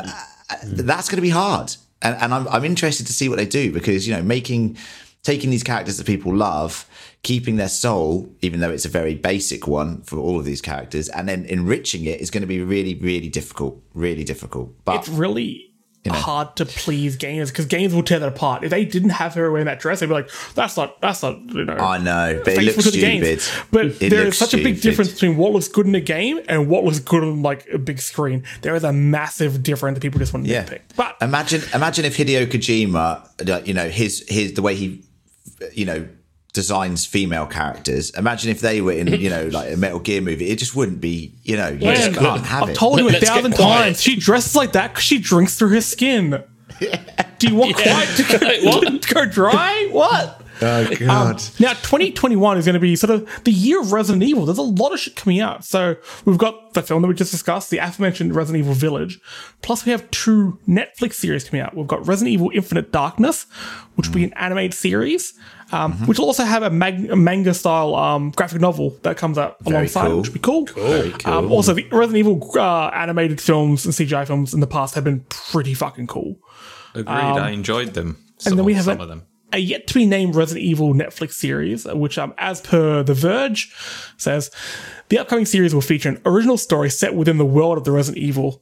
that's 0.63 1.09
going 1.09 1.17
to 1.17 1.24
be 1.24 1.30
hard, 1.30 1.76
and 2.03 2.15
and 2.21 2.32
I'm 2.32 2.47
I'm 2.47 2.63
interested 2.63 3.07
to 3.07 3.13
see 3.13 3.28
what 3.28 3.38
they 3.38 3.47
do 3.47 3.74
because 3.74 4.07
you 4.07 4.15
know 4.15 4.21
making 4.21 4.78
taking 5.24 5.49
these 5.49 5.63
characters 5.63 5.97
that 5.97 6.05
people 6.05 6.34
love. 6.34 6.88
Keeping 7.24 7.55
their 7.55 7.69
soul, 7.69 8.30
even 8.41 8.59
though 8.59 8.69
it's 8.69 8.84
a 8.84 8.89
very 8.89 9.15
basic 9.15 9.65
one 9.65 10.01
for 10.01 10.17
all 10.17 10.38
of 10.38 10.43
these 10.43 10.61
characters, 10.61 11.07
and 11.07 11.30
then 11.30 11.45
enriching 11.45 12.03
it 12.03 12.19
is 12.19 12.30
going 12.30 12.41
to 12.41 12.47
be 12.47 12.61
really, 12.61 12.95
really 12.95 13.30
difficult. 13.30 13.82
Really 13.93 14.26
difficult. 14.26 14.76
But 14.84 14.99
It's 14.99 15.07
really 15.07 15.72
hard 16.12 16.56
to 16.58 16.66
please 16.66 17.16
gamers 17.18 17.47
because 17.47 17.66
games 17.66 17.93
will 17.93 18.04
tear 18.04 18.20
that 18.20 18.28
apart. 18.28 18.64
If 18.64 18.72
they 18.72 18.84
didn't 18.84 19.12
have 19.12 19.36
her 19.36 19.49
wearing 19.51 19.68
that 19.68 19.80
dress, 19.80 19.99
they'd 20.01 20.08
be 20.08 20.14
like, 20.14 20.30
"That's 20.54 20.76
not. 20.76 20.99
That's 21.01 21.24
not. 21.24 21.39
You 21.54 21.66
know." 21.66 21.74
I 21.76 21.97
know, 21.97 22.41
but 22.43 22.54
it 22.56 22.62
looks 22.64 22.84
to 22.84 22.91
the 22.91 22.99
games. 22.99 23.43
stupid. 23.43 23.68
But 23.72 23.86
It 24.01 24.10
there 24.10 24.28
is 24.28 24.38
such 24.38 24.54
a 24.54 24.58
big 24.58 24.82
difference 24.82 25.14
between 25.14 25.38
what 25.38 25.54
looks 25.54 25.68
good 25.70 25.86
in 25.88 25.95
a 25.95 26.01
game 26.01 26.39
and 26.49 26.68
what 26.68 26.84
looks 26.84 26.99
good 26.99 27.24
on 27.24 27.41
like 27.41 27.66
a 27.74 27.78
big 27.78 27.99
screen. 27.99 28.43
There 28.62 28.76
is 28.76 28.84
a 28.84 28.91
massive 28.91 29.64
difference 29.64 29.95
that 29.95 30.01
people 30.01 30.20
just 30.20 30.34
want 30.34 30.45
to 30.45 30.51
Yeah. 30.51 30.64
nitpick. 30.66 30.82
But 30.95 31.16
imagine, 31.22 31.62
imagine 31.74 32.06
if 32.06 32.18
Hideo 32.18 32.47
Kojima, 32.47 33.66
you 33.66 33.74
know, 33.74 33.88
his 33.89 34.26
his 34.28 34.54
the 34.54 34.62
way 34.62 34.76
he, 34.76 35.04
you 35.74 35.86
know, 35.86 36.06
designs 36.54 37.06
female 37.06 37.47
characters. 37.47 38.12
Imagine 38.12 38.51
if 38.51 38.62
they 38.62 38.80
were 38.80 38.93
in, 38.93 39.08
you 39.08 39.30
know, 39.30 39.47
like 39.47 39.74
a 39.74 39.78
Metal 39.78 39.99
Gear 39.99 40.22
movie. 40.22 40.49
It 40.49 40.60
just 40.60 40.76
wouldn't 40.76 41.01
be, 41.01 41.34
you 41.43 41.58
know, 41.58 41.70
you 41.70 41.80
just 41.80 42.12
Man, 42.12 42.14
can't 42.14 42.45
have 42.45 42.64
it. 42.64 42.72
I've 42.72 42.78
told 42.78 42.99
you 42.99 43.10
a 43.10 43.14
thousand 43.14 43.54
times. 43.54 44.01
She 44.01 44.16
dresses 44.16 44.56
like 44.56 44.74
that 44.74 44.91
because 44.91 45.04
she 45.04 45.18
drinks 45.20 45.58
through 45.58 45.70
her 45.70 45.82
skin. 45.82 46.43
Do 47.39 47.47
you 47.47 47.56
want 47.56 47.76
quiet 47.76 48.08
to 48.18 48.39
go, 48.39 48.49
What? 48.64 49.01
to 49.01 49.14
go 49.14 49.26
dry? 49.26 49.89
What? 49.91 50.41
Oh 50.62 50.95
god. 50.95 51.36
Um, 51.36 51.38
now, 51.60 51.74
2021 51.74 52.58
is 52.58 52.66
going 52.66 52.74
to 52.74 52.80
be 52.80 52.95
sort 52.95 53.12
of 53.12 53.43
the 53.43 53.51
year 53.51 53.82
of 53.82 53.91
Resident 53.91 54.24
Evil. 54.24 54.45
There's 54.45 54.58
a 54.58 54.62
lot 54.62 54.93
of 54.93 54.99
shit 54.99 55.16
coming 55.16 55.41
out. 55.41 55.66
So 55.66 55.95
we've 56.26 56.38
got 56.38 56.74
the 56.74 56.82
film 56.82 57.01
that 57.01 57.08
we 57.08 57.16
just 57.16 57.32
discussed, 57.32 57.70
the 57.70 57.80
aforementioned 57.80 58.36
Resident 58.36 58.64
Evil 58.64 58.74
Village. 58.74 59.20
Plus, 59.62 59.86
we 59.86 59.91
have 59.91 60.10
two 60.12 60.60
Netflix 60.68 61.16
series 61.16 61.43
coming 61.43 61.62
out. 61.62 61.76
We've 61.76 61.88
got 61.88 62.08
Resident 62.08 62.34
Evil 62.34 62.51
Infinite 62.54 62.91
Darkness, 62.91 63.45
which 63.95 64.08
will 64.08 64.16
be 64.16 64.24
an 64.24 64.34
animated 64.34 64.74
series, 64.74 65.34
um, 65.74 65.93
which 66.05 66.19
will 66.19 66.28
also 66.28 66.43
have 66.43 66.63
a, 66.63 66.69
mag- 66.69 67.09
a 67.09 67.15
manga 67.15 67.53
style 67.53 67.95
um, 67.95 68.32
graphic 68.32 68.61
novel 68.61 68.91
that 69.01 69.17
comes 69.17 69.38
out 69.38 69.57
alongside, 69.65 70.07
cool. 70.07 70.17
which 70.17 70.28
will 70.28 70.34
be 70.34 70.39
cool. 70.39 70.65
Very 70.65 71.11
cool. 71.11 71.34
Um, 71.34 71.51
also, 71.51 71.74
the 71.74 71.88
Resident 71.91 72.17
Evil 72.17 72.51
uh, 72.55 72.89
animated 72.89 73.41
films 73.41 73.86
and 73.86 73.93
CGI 73.93 74.28
films 74.28 74.53
in 74.53 74.59
the 74.59 74.67
past 74.67 74.95
have 74.95 75.03
been 75.03 75.26
pretty 75.30 75.74
fucking 75.74 76.07
cool. 76.07 76.38
Agreed. 76.93 77.13
I 77.13 77.49
enjoyed 77.49 77.95
them. 77.95 78.07
Um, 78.07 78.17
and 78.45 78.57
then 78.59 78.65
we 78.65 78.74
have 78.76 78.86
some 78.86 78.99
a, 78.99 79.03
of 79.03 79.09
them. 79.09 79.26
a 79.51 79.57
yet 79.57 79.88
to 79.88 79.93
be 79.95 80.05
named 80.05 80.36
Resident 80.36 80.63
Evil 80.63 80.93
Netflix 80.93 81.34
series, 81.34 81.86
which, 81.86 82.17
um, 82.17 82.34
as 82.38 82.61
per 82.61 83.03
The 83.03 83.13
Verge, 83.13 83.74
says 84.17 84.51
the 85.09 85.17
upcoming 85.17 85.45
series 85.45 85.74
will 85.74 85.82
feature 85.82 86.09
an 86.09 86.21
original 86.26 86.57
story 86.57 86.89
set 86.89 87.15
within 87.15 87.38
the 87.38 87.45
world 87.45 87.78
of 87.78 87.84
the 87.84 87.91
Resident 87.91 88.24
Evil. 88.24 88.61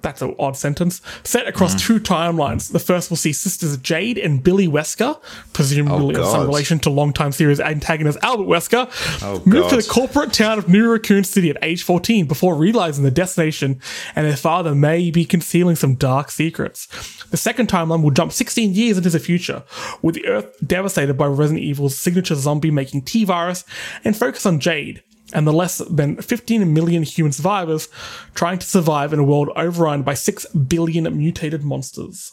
That's 0.00 0.22
an 0.22 0.34
odd 0.38 0.56
sentence. 0.56 1.02
Set 1.24 1.48
across 1.48 1.74
Mm. 1.74 1.80
two 1.80 2.00
timelines. 2.00 2.70
The 2.70 2.78
first 2.78 3.10
will 3.10 3.16
see 3.16 3.32
sisters 3.32 3.76
Jade 3.78 4.16
and 4.16 4.42
Billy 4.44 4.68
Wesker, 4.68 5.18
presumably 5.52 6.14
Oh, 6.14 6.20
of 6.22 6.28
some 6.28 6.46
relation 6.46 6.78
to 6.80 6.90
longtime 6.90 7.32
series 7.32 7.58
antagonist 7.58 8.16
Albert 8.22 8.44
Wesker, 8.46 8.88
Oh, 9.22 9.42
move 9.44 9.68
to 9.70 9.76
the 9.76 9.82
corporate 9.82 10.32
town 10.32 10.56
of 10.58 10.68
New 10.68 10.88
Raccoon 10.88 11.24
City 11.24 11.50
at 11.50 11.56
age 11.62 11.82
14 11.82 12.26
before 12.26 12.54
realizing 12.54 13.02
the 13.02 13.10
destination 13.10 13.80
and 14.14 14.24
their 14.24 14.36
father 14.36 14.72
may 14.74 15.10
be 15.10 15.24
concealing 15.24 15.74
some 15.74 15.94
dark 15.96 16.30
secrets. 16.30 16.86
The 17.30 17.36
second 17.36 17.68
timeline 17.68 18.02
will 18.02 18.12
jump 18.12 18.32
16 18.32 18.74
years 18.74 18.98
into 18.98 19.10
the 19.10 19.18
future, 19.18 19.64
with 20.00 20.14
the 20.14 20.26
Earth 20.28 20.46
devastated 20.64 21.14
by 21.14 21.26
Resident 21.26 21.64
Evil's 21.64 21.98
signature 21.98 22.36
zombie 22.36 22.70
making 22.70 23.02
T 23.02 23.24
virus, 23.24 23.64
and 24.04 24.16
focus 24.16 24.46
on 24.46 24.60
Jade 24.60 25.02
and 25.32 25.46
the 25.46 25.52
less 25.52 25.78
than 25.78 26.16
15 26.20 26.72
million 26.72 27.02
human 27.02 27.32
survivors 27.32 27.88
trying 28.34 28.58
to 28.58 28.66
survive 28.66 29.12
in 29.12 29.18
a 29.18 29.24
world 29.24 29.50
overrun 29.56 30.02
by 30.02 30.14
6 30.14 30.46
billion 30.54 31.04
mutated 31.16 31.62
monsters. 31.62 32.32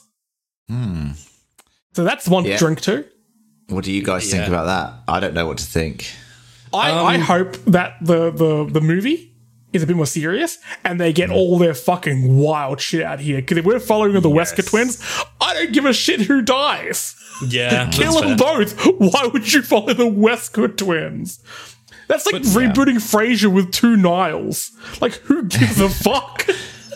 Hmm. 0.69 1.11
So 1.93 2.03
that's 2.03 2.27
one 2.27 2.43
to 2.43 2.49
Yeah. 2.49 2.57
drink 2.57 2.81
to. 2.81 3.05
What 3.69 3.83
do 3.83 3.91
you 3.91 4.03
guys 4.03 4.29
think 4.29 4.47
about 4.47 4.65
that? 4.65 4.93
I 5.07 5.19
don't 5.19 5.33
know 5.33 5.47
what 5.47 5.57
to 5.57 5.65
think. 5.65 6.07
I, 6.73 6.91
I 6.91 7.15
um, 7.15 7.21
hope 7.21 7.55
that 7.65 7.95
the, 8.01 8.31
the, 8.31 8.65
the 8.69 8.81
movie 8.81 9.33
is 9.73 9.81
a 9.83 9.87
bit 9.87 9.95
more 9.95 10.05
serious 10.05 10.57
and 10.83 10.99
they 11.01 11.11
get 11.11 11.29
all 11.29 11.57
their 11.57 11.73
fucking 11.73 12.37
wild 12.37 12.79
shit 12.79 13.01
out 13.01 13.19
here. 13.19 13.37
Because 13.37 13.57
if 13.57 13.65
we're 13.65 13.79
following 13.79 14.13
the 14.21 14.29
Wesker 14.29 14.65
twins, 14.65 15.01
I 15.41 15.53
don't 15.53 15.73
give 15.73 15.85
a 15.85 15.93
shit 15.93 16.21
who 16.21 16.41
dies. 16.41 17.15
Yeah, 17.47 17.89
Kill 17.91 18.13
them 18.21 18.37
fair. 18.37 18.65
both. 18.65 18.85
Why 18.99 19.27
would 19.31 19.51
you 19.51 19.61
follow 19.61 19.93
the 19.93 20.05
Wesker 20.05 20.75
twins? 20.77 21.41
That's 22.07 22.25
like 22.25 22.43
But- 22.43 22.43
rebooting 22.43 22.95
Frasier 22.97 23.51
with 23.51 23.71
two 23.71 23.95
Niles. 23.97 24.71
Like, 25.01 25.13
who 25.23 25.43
gives 25.43 25.79
a 25.79 25.89
fuck? 26.05 26.45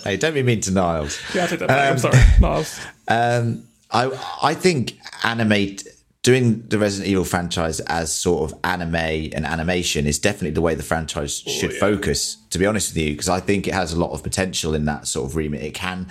Hey, 0.04 0.18
don't 0.18 0.34
be 0.34 0.44
mean 0.44 0.62
to 0.62 0.72
Niles. 0.72 1.20
yeah, 1.34 1.44
I 1.44 1.48
take 1.48 1.60
that 1.60 1.68
back. 1.68 1.92
I'm 1.92 1.98
sorry. 2.00 2.18
Niles. 2.40 2.80
Um, 3.12 3.64
I 3.90 4.12
I 4.44 4.54
think 4.54 4.94
animate 5.24 5.88
doing 6.22 6.62
the 6.68 6.78
Resident 6.78 7.10
Evil 7.10 7.24
franchise 7.26 7.80
as 7.80 8.14
sort 8.14 8.52
of 8.52 8.60
anime 8.64 8.94
and 8.96 9.46
animation 9.48 10.06
is 10.06 10.20
definitely 10.20 10.52
the 10.52 10.62
way 10.62 10.76
the 10.76 10.84
franchise 10.84 11.44
Oh, 11.48 11.50
should 11.50 11.74
focus. 11.74 12.38
To 12.52 12.60
be 12.60 12.68
honest 12.68 12.92
with 12.94 12.98
you, 13.04 13.14
because 13.14 13.30
I 13.30 13.40
think 13.40 13.68
it 13.68 13.74
has 13.74 13.92
a 13.94 14.00
lot 14.00 14.12
of 14.12 14.22
potential 14.22 14.76
in 14.76 14.86
that 14.86 15.08
sort 15.08 15.28
of 15.28 15.36
remit. 15.36 15.64
It 15.64 15.74
can 15.74 16.06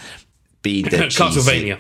be 0.63 0.83
the 0.91 1.07
cheesy- 1.09 1.23
Castlevania. 1.23 1.79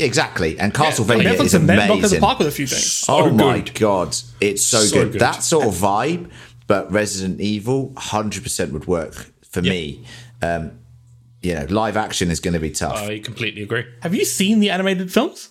exactly, 0.00 0.58
and 0.58 0.74
Castlevania 0.74 1.22
Netflix 1.34 1.44
is 1.44 1.54
and 1.54 1.68
then 1.68 1.86
the 1.88 1.94
amazing. 1.94 2.20
park 2.20 2.38
with 2.40 2.48
a 2.48 2.50
few 2.50 2.66
things. 2.66 3.04
Oh 3.08 3.30
my 3.30 3.60
god, 3.60 4.16
it's 4.40 4.64
so, 4.64 4.80
So 4.80 5.04
good. 5.04 5.12
good. 5.12 5.20
That 5.20 5.44
sort 5.44 5.66
of 5.66 5.74
vibe, 5.74 6.30
but 6.68 6.90
Resident 6.92 7.40
Evil, 7.40 7.92
hundred 7.96 8.44
percent 8.44 8.72
would 8.72 8.86
work 8.86 9.32
for 9.50 9.60
me. 9.62 10.04
Um, 10.40 10.78
you 11.42 11.54
know, 11.54 11.66
live 11.70 11.96
action 11.96 12.30
is 12.30 12.38
going 12.40 12.54
to 12.54 12.60
be 12.60 12.70
tough. 12.70 12.96
I 12.96 13.18
completely 13.18 13.62
agree. 13.62 13.84
Have 14.02 14.14
you 14.14 14.24
seen 14.24 14.60
the 14.60 14.70
animated 14.70 15.12
films? 15.12 15.50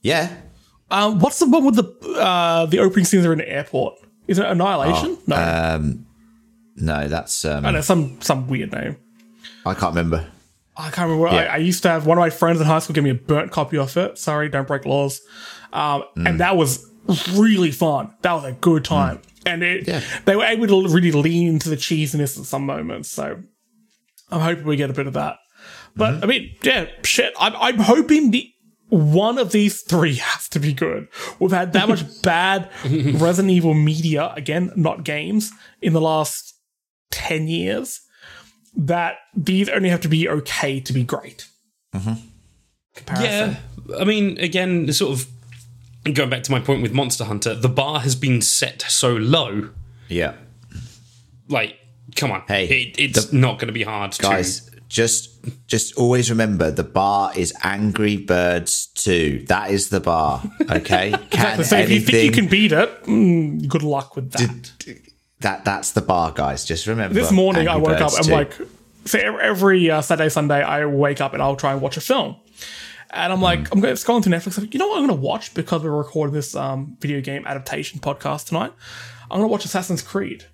yeah, 0.00 0.28
Um, 0.90 1.20
what's 1.20 1.38
the 1.38 1.46
one 1.46 1.64
with 1.64 1.76
the 1.76 2.18
uh, 2.20 2.66
the 2.66 2.80
opening 2.80 3.04
scenes 3.04 3.24
are 3.24 3.32
in 3.32 3.40
an 3.40 3.46
airport? 3.46 3.94
Is 4.26 4.38
it 4.38 4.46
Annihilation? 4.46 5.16
Oh, 5.16 5.22
no, 5.26 5.98
no, 6.76 7.08
that's 7.08 7.44
um, 7.44 7.64
I 7.66 7.70
know 7.70 7.80
some 7.80 8.20
some 8.20 8.48
weird 8.48 8.72
name. 8.72 8.96
I 9.64 9.74
can't 9.74 9.94
remember. 9.94 10.26
I 10.76 10.90
can't 10.90 11.08
remember. 11.10 11.28
I, 11.28 11.44
I 11.44 11.56
used 11.58 11.82
to 11.82 11.90
have 11.90 12.06
one 12.06 12.16
of 12.18 12.22
my 12.22 12.30
friends 12.30 12.60
in 12.60 12.66
high 12.66 12.78
school 12.78 12.94
give 12.94 13.04
me 13.04 13.10
a 13.10 13.14
burnt 13.14 13.52
copy 13.52 13.76
of 13.78 13.96
it. 13.96 14.18
Sorry, 14.18 14.48
don't 14.48 14.66
break 14.66 14.84
laws. 14.86 15.20
Um, 15.72 16.04
Mm. 16.16 16.28
And 16.28 16.40
that 16.40 16.56
was 16.56 16.86
really 17.32 17.70
fun. 17.70 18.14
That 18.22 18.32
was 18.34 18.44
a 18.44 18.52
good 18.52 18.84
time. 18.84 19.20
And 19.46 19.62
it, 19.62 19.88
Yeah. 19.88 20.02
they 20.24 20.36
were 20.36 20.44
able 20.44 20.66
to 20.68 20.88
really 20.94 21.12
lean 21.12 21.48
into 21.48 21.68
the 21.68 21.76
cheesiness 21.76 22.38
at 22.38 22.44
some 22.46 22.64
moments. 22.66 23.10
So 23.10 23.42
I'm 24.30 24.40
hoping 24.40 24.64
we 24.64 24.76
get 24.76 24.90
a 24.90 24.94
bit 24.94 25.06
of 25.06 25.14
that. 25.14 25.36
But 25.96 26.14
Mm-hmm. 26.14 26.24
I 26.24 26.26
mean, 26.26 26.56
yeah, 26.62 26.86
shit. 27.04 27.32
I'm, 27.38 27.54
I'm 27.56 27.78
hoping 27.78 28.30
the 28.30 28.48
one 28.88 29.38
of 29.38 29.52
these 29.52 29.80
three 29.82 30.14
has 30.30 30.48
to 30.50 30.58
be 30.60 30.72
good. 30.72 31.08
We've 31.38 31.50
had 31.50 31.72
that 31.72 31.88
much 31.88 32.04
bad 32.22 32.70
Resident 32.84 33.50
Evil 33.50 33.74
media, 33.74 34.32
again, 34.36 34.70
not 34.76 35.04
games, 35.04 35.50
in 35.80 35.92
the 35.92 36.00
last 36.00 36.54
10 37.10 37.48
years 37.48 38.00
that 38.74 39.16
these 39.34 39.68
only 39.68 39.90
have 39.90 40.00
to 40.00 40.08
be 40.08 40.26
okay 40.28 40.80
to 40.80 40.92
be 40.94 41.04
great. 41.04 41.46
Comparison. 42.94 43.56
Yeah, 43.88 43.96
I 43.98 44.04
mean, 44.04 44.38
again, 44.38 44.86
the 44.86 44.92
sort 44.92 45.12
of 45.12 45.26
going 46.04 46.30
back 46.30 46.42
to 46.44 46.50
my 46.50 46.60
point 46.60 46.82
with 46.82 46.92
Monster 46.92 47.24
Hunter, 47.24 47.54
the 47.54 47.68
bar 47.68 48.00
has 48.00 48.14
been 48.14 48.42
set 48.42 48.82
so 48.82 49.14
low. 49.14 49.70
Yeah, 50.08 50.34
Like, 51.48 51.78
come 52.16 52.30
on, 52.32 52.42
Hey, 52.46 52.66
it, 52.66 52.98
it's 52.98 53.32
not 53.32 53.58
going 53.58 53.68
to 53.68 53.72
be 53.72 53.84
hard, 53.84 54.16
guys, 54.18 54.66
To, 54.66 54.80
just 54.88 55.30
just 55.66 55.96
always 55.96 56.28
remember 56.28 56.70
the 56.70 56.84
bar 56.84 57.32
is 57.34 57.54
Angry 57.62 58.16
Birds 58.18 58.86
Two. 58.86 59.44
That 59.48 59.70
is 59.70 59.88
the 59.88 60.00
bar. 60.00 60.42
Okay, 60.70 61.14
can 61.30 61.64
So 61.64 61.78
if 61.78 61.90
you 61.90 62.00
think 62.00 62.24
you 62.24 62.30
can 62.30 62.48
beat 62.48 62.72
it, 62.72 63.04
mm, 63.04 63.66
good 63.68 63.82
luck 63.82 64.16
with 64.16 64.32
that. 64.32 64.72
that 65.40 65.64
that's 65.64 65.92
the 65.92 66.02
bar, 66.02 66.32
guys. 66.32 66.64
Just 66.64 66.86
remember. 66.86 67.14
this 67.14 67.32
morning 67.32 67.68
I 67.68 67.76
Angry 67.76 67.92
woke 67.92 68.00
up, 68.02 68.12
Birds 68.12 68.28
I'm 68.28 68.32
like, 68.32 68.54
so 69.04 69.18
every, 69.18 69.42
every 69.42 69.90
uh, 69.90 70.02
Saturday, 70.02 70.28
Sunday, 70.28 70.62
I 70.62 70.84
wake 70.84 71.20
up 71.20 71.32
and 71.32 71.42
I'll 71.42 71.56
try 71.56 71.72
and 71.72 71.80
watch 71.80 71.96
a 71.96 72.00
film. 72.00 72.36
And 73.12 73.32
I'm 73.32 73.40
like, 73.42 73.68
Hmm. 73.68 73.72
I'm 73.74 73.80
going 73.80 73.94
to 73.94 74.02
scrolling 74.02 74.22
through 74.24 74.32
Netflix. 74.32 74.56
I'm 74.58 74.64
like, 74.64 74.74
you 74.74 74.78
know 74.80 74.88
what 74.88 74.98
I'm 75.00 75.06
going 75.06 75.18
to 75.20 75.22
watch 75.24 75.52
because 75.54 75.82
we're 75.82 75.90
recording 75.90 76.34
this 76.34 76.54
um, 76.54 76.96
video 77.00 77.20
game 77.20 77.44
adaptation 77.46 78.00
podcast 78.00 78.46
tonight? 78.48 78.72
I'm 79.30 79.38
going 79.38 79.42
to 79.48 79.52
watch 79.52 79.64
Assassin's 79.64 80.02
Creed. 80.02 80.44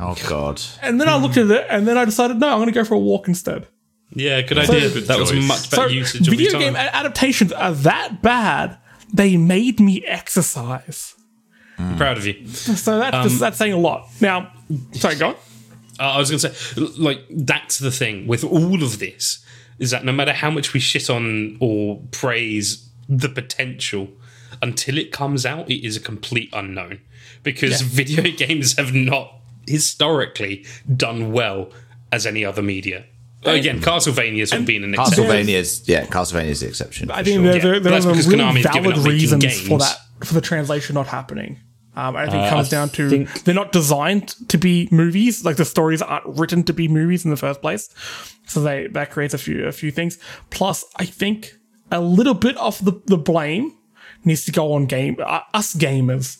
oh 0.00 0.16
god, 0.28 0.60
And 0.82 1.00
then 1.00 1.08
I 1.08 1.16
looked 1.16 1.36
at 1.36 1.50
it 1.50 1.66
and 1.70 1.86
then 1.86 1.96
I 1.98 2.04
decided, 2.04 2.38
no, 2.38 2.48
I'm 2.48 2.58
going 2.58 2.66
to 2.66 2.72
go 2.72 2.84
for 2.84 2.94
a 2.94 2.98
walk 2.98 3.28
instead. 3.28 3.68
yeah, 4.14 4.40
good 4.42 4.58
idea. 4.58 4.90
But 4.92 5.06
that 5.06 5.18
was 5.18 5.32
much 5.32 5.70
better 5.70 5.82
So 5.82 5.86
usage 5.88 6.26
of 6.28 6.34
video 6.34 6.58
game 6.58 6.74
adaptations 6.76 7.52
are 7.52 7.72
that 7.72 8.20
bad. 8.22 8.78
They 9.12 9.36
made 9.36 9.78
me 9.80 10.04
exercise. 10.06 11.14
I'm 11.78 11.96
proud 11.96 12.16
of 12.18 12.26
you. 12.26 12.46
So 12.48 12.98
that's 12.98 13.14
Um, 13.16 13.22
just, 13.28 13.40
that's 13.40 13.56
saying 13.58 13.72
a 13.72 13.78
lot. 13.78 14.08
Now, 14.20 14.52
sorry, 14.92 15.16
go 15.16 15.28
on. 15.28 15.34
Uh, 16.00 16.02
I 16.14 16.18
was 16.18 16.30
going 16.30 16.40
to 16.40 16.54
say, 16.54 16.80
like, 16.98 17.20
that's 17.30 17.78
the 17.78 17.90
thing 17.90 18.26
with 18.26 18.44
all 18.44 18.82
of 18.82 18.98
this 18.98 19.44
is 19.82 19.90
that 19.90 20.04
no 20.04 20.12
matter 20.12 20.32
how 20.32 20.48
much 20.48 20.72
we 20.72 20.78
shit 20.78 21.10
on 21.10 21.56
or 21.60 22.00
praise 22.12 22.88
the 23.08 23.28
potential, 23.28 24.08
until 24.62 24.96
it 24.96 25.10
comes 25.10 25.44
out, 25.44 25.68
it 25.68 25.84
is 25.84 25.96
a 25.96 26.00
complete 26.00 26.48
unknown 26.52 27.00
because 27.42 27.80
video 27.80 28.22
games 28.36 28.76
have 28.78 28.94
not 28.94 29.40
historically 29.66 30.64
done 30.96 31.32
well 31.32 31.72
as 32.12 32.26
any 32.26 32.44
other 32.44 32.62
media. 32.62 33.04
Again, 33.44 33.80
Castlevania 33.80 34.48
has 34.48 34.52
been 34.64 34.84
an 34.84 34.94
exception. 34.94 35.24
Castlevania's 35.24 35.88
yeah, 35.88 36.06
Castlevania's 36.06 36.60
the 36.60 36.68
exception. 36.68 37.10
I 37.10 37.18
for 37.18 37.24
think 37.24 37.34
sure. 37.34 37.42
there, 37.42 37.56
Yeah, 37.56 37.62
there, 37.62 37.72
but 37.74 37.82
there 37.82 37.92
are 37.92 37.96
that's 37.96 38.04
some 38.04 38.12
because 38.12 38.28
really 38.28 38.62
valid 38.62 38.98
up 38.98 39.04
reasons 39.04 39.44
games. 39.44 39.66
for 39.66 39.78
that 39.78 39.98
for 40.24 40.34
the 40.34 40.40
translation 40.40 40.94
not 40.94 41.08
happening. 41.08 41.58
Um, 41.94 42.16
I 42.16 42.22
think 42.24 42.44
it 42.44 42.46
Uh, 42.46 42.50
comes 42.50 42.68
down 42.70 42.88
to 42.90 43.10
think- 43.10 43.44
they're 43.44 43.54
not 43.54 43.70
designed 43.72 44.34
to 44.48 44.56
be 44.58 44.88
movies. 44.90 45.44
Like 45.44 45.56
the 45.56 45.64
stories 45.66 46.00
aren't 46.00 46.24
written 46.38 46.62
to 46.64 46.72
be 46.72 46.88
movies 46.88 47.24
in 47.24 47.30
the 47.30 47.36
first 47.36 47.60
place, 47.60 47.90
so 48.46 48.60
they 48.62 48.86
that 48.92 49.10
creates 49.10 49.34
a 49.34 49.38
few 49.38 49.66
a 49.66 49.72
few 49.72 49.90
things. 49.90 50.18
Plus, 50.50 50.84
I 50.96 51.04
think 51.04 51.54
a 51.90 52.00
little 52.00 52.34
bit 52.34 52.56
of 52.56 52.82
the 52.84 52.92
the 53.06 53.18
blame 53.18 53.72
needs 54.24 54.44
to 54.46 54.52
go 54.52 54.72
on 54.72 54.86
game 54.86 55.16
uh, 55.24 55.40
us 55.52 55.74
gamers. 55.74 56.38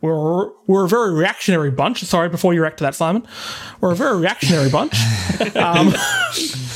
We're 0.00 0.48
we're 0.66 0.84
a 0.84 0.88
very 0.88 1.12
reactionary 1.12 1.70
bunch. 1.70 2.02
Sorry, 2.04 2.28
before 2.28 2.54
you 2.54 2.60
react 2.62 2.78
to 2.78 2.84
that, 2.84 2.94
Simon, 2.94 3.26
we're 3.80 3.92
a 3.92 3.96
very 3.96 4.16
reactionary 4.18 4.70
bunch. 4.70 4.94
Um, 5.56 5.94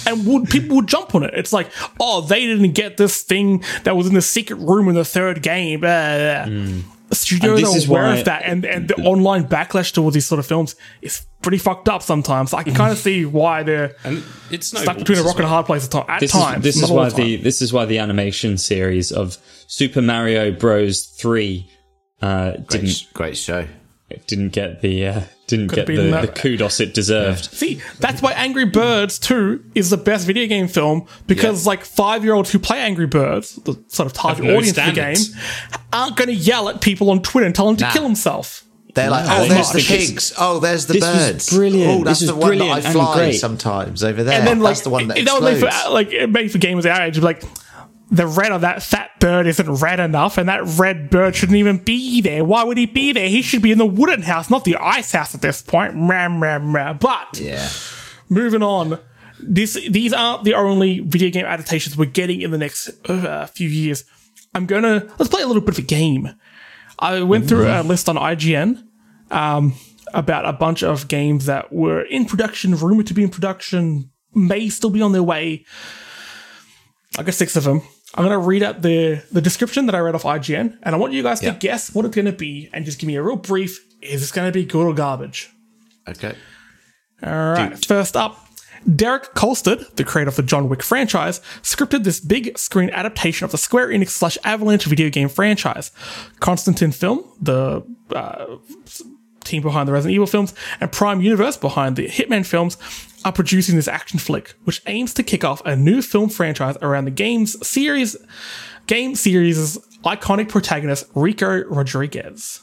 and 0.06 0.26
would 0.26 0.50
people 0.50 0.76
would 0.76 0.86
jump 0.86 1.14
on 1.14 1.22
it. 1.22 1.32
It's 1.34 1.52
like, 1.52 1.70
oh, 1.98 2.20
they 2.20 2.44
didn't 2.46 2.72
get 2.72 2.96
this 2.98 3.22
thing 3.22 3.62
that 3.84 3.96
was 3.96 4.06
in 4.06 4.12
the 4.14 4.20
secret 4.22 4.56
room 4.56 4.88
in 4.88 4.94
the 4.94 5.04
third 5.04 5.40
game. 5.42 5.80
Blah, 5.80 6.44
blah. 6.46 6.82
Studios 7.12 7.58
And 7.58 7.58
this 7.66 7.74
are 7.74 7.76
is 7.78 7.88
aware 7.88 8.02
why- 8.04 8.16
of 8.18 8.24
that, 8.26 8.42
and 8.44 8.64
and 8.64 8.88
the 8.88 8.94
online 9.02 9.44
backlash 9.48 9.92
towards 9.92 10.14
these 10.14 10.26
sort 10.26 10.38
of 10.38 10.46
films 10.46 10.76
is 11.02 11.26
pretty 11.42 11.58
fucked 11.58 11.88
up 11.88 12.02
sometimes. 12.02 12.54
I 12.54 12.62
can 12.62 12.74
kind 12.74 12.92
of 12.92 12.98
see 12.98 13.24
why 13.24 13.62
they're 13.62 13.96
And 14.04 14.22
it's 14.50 14.68
stuck 14.68 14.98
between 14.98 15.18
a 15.18 15.22
rock 15.22 15.36
and 15.36 15.44
a 15.44 15.48
hard 15.48 15.66
place 15.66 15.84
at, 15.86 15.90
to- 15.92 16.10
at 16.10 16.20
this 16.20 16.32
times. 16.32 16.64
Is, 16.64 16.74
this 16.74 16.82
is 16.84 16.90
why 16.90 17.04
the 17.08 17.10
time. 17.16 17.20
the 17.26 17.36
this 17.36 17.62
is 17.62 17.72
why 17.72 17.84
the 17.86 17.98
animation 17.98 18.58
series 18.58 19.10
of 19.12 19.36
Super 19.66 20.02
Mario 20.02 20.52
Bros. 20.52 21.06
Three 21.06 21.68
uh, 22.22 22.52
Great, 22.52 22.68
didn't 22.68 23.06
great 23.14 23.36
show. 23.36 23.66
Didn't 24.26 24.50
get 24.50 24.80
the 24.82 25.06
uh, 25.06 25.20
didn't 25.46 25.68
get 25.72 25.86
the, 25.86 25.96
that- 25.96 26.20
the 26.22 26.40
kudos 26.40 26.80
it 26.80 26.94
deserved. 26.94 27.44
See, 27.46 27.80
that's 27.98 28.22
why 28.22 28.32
Angry 28.32 28.64
Birds 28.66 29.18
2 29.18 29.64
is 29.74 29.90
the 29.90 29.96
best 29.96 30.26
video 30.26 30.46
game 30.46 30.68
film 30.68 31.06
because, 31.26 31.64
Yeah. 31.64 31.70
like, 31.70 31.84
five 31.84 32.24
year 32.24 32.34
olds 32.34 32.50
who 32.52 32.58
play 32.58 32.78
Angry 32.80 33.06
Birds, 33.06 33.56
the 33.56 33.82
sort 33.88 34.06
of 34.06 34.12
target 34.12 34.44
no 34.44 34.56
audience 34.56 34.78
for 34.78 34.86
the 34.86 34.92
game, 34.92 35.16
aren't 35.92 36.16
going 36.16 36.28
to 36.28 36.34
yell 36.34 36.68
at 36.68 36.80
people 36.80 37.10
on 37.10 37.22
Twitter 37.22 37.46
and 37.46 37.54
tell 37.54 37.66
them 37.66 37.76
to 37.76 37.84
Nah. 37.84 37.90
kill 37.92 38.02
himself. 38.04 38.64
They're 38.94 39.08
like, 39.10 39.24
No, 39.26 39.44
oh, 39.44 39.48
there's 39.48 39.70
the 39.70 39.84
pigs. 39.86 40.32
Oh, 40.36 40.58
there's 40.58 40.86
the 40.86 40.94
This 40.94 41.02
was 41.04 41.12
birds. 41.30 41.50
brilliant. 41.56 42.00
Oh, 42.00 42.04
that's 42.04 42.20
This 42.20 42.28
the 42.28 42.34
was 42.34 42.44
one 42.44 42.58
that 42.58 42.70
I 42.70 42.80
fly 42.80 43.30
sometimes 43.32 44.02
over 44.02 44.24
there. 44.24 44.38
And 44.38 44.46
then, 44.46 44.58
like, 44.60 44.70
that's 44.74 44.80
the 44.82 44.90
one 44.90 45.06
that 45.08 45.18
if 45.18 45.26
that 45.26 45.34
was 45.34 45.42
made 45.42 45.52
explodes. 45.62 45.82
for, 45.84 45.90
like, 45.90 46.30
made 46.30 46.50
for 46.50 46.58
gamers 46.58 46.92
our 46.92 47.02
age, 47.02 47.12
it'd 47.12 47.22
like, 47.22 47.42
the 48.10 48.26
red 48.26 48.50
on 48.50 48.62
that 48.62 48.82
fat 48.82 49.18
bird 49.20 49.46
isn't 49.46 49.74
red 49.74 50.00
enough, 50.00 50.36
and 50.36 50.48
that 50.48 50.64
red 50.78 51.10
bird 51.10 51.36
shouldn't 51.36 51.56
even 51.56 51.78
be 51.78 52.20
there. 52.20 52.44
Why 52.44 52.64
would 52.64 52.76
he 52.76 52.86
be 52.86 53.12
there? 53.12 53.28
He 53.28 53.42
should 53.42 53.62
be 53.62 53.70
in 53.70 53.78
the 53.78 53.86
wooden 53.86 54.22
house, 54.22 54.50
not 54.50 54.64
the 54.64 54.76
ice 54.76 55.12
house 55.12 55.34
at 55.34 55.42
this 55.42 55.62
point. 55.62 55.94
Ram, 55.94 56.42
ram, 56.42 56.74
ram. 56.74 56.98
But 56.98 57.38
yeah. 57.38 57.68
moving 58.28 58.62
on, 58.62 58.98
this 59.38 59.74
these 59.88 60.12
aren't 60.12 60.44
the 60.44 60.54
only 60.54 61.00
video 61.00 61.30
game 61.30 61.46
adaptations 61.46 61.96
we're 61.96 62.06
getting 62.06 62.40
in 62.40 62.50
the 62.50 62.58
next 62.58 62.90
uh, 63.08 63.46
few 63.46 63.68
years. 63.68 64.04
I'm 64.54 64.66
gonna 64.66 65.08
let's 65.18 65.30
play 65.30 65.42
a 65.42 65.46
little 65.46 65.62
bit 65.62 65.78
of 65.78 65.84
a 65.84 65.86
game. 65.86 66.30
I 66.98 67.22
went 67.22 67.48
through 67.48 67.66
a 67.66 67.82
list 67.82 68.08
on 68.08 68.16
IGN 68.16 68.82
um, 69.30 69.74
about 70.12 70.44
a 70.44 70.52
bunch 70.52 70.82
of 70.82 71.08
games 71.08 71.46
that 71.46 71.72
were 71.72 72.02
in 72.02 72.26
production, 72.26 72.76
rumored 72.76 73.06
to 73.06 73.14
be 73.14 73.22
in 73.22 73.30
production, 73.30 74.10
may 74.34 74.68
still 74.68 74.90
be 74.90 75.00
on 75.00 75.12
their 75.12 75.22
way. 75.22 75.64
I 77.18 77.22
got 77.22 77.34
six 77.34 77.56
of 77.56 77.64
them. 77.64 77.82
I'm 78.14 78.24
gonna 78.24 78.38
read 78.38 78.62
out 78.62 78.82
the 78.82 79.22
the 79.30 79.40
description 79.40 79.86
that 79.86 79.94
I 79.94 79.98
read 80.00 80.14
off 80.14 80.24
IGN, 80.24 80.78
and 80.82 80.94
I 80.94 80.98
want 80.98 81.12
you 81.12 81.22
guys 81.22 81.42
Yeah. 81.42 81.52
to 81.52 81.58
guess 81.58 81.94
what 81.94 82.04
it's 82.04 82.14
gonna 82.16 82.32
be, 82.32 82.68
and 82.72 82.84
just 82.84 82.98
give 82.98 83.06
me 83.06 83.16
a 83.16 83.22
real 83.22 83.36
brief. 83.36 83.84
Is 84.02 84.20
this 84.20 84.32
gonna 84.32 84.50
be 84.52 84.64
good 84.64 84.84
or 84.86 84.94
garbage? 84.94 85.50
Okay. 86.08 86.34
All 87.22 87.52
right. 87.52 87.84
First 87.84 88.16
up, 88.16 88.46
Derek 88.96 89.34
Kolstad, 89.34 89.94
the 89.96 90.04
creator 90.04 90.30
of 90.30 90.36
the 90.36 90.42
John 90.42 90.68
Wick 90.68 90.82
franchise, 90.82 91.40
scripted 91.62 92.02
this 92.04 92.18
big 92.18 92.56
screen 92.58 92.88
adaptation 92.90 93.44
of 93.44 93.50
the 93.52 93.58
Square 93.58 93.88
Enix 93.88 94.08
slash 94.10 94.38
Avalanche 94.42 94.86
video 94.86 95.10
game 95.10 95.28
franchise. 95.28 95.92
Constantin 96.40 96.90
Film, 96.92 97.22
the 97.40 97.84
uh, 98.14 98.46
team 99.44 99.62
behind 99.62 99.86
the 99.86 99.92
Resident 99.92 100.14
Evil 100.14 100.26
films, 100.26 100.54
and 100.80 100.90
Prime 100.90 101.20
Universe 101.20 101.56
behind 101.58 101.96
the 101.96 102.08
Hitman 102.08 102.44
films, 102.46 102.76
are 103.24 103.32
producing 103.32 103.76
this 103.76 103.88
action 103.88 104.18
flick, 104.18 104.54
which 104.64 104.82
aims 104.86 105.14
to 105.14 105.22
kick 105.22 105.44
off 105.44 105.64
a 105.64 105.76
new 105.76 106.02
film 106.02 106.28
franchise 106.28 106.76
around 106.82 107.04
the 107.04 107.10
game's 107.10 107.66
series, 107.66 108.16
game 108.86 109.14
series' 109.14 109.78
iconic 110.04 110.48
protagonist 110.48 111.06
Rico 111.14 111.64
Rodriguez. 111.64 112.60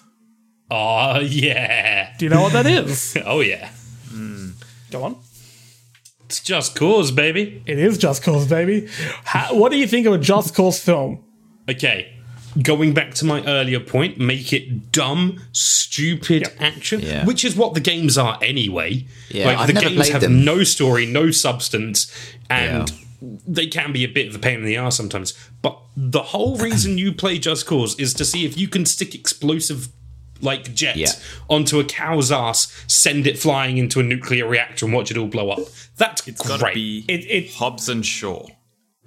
Oh 0.69 1.19
yeah. 1.19 2.15
Do 2.17 2.25
you 2.25 2.29
know 2.29 2.41
what 2.41 2.53
that 2.53 2.65
is? 2.65 3.17
Oh 3.25 3.39
yeah. 3.39 3.69
Hmm. 4.09 4.51
Go 4.91 5.03
on. 5.03 5.17
It's 6.25 6.41
just 6.41 6.75
cause, 6.75 7.11
baby. 7.11 7.63
It 7.65 7.79
is 7.79 7.97
Just 7.97 8.21
Cause, 8.21 8.47
baby. 8.47 8.89
How, 9.23 9.55
what 9.55 9.71
do 9.71 9.77
you 9.77 9.87
think 9.87 10.05
of 10.07 10.13
a 10.13 10.17
Just 10.17 10.53
Cause 10.53 10.77
film? 10.77 11.23
Okay. 11.69 12.16
Going 12.61 12.93
back 12.93 13.13
to 13.15 13.25
my 13.25 13.43
earlier 13.45 13.79
point, 13.79 14.17
make 14.19 14.51
it 14.53 14.91
dumb, 14.91 15.41
stupid 15.51 16.47
action, 16.59 17.01
Yeah. 17.01 17.25
which 17.25 17.43
is 17.45 17.55
what 17.55 17.73
the 17.73 17.79
games 17.79 18.17
are 18.17 18.39
anyway. 18.41 19.05
Yeah, 19.29 19.45
like 19.47 19.57
I've 19.59 19.67
the 19.67 19.73
games 19.81 20.09
have 20.09 20.21
them. 20.21 20.43
no 20.45 20.63
story, 20.63 21.05
no 21.05 21.29
substance, 21.31 22.11
and 22.49 22.89
Yeah. 22.89 23.27
they 23.47 23.67
can 23.67 23.91
be 23.91 24.03
a 24.03 24.07
bit 24.07 24.27
of 24.29 24.35
a 24.35 24.39
pain 24.39 24.59
in 24.59 24.65
the 24.65 24.75
ass 24.77 24.95
sometimes. 24.95 25.33
But 25.61 25.77
the 25.95 26.23
whole 26.23 26.57
reason 26.67 26.97
you 26.97 27.11
play 27.11 27.37
Just 27.37 27.65
Cause 27.65 27.95
is 27.99 28.13
to 28.15 28.25
see 28.25 28.45
if 28.45 28.57
you 28.57 28.67
can 28.67 28.85
stick 28.85 29.13
explosive 29.13 29.89
like 30.39 30.73
jet 30.75 30.95
Yeah. 30.97 31.11
onto 31.49 31.79
a 31.79 31.83
cow's 31.83 32.31
ass, 32.31 32.67
send 32.87 33.25
it 33.27 33.37
flying 33.39 33.77
into 33.77 33.99
a 33.99 34.03
nuclear 34.03 34.47
reactor, 34.47 34.85
and 34.85 34.93
watch 34.93 35.09
it 35.11 35.17
all 35.17 35.27
blow 35.27 35.49
up. 35.49 35.59
That's 35.97 36.27
It's 36.27 36.47
got 36.47 36.59
great. 36.59 36.73
to 36.73 36.75
be 36.75 37.05
It- 37.07 37.25
it- 37.29 37.53
Hobbs 37.55 37.89
and 37.89 38.05
Shaw. 38.05 38.45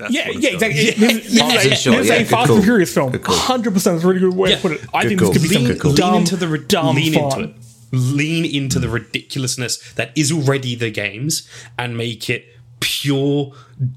That's 0.00 0.12
Yeah, 0.12 0.30
yeah, 0.30 0.50
exactly. 0.50 0.84
be. 0.84 0.90
This, 0.90 1.32
this 1.32 1.40
Hobbs 1.40 1.54
is 1.54 1.86
and 1.86 1.94
a, 1.94 1.98
this 1.98 2.06
is 2.06 2.08
yeah, 2.10 2.14
a 2.16 2.24
Fast 2.24 2.46
call. 2.48 2.56
and 2.56 2.64
Furious 2.64 2.92
film. 2.94 3.12
100% 3.12 3.76
is 3.76 3.86
a 4.04 4.08
really 4.08 4.20
good 4.20 4.34
way 4.34 4.50
Yeah. 4.50 4.56
to 4.56 4.62
put 4.62 4.72
it. 4.72 4.80
I 4.92 5.02
Good 5.02 5.08
think 5.08 5.20
call. 5.20 5.32
this 5.32 5.42
could 5.42 5.48
be 5.50 5.56
lean, 5.56 5.66
some 5.68 5.78
cool. 5.78 5.94
dumb, 5.94 6.12
lean 6.12 6.20
into 6.22 6.36
the 6.36 6.48
ri- 6.48 6.64
dumb 6.66 6.96
lean 6.96 7.12
fun. 7.14 7.40
into 7.40 7.50
it. 7.50 7.56
Lean 7.92 8.44
into 8.44 8.78
the 8.78 8.88
ridiculousness 8.88 9.92
that 9.94 10.12
is 10.16 10.30
already 10.32 10.74
the 10.74 10.90
games 10.90 11.48
and 11.78 11.96
make 11.96 12.30
it 12.30 12.46
pure 12.80 13.52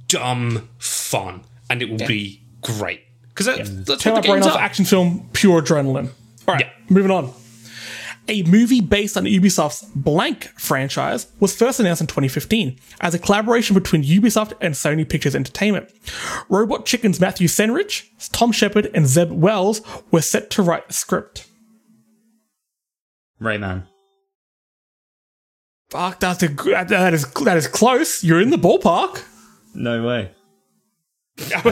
dumb 0.08 0.68
fun, 0.80 1.41
and 1.70 1.82
it 1.82 1.89
will 1.89 2.06
be 2.08 2.41
great. 2.62 3.01
Because 3.30 3.45
that, 3.45 3.86
that's 3.86 4.01
Turn 4.04 4.14
what 4.14 4.20
up 4.20 4.24
the 4.26 4.28
games 4.34 4.45
off 4.47 4.56
are. 4.56 4.62
action 4.62 4.86
film, 4.86 5.30
pure 5.34 5.62
adrenaline. 5.62 6.10
All 6.47 6.56
right, 6.56 6.66
Yeah. 6.66 6.72
moving 6.89 7.12
on. 7.12 7.32
A 8.30 8.41
movie 8.43 8.80
based 8.80 9.17
on 9.17 9.26
Ubisoft's 9.26 9.84
Blank 9.95 10.45
franchise 10.57 11.28
was 11.41 11.53
first 11.55 11.80
announced 11.82 11.99
in 12.01 12.07
2015 12.07 12.80
as 13.01 13.13
a 13.13 13.19
collaboration 13.19 13.74
between 13.74 14.01
Ubisoft 14.03 14.53
and 14.61 14.74
Sony 14.74 15.07
Pictures 15.07 15.36
Entertainment. 15.36 15.89
Robot 16.47 16.86
Chicken's 16.86 17.19
Matthew 17.19 17.49
Senreich, 17.49 18.07
Tom 18.32 18.53
Sheppard, 18.53 18.89
and 18.93 19.07
Zeb 19.07 19.30
Wells 19.32 19.82
were 20.11 20.21
set 20.21 20.49
to 20.51 20.61
write 20.61 20.88
the 20.88 20.93
script. 20.93 21.47
Rayman. 23.41 23.84
Fuck, 25.89 26.19
that's 26.21 26.41
a, 26.43 26.47
that 26.47 27.13
is 27.13 27.26
that 27.32 27.57
is 27.57 27.67
close. 27.67 28.24
You're 28.24 28.41
in 28.41 28.49
the 28.51 28.57
ballpark. 28.57 29.24
No 29.76 30.03
way. 30.07 30.32
that 31.38 31.63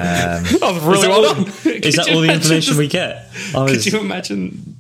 was 0.61 0.83
really 0.83 0.97
Is 0.97 1.01
that 1.03 1.09
well 1.09 1.25
all- 1.27 1.33
done. 1.33 1.45
Is 1.65 1.95
that 1.95 2.09
all 2.09 2.21
the 2.21 2.31
information 2.33 2.61
just- 2.61 2.77
we 2.77 2.87
get? 2.87 3.29
I 3.55 3.67
Could 3.67 3.85
you 3.85 3.99
imagine? 3.99 4.77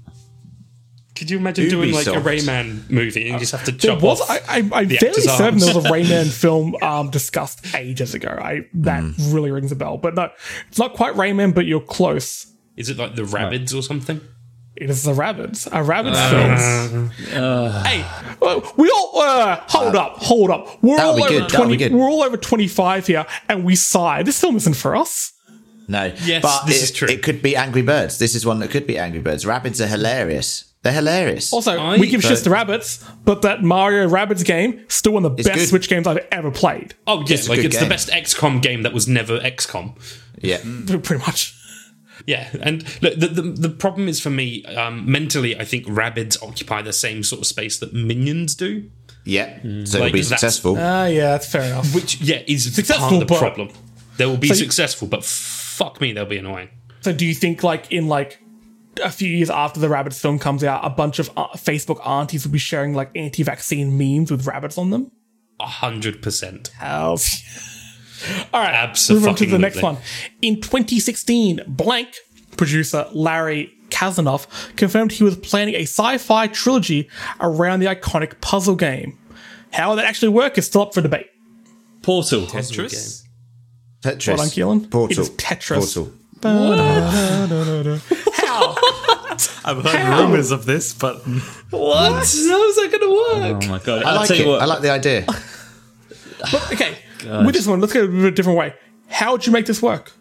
Could 1.21 1.29
you 1.29 1.37
imagine 1.37 1.69
doing 1.69 1.91
like 1.93 2.07
a 2.07 2.13
Rayman 2.13 2.89
movie 2.89 3.25
and 3.25 3.33
you 3.33 3.39
just 3.39 3.51
have 3.51 3.63
to 3.65 3.71
There 3.71 3.91
chop 3.93 4.01
was, 4.01 4.21
off? 4.21 4.31
I, 4.31 4.37
I, 4.49 4.57
I'm 4.73 4.87
the 4.87 4.97
fairly 4.97 5.07
actor's 5.17 5.31
certain 5.31 5.59
there 5.59 5.75
was 5.75 5.85
a. 5.85 5.89
Rayman 5.89 6.31
film 6.41 6.75
um, 6.81 7.11
discussed 7.11 7.75
ages 7.75 8.15
ago. 8.15 8.29
I 8.41 8.65
that 8.73 9.03
Hmm. 9.03 9.33
really 9.35 9.51
rings 9.51 9.71
a 9.71 9.75
bell, 9.75 9.97
but 9.97 10.15
no, 10.15 10.31
it's 10.67 10.79
not 10.79 10.93
quite 10.95 11.13
Rayman, 11.13 11.53
but 11.53 11.67
you're 11.67 11.79
close. 11.79 12.47
Is 12.75 12.89
it 12.89 12.97
like 12.97 13.13
the 13.15 13.21
Rabbids 13.21 13.71
or 13.77 13.83
something? 13.83 14.19
It 14.75 14.89
is 14.89 15.03
the 15.03 15.11
Rabbids, 15.13 15.67
a 15.67 15.85
Rabbids 15.85 16.15
Uh, 16.15 16.89
film. 16.89 17.09
hey, 17.83 18.03
uh, 18.41 18.61
we 18.77 18.89
all 18.89 19.19
uh, 19.21 19.57
hold 19.67 19.95
up, 19.95 20.17
hold 20.17 20.49
up. 20.49 20.81
We're 20.81 20.99
all 20.99 21.17
be 21.17 21.21
over 21.21 21.29
good, 21.29 21.43
that'll 21.43 21.67
be 21.67 21.75
twenty. 21.75 21.77
good. 21.77 21.93
We're 21.93 22.09
all 22.09 22.23
over 22.23 22.35
twenty-five 22.35 23.05
here, 23.05 23.27
and 23.47 23.63
we 23.63 23.75
sigh. 23.75 24.23
This 24.23 24.41
film 24.41 24.55
isn't 24.55 24.73
for 24.75 24.95
us. 24.95 25.33
No. 25.87 26.11
Yes, 26.23 26.41
but 26.41 26.65
this 26.65 26.77
it, 26.77 26.83
is 26.85 26.91
true. 26.93 27.07
It 27.09 27.21
could 27.21 27.43
be 27.43 27.55
Angry 27.55 27.83
Birds. 27.83 28.17
This 28.17 28.33
is 28.33 28.43
one 28.43 28.57
that 28.59 28.71
could 28.71 28.87
be 28.87 28.97
Angry 28.97 29.19
Birds. 29.19 29.45
Rabbids 29.45 29.79
are 29.83 29.87
hilarious. 29.87 30.70
They're 30.83 30.93
hilarious. 30.93 31.53
Also, 31.53 31.77
I- 31.79 31.97
we 31.97 32.07
give 32.09 32.21
shit 32.21 32.43
but- 32.43 32.43
to 32.43 32.49
Rabbids, 32.49 33.03
but 33.23 33.43
that 33.43 33.63
Mario 33.63 34.07
Rabbids 34.09 34.43
game 34.43 34.83
still 34.87 35.13
one 35.13 35.25
of 35.25 35.37
the 35.37 35.43
best 35.43 35.59
good. 35.59 35.69
Switch 35.69 35.87
games 35.89 36.07
I've 36.07 36.25
ever 36.31 36.49
played. 36.51 36.95
Oh 37.05 37.19
yeah, 37.27 37.33
It's 37.35 37.47
like 37.49 37.57
good 37.57 37.65
it's 37.67 37.79
the 37.79 37.85
best 37.85 38.09
XCOM 38.09 38.61
game 38.61 38.81
that 38.83 38.93
was 38.93 39.07
never 39.07 39.39
XCOM. 39.39 39.95
yeah. 40.41 40.57
Pretty 40.87 41.23
much. 41.23 41.55
Yeah, 42.27 42.49
and 42.61 42.83
look, 43.01 43.15
the, 43.19 43.27
the 43.27 43.41
the 43.41 43.69
problem 43.69 44.07
is 44.07 44.19
for 44.19 44.29
me 44.29 44.63
um, 44.65 45.11
mentally. 45.11 45.59
I 45.59 45.65
think 45.65 45.85
rabbits 45.87 46.41
occupy 46.41 46.81
the 46.83 46.93
same 46.93 47.23
sort 47.23 47.41
of 47.41 47.47
space 47.47 47.79
that 47.79 47.93
Minions 47.93 48.53
do, 48.53 48.89
Yeah. 49.25 49.59
So 49.85 49.99
Like, 49.99 50.07
it'll 50.09 50.11
be 50.13 50.23
successful. 50.23 50.75
Ah, 50.79 51.05
yeah, 51.05 51.31
that's 51.31 51.47
fair 51.51 51.63
enough. 51.63 51.95
which 51.95 52.21
yeah 52.21 52.41
is 52.47 52.71
Successful, 52.75 53.09
part 53.09 53.21
of 53.23 53.27
the 53.27 53.35
problem. 53.35 53.69
They 54.17 54.25
will 54.27 54.37
be 54.37 54.49
So 54.49 54.53
successful, 54.55 55.07
but 55.07 55.23
fuck 55.25 55.99
me, 55.99 56.13
they'll 56.13 56.25
be 56.25 56.37
annoying. 56.37 56.69
So 57.01 57.11
do 57.11 57.25
you 57.25 57.33
think 57.33 57.63
like 57.63 57.91
in 57.91 58.07
like 58.07 58.39
a 59.03 59.09
few 59.09 59.29
years 59.29 59.49
after 59.49 59.79
the 59.79 59.89
rabbits 59.89 60.19
film 60.19 60.39
comes 60.39 60.63
out, 60.63 60.83
a 60.83 60.89
bunch 60.89 61.19
of 61.19 61.29
uh, 61.37 61.47
Facebook 61.49 62.05
aunties 62.05 62.45
will 62.45 62.51
be 62.51 62.59
sharing 62.59 62.93
like 62.93 63.09
anti-vaccine 63.15 63.97
memes 63.97 64.31
with 64.31 64.45
rabbits 64.45 64.77
on 64.77 64.89
them? 64.89 65.11
A 65.59 65.65
hundred 65.67 66.21
percent. 66.21 66.69
Hells. 66.69 67.41
All 68.53 68.61
right, 68.61 69.09
move 69.09 69.27
on 69.27 69.35
to 69.35 69.45
the 69.45 69.57
next 69.57 69.81
one. 69.81 69.97
In 70.41 70.61
2016, 70.61 71.61
Blank 71.67 72.15
producer 72.57 73.07
Larry 73.13 73.73
Kasanoff 73.89 74.47
confirmed 74.75 75.11
he 75.11 75.23
was 75.23 75.35
planning 75.37 75.75
a 75.75 75.83
sci-fi 75.83 76.47
trilogy 76.47 77.09
around 77.39 77.79
the 77.79 77.87
iconic 77.87 78.39
puzzle 78.41 78.75
game. 78.75 79.17
How 79.71 79.95
that 79.95 80.05
actually 80.05 80.29
work 80.29 80.57
is 80.57 80.65
still 80.65 80.81
up 80.81 80.93
for 80.93 81.01
debate. 81.01 81.27
Portal. 82.01 82.41
Tetris? 82.41 83.23
Tetris. 84.01 84.27
Well 84.27 84.37
done, 84.37 84.47
Keelan. 84.47 84.89
Portal. 84.91 85.11
It 85.11 85.19
is 85.19 85.29
Tetris. 85.31 85.95
Portal. 85.95 86.13
How? 86.43 87.99
I've 89.63 89.83
heard 89.83 90.19
rumors 90.19 90.51
of 90.51 90.65
this, 90.65 90.93
but 90.93 91.17
What? 91.69 92.11
How's 92.11 92.33
that 92.33 92.89
going 92.91 93.01
to 93.01 93.09
work? 93.59 93.63
Oh 93.63 93.67
my 93.69 93.79
god! 93.79 94.03
I 94.03 94.09
I'll 94.09 94.15
like 94.17 94.27
tell 94.27 94.37
it. 94.37 94.43
you 94.43 94.47
what. 94.49 94.61
I 94.61 94.65
like 94.65 94.81
the 94.81 94.89
idea. 94.91 95.25
Okay, 96.71 96.97
with 97.45 97.53
this 97.53 97.67
one, 97.67 97.79
let's 97.81 97.93
go 97.93 98.03
a 98.03 98.31
different 98.31 98.57
way. 98.57 98.73
How 99.07 99.33
would 99.33 99.45
you 99.45 99.53
make 99.53 99.67
this 99.67 99.79
work? 99.81 100.11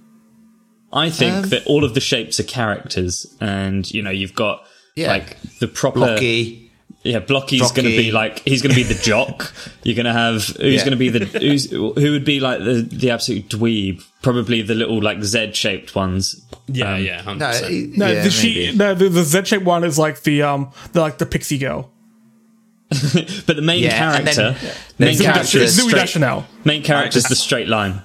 I 0.93 1.09
think 1.09 1.33
Um, 1.45 1.49
that 1.49 1.67
all 1.67 1.83
of 1.85 1.95
the 1.95 2.01
shapes 2.01 2.39
are 2.39 2.43
characters, 2.45 3.27
and 3.41 3.91
you 3.91 4.03
know 4.03 4.11
you've 4.11 4.35
got 4.35 4.65
Yeah. 4.97 5.09
like 5.13 5.39
the 5.61 5.69
proper 5.69 6.01
Blocky. 6.01 6.70
Yeah, 7.03 7.21
Blocky's 7.21 7.73
going 7.73 7.89
to 7.89 7.97
be 7.97 8.13
like 8.13 8.41
he's 8.41 8.61
going 8.61 8.75
to 8.75 8.77
be 8.77 8.83
the 8.83 9.01
jock. 9.03 9.55
You're 9.85 9.97
going 9.97 10.05
to 10.05 10.13
have 10.13 10.45
who's 10.45 10.61
Yeah. 10.75 10.79
going 10.81 10.91
to 10.91 10.97
be 10.97 11.09
the 11.09 11.25
who's 11.25 11.71
who 11.71 11.93
would 11.95 12.27
be 12.27 12.41
like 12.41 12.59
the 12.59 12.83
the 12.83 13.11
absolute 13.11 13.49
dweeb. 13.49 14.05
Probably 14.21 14.61
the 14.61 14.75
little 14.75 15.01
like 15.01 15.23
Z 15.25 15.53
shaped 15.55 15.95
ones. 15.95 16.45
Yeah, 16.67 16.95
Um, 16.97 17.03
yeah, 17.03 17.23
hundred 17.23 17.39
No, 17.39 17.47
percent. 17.47 17.71
he- 17.73 17.93
No, 17.97 18.07
yeah, 18.07 18.23
the, 18.25 18.31
she, 18.31 18.73
no, 18.77 18.95
the, 18.95 19.09
the 19.09 19.25
Z-shaped 19.25 19.65
one 19.65 19.83
is 19.83 19.99
like 19.99 20.23
the 20.25 20.43
um, 20.43 20.73
the 20.93 21.01
like 21.01 21.17
the 21.17 21.25
pixie 21.27 21.57
girl. 21.59 21.91
But 23.47 23.57
the 23.57 23.63
main 23.63 23.83
Yeah, 23.83 24.17
and 24.17 24.27
then- 24.27 24.35
character, 24.35 24.67
then 24.99 25.07
main 25.09 25.17
Zooey 25.17 25.25
character 25.25 25.59
is 25.59 25.79
Zooey 25.79 25.89
straight, 25.89 26.01
Deschanel. 26.03 26.47
main 26.65 26.83
character 26.83 27.19
is 27.19 27.25
the 27.25 27.37
straight 27.37 27.69
line. 27.69 28.03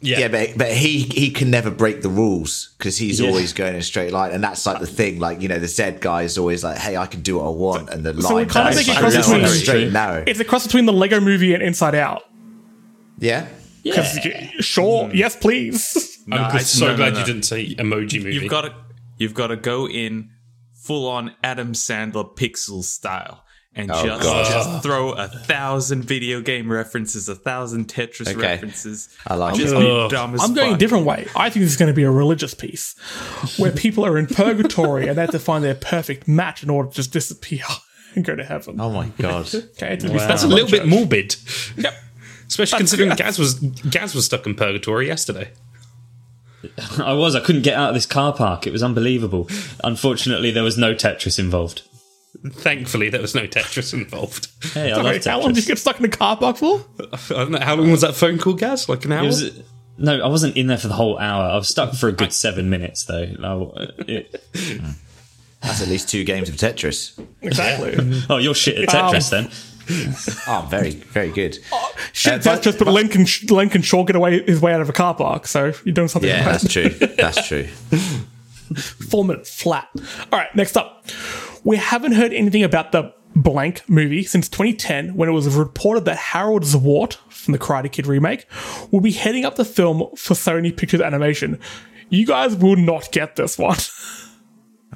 Yeah, 0.00 0.20
Yeah, 0.20 0.28
but 0.28 0.50
but 0.56 0.72
he 0.72 1.00
he 1.02 1.30
can 1.30 1.50
never 1.50 1.70
break 1.72 2.02
the 2.02 2.08
rules 2.08 2.70
because 2.78 2.96
he's 2.98 3.18
Yeah. 3.18 3.28
always 3.28 3.52
going 3.52 3.74
in 3.74 3.80
a 3.80 3.82
straight 3.82 4.12
line, 4.12 4.30
and 4.32 4.42
that's 4.44 4.64
like 4.64 4.78
the 4.80 4.86
thing. 4.86 5.18
Like 5.18 5.42
you 5.42 5.48
know, 5.48 5.58
the 5.58 5.66
Z 5.66 5.96
guy 6.00 6.22
is 6.22 6.38
always 6.38 6.62
like, 6.62 6.78
"Hey, 6.78 6.96
I 6.96 7.06
can 7.06 7.20
do 7.22 7.38
what 7.38 7.46
I 7.46 7.50
want," 7.50 7.90
and 7.90 8.04
the 8.04 8.20
so 8.22 8.28
line 8.34 8.46
we 8.46 8.52
can't 8.52 8.70
is 8.70 8.76
make 8.76 8.86
it 8.88 8.90
like, 8.92 8.98
cross 9.00 9.14
no, 9.14 9.20
between- 9.22 9.44
I'm 9.44 9.50
straight 9.50 9.82
and 9.84 9.92
narrow. 9.92 10.24
It's 10.26 10.38
a 10.38 10.44
cross 10.44 10.64
between 10.66 10.86
the 10.86 10.92
Lego 10.92 11.18
Movie 11.20 11.52
and 11.52 11.62
Inside 11.62 11.96
Out. 11.96 12.22
Yeah, 13.18 13.46
Yeah. 13.82 14.02
Sure, 14.60 15.08
mm. 15.08 15.14
yes, 15.14 15.34
please. 15.36 16.18
No, 16.26 16.36
I'm 16.36 16.60
so 16.60 16.86
no, 16.86 16.90
no, 16.92 16.96
glad 16.98 17.14
no. 17.14 17.20
you 17.20 17.24
didn't 17.26 17.44
say 17.44 17.74
emoji 17.74 18.18
movie. 18.22 18.34
You've 18.34 18.48
got 18.50 18.60
to 18.62 18.74
you've 19.16 19.34
got 19.34 19.48
to 19.48 19.56
go 19.56 19.88
in 19.88 20.30
full 20.74 21.08
on 21.08 21.32
Adam 21.42 21.72
Sandler 21.72 22.36
pixel 22.36 22.84
style 22.84 23.44
and 23.74 23.90
Oh, 23.92 24.04
just, 24.04 24.22
just 24.50 24.82
throw 24.82 25.12
a 25.12 25.28
thousand 25.28 26.02
video 26.04 26.40
game 26.40 26.70
references, 26.72 27.28
a 27.28 27.34
thousand 27.34 27.86
Tetris 27.88 28.28
Okay. 28.28 28.40
references. 28.40 29.08
I 29.26 29.34
like 29.36 29.54
just 29.54 29.74
it. 29.74 29.78
be 29.78 30.08
dumb 30.08 30.34
as 30.34 30.42
I'm 30.42 30.54
going 30.54 30.74
a 30.74 30.78
different 30.78 31.06
way. 31.06 31.26
I 31.36 31.50
think 31.50 31.62
this 31.64 31.70
is 31.72 31.76
going 31.76 31.90
to 31.90 31.94
be 31.94 32.02
a 32.04 32.10
religious 32.10 32.54
piece 32.54 32.94
where 33.58 33.70
people 33.72 34.04
are 34.04 34.18
in 34.18 34.26
purgatory 34.26 35.06
and 35.06 35.16
they 35.16 35.22
have 35.22 35.30
to 35.30 35.38
find 35.38 35.62
their 35.62 35.74
perfect 35.76 36.26
match 36.26 36.62
in 36.62 36.70
order 36.70 36.88
to 36.90 36.94
just 36.96 37.12
disappear 37.12 37.62
and 38.16 38.24
go 38.24 38.34
to 38.34 38.44
heaven. 38.44 38.80
Oh 38.80 38.90
my 38.90 39.08
god. 39.18 39.46
Okay, 39.54 39.94
it's 39.94 40.04
That's 40.04 40.42
a 40.42 40.46
fun. 40.46 40.54
little 40.56 40.70
bit 40.70 40.86
morbid, 40.86 41.36
Yep. 41.76 41.94
especially 42.48 42.78
considering 42.78 43.10
Gaz 43.16 43.38
was 43.38 43.54
Gaz 43.54 44.14
was 44.14 44.24
stuck 44.24 44.46
in 44.46 44.54
purgatory 44.56 45.06
yesterday. 45.06 45.50
I 46.98 47.12
was. 47.12 47.36
I 47.36 47.40
couldn't 47.40 47.62
get 47.62 47.74
out 47.74 47.90
of 47.90 47.94
this 47.94 48.06
car 48.06 48.32
park. 48.32 48.66
It 48.66 48.72
was 48.72 48.82
unbelievable. 48.82 49.48
Unfortunately, 49.84 50.50
there 50.50 50.64
was 50.64 50.76
no 50.76 50.92
Tetris 50.92 51.38
involved. 51.38 51.82
Thankfully, 52.46 53.08
there 53.10 53.20
was 53.20 53.34
no 53.34 53.46
Tetris 53.46 53.92
involved. 53.92 54.48
Hey, 54.72 54.92
I 54.92 54.96
love 54.96 55.22
Sorry, 55.22 55.34
how 55.36 55.40
long 55.42 55.52
did 55.54 55.64
you 55.64 55.68
get 55.68 55.78
stuck 55.78 55.98
in 55.98 56.04
a 56.04 56.08
car 56.08 56.36
park 56.36 56.56
for? 56.56 56.84
I 57.00 57.18
don't 57.28 57.50
know 57.50 57.58
how 57.60 57.74
long 57.74 57.90
was 57.90 58.02
that 58.02 58.14
phone 58.14 58.38
call, 58.38 58.54
Gaz? 58.54 58.88
Like 58.88 59.04
an 59.04 59.12
hour. 59.12 59.24
It 59.24 59.26
was, 59.26 59.62
no, 59.98 60.20
I 60.22 60.28
wasn't 60.28 60.56
in 60.56 60.68
there 60.68 60.78
for 60.78 60.86
the 60.88 60.94
whole 60.94 61.18
hour. 61.18 61.50
I 61.50 61.56
was 61.56 61.68
stuck 61.68 61.94
for 61.94 62.08
a 62.08 62.12
good 62.12 62.32
seven 62.32 62.70
minutes, 62.70 63.04
though. 63.04 63.26
No, 63.38 63.72
it- 64.06 64.40
That's 65.60 65.82
at 65.82 65.88
least 65.88 66.08
two 66.08 66.22
games 66.22 66.48
of 66.48 66.54
Tetris. 66.54 67.18
Exactly. 67.42 67.96
oh, 68.30 68.36
you're 68.38 68.54
shit 68.54 68.78
at 68.78 68.88
Tetris 68.88 69.30
then. 69.30 69.50
Oh, 70.46 70.66
very 70.70 70.90
very 70.90 71.30
good. 71.30 71.58
Shit, 72.12 72.32
Uh, 72.34 72.38
that's 72.38 72.46
but- 72.46 72.62
just 72.62 72.78
but 72.78 72.86
Len 72.88 73.08
can, 73.08 73.26
Len 73.48 73.68
can 73.68 73.82
sure 73.82 74.04
get 74.04 74.14
away 74.14 74.42
his 74.44 74.60
way 74.60 74.72
out 74.72 74.80
of 74.80 74.88
a 74.88 74.92
car 74.92 75.14
park, 75.14 75.46
so 75.48 75.72
you're 75.84 75.94
doing 75.94 76.06
something 76.08 76.28
Yeah, 76.30 76.44
right. 76.46 76.52
that's 76.60 76.72
true. 76.72 76.90
That's 76.90 77.48
true. 77.48 77.64
Four 79.10 79.24
minutes 79.24 79.60
flat. 79.60 79.88
All 80.30 80.38
right, 80.38 80.54
next 80.54 80.76
up. 80.76 81.06
We 81.68 81.76
haven't 81.76 82.12
heard 82.12 82.32
anything 82.32 82.62
about 82.62 82.92
the 82.92 83.12
blank 83.36 83.82
movie 83.90 84.24
since 84.24 84.48
2010 84.48 85.14
when 85.14 85.28
it 85.28 85.32
was 85.32 85.54
reported 85.54 86.06
that 86.06 86.16
Harald 86.16 86.62
Zwart 86.62 87.16
from 87.28 87.52
the 87.52 87.58
Karate 87.58 87.92
Kid 87.92 88.06
remake 88.06 88.46
will 88.90 89.02
be 89.02 89.10
heading 89.10 89.44
up 89.44 89.56
the 89.56 89.66
film 89.66 89.98
for 90.16 90.32
Sony 90.32 90.74
Pictures 90.74 91.02
Animation. 91.02 91.60
You 92.08 92.24
guys 92.24 92.56
will 92.56 92.76
not 92.76 93.12
get 93.12 93.36
this 93.36 93.58
one. 93.58 93.76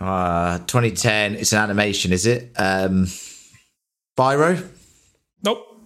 Uh, 0.01 0.57
2010. 0.61 1.35
It's 1.35 1.53
an 1.53 1.59
animation, 1.59 2.13
is 2.15 2.25
it? 2.25 2.51
Um, 2.57 3.05
Spyro. 4.19 4.67
nope. 5.45 5.79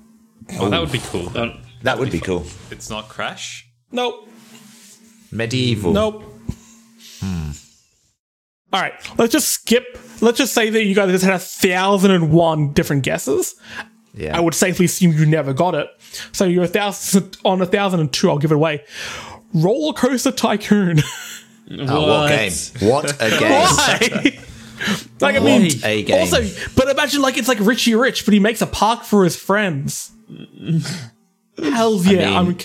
oh, 0.60 0.70
that 0.70 0.80
would 0.80 0.92
be 0.92 1.00
cool. 1.00 1.36
Um, 1.36 1.60
That 1.82 1.98
would 1.98 2.12
be 2.12 2.20
cool. 2.20 2.46
It's 2.70 2.88
not 2.88 3.08
Crash. 3.08 3.68
Nope. 3.90 4.28
Medieval. 5.32 5.92
Nope. 5.92 6.35
All 8.72 8.80
right, 8.80 8.93
let's 9.18 9.32
just 9.32 9.48
skip. 9.48 9.98
Let's 10.20 10.38
just 10.38 10.52
say 10.55 10.70
that 10.70 10.84
you 10.84 10.94
guys 10.94 11.10
just 11.10 11.24
had 11.24 11.34
a 11.34 11.38
thousand 11.38 12.10
and 12.10 12.32
one 12.32 12.72
different 12.72 13.02
guesses. 13.05 13.55
Yeah. 14.14 14.36
I 14.36 14.40
would 14.40 14.55
safely 14.55 14.86
assume 14.86 15.12
you 15.12 15.26
never 15.26 15.52
got 15.52 15.74
it. 15.74 15.88
So 16.32 16.44
you're 16.47 16.64
a 16.64 16.68
thousand 16.68 17.36
on 17.44 17.60
a 17.60 17.66
thousand 17.66 18.01
and 18.01 18.12
two. 18.12 18.30
I'll 18.30 18.38
give 18.38 18.51
it 18.51 18.55
away. 18.55 18.84
Roller 19.52 19.93
Coaster 19.93 20.32
Tycoon. 20.32 21.01
Oh, 21.68 22.06
what 22.06 22.28
game? 22.28 22.52
What 22.88 23.20
a 23.20 23.28
game. 23.28 23.51
Why? 23.51 23.98
like 25.20 25.34
I 25.34 25.40
mean, 25.40 25.72
a 25.82 26.02
game. 26.05 26.20
also, 26.20 26.47
but 26.76 26.88
imagine 26.88 27.22
like 27.22 27.36
it's 27.36 27.48
like 27.48 27.59
Richie 27.60 27.97
Rich, 27.97 28.24
but 28.24 28.34
he 28.34 28.38
makes 28.38 28.62
a 28.62 28.68
park 28.68 29.02
for 29.02 29.24
his 29.24 29.34
friends. 29.34 30.12
Hell's 31.59 32.06
yeah! 32.06 32.26
mean, 32.26 32.36
I'm, 32.36 32.56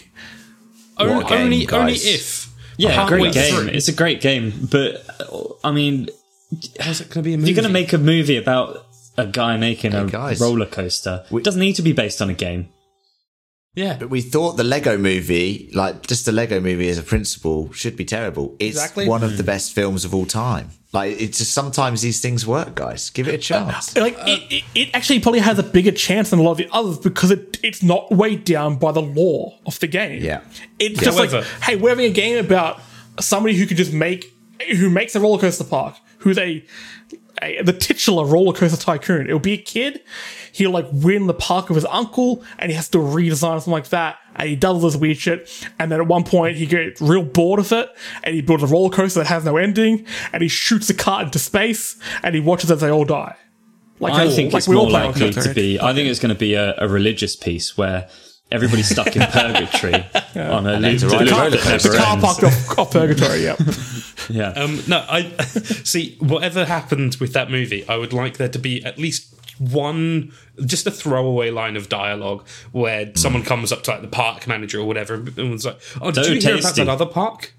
O- 0.98 1.16
What 1.16 1.26
a 1.26 1.30
game, 1.30 1.44
only, 1.46 1.70
only 1.70 1.94
if. 1.94 2.54
Yeah, 2.78 2.94
can't 2.94 3.10
great 3.10 3.34
game. 3.34 3.56
through. 3.56 3.68
It's 3.70 3.88
a 3.88 3.94
great 3.94 4.22
game, 4.22 4.54
but 4.72 5.04
I 5.64 5.72
mean, 5.72 6.10
How's 6.80 7.00
it 7.02 7.06
going 7.06 7.16
to 7.16 7.22
be 7.22 7.34
a 7.34 7.38
movie? 7.38 7.50
you're 7.50 7.56
going 7.56 7.68
to 7.68 7.74
make 7.74 7.94
a 7.94 7.98
movie 7.98 8.38
about 8.38 8.86
a 9.18 9.26
guy 9.26 9.58
making 9.58 9.94
a 9.94 10.06
guys. 10.06 10.42
roller 10.42 10.66
coaster, 10.66 11.26
it 11.32 11.44
doesn't 11.44 11.60
need 11.60 11.74
to 11.74 11.82
be 11.82 11.94
based 11.94 12.22
on 12.22 12.30
a 12.30 12.34
game. 12.34 12.70
yeah, 13.74 13.96
But 13.98 14.10
we 14.10 14.22
thought 14.22 14.58
the 14.58 14.64
Lego 14.64 14.98
movie, 14.98 15.70
like 15.74 16.08
just 16.08 16.26
the 16.26 16.32
Lego 16.34 16.60
movie 16.60 16.90
as 16.90 16.98
a 16.98 17.04
principle, 17.04 17.72
should 17.72 17.96
be 17.96 18.04
terrible. 18.04 18.56
It's 18.60 18.76
Exactly. 18.78 19.08
one 19.08 19.24
of 19.24 19.38
the 19.38 19.44
hmm. 19.44 19.48
best 19.48 19.74
films 19.74 20.04
of 20.04 20.14
all 20.14 20.26
time. 20.26 20.72
Like 20.94 21.22
it's 21.22 21.38
just 21.38 21.54
sometimes 21.54 22.02
these 22.02 22.20
things 22.20 22.46
work, 22.46 22.76
guys. 22.76 23.10
Give 23.12 23.30
it 23.30 23.32
a 23.32 23.38
uh, 23.38 23.40
chance. 23.72 23.96
like 23.96 24.18
uh, 24.20 24.26
it, 24.28 24.52
it, 24.52 24.64
it 24.76 24.90
actually 24.94 25.22
probably 25.22 25.40
has 25.40 25.58
a 25.58 25.64
bigger 25.64 25.92
chance 25.92 26.32
than 26.32 26.40
a 26.40 26.42
lot 26.42 26.52
of 26.52 26.58
the 26.58 26.68
others 26.74 26.98
because 26.98 27.32
it 27.32 27.60
it's 27.64 27.82
not 27.82 28.12
weighed 28.12 28.44
down 28.44 28.76
by 28.76 28.92
the 28.92 29.02
law 29.02 29.58
of 29.66 29.80
the 29.80 29.88
game. 29.88 30.22
Yeah. 30.22 30.42
It's 30.80 31.00
just 31.00 31.18
like, 31.18 31.32
hey, 31.64 31.78
we're 31.78 31.90
having 31.90 32.12
a 32.12 32.14
game 32.14 32.44
about 32.44 32.82
somebody 33.22 33.56
who 33.56 33.66
could 33.66 33.78
just 33.78 33.94
make 33.94 34.34
who 34.76 34.90
makes 34.90 35.16
a 35.16 35.20
roller 35.20 35.40
coaster 35.40 35.64
park, 35.64 35.96
who's 36.20 36.38
a, 36.38 36.66
a 37.42 37.62
the 37.64 37.74
titular 37.74 38.26
roller 38.26 38.54
coaster 38.54 38.78
tycoon. 38.78 39.28
It'll 39.28 39.40
be 39.40 39.54
a 39.54 39.58
kid. 39.58 40.02
He'll 40.52 40.72
like 40.72 40.88
win 40.92 41.28
the 41.28 41.34
park 41.34 41.70
of 41.70 41.76
his 41.76 41.86
uncle, 41.86 42.44
and 42.60 42.70
he 42.70 42.76
has 42.76 42.90
to 42.90 42.98
redesign 42.98 43.56
something 43.56 43.72
like 43.72 43.90
that. 43.90 44.18
And 44.36 44.50
he 44.50 44.56
does 44.56 44.76
all 44.76 44.80
this 44.82 44.96
weird 44.96 45.18
shit. 45.18 45.68
And 45.80 45.92
then 45.92 46.00
at 46.00 46.08
one 46.08 46.24
point, 46.24 46.58
he 46.58 46.66
gets 46.66 47.02
real 47.02 47.24
bored 47.24 47.60
of 47.60 47.72
it, 47.72 47.90
and 48.24 48.36
he 48.36 48.42
builds 48.42 48.64
a 48.64 48.68
roller 48.68 48.90
coaster 48.90 49.20
that 49.20 49.28
has 49.28 49.46
no 49.46 49.58
ending. 49.58 50.06
And 50.34 50.42
he 50.42 50.50
shoots 50.50 50.90
a 50.90 50.94
cart 50.94 51.26
into 51.26 51.40
space, 51.40 51.98
and 52.24 52.36
he 52.36 52.42
watches 52.42 52.72
as 52.72 52.82
they 52.82 52.92
all 52.92 53.06
die. 53.06 53.36
Like 54.00 54.14
I 54.14 54.30
think 54.30 54.52
like 54.52 54.62
it's 54.62 54.68
all 54.68 54.90
more 54.90 54.90
likely 54.90 55.32
to 55.32 55.54
be. 55.54 55.80
I 55.80 55.94
think 55.94 56.10
it's 56.10 56.20
going 56.20 56.34
to 56.34 56.40
be 56.40 56.56
a, 56.56 56.74
a 56.80 56.88
religious 56.88 57.36
piece 57.36 57.78
where 57.78 58.10
everybody's 58.52 58.90
stuck 58.90 59.16
in 59.16 59.22
purgatory 59.32 60.06
on 60.36 60.68
a 60.68 60.78
loop 60.80 61.00
to 61.00 61.08
de 61.10 61.18
ride 61.18 61.22
a 61.22 61.26
loop 61.26 61.32
roller 61.32 61.50
that 61.52 61.98
car 61.98 62.14
ends. 62.14 62.24
parked 62.24 62.44
off, 62.44 62.80
off 62.80 62.92
purgatory. 62.92 63.44
Yep. 63.44 63.60
Yeah. 64.30 64.50
Um, 64.52 64.82
no, 64.88 65.04
I 65.10 65.24
see. 65.84 66.16
Whatever 66.20 66.64
happened 66.66 67.16
with 67.20 67.34
that 67.34 67.50
movie, 67.50 67.86
I 67.90 67.98
would 67.98 68.14
like 68.14 68.38
there 68.38 68.48
to 68.50 68.60
be 68.60 68.86
at 68.86 69.00
least 69.00 69.34
one, 69.58 70.32
just 70.64 70.86
a 70.86 70.92
throwaway 70.92 71.50
line 71.50 71.76
of 71.76 71.90
dialogue 71.90 72.48
where 72.72 73.12
someone 73.16 73.44
comes 73.44 73.72
up 73.72 73.82
to 73.84 73.92
like 73.92 74.02
the 74.02 74.08
park 74.08 74.48
manager 74.48 74.80
or 74.80 74.86
whatever 74.86 75.16
and 75.16 75.52
was 75.52 75.66
like, 75.66 75.80
"Oh, 76.00 76.12
did 76.12 76.26
So 76.26 76.32
you 76.34 76.40
hear 76.40 76.58
about 76.60 76.76
that 76.76 76.88
other 76.88 77.08
park?" 77.08 77.54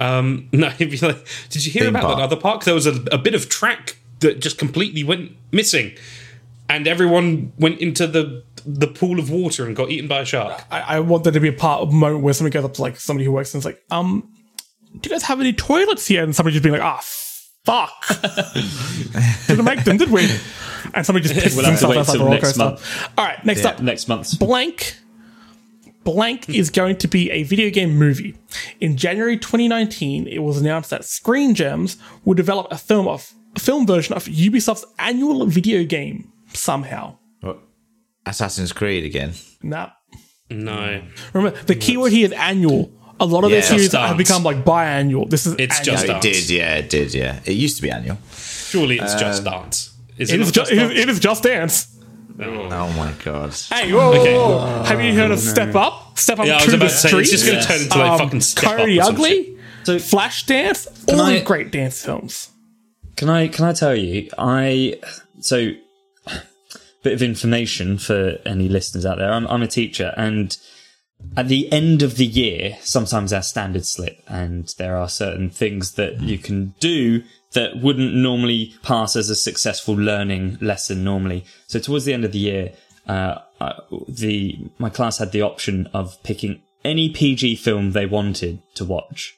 Um, 0.00 0.48
no, 0.52 0.70
he'd 0.70 0.90
be 0.90 0.98
like, 0.98 1.24
"Did 1.50 1.64
you 1.64 1.70
hear 1.72 1.82
Theme 1.84 1.90
about 1.90 2.02
park. 2.02 2.16
that 2.18 2.22
other 2.24 2.36
park? 2.36 2.64
There 2.64 2.74
was 2.74 2.86
a, 2.86 3.00
a 3.12 3.18
bit 3.18 3.34
of 3.34 3.48
track 3.48 3.96
that 4.18 4.40
just 4.40 4.58
completely 4.58 5.04
went 5.04 5.36
missing, 5.52 5.92
and 6.68 6.88
everyone 6.88 7.52
went 7.58 7.80
into 7.80 8.06
the 8.08 8.42
the 8.66 8.86
pool 8.86 9.18
of 9.18 9.30
water 9.30 9.66
and 9.66 9.74
got 9.76 9.90
eaten 9.90 10.08
by 10.08 10.20
a 10.20 10.24
shark." 10.24 10.64
I, 10.70 10.80
I 10.80 11.00
want 11.00 11.24
there 11.24 11.32
to 11.32 11.40
be 11.40 11.48
a 11.48 11.52
part 11.52 11.82
of 11.82 11.90
a 11.90 11.92
moment 11.92 12.22
where 12.22 12.34
somebody 12.34 12.54
goes 12.54 12.64
up 12.64 12.74
to 12.74 12.82
like 12.82 12.98
somebody 12.98 13.24
who 13.24 13.32
works 13.32 13.54
and 13.54 13.60
is 13.60 13.64
like, 13.64 13.80
um, 13.90 14.28
do 15.00 15.08
you 15.08 15.14
guys 15.14 15.22
have 15.24 15.40
any 15.40 15.52
toilets 15.52 16.06
here? 16.06 16.22
And 16.22 16.34
somebody 16.36 16.54
just 16.54 16.62
being 16.62 16.74
like, 16.78 16.82
ah, 16.82 17.00
fuck. 17.64 18.06
Didn't 19.46 19.64
make 19.64 19.84
them, 19.84 19.96
did 19.96 20.10
we? 20.10 20.28
And 20.94 21.06
somebody 21.06 21.26
just 21.26 21.34
pisses 21.40 21.56
We'll 21.56 21.64
have 21.64 21.78
to 21.80 21.86
himself 21.86 21.90
wait 21.90 21.98
outside 21.98 22.12
the 22.12 22.18
till 22.18 22.26
roller 22.26 22.34
next 22.36 22.48
coaster. 22.48 22.64
month. 22.64 23.08
All 23.16 23.24
right, 23.24 23.44
next 23.44 23.64
up. 23.64 23.80
Next 23.80 24.08
month. 24.08 24.38
Blank. 24.38 24.98
Blank 26.04 26.48
is 26.50 26.68
going 26.68 26.96
to 26.96 27.06
be 27.08 27.30
a 27.30 27.44
video 27.44 27.70
game 27.70 27.96
movie. 27.96 28.36
In 28.80 28.96
January 28.96 29.38
2019, 29.38 30.26
it 30.26 30.40
was 30.40 30.60
announced 30.60 30.90
that 30.90 31.04
Screen 31.04 31.54
Gems 31.54 31.96
will 32.24 32.34
develop 32.34 32.66
a 32.72 32.76
film 32.76 33.06
of 33.06 33.32
a 33.54 33.60
film 33.60 33.86
version 33.86 34.14
of 34.16 34.24
Ubisoft's 34.24 34.84
annual 34.98 35.46
video 35.46 35.84
game 35.84 36.32
somehow. 36.52 37.18
Assassin's 38.26 38.72
Creed 38.72 39.04
again. 39.04 39.32
Nah. 39.62 39.90
No, 40.50 41.02
Remember, 41.32 41.58
the 41.64 41.74
keyword 41.74 42.12
here 42.12 42.26
is 42.26 42.32
annual. 42.32 42.92
A 43.18 43.24
lot 43.24 43.44
of 43.44 43.50
their 43.50 43.60
Yeah. 43.60 43.64
series 43.66 43.92
have 43.92 44.18
become 44.18 44.42
like 44.42 44.64
biannual. 44.64 45.30
This 45.30 45.46
is 45.46 45.54
It's 45.58 45.78
annual. 45.78 45.94
just 45.94 46.06
No, 46.06 46.12
Dance. 46.14 46.24
it 46.26 46.32
did, 46.32 46.50
yeah, 46.50 46.74
it 46.76 46.90
did, 46.90 47.14
yeah. 47.14 47.40
It 47.46 47.52
used 47.52 47.76
to 47.76 47.82
be 47.82 47.90
annual. 47.90 48.18
surely 48.36 48.98
it's 48.98 49.14
just 49.14 49.46
uh, 49.46 49.50
dance. 49.50 49.90
Is 50.18 50.30
it, 50.30 50.34
It 50.34 50.40
is, 50.42 50.46
not 50.48 50.54
ju- 50.54 50.60
just 50.60 50.72
it, 50.72 50.78
is, 50.78 50.88
dance? 50.88 51.00
it 51.00 51.08
is 51.08 51.20
just 51.20 51.42
dance. 51.42 51.88
Oh, 52.40 52.44
oh 52.44 52.92
my 52.94 53.12
god. 53.24 53.54
Hey, 53.70 53.92
whoa, 53.92 54.10
whoa, 54.10 54.20
Okay. 54.20 54.34
whoa. 54.34 54.82
have 54.84 55.02
you 55.02 55.14
heard 55.14 55.30
of 55.30 55.38
oh, 55.38 55.40
Step 55.40 55.74
Up? 55.74 56.18
Step 56.18 56.38
Up 56.40 56.46
Yeah, 56.46 56.54
I 56.54 56.56
was 56.56 56.64
to 56.66 56.76
about 56.76 56.84
the 56.86 56.88
to 56.90 56.94
say, 56.96 57.08
street. 57.08 57.20
it's 57.22 57.30
just 57.30 57.46
going 57.46 57.60
to 57.60 57.66
turn 57.66 57.80
into 57.82 57.98
like 57.98 58.10
um, 58.10 58.18
fucking 58.18 58.40
step 58.40 58.64
up 58.70 58.76
Coyote 58.76 59.00
Ugly. 59.00 59.56
So- 59.84 59.98
Flash 59.98 60.46
Dance, 60.46 60.86
all 61.08 61.20
I- 61.20 61.40
great 61.40 61.70
dance 61.72 62.02
films. 62.04 62.48
Can 63.16 63.28
I 63.30 63.48
can 63.48 63.64
I 63.66 63.72
tell 63.72 63.94
you? 63.94 64.28
I 64.38 64.98
so 65.40 65.72
bit 67.02 67.12
of 67.12 67.22
information 67.22 67.98
for 67.98 68.38
any 68.44 68.68
listeners 68.68 69.04
out 69.04 69.18
there. 69.18 69.32
I'm, 69.32 69.46
I'm 69.48 69.62
a 69.62 69.68
teacher, 69.68 70.14
and 70.16 70.56
at 71.36 71.48
the 71.48 71.72
end 71.72 72.02
of 72.02 72.16
the 72.16 72.26
year, 72.26 72.76
sometimes 72.80 73.32
our 73.32 73.42
standards 73.42 73.90
slip, 73.90 74.22
and 74.26 74.72
there 74.78 74.96
are 74.96 75.08
certain 75.08 75.50
things 75.50 75.92
that 75.92 76.20
you 76.20 76.38
can 76.38 76.74
do 76.80 77.22
that 77.52 77.78
wouldn't 77.78 78.14
normally 78.14 78.74
pass 78.82 79.14
as 79.14 79.30
a 79.30 79.34
successful 79.34 79.94
learning 79.94 80.58
lesson 80.60 81.04
normally. 81.04 81.44
So 81.66 81.78
towards 81.78 82.04
the 82.04 82.14
end 82.14 82.24
of 82.24 82.32
the 82.32 82.38
year, 82.38 82.72
uh, 83.06 83.38
the 84.08 84.58
my 84.78 84.90
class 84.90 85.18
had 85.18 85.32
the 85.32 85.42
option 85.42 85.88
of 85.92 86.22
picking 86.22 86.62
any 86.84 87.08
PG 87.10 87.56
film 87.56 87.92
they 87.92 88.06
wanted 88.06 88.62
to 88.74 88.84
watch. 88.84 89.34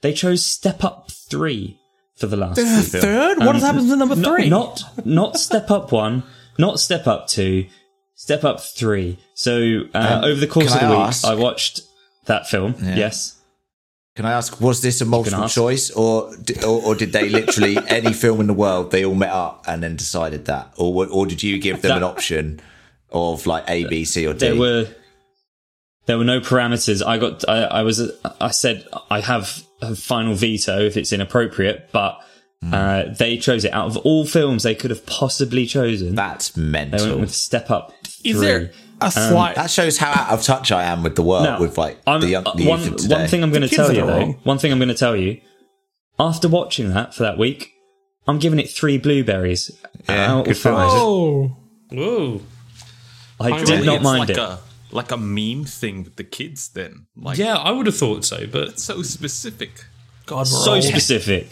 They 0.00 0.12
chose 0.12 0.44
Step 0.44 0.84
Up 0.84 1.10
Three 1.10 1.80
for 2.16 2.26
the 2.26 2.36
last 2.36 2.56
film. 2.56 3.02
third? 3.02 3.38
What 3.38 3.54
has 3.54 3.64
happened 3.64 3.88
to 3.88 3.96
number 3.96 4.16
three? 4.16 4.48
Not 4.48 4.82
not 5.04 5.38
Step 5.38 5.70
Up 5.70 5.92
One, 5.92 6.22
not 6.58 6.80
Step 6.80 7.06
Up 7.06 7.26
Two, 7.28 7.66
Step 8.14 8.44
Up 8.44 8.60
Three. 8.60 9.18
So 9.34 9.82
uh, 9.94 10.18
Um, 10.22 10.24
over 10.24 10.40
the 10.40 10.46
course 10.46 10.72
of 10.74 10.80
the 10.80 10.86
I 10.86 10.90
week, 10.90 10.98
ask- 11.08 11.24
I 11.24 11.34
watched 11.34 11.80
that 12.26 12.48
film. 12.48 12.74
Yes. 12.82 13.34
Can 14.16 14.24
I 14.24 14.32
ask, 14.32 14.58
was 14.62 14.80
this 14.80 15.02
a 15.02 15.04
multiple 15.04 15.46
choice, 15.46 15.90
or, 15.90 16.32
or 16.66 16.82
or 16.82 16.94
did 16.94 17.12
they 17.12 17.28
literally 17.28 17.76
any 17.88 18.14
film 18.14 18.40
in 18.40 18.46
the 18.46 18.54
world 18.54 18.90
they 18.90 19.04
all 19.04 19.14
met 19.14 19.28
up 19.30 19.66
and 19.68 19.82
then 19.82 19.94
decided 19.96 20.46
that, 20.46 20.72
or 20.78 21.06
or 21.08 21.26
did 21.26 21.42
you 21.42 21.58
give 21.58 21.82
them 21.82 21.98
an 21.98 22.02
option 22.02 22.60
of 23.10 23.46
like 23.46 23.64
A, 23.68 23.84
B, 23.86 24.06
C, 24.06 24.26
or 24.26 24.32
D? 24.32 24.38
There 24.38 24.56
were 24.56 24.88
there 26.06 26.16
were 26.16 26.24
no 26.24 26.40
parameters. 26.40 27.04
I 27.04 27.18
got 27.18 27.46
I, 27.46 27.64
I 27.64 27.82
was 27.82 28.10
I 28.40 28.52
said 28.52 28.86
I 29.10 29.20
have 29.20 29.62
a 29.82 29.94
final 29.94 30.34
veto 30.34 30.78
if 30.80 30.96
it's 30.96 31.12
inappropriate, 31.12 31.90
but 31.92 32.18
Hmm. 32.68 32.74
uh, 32.74 33.02
they 33.18 33.36
chose 33.38 33.64
it 33.64 33.72
out 33.72 33.86
of 33.86 33.96
all 33.98 34.26
films 34.26 34.62
they 34.62 34.74
could 34.74 34.90
have 34.90 35.04
possibly 35.06 35.66
chosen. 35.66 36.14
That's 36.14 36.56
mental. 36.56 36.98
they 36.98 37.08
went 37.08 37.20
with 37.20 37.34
Step 37.34 37.70
Up. 37.70 37.92
Is 38.24 38.40
there 38.40 38.72
a 39.00 39.10
slight? 39.10 39.56
that 39.56 39.70
shows 39.70 39.98
how 39.98 40.10
out 40.10 40.30
of 40.30 40.42
touch 40.42 40.72
I 40.72 40.84
am 40.84 41.02
with 41.02 41.16
the 41.16 41.22
world, 41.22 41.44
Now, 41.44 41.60
with 41.60 41.76
like 41.78 41.98
I'm- 42.06 42.20
the 42.20 42.28
young 42.28 42.46
uh, 42.46 42.54
the 42.54 42.66
one, 42.68 42.80
youth 42.80 42.92
of 42.92 42.96
today. 42.98 43.14
one 43.16 43.28
thing 43.28 43.42
I'm 43.42 43.50
going 43.50 43.62
to 43.62 43.68
tell 43.68 43.92
you 43.92 44.00
though, 44.06 44.18
wrong. 44.18 44.40
one 44.44 44.58
thing 44.58 44.72
I'm 44.72 44.78
going 44.78 44.88
to 44.88 44.94
tell 44.94 45.14
you, 45.16 45.40
after 46.18 46.48
watching 46.48 46.92
that 46.94 47.14
for 47.14 47.22
that 47.24 47.36
week, 47.38 47.72
I'm 48.26 48.38
giving 48.38 48.58
it 48.58 48.68
three 48.70 48.98
blueberries 48.98 49.70
Yeah, 50.08 50.32
out 50.32 50.46
good 50.46 50.52
of 50.52 50.58
for 50.58 50.72
five. 50.72 50.88
oh, 50.90 51.56
Whoa. 51.92 52.40
I 53.38 53.48
Really? 53.50 53.64
did 53.66 53.84
not 53.86 54.02
mind 54.02 54.20
like 54.20 54.30
it. 54.30 54.38
A, 54.38 54.58
like 54.90 55.12
a 55.12 55.16
meme 55.18 55.64
thing 55.66 56.02
with 56.04 56.16
the 56.16 56.24
kids. 56.24 56.68
Then, 56.70 57.06
like, 57.16 57.36
Yeah, 57.38 57.56
I 57.56 57.70
would 57.70 57.86
have 57.86 57.96
thought 57.96 58.24
so, 58.24 58.46
but 58.46 58.80
so 58.80 59.02
specific. 59.02 59.84
God, 60.24 60.38
we're 60.38 60.44
so 60.46 60.74
old. 60.74 60.82
specific. 60.84 61.48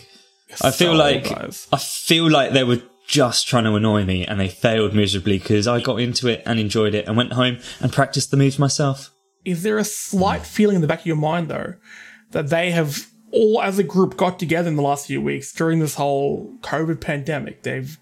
I 0.62 0.70
feel 0.70 0.92
so 0.92 0.98
like 0.98 1.28
guys. 1.28 1.68
I 1.72 1.78
feel 1.78 2.30
like 2.30 2.52
they 2.52 2.64
were 2.64 2.82
just 3.06 3.46
trying 3.46 3.64
to 3.64 3.74
annoy 3.74 4.04
me, 4.04 4.26
and 4.26 4.40
they 4.40 4.48
failed 4.48 4.94
miserably 4.94 5.38
because 5.38 5.66
I 5.66 5.80
got 5.80 6.00
into 6.00 6.28
it 6.28 6.42
and 6.46 6.58
enjoyed 6.58 6.94
it, 6.94 7.06
and 7.06 7.16
went 7.16 7.32
home 7.32 7.58
and 7.80 7.92
practiced 7.92 8.30
the 8.30 8.36
moves 8.36 8.58
myself. 8.58 9.10
Is 9.44 9.62
there 9.62 9.78
a 9.78 9.84
slight 9.84 10.46
feeling 10.46 10.76
in 10.76 10.80
the 10.80 10.88
back 10.88 11.00
of 11.00 11.06
your 11.06 11.16
mind, 11.16 11.48
though, 11.48 11.74
that 12.30 12.48
they 12.48 12.70
have 12.70 13.06
all, 13.30 13.60
as 13.60 13.78
a 13.78 13.82
group, 13.82 14.16
got 14.16 14.38
together 14.38 14.68
in 14.68 14.76
the 14.76 14.82
last 14.82 15.06
few 15.06 15.20
weeks 15.20 15.52
during 15.52 15.80
this 15.80 15.96
whole 15.96 16.54
COVID 16.62 17.00
pandemic? 17.00 17.62
They've 17.62 17.98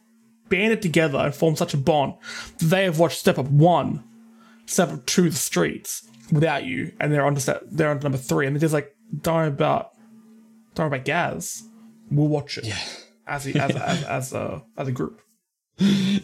banded 0.48 0.82
together 0.82 1.18
and 1.18 1.34
formed 1.34 1.58
such 1.58 1.74
a 1.74 1.78
bond. 1.78 2.14
that 2.58 2.66
They 2.66 2.84
have 2.84 2.98
watched 2.98 3.18
Step 3.18 3.38
Up 3.38 3.48
One, 3.48 4.04
Step 4.66 4.90
Up 4.90 5.04
Two, 5.06 5.30
The 5.30 5.36
Streets 5.36 6.08
without 6.30 6.64
you, 6.64 6.92
and 7.00 7.12
they're 7.12 7.24
on 7.24 7.34
to 7.34 7.40
step, 7.40 7.62
they're 7.70 7.90
on 7.90 7.98
to 7.98 8.02
number 8.04 8.18
three, 8.18 8.46
and 8.46 8.54
they're 8.54 8.60
just 8.60 8.74
like, 8.74 8.94
don't 9.20 9.34
worry 9.34 9.48
about, 9.48 9.90
don't 10.74 10.90
worry 10.90 10.98
about 10.98 11.06
Gaz. 11.06 11.68
We'll 12.12 12.28
watch 12.28 12.58
it. 12.58 12.66
Yeah. 12.66 12.78
As 13.26 13.46
a, 13.46 13.56
as, 13.56 13.76
as, 13.76 14.04
as 14.04 14.32
a 14.32 14.62
as 14.76 14.88
a 14.88 14.92
group. 14.92 15.22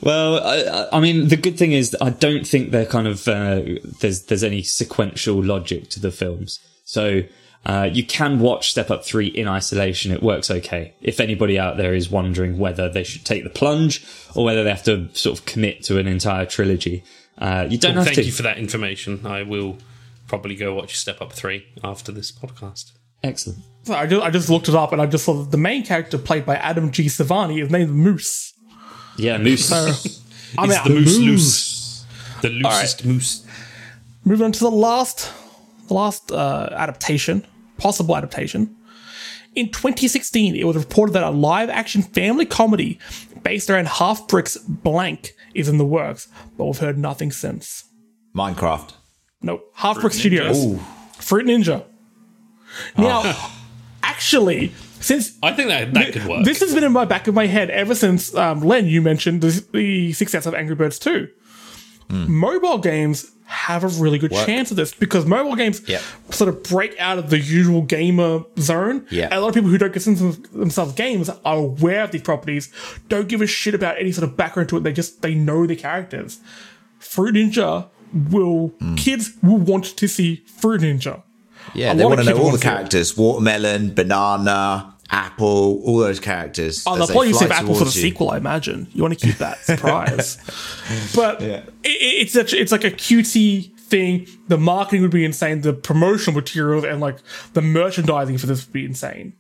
Well, 0.03 0.41
I, 0.45 0.97
I 0.97 1.01
mean, 1.01 1.29
the 1.29 1.37
good 1.37 1.59
thing 1.59 1.73
is 1.73 1.97
I 2.01 2.11
don't 2.11 2.47
think 2.47 2.71
they're 2.71 2.87
kind 2.87 3.07
of 3.07 3.27
uh, 3.27 3.63
there's 4.01 4.23
there's 4.25 4.45
any 4.45 4.63
sequential 4.63 5.43
logic 5.43 5.89
to 5.91 6.01
the 6.01 6.11
films, 6.11 6.61
so 6.85 7.23
uh, 7.67 7.89
you 7.91 8.05
can 8.05 8.39
watch 8.41 8.71
Step 8.71 8.91
Up 8.91 9.05
Three 9.05 9.27
in 9.27 9.49
isolation. 9.49 10.13
It 10.13 10.23
works 10.23 10.51
okay. 10.51 10.95
If 11.01 11.19
anybody 11.19 11.59
out 11.59 11.77
there 11.77 11.95
is 11.95 12.11
wondering 12.11 12.59
whether 12.59 12.89
they 12.89 13.05
should 13.05 13.25
take 13.25 13.45
the 13.45 13.51
plunge 13.51 14.07
or 14.35 14.45
whether 14.45 14.63
they 14.63 14.71
have 14.71 14.85
to 14.85 15.09
sort 15.15 15.39
of 15.39 15.47
commit 15.47 15.83
to 15.85 15.99
an 15.99 16.07
entire 16.07 16.47
trilogy, 16.47 17.03
uh, 17.39 17.67
you 17.69 17.79
don't 17.79 17.97
have 17.97 18.05
thank 18.05 18.17
to. 18.17 18.25
you 18.25 18.33
for 18.33 18.43
that 18.43 18.59
information. 18.59 19.27
I 19.27 19.43
will 19.43 19.79
probably 20.27 20.55
go 20.55 20.75
watch 20.75 20.97
Step 20.97 21.21
Up 21.21 21.33
3 21.33 21.67
after 21.83 22.13
this 22.13 22.31
podcast. 22.31 22.93
Excellent. 23.23 23.61
So 23.89 23.95
I 23.95 24.07
just, 24.07 24.23
I 24.23 24.31
just 24.31 24.51
looked 24.51 24.69
it 24.69 24.75
up 24.75 24.93
and 24.93 25.01
I 25.01 25.07
just 25.07 25.25
saw 25.25 25.33
that 25.33 25.51
the 25.51 25.57
main 25.57 25.83
character 25.83 26.19
played 26.19 26.45
by 26.45 26.57
Adam 26.57 26.91
G. 26.91 27.07
Sevani 27.07 27.63
is 27.63 27.71
named 27.71 27.91
Moose. 27.91 28.53
Yeah, 29.17 29.39
Moose. 29.39 29.67
So, 29.67 29.77
I 30.59 30.67
mean, 30.67 30.73
It's 30.73 30.85
the 30.85 30.91
moose 30.91 31.19
loose. 31.19 32.07
The 32.43 32.51
loosest 32.51 33.07
moose. 33.07 33.47
Moving 34.27 34.45
on 34.45 34.53
to 34.53 34.61
the 34.61 34.71
last, 34.71 35.33
the 35.87 35.95
last 35.95 36.31
uh, 36.31 36.69
adaptation, 36.73 37.47
possible 37.79 38.15
adaptation. 38.15 38.77
In 39.55 39.69
2016, 39.71 40.55
it 40.55 40.65
was 40.65 40.77
reported 40.77 41.15
that 41.15 41.23
a 41.23 41.31
live-action 41.31 42.03
family 42.03 42.45
comedy 42.45 42.99
based 43.43 43.71
around 43.71 43.87
Halfbrick's 43.87 44.59
Blank 44.59 45.33
is 45.55 45.67
in 45.67 45.79
the 45.79 45.87
works, 45.87 46.29
but 46.59 46.67
we've 46.67 46.77
heard 46.77 46.99
nothing 46.99 47.33
since. 47.33 47.85
Minecraft. 48.37 48.93
No, 49.41 49.63
Halfbrick 49.79 50.13
Ninja. 50.13 50.13
Studios, 50.13 50.79
Fruit 51.17 51.47
Ninja. 51.47 51.87
Now, 52.99 53.23
actually, 54.19 54.73
since 55.01 55.39
I 55.45 55.53
think 55.53 55.69
that 55.69 55.95
that 55.95 56.13
could 56.13 56.27
work. 56.27 56.45
This 56.45 56.59
has 56.61 56.75
been 56.75 56.83
in 56.83 56.91
my 56.93 57.05
back 57.05 57.29
of 57.29 57.35
my 57.35 57.47
head 57.47 57.71
ever 57.71 57.95
since 57.95 58.35
um, 58.35 58.61
Len. 58.63 58.87
You 58.87 59.01
mentioned 59.01 59.43
the, 59.43 59.65
the 59.73 60.13
success 60.13 60.45
of 60.45 60.55
Angry 60.55 60.75
Birds 60.75 60.99
2. 60.99 61.29
Mobile 62.11 62.79
games 62.79 63.31
have 63.45 63.85
a 63.85 63.89
really 64.03 64.19
good 64.19 64.33
chance 64.47 64.71
of 64.71 64.77
this 64.79 64.93
because 64.95 65.25
mobile 65.27 65.55
games 65.55 65.87
Yep. 65.87 66.03
sort 66.31 66.49
of 66.49 66.63
break 66.65 66.99
out 66.99 67.19
of 67.19 67.29
the 67.31 67.39
usual 67.39 67.83
gamer 67.83 68.45
zone. 68.59 69.07
And 69.27 69.35
a 69.35 69.41
lot 69.41 69.49
of 69.49 69.55
people 69.55 69.69
who 69.71 69.77
don't 69.79 69.93
consider 69.93 70.33
themselves 70.53 70.95
games 70.95 71.29
are 71.45 71.57
aware 71.57 72.03
of 72.05 72.11
these 72.11 72.23
properties, 72.23 72.73
don't 73.09 73.29
give 73.29 73.41
a 73.43 73.47
shit 73.47 73.75
about 73.75 73.99
any 74.01 74.11
sort 74.11 74.25
of 74.29 74.37
background 74.39 74.69
to 74.71 74.79
it. 74.79 74.83
They 74.85 74.93
just 74.93 75.21
they 75.23 75.35
know 75.35 75.67
the 75.67 75.77
characters. 75.77 76.41
Fruit 76.99 77.35
Ninja 77.35 77.89
will 78.31 78.73
kids 78.97 79.33
will 79.43 79.59
want 79.59 79.85
to 79.97 80.09
see 80.09 80.37
Fruit 80.47 80.81
Ninja. 80.81 81.23
Yeah, 81.75 81.93
A 81.93 81.97
they 81.97 82.03
lot 82.05 82.09
want 82.11 82.21
of 82.21 82.27
to 82.27 82.33
know 82.35 82.39
all 82.43 82.51
the 82.53 82.59
see 82.59 82.67
it. 82.67 82.71
characters: 82.71 83.17
watermelon, 83.17 83.95
banana, 83.95 84.95
apple, 85.11 85.83
all 85.85 85.99
those 85.99 86.21
characters. 86.21 86.85
Oh, 86.87 86.93
as 86.95 86.99
they'll 86.99 87.07
probably 87.09 87.33
fly 87.33 87.41
save 87.41 87.51
Apple 87.53 87.75
for 87.75 87.81
the 87.85 87.85
you. 87.87 87.91
sequel, 88.03 88.31
I 88.31 88.37
imagine. 88.37 88.87
You 88.93 89.03
want 89.03 89.19
to 89.19 89.27
keep 89.27 89.37
that 89.39 89.59
surprise. 89.65 90.37
but 91.15 91.41
it, 91.43 91.65
it's 91.85 92.33
such, 92.33 92.53
it's 92.53 92.73
like 92.73 92.85
a 92.85 92.91
cutesy 92.91 93.75
thing. 93.79 94.27
The 94.49 94.59
marketing 94.59 95.03
would 95.03 95.11
be 95.11 95.25
insane. 95.25 95.63
The 95.63 95.73
promotional 95.73 96.35
materials 96.41 96.85
and 96.85 97.01
like 97.01 97.19
the 97.55 97.63
merchandising 97.63 98.39
for 98.39 98.47
this 98.47 98.67
would 98.67 98.73
be 98.73 98.85
insane. 98.85 99.35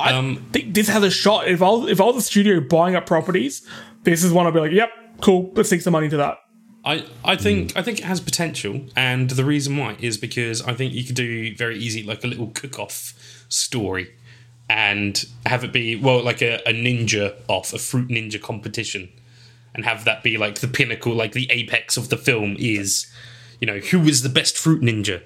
um, 0.00 0.44
I 0.48 0.52
think 0.52 0.74
this 0.74 0.88
has 0.88 1.02
a 1.02 1.10
shot. 1.10 1.48
If 1.48 1.60
I 1.62 1.68
was, 1.68 1.90
if 1.90 2.00
I 2.00 2.04
was 2.04 2.16
a 2.16 2.22
studio 2.22 2.60
buying 2.60 2.94
up 2.96 3.06
properties, 3.06 3.66
this 4.04 4.22
is 4.24 4.32
one 4.32 4.46
I'd 4.46 4.54
be 4.54 4.60
like, 4.60 4.72
yep, 4.72 4.90
cool. 5.20 5.52
Let's 5.54 5.68
take 5.68 5.80
some 5.82 5.92
money 5.92 6.08
to 6.08 6.16
that. 6.18 6.38
I, 6.84 7.04
I 7.24 7.36
think 7.36 7.72
mm. 7.72 7.76
I 7.76 7.82
think 7.82 7.98
it 7.98 8.04
has 8.04 8.20
potential, 8.20 8.80
and 8.96 9.30
the 9.30 9.44
reason 9.44 9.76
why 9.76 9.96
is 10.00 10.16
because 10.16 10.62
I 10.62 10.74
think 10.74 10.94
you 10.94 11.04
could 11.04 11.16
do 11.16 11.54
very 11.54 11.76
easy 11.78 12.02
like 12.02 12.24
a 12.24 12.26
little 12.26 12.48
cook-off 12.48 13.44
story, 13.48 14.14
and 14.70 15.24
have 15.44 15.64
it 15.64 15.72
be 15.72 15.96
well 15.96 16.22
like 16.22 16.40
a, 16.40 16.56
a 16.66 16.72
ninja 16.72 17.34
off 17.48 17.72
a 17.72 17.78
fruit 17.78 18.08
ninja 18.08 18.40
competition, 18.40 19.10
and 19.74 19.84
have 19.84 20.04
that 20.04 20.22
be 20.22 20.38
like 20.38 20.60
the 20.60 20.68
pinnacle, 20.68 21.12
like 21.12 21.32
the 21.32 21.50
apex 21.50 21.96
of 21.96 22.08
the 22.08 22.16
film 22.16 22.56
is, 22.58 23.12
you 23.60 23.66
know, 23.66 23.78
who 23.78 24.02
is 24.02 24.22
the 24.22 24.28
best 24.28 24.56
fruit 24.56 24.80
ninja, 24.80 25.22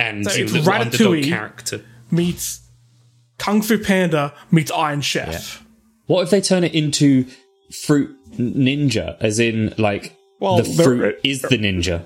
and 0.00 0.24
So 0.24 0.32
your 0.32 0.44
it's 0.44 0.52
little 0.54 0.72
underdog 0.72 1.00
Ratatouille. 1.00 1.28
character. 1.28 1.84
Meets 2.10 2.62
Kung 3.38 3.60
Fu 3.60 3.78
Panda 3.78 4.32
meets 4.50 4.70
Iron 4.70 5.02
Chef. 5.02 5.62
What 6.06 6.22
if 6.22 6.30
they 6.30 6.40
turn 6.40 6.64
it 6.64 6.74
into 6.74 7.26
fruit 7.70 8.16
ninja, 8.38 9.16
as 9.20 9.38
in 9.38 9.74
like 9.76 10.15
Well, 10.40 10.58
the 10.58 10.64
fruit 10.82 11.18
is 11.24 11.42
the 11.42 11.58
ninja? 11.58 12.04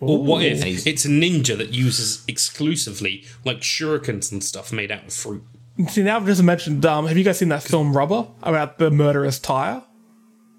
Or 0.00 0.22
what 0.22 0.42
if 0.44 0.62
He's- 0.62 0.86
it's 0.86 1.04
a 1.04 1.08
ninja 1.08 1.56
that 1.58 1.74
uses 1.74 2.22
exclusively 2.26 3.24
like 3.44 3.60
shurikens 3.60 4.32
and 4.32 4.42
stuff 4.42 4.72
made 4.72 4.90
out 4.90 5.06
of 5.06 5.12
fruit? 5.12 5.42
See, 5.88 6.02
now 6.02 6.16
I've 6.16 6.26
just 6.26 6.42
mentioned, 6.42 6.84
um, 6.86 7.06
have 7.06 7.16
you 7.18 7.24
guys 7.24 7.38
seen 7.38 7.48
that 7.50 7.62
film 7.62 7.96
Rubber 7.96 8.26
about 8.42 8.78
the 8.78 8.90
murderous 8.90 9.38
tire? 9.38 9.82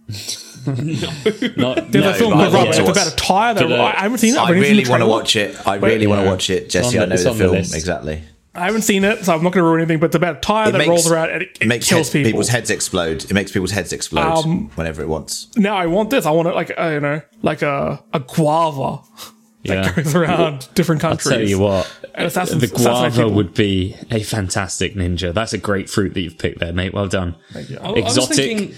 Not, 0.68 1.92
There's 1.92 2.04
no, 2.06 2.10
a 2.12 2.14
film 2.14 2.34
but 2.34 2.52
called 2.52 2.54
Rubber. 2.54 2.70
It's 2.70 2.78
about 2.80 3.08
a 3.08 3.16
tire 3.16 3.54
that 3.56 3.68
Did, 3.68 3.80
uh, 3.80 3.84
I 3.84 4.02
haven't 4.02 4.18
seen 4.20 4.36
it. 4.36 4.40
I've 4.40 4.50
I 4.50 4.52
really 4.60 4.88
want 4.88 5.02
to 5.02 5.08
watch 5.08 5.36
it. 5.36 5.56
I 5.68 5.76
really 5.76 6.06
want 6.08 6.22
to 6.24 6.28
watch 6.30 6.50
it. 6.50 6.64
It's 6.64 6.76
on 6.76 6.84
Jesse, 6.84 7.00
I 7.00 7.06
know 7.06 7.18
the 7.18 7.24
the 7.24 7.34
film 7.34 7.52
list. 7.52 7.76
exactly. 7.76 8.22
I 8.54 8.66
haven't 8.66 8.82
seen 8.82 9.06
it, 9.06 9.24
so 9.24 9.34
I'm 9.34 9.44
not 9.44 9.54
going 9.54 9.64
to 9.64 9.70
ruin 9.70 9.80
anything. 9.80 10.00
But 10.00 10.08
it's 10.08 10.16
about 10.16 10.38
a 10.38 10.40
tire 10.42 10.72
that 10.72 10.88
rolls 10.88 11.10
around 11.10 11.30
and 11.30 11.42
it, 11.44 11.58
it 11.62 11.68
makes 11.68 11.88
kills 11.88 12.08
head- 12.08 12.14
people. 12.20 12.32
people's 12.32 12.50
heads 12.50 12.70
explode. 12.70 13.24
It 13.24 13.34
makes 13.34 13.52
people's 13.52 13.72
heads 13.72 13.94
explode 13.94 14.44
Um, 14.44 14.70
whenever 14.76 15.02
it 15.02 15.08
wants. 15.08 15.48
Now 15.56 15.78
I 15.78 15.86
want 15.88 16.10
this. 16.10 16.26
I 16.26 16.32
want 16.32 16.50
it 16.50 16.56
like 16.56 16.72
uh, 16.78 16.90
you 16.90 17.00
know, 17.00 17.22
like 17.42 17.62
a 17.62 18.04
a 18.14 18.20
guava 18.20 19.00
yeah. 19.64 19.82
that 19.84 19.96
goes 19.96 20.16
around 20.16 20.68
different 20.74 21.02
I'll 21.04 21.12
countries. 21.12 21.32
tell 21.34 21.42
you 21.48 21.60
what, 21.60 21.90
And 22.14 22.30
the 22.30 22.68
guava 22.68 23.30
would 23.30 23.54
be 23.54 23.96
a 24.10 24.22
fantastic 24.24 24.96
ninja. 24.96 25.34
That's 25.34 25.54
a 25.54 25.58
great 25.58 25.90
fruit 25.90 26.14
that 26.16 26.20
you've 26.22 26.38
picked 26.38 26.60
there, 26.60 26.74
mate. 26.74 26.94
Well 26.94 27.08
done. 27.08 27.36
you. 27.70 27.78
I- 27.80 27.86
I 27.86 27.92
was 27.92 28.18
Exotic. 28.18 28.36
thinking 28.36 28.76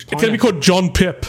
It's 0.00 0.04
going 0.10 0.24
to 0.26 0.32
be 0.32 0.38
called 0.38 0.60
John 0.60 0.90
Pip. 0.92 1.24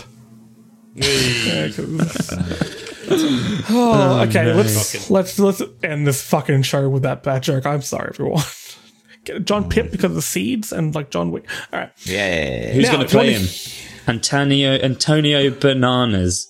oh, 3.10 4.26
okay, 4.27 4.52
oh, 4.52 4.56
let's 4.56 5.10
let's 5.10 5.40
let's 5.40 5.61
end 5.84 6.06
this 6.07 6.22
fucking 6.22 6.61
show 6.64 6.90
with 6.90 7.03
that 7.03 7.23
bad 7.23 7.44
joke. 7.44 7.65
I'm 7.65 7.82
sorry, 7.82 8.10
everyone. 8.14 8.44
Get 9.26 9.44
John 9.45 9.69
Pip 9.69 9.91
because 9.91 10.06
of 10.11 10.15
the 10.15 10.22
seeds 10.22 10.72
and 10.72 10.94
like 10.94 11.10
John 11.10 11.32
Wick. 11.32 11.45
All 11.73 11.80
right, 11.80 11.91
Yeah. 12.03 12.72
Who's 12.73 12.86
Now, 12.86 12.94
going 12.94 13.07
to 13.07 13.11
play 13.11 13.34
wanna- 13.34 13.45
him? 13.45 13.82
Antonio 14.07 14.73
Antonio 14.76 15.49
Bananas. 15.49 16.48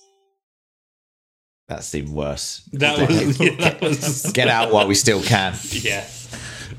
That's 1.67 1.95
even 1.95 2.13
worse. 2.13 2.67
That 2.73 2.99
was, 3.09 3.39
yeah, 3.39 3.55
that 3.55 3.81
was 3.81 4.31
Get 4.33 4.49
out 4.49 4.71
while 4.71 4.87
we 4.87 4.93
still 4.95 5.21
can. 5.23 5.55
yeah. 5.71 6.07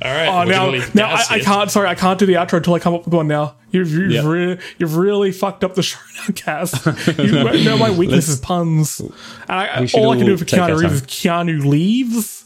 All 0.02 0.12
right. 0.12 0.28
Oh, 0.28 0.44
now, 0.44 0.70
now 0.94 1.10
I, 1.14 1.24
I 1.30 1.40
can't. 1.40 1.70
Sorry, 1.70 1.88
I 1.88 1.94
can't 1.94 2.18
do 2.18 2.26
the 2.26 2.34
outro 2.34 2.54
until 2.58 2.74
I 2.74 2.78
come 2.78 2.94
up 2.94 3.04
with 3.04 3.14
one. 3.14 3.28
Now 3.28 3.56
you've 3.70 3.90
you've, 3.92 4.10
Yeah. 4.12 4.26
re- 4.28 4.58
you've 4.78 4.96
really 4.96 5.32
fucked 5.32 5.64
up 5.64 5.74
the 5.74 5.82
show 5.82 5.98
now, 6.28 6.34
Cass. 6.34 6.86
you 7.18 7.32
know 7.64 7.76
my 7.78 7.90
weakness 7.90 8.28
is 8.28 8.38
puns. 8.40 9.00
And 9.00 9.12
I, 9.48 9.88
all 9.94 10.10
I 10.10 10.16
can 10.16 10.26
do 10.26 10.36
for 10.36 10.44
Keanu 10.44 10.78
Reeves 10.80 10.94
is. 10.94 11.02
Keanu 11.02 11.64
leaves. 11.64 12.44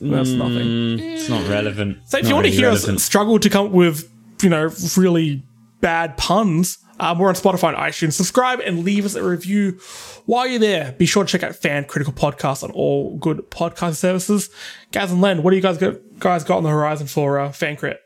That's 0.00 0.30
mm, 0.30 0.38
nothing. 0.38 0.98
It's 1.12 1.28
not 1.28 1.46
relevant. 1.48 1.98
So 2.06 2.16
if 2.18 2.24
Not 2.24 2.28
you 2.30 2.34
want 2.34 2.46
to 2.46 2.52
hear 2.52 2.68
relevant. 2.68 2.96
us 2.96 3.04
struggle 3.04 3.38
to 3.38 3.50
come 3.50 3.66
up 3.66 3.72
with, 3.72 4.10
you 4.42 4.48
know, 4.48 4.70
really 4.96 5.42
bad 5.82 6.16
puns, 6.16 6.78
um, 7.00 7.18
we're 7.18 7.28
on 7.28 7.34
Spotify 7.34 7.68
and 7.68 7.78
iTunes. 7.78 8.12
Subscribe 8.12 8.60
and 8.60 8.84
leave 8.84 9.04
us 9.04 9.14
a 9.14 9.24
review. 9.24 9.80
While 10.26 10.46
you're 10.46 10.60
there, 10.60 10.92
be 10.92 11.06
sure 11.06 11.24
to 11.24 11.30
check 11.30 11.42
out 11.42 11.56
Fan 11.56 11.84
Critical 11.86 12.12
Podcast 12.12 12.62
on 12.62 12.70
all 12.72 13.16
good 13.16 13.38
podcast 13.50 13.96
services. 13.96 14.50
Gaz 14.92 15.10
and 15.10 15.20
Len, 15.20 15.42
what 15.42 15.50
do 15.50 15.56
you 15.56 15.62
guys 15.62 15.78
got, 15.78 15.94
guys 16.18 16.44
got 16.44 16.58
on 16.58 16.62
the 16.62 16.68
horizon 16.68 17.06
for 17.06 17.40
uh, 17.40 17.52
Fan 17.52 17.76
Crit? 17.76 18.00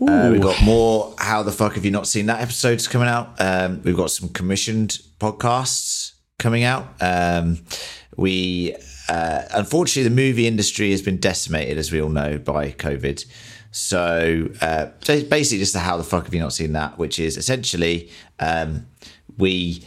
Uh, 0.00 0.30
we've 0.32 0.42
got 0.42 0.62
more. 0.62 1.14
How 1.18 1.42
the 1.42 1.52
fuck 1.52 1.74
have 1.74 1.84
you 1.84 1.90
not 1.90 2.06
seen 2.06 2.26
that 2.26 2.40
episodes 2.40 2.88
coming 2.88 3.08
out? 3.08 3.34
Um, 3.38 3.82
we've 3.82 3.96
got 3.96 4.10
some 4.10 4.28
commissioned 4.30 4.98
podcasts 5.20 6.12
coming 6.38 6.64
out. 6.64 6.88
Um, 7.00 7.60
we 8.16 8.74
uh, 9.08 9.42
unfortunately 9.54 10.02
the 10.02 10.14
movie 10.14 10.46
industry 10.46 10.90
has 10.90 11.02
been 11.02 11.18
decimated, 11.18 11.78
as 11.78 11.92
we 11.92 12.00
all 12.00 12.08
know, 12.08 12.38
by 12.38 12.72
COVID. 12.72 13.24
So, 13.76 14.48
uh, 14.62 14.86
so 15.02 15.22
basically 15.24 15.58
just 15.58 15.76
how 15.76 15.98
the 15.98 16.02
fuck 16.02 16.24
have 16.24 16.32
you 16.32 16.40
not 16.40 16.54
seen 16.54 16.72
that? 16.72 16.96
Which 16.96 17.18
is 17.18 17.36
essentially 17.36 18.10
um, 18.40 18.86
we 19.36 19.82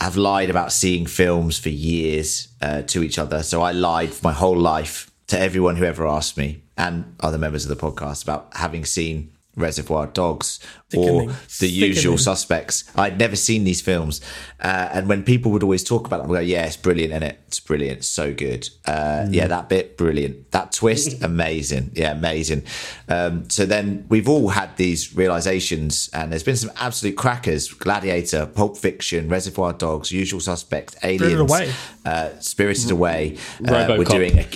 have 0.00 0.16
lied 0.16 0.50
about 0.50 0.72
seeing 0.72 1.06
films 1.06 1.56
for 1.56 1.68
years 1.68 2.48
uh, 2.60 2.82
to 2.82 3.04
each 3.04 3.20
other. 3.20 3.44
So 3.44 3.62
I 3.62 3.70
lied 3.70 4.10
my 4.24 4.32
whole 4.32 4.58
life 4.58 5.12
to 5.28 5.38
everyone 5.38 5.76
who 5.76 5.84
ever 5.84 6.08
asked 6.08 6.36
me 6.36 6.64
and 6.76 7.14
other 7.20 7.38
members 7.38 7.64
of 7.64 7.68
the 7.68 7.80
podcast 7.80 8.24
about 8.24 8.48
having 8.56 8.84
seen 8.84 9.30
Reservoir 9.60 10.06
Dogs 10.06 10.58
or 10.94 11.04
Sickening. 11.04 11.36
The 11.60 11.68
Usual 11.68 12.18
Suspects. 12.18 12.84
I'd 12.96 13.18
never 13.18 13.36
seen 13.36 13.62
these 13.64 13.80
films, 13.80 14.20
uh, 14.60 14.88
and 14.92 15.08
when 15.08 15.22
people 15.22 15.52
would 15.52 15.62
always 15.62 15.84
talk 15.84 16.06
about 16.06 16.22
them, 16.22 16.30
I 16.32 16.34
go, 16.34 16.40
"Yeah, 16.40 16.66
it's 16.66 16.76
brilliant, 16.76 17.12
is 17.22 17.30
it? 17.30 17.38
It's 17.46 17.60
brilliant, 17.60 17.98
it's 17.98 18.08
so 18.08 18.34
good. 18.34 18.68
Uh, 18.86 19.26
Yeah, 19.30 19.46
that 19.46 19.68
bit, 19.68 19.96
brilliant. 19.96 20.50
That 20.50 20.72
twist, 20.72 21.22
amazing. 21.22 21.92
Yeah, 21.94 22.12
amazing." 22.12 22.64
Um, 23.08 23.48
so 23.48 23.66
then 23.66 24.06
we've 24.08 24.28
all 24.28 24.48
had 24.48 24.76
these 24.76 25.14
realizations, 25.14 26.10
and 26.12 26.32
there's 26.32 26.42
been 26.42 26.56
some 26.56 26.72
absolute 26.76 27.16
crackers: 27.16 27.68
Gladiator, 27.72 28.46
Pulp 28.46 28.76
Fiction, 28.76 29.28
Reservoir 29.28 29.72
Dogs, 29.72 30.10
Usual 30.10 30.40
Suspects, 30.40 30.96
Aliens, 31.04 31.40
Away. 31.40 31.72
uh, 32.04 32.30
Spirited 32.40 32.90
Away. 32.90 33.36
Uh, 33.66 33.94
we're 33.98 34.04
doing. 34.04 34.38
A, 34.38 34.46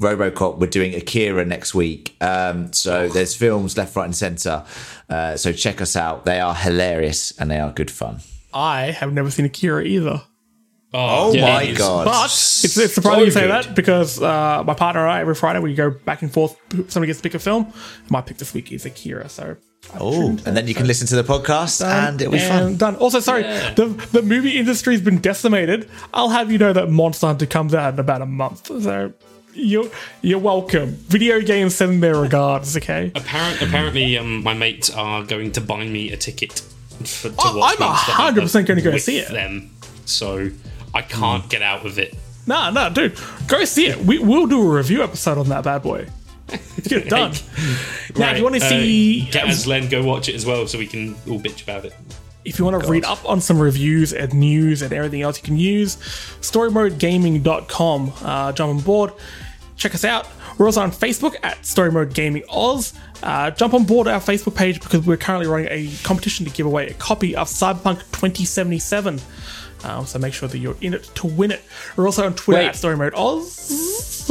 RoboCop. 0.00 0.58
We're 0.58 0.66
doing 0.66 0.94
Akira 0.94 1.44
next 1.44 1.74
week. 1.74 2.16
Um, 2.20 2.72
so 2.72 3.08
there's 3.08 3.36
films 3.36 3.76
left, 3.76 3.94
right, 3.96 4.04
and 4.06 4.16
centre. 4.16 4.64
Uh, 5.08 5.36
so 5.36 5.52
check 5.52 5.80
us 5.80 5.96
out. 5.96 6.24
They 6.24 6.40
are 6.40 6.54
hilarious 6.54 7.32
and 7.38 7.50
they 7.50 7.58
are 7.60 7.70
good 7.72 7.90
fun. 7.90 8.20
I 8.52 8.86
have 8.90 9.12
never 9.12 9.30
seen 9.30 9.44
Akira 9.46 9.84
either. 9.84 10.22
Oh, 10.92 11.32
Yeah. 11.32 11.42
My. 11.42 11.72
God. 11.72 12.04
But 12.06 12.24
it's, 12.26 12.76
it's 12.76 12.94
surprising 12.94 13.26
you 13.26 13.30
say 13.30 13.42
good. 13.42 13.50
that 13.50 13.76
because 13.76 14.20
uh, 14.20 14.64
my 14.64 14.74
partner 14.74 15.02
and 15.02 15.10
I, 15.10 15.20
every 15.20 15.36
Friday, 15.36 15.60
we 15.60 15.74
go 15.74 15.90
back 15.90 16.22
and 16.22 16.32
forth. 16.32 16.56
Somebody 16.88 17.06
gets 17.06 17.20
to 17.20 17.22
pick 17.22 17.34
a 17.34 17.38
film. 17.38 17.72
My 18.08 18.20
pick 18.20 18.38
this 18.38 18.52
week 18.52 18.72
is 18.72 18.84
Akira. 18.84 19.28
So 19.28 19.56
Oh, 19.98 20.28
and 20.28 20.56
then 20.56 20.68
you 20.68 20.74
can 20.74 20.86
listen 20.86 21.06
to 21.08 21.16
the 21.16 21.22
podcast 21.24 21.84
and 21.84 22.20
it'll 22.20 22.32
be 22.32 22.38
fun. 22.38 22.76
done. 22.76 22.96
Also, 22.96 23.18
sorry, 23.18 23.42
the 23.42 23.86
the 24.12 24.20
movie 24.22 24.58
industry 24.58 24.92
has 24.94 25.00
been 25.02 25.18
decimated. 25.20 25.88
I'll 26.12 26.28
have 26.28 26.52
you 26.52 26.58
know 26.58 26.72
that 26.74 26.90
Monster 26.90 27.28
Hunter 27.28 27.46
comes 27.46 27.74
out 27.74 27.94
in 27.94 28.00
about 28.00 28.20
a 28.20 28.26
month. 28.26 28.66
So 28.66 29.12
you're 29.54 29.90
you're 30.22 30.38
welcome. 30.38 30.90
Video 30.90 31.40
games 31.40 31.74
send 31.74 32.02
their 32.02 32.16
regards. 32.16 32.76
Okay. 32.76 33.12
Apparent, 33.14 33.62
apparently, 33.62 34.16
um, 34.18 34.42
my 34.42 34.54
mates 34.54 34.90
are 34.90 35.24
going 35.24 35.52
to 35.52 35.60
buy 35.60 35.84
me 35.86 36.12
a 36.12 36.16
ticket 36.16 36.60
for, 37.04 37.28
to 37.30 37.34
Oh, 37.38 37.58
watch 37.58 37.76
I'm 37.80 37.86
Monster 37.88 38.12
100% 38.12 38.66
gonna 38.66 38.80
go 38.82 38.92
with 38.92 39.02
see 39.02 39.18
it. 39.18 39.30
Them, 39.30 39.70
so 40.04 40.50
I 40.94 41.02
can't 41.02 41.48
get 41.48 41.62
out 41.62 41.84
of 41.86 41.98
it. 41.98 42.14
Nah, 42.46 42.70
nah, 42.70 42.88
dude, 42.88 43.18
go 43.46 43.64
see 43.64 43.86
it. 43.86 43.98
We 44.04 44.18
we'll 44.18 44.46
do 44.46 44.60
a 44.62 44.74
review 44.76 45.02
episode 45.02 45.38
on 45.38 45.48
that 45.48 45.64
bad 45.64 45.82
boy. 45.82 46.06
Let's 46.50 46.88
get 46.88 47.06
it 47.06 47.08
done. 47.10 47.32
now, 48.16 48.32
if 48.32 48.38
you 48.38 48.42
want 48.44 48.56
to 48.56 48.64
uh, 48.64 48.68
see, 48.68 49.28
get 49.30 49.46
Aslen, 49.46 49.88
go 49.90 50.02
watch 50.04 50.28
it 50.28 50.34
as 50.34 50.44
well, 50.44 50.66
so 50.66 50.78
we 50.78 50.86
can 50.86 51.14
all 51.28 51.38
bitch 51.38 51.62
about 51.62 51.84
it. 51.84 51.94
If 52.44 52.58
you 52.58 52.64
want 52.64 52.82
to 52.82 52.90
read 52.90 53.04
up 53.04 53.28
on 53.28 53.40
some 53.40 53.58
reviews 53.58 54.12
and 54.12 54.32
news 54.34 54.82
and 54.82 54.92
everything 54.92 55.22
else 55.22 55.38
you 55.38 55.44
can 55.44 55.56
use, 55.56 55.96
storymodegaming.com. 56.40 58.12
Uh, 58.22 58.52
jump 58.52 58.70
on 58.70 58.80
board, 58.80 59.12
check 59.76 59.94
us 59.94 60.04
out. 60.04 60.28
We're 60.58 60.66
also 60.66 60.82
on 60.82 60.90
Facebook 60.90 61.36
at 61.42 61.64
Story 61.64 61.90
Mode 61.90 62.12
Gaming 62.12 62.42
Oz. 62.50 62.94
Uh, 63.22 63.50
jump 63.50 63.74
on 63.74 63.84
board 63.84 64.08
our 64.08 64.20
Facebook 64.20 64.54
page 64.54 64.80
because 64.80 65.06
we're 65.06 65.16
currently 65.16 65.46
running 65.46 65.68
a 65.70 65.90
competition 66.02 66.44
to 66.46 66.52
give 66.52 66.66
away 66.66 66.88
a 66.88 66.94
copy 66.94 67.36
of 67.36 67.48
Cyberpunk 67.48 67.98
2077. 68.12 69.20
Um, 69.84 70.04
so 70.06 70.18
make 70.18 70.34
sure 70.34 70.48
that 70.48 70.58
you're 70.58 70.76
in 70.80 70.94
it 70.94 71.04
to 71.16 71.26
win 71.26 71.50
it. 71.50 71.62
We're 71.96 72.06
also 72.06 72.26
on 72.26 72.34
Twitter 72.34 72.60
Wait. 72.60 72.68
at 72.68 72.76
Story 72.76 72.96
Mode 72.96 73.14
Oz. 73.14 74.30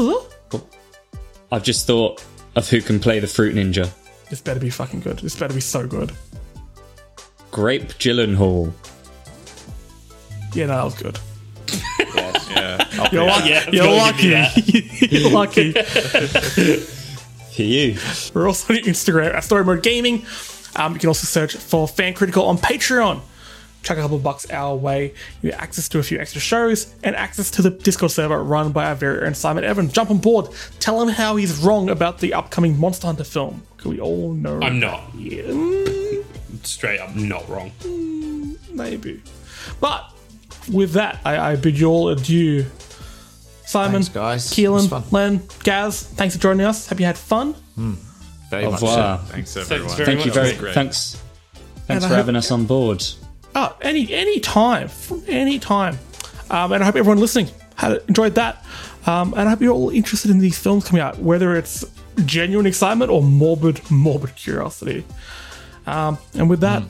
I've 1.52 1.64
just 1.64 1.88
thought 1.88 2.23
of 2.56 2.69
who 2.69 2.81
can 2.81 2.99
play 2.99 3.19
the 3.19 3.27
Fruit 3.27 3.56
Ninja. 3.56 3.90
This 4.30 4.41
better 4.41 4.60
be 4.60 4.69
fucking 4.69 4.99
good. 4.99 5.19
This 5.19 5.36
better 5.36 5.53
be 5.53 5.61
so 5.61 5.88
good. 5.88 6.11
Grape 7.51 7.89
Gyllenhaal. 7.93 8.71
Yeah, 10.53 10.65
no, 10.67 10.76
that 10.76 10.84
was 10.84 10.95
good. 10.95 11.19
Yeah. 12.49 13.09
You're, 13.11 13.26
lucky. 13.26 13.49
Yeah, 13.49 13.69
you're 13.71 13.91
lucky. 13.91 14.27
you 14.27 14.81
you're 15.09 15.31
lucky. 15.31 15.71
For 15.71 17.61
you. 17.61 17.97
We're 18.34 18.47
also 18.47 18.73
on 18.73 18.80
Instagram 18.80 19.34
at 19.34 19.43
Story 19.43 19.63
Mode 19.63 19.84
Gaming. 19.84 20.26
Um, 20.76 20.93
you 20.93 20.99
can 20.99 21.07
also 21.07 21.26
search 21.26 21.55
for 21.55 21.88
Fan 21.88 22.13
Critical 22.13 22.45
on 22.45 22.57
Patreon. 22.57 23.21
Chuck 23.84 23.97
a 23.97 24.01
couple 24.01 24.17
of 24.17 24.23
bucks 24.23 24.49
our 24.49 24.76
way. 24.76 25.13
You 25.41 25.51
get 25.51 25.61
access 25.61 25.88
to 25.89 25.99
a 25.99 26.03
few 26.03 26.19
extra 26.19 26.41
shows 26.41 26.93
and 27.03 27.15
access 27.15 27.49
to 27.51 27.61
the 27.61 27.69
Discord 27.69 28.11
server 28.11 28.43
run 28.43 28.71
by 28.71 28.88
our 28.88 28.95
very 28.95 29.26
own 29.26 29.34
Simon 29.34 29.63
Evans. 29.63 29.93
Jump 29.93 30.09
on 30.11 30.17
board. 30.17 30.49
Tell 30.80 31.01
him 31.01 31.09
how 31.09 31.38
he's 31.38 31.57
wrong 31.59 31.89
about 31.89 32.19
the 32.19 32.34
upcoming 32.34 32.77
Monster 32.77 33.07
Hunter 33.07 33.23
film. 33.23 33.63
Because 33.80 33.91
we 33.91 33.99
all 34.01 34.34
know. 34.34 34.60
I'm 34.61 34.80
not 34.80 35.01
Yeah, 35.15 35.43
mm, 35.43 36.23
straight 36.65 36.99
up 36.99 37.15
not 37.15 37.47
wrong. 37.47 37.72
maybe. 38.73 39.22
But 39.80 40.11
with 40.72 40.91
that, 40.93 41.19
I, 41.23 41.51
I 41.51 41.56
bid 41.56 41.80
you 41.80 41.88
all 41.88 42.10
adieu. 42.10 42.65
Simon, 43.65 43.91
Thanks, 44.01 44.10
guys. 44.10 44.51
It 44.51 44.56
Keelan. 44.56 45.11
Len, 45.11 45.41
Gaz, 45.64 46.03
thanks 46.03 46.35
for 46.35 46.41
joining 46.41 46.65
us. 46.65 46.88
Hope 46.89 46.99
you 46.99 47.06
had 47.06 47.18
fun. 47.18 47.56
Very 48.49 48.65
Au 48.65 48.72
much 48.72 48.80
so. 48.81 49.19
Thanks, 49.27 49.56
everyone. 49.56 49.95
very 49.95 50.06
Thank 50.06 50.26
you 50.26 50.31
very 50.31 50.47
That 50.47 50.53
was 50.53 50.60
great. 50.60 50.73
thanks. 50.73 51.22
Thanks 51.88 52.03
for 52.03 52.10
hope- 52.10 52.18
having 52.18 52.35
us 52.35 52.51
on 52.51 52.65
board. 52.65 53.03
Oh, 53.56 53.76
any 53.81 54.11
any 54.14 54.39
time, 54.39 54.89
any 55.27 55.57
time. 55.60 55.97
Um, 56.49 56.72
and 56.73 56.84
I 56.84 56.85
hope 56.85 56.95
everyone 56.95 57.19
listening 57.19 57.47
had 57.76 58.01
enjoyed 58.07 58.35
that. 58.35 58.64
Um, 59.06 59.34
and 59.38 59.41
I 59.47 59.49
hope 59.51 59.61
you're 59.61 59.73
all 59.73 59.89
interested 59.91 60.30
in 60.31 60.39
these 60.39 60.57
films 60.57 60.84
coming 60.88 61.01
out, 61.01 61.19
whether 61.19 61.56
it's 61.56 61.85
genuine 62.25 62.65
excitement 62.65 63.11
or 63.11 63.21
morbid, 63.21 63.81
morbid 63.91 64.35
curiosity. 64.35 65.03
Um, 65.87 66.17
and 66.35 66.49
with 66.49 66.59
that, 66.61 66.83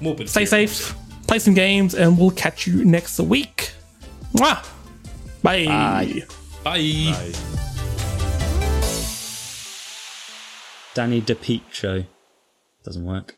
Morbid 0.00 0.28
stay 0.28 0.44
theory. 0.44 0.66
safe, 0.66 0.94
play 1.26 1.38
some 1.38 1.54
games, 1.54 1.94
and 1.94 2.18
we'll 2.18 2.30
catch 2.32 2.66
you 2.66 2.84
next 2.84 3.18
week. 3.18 3.72
Mwah! 4.34 4.64
Bye. 5.42 5.64
Bye. 5.64 6.22
Bye. 6.64 7.32
Danny 10.94 11.20
DePietro. 11.22 12.06
Doesn't 12.84 13.04
work. 13.04 13.36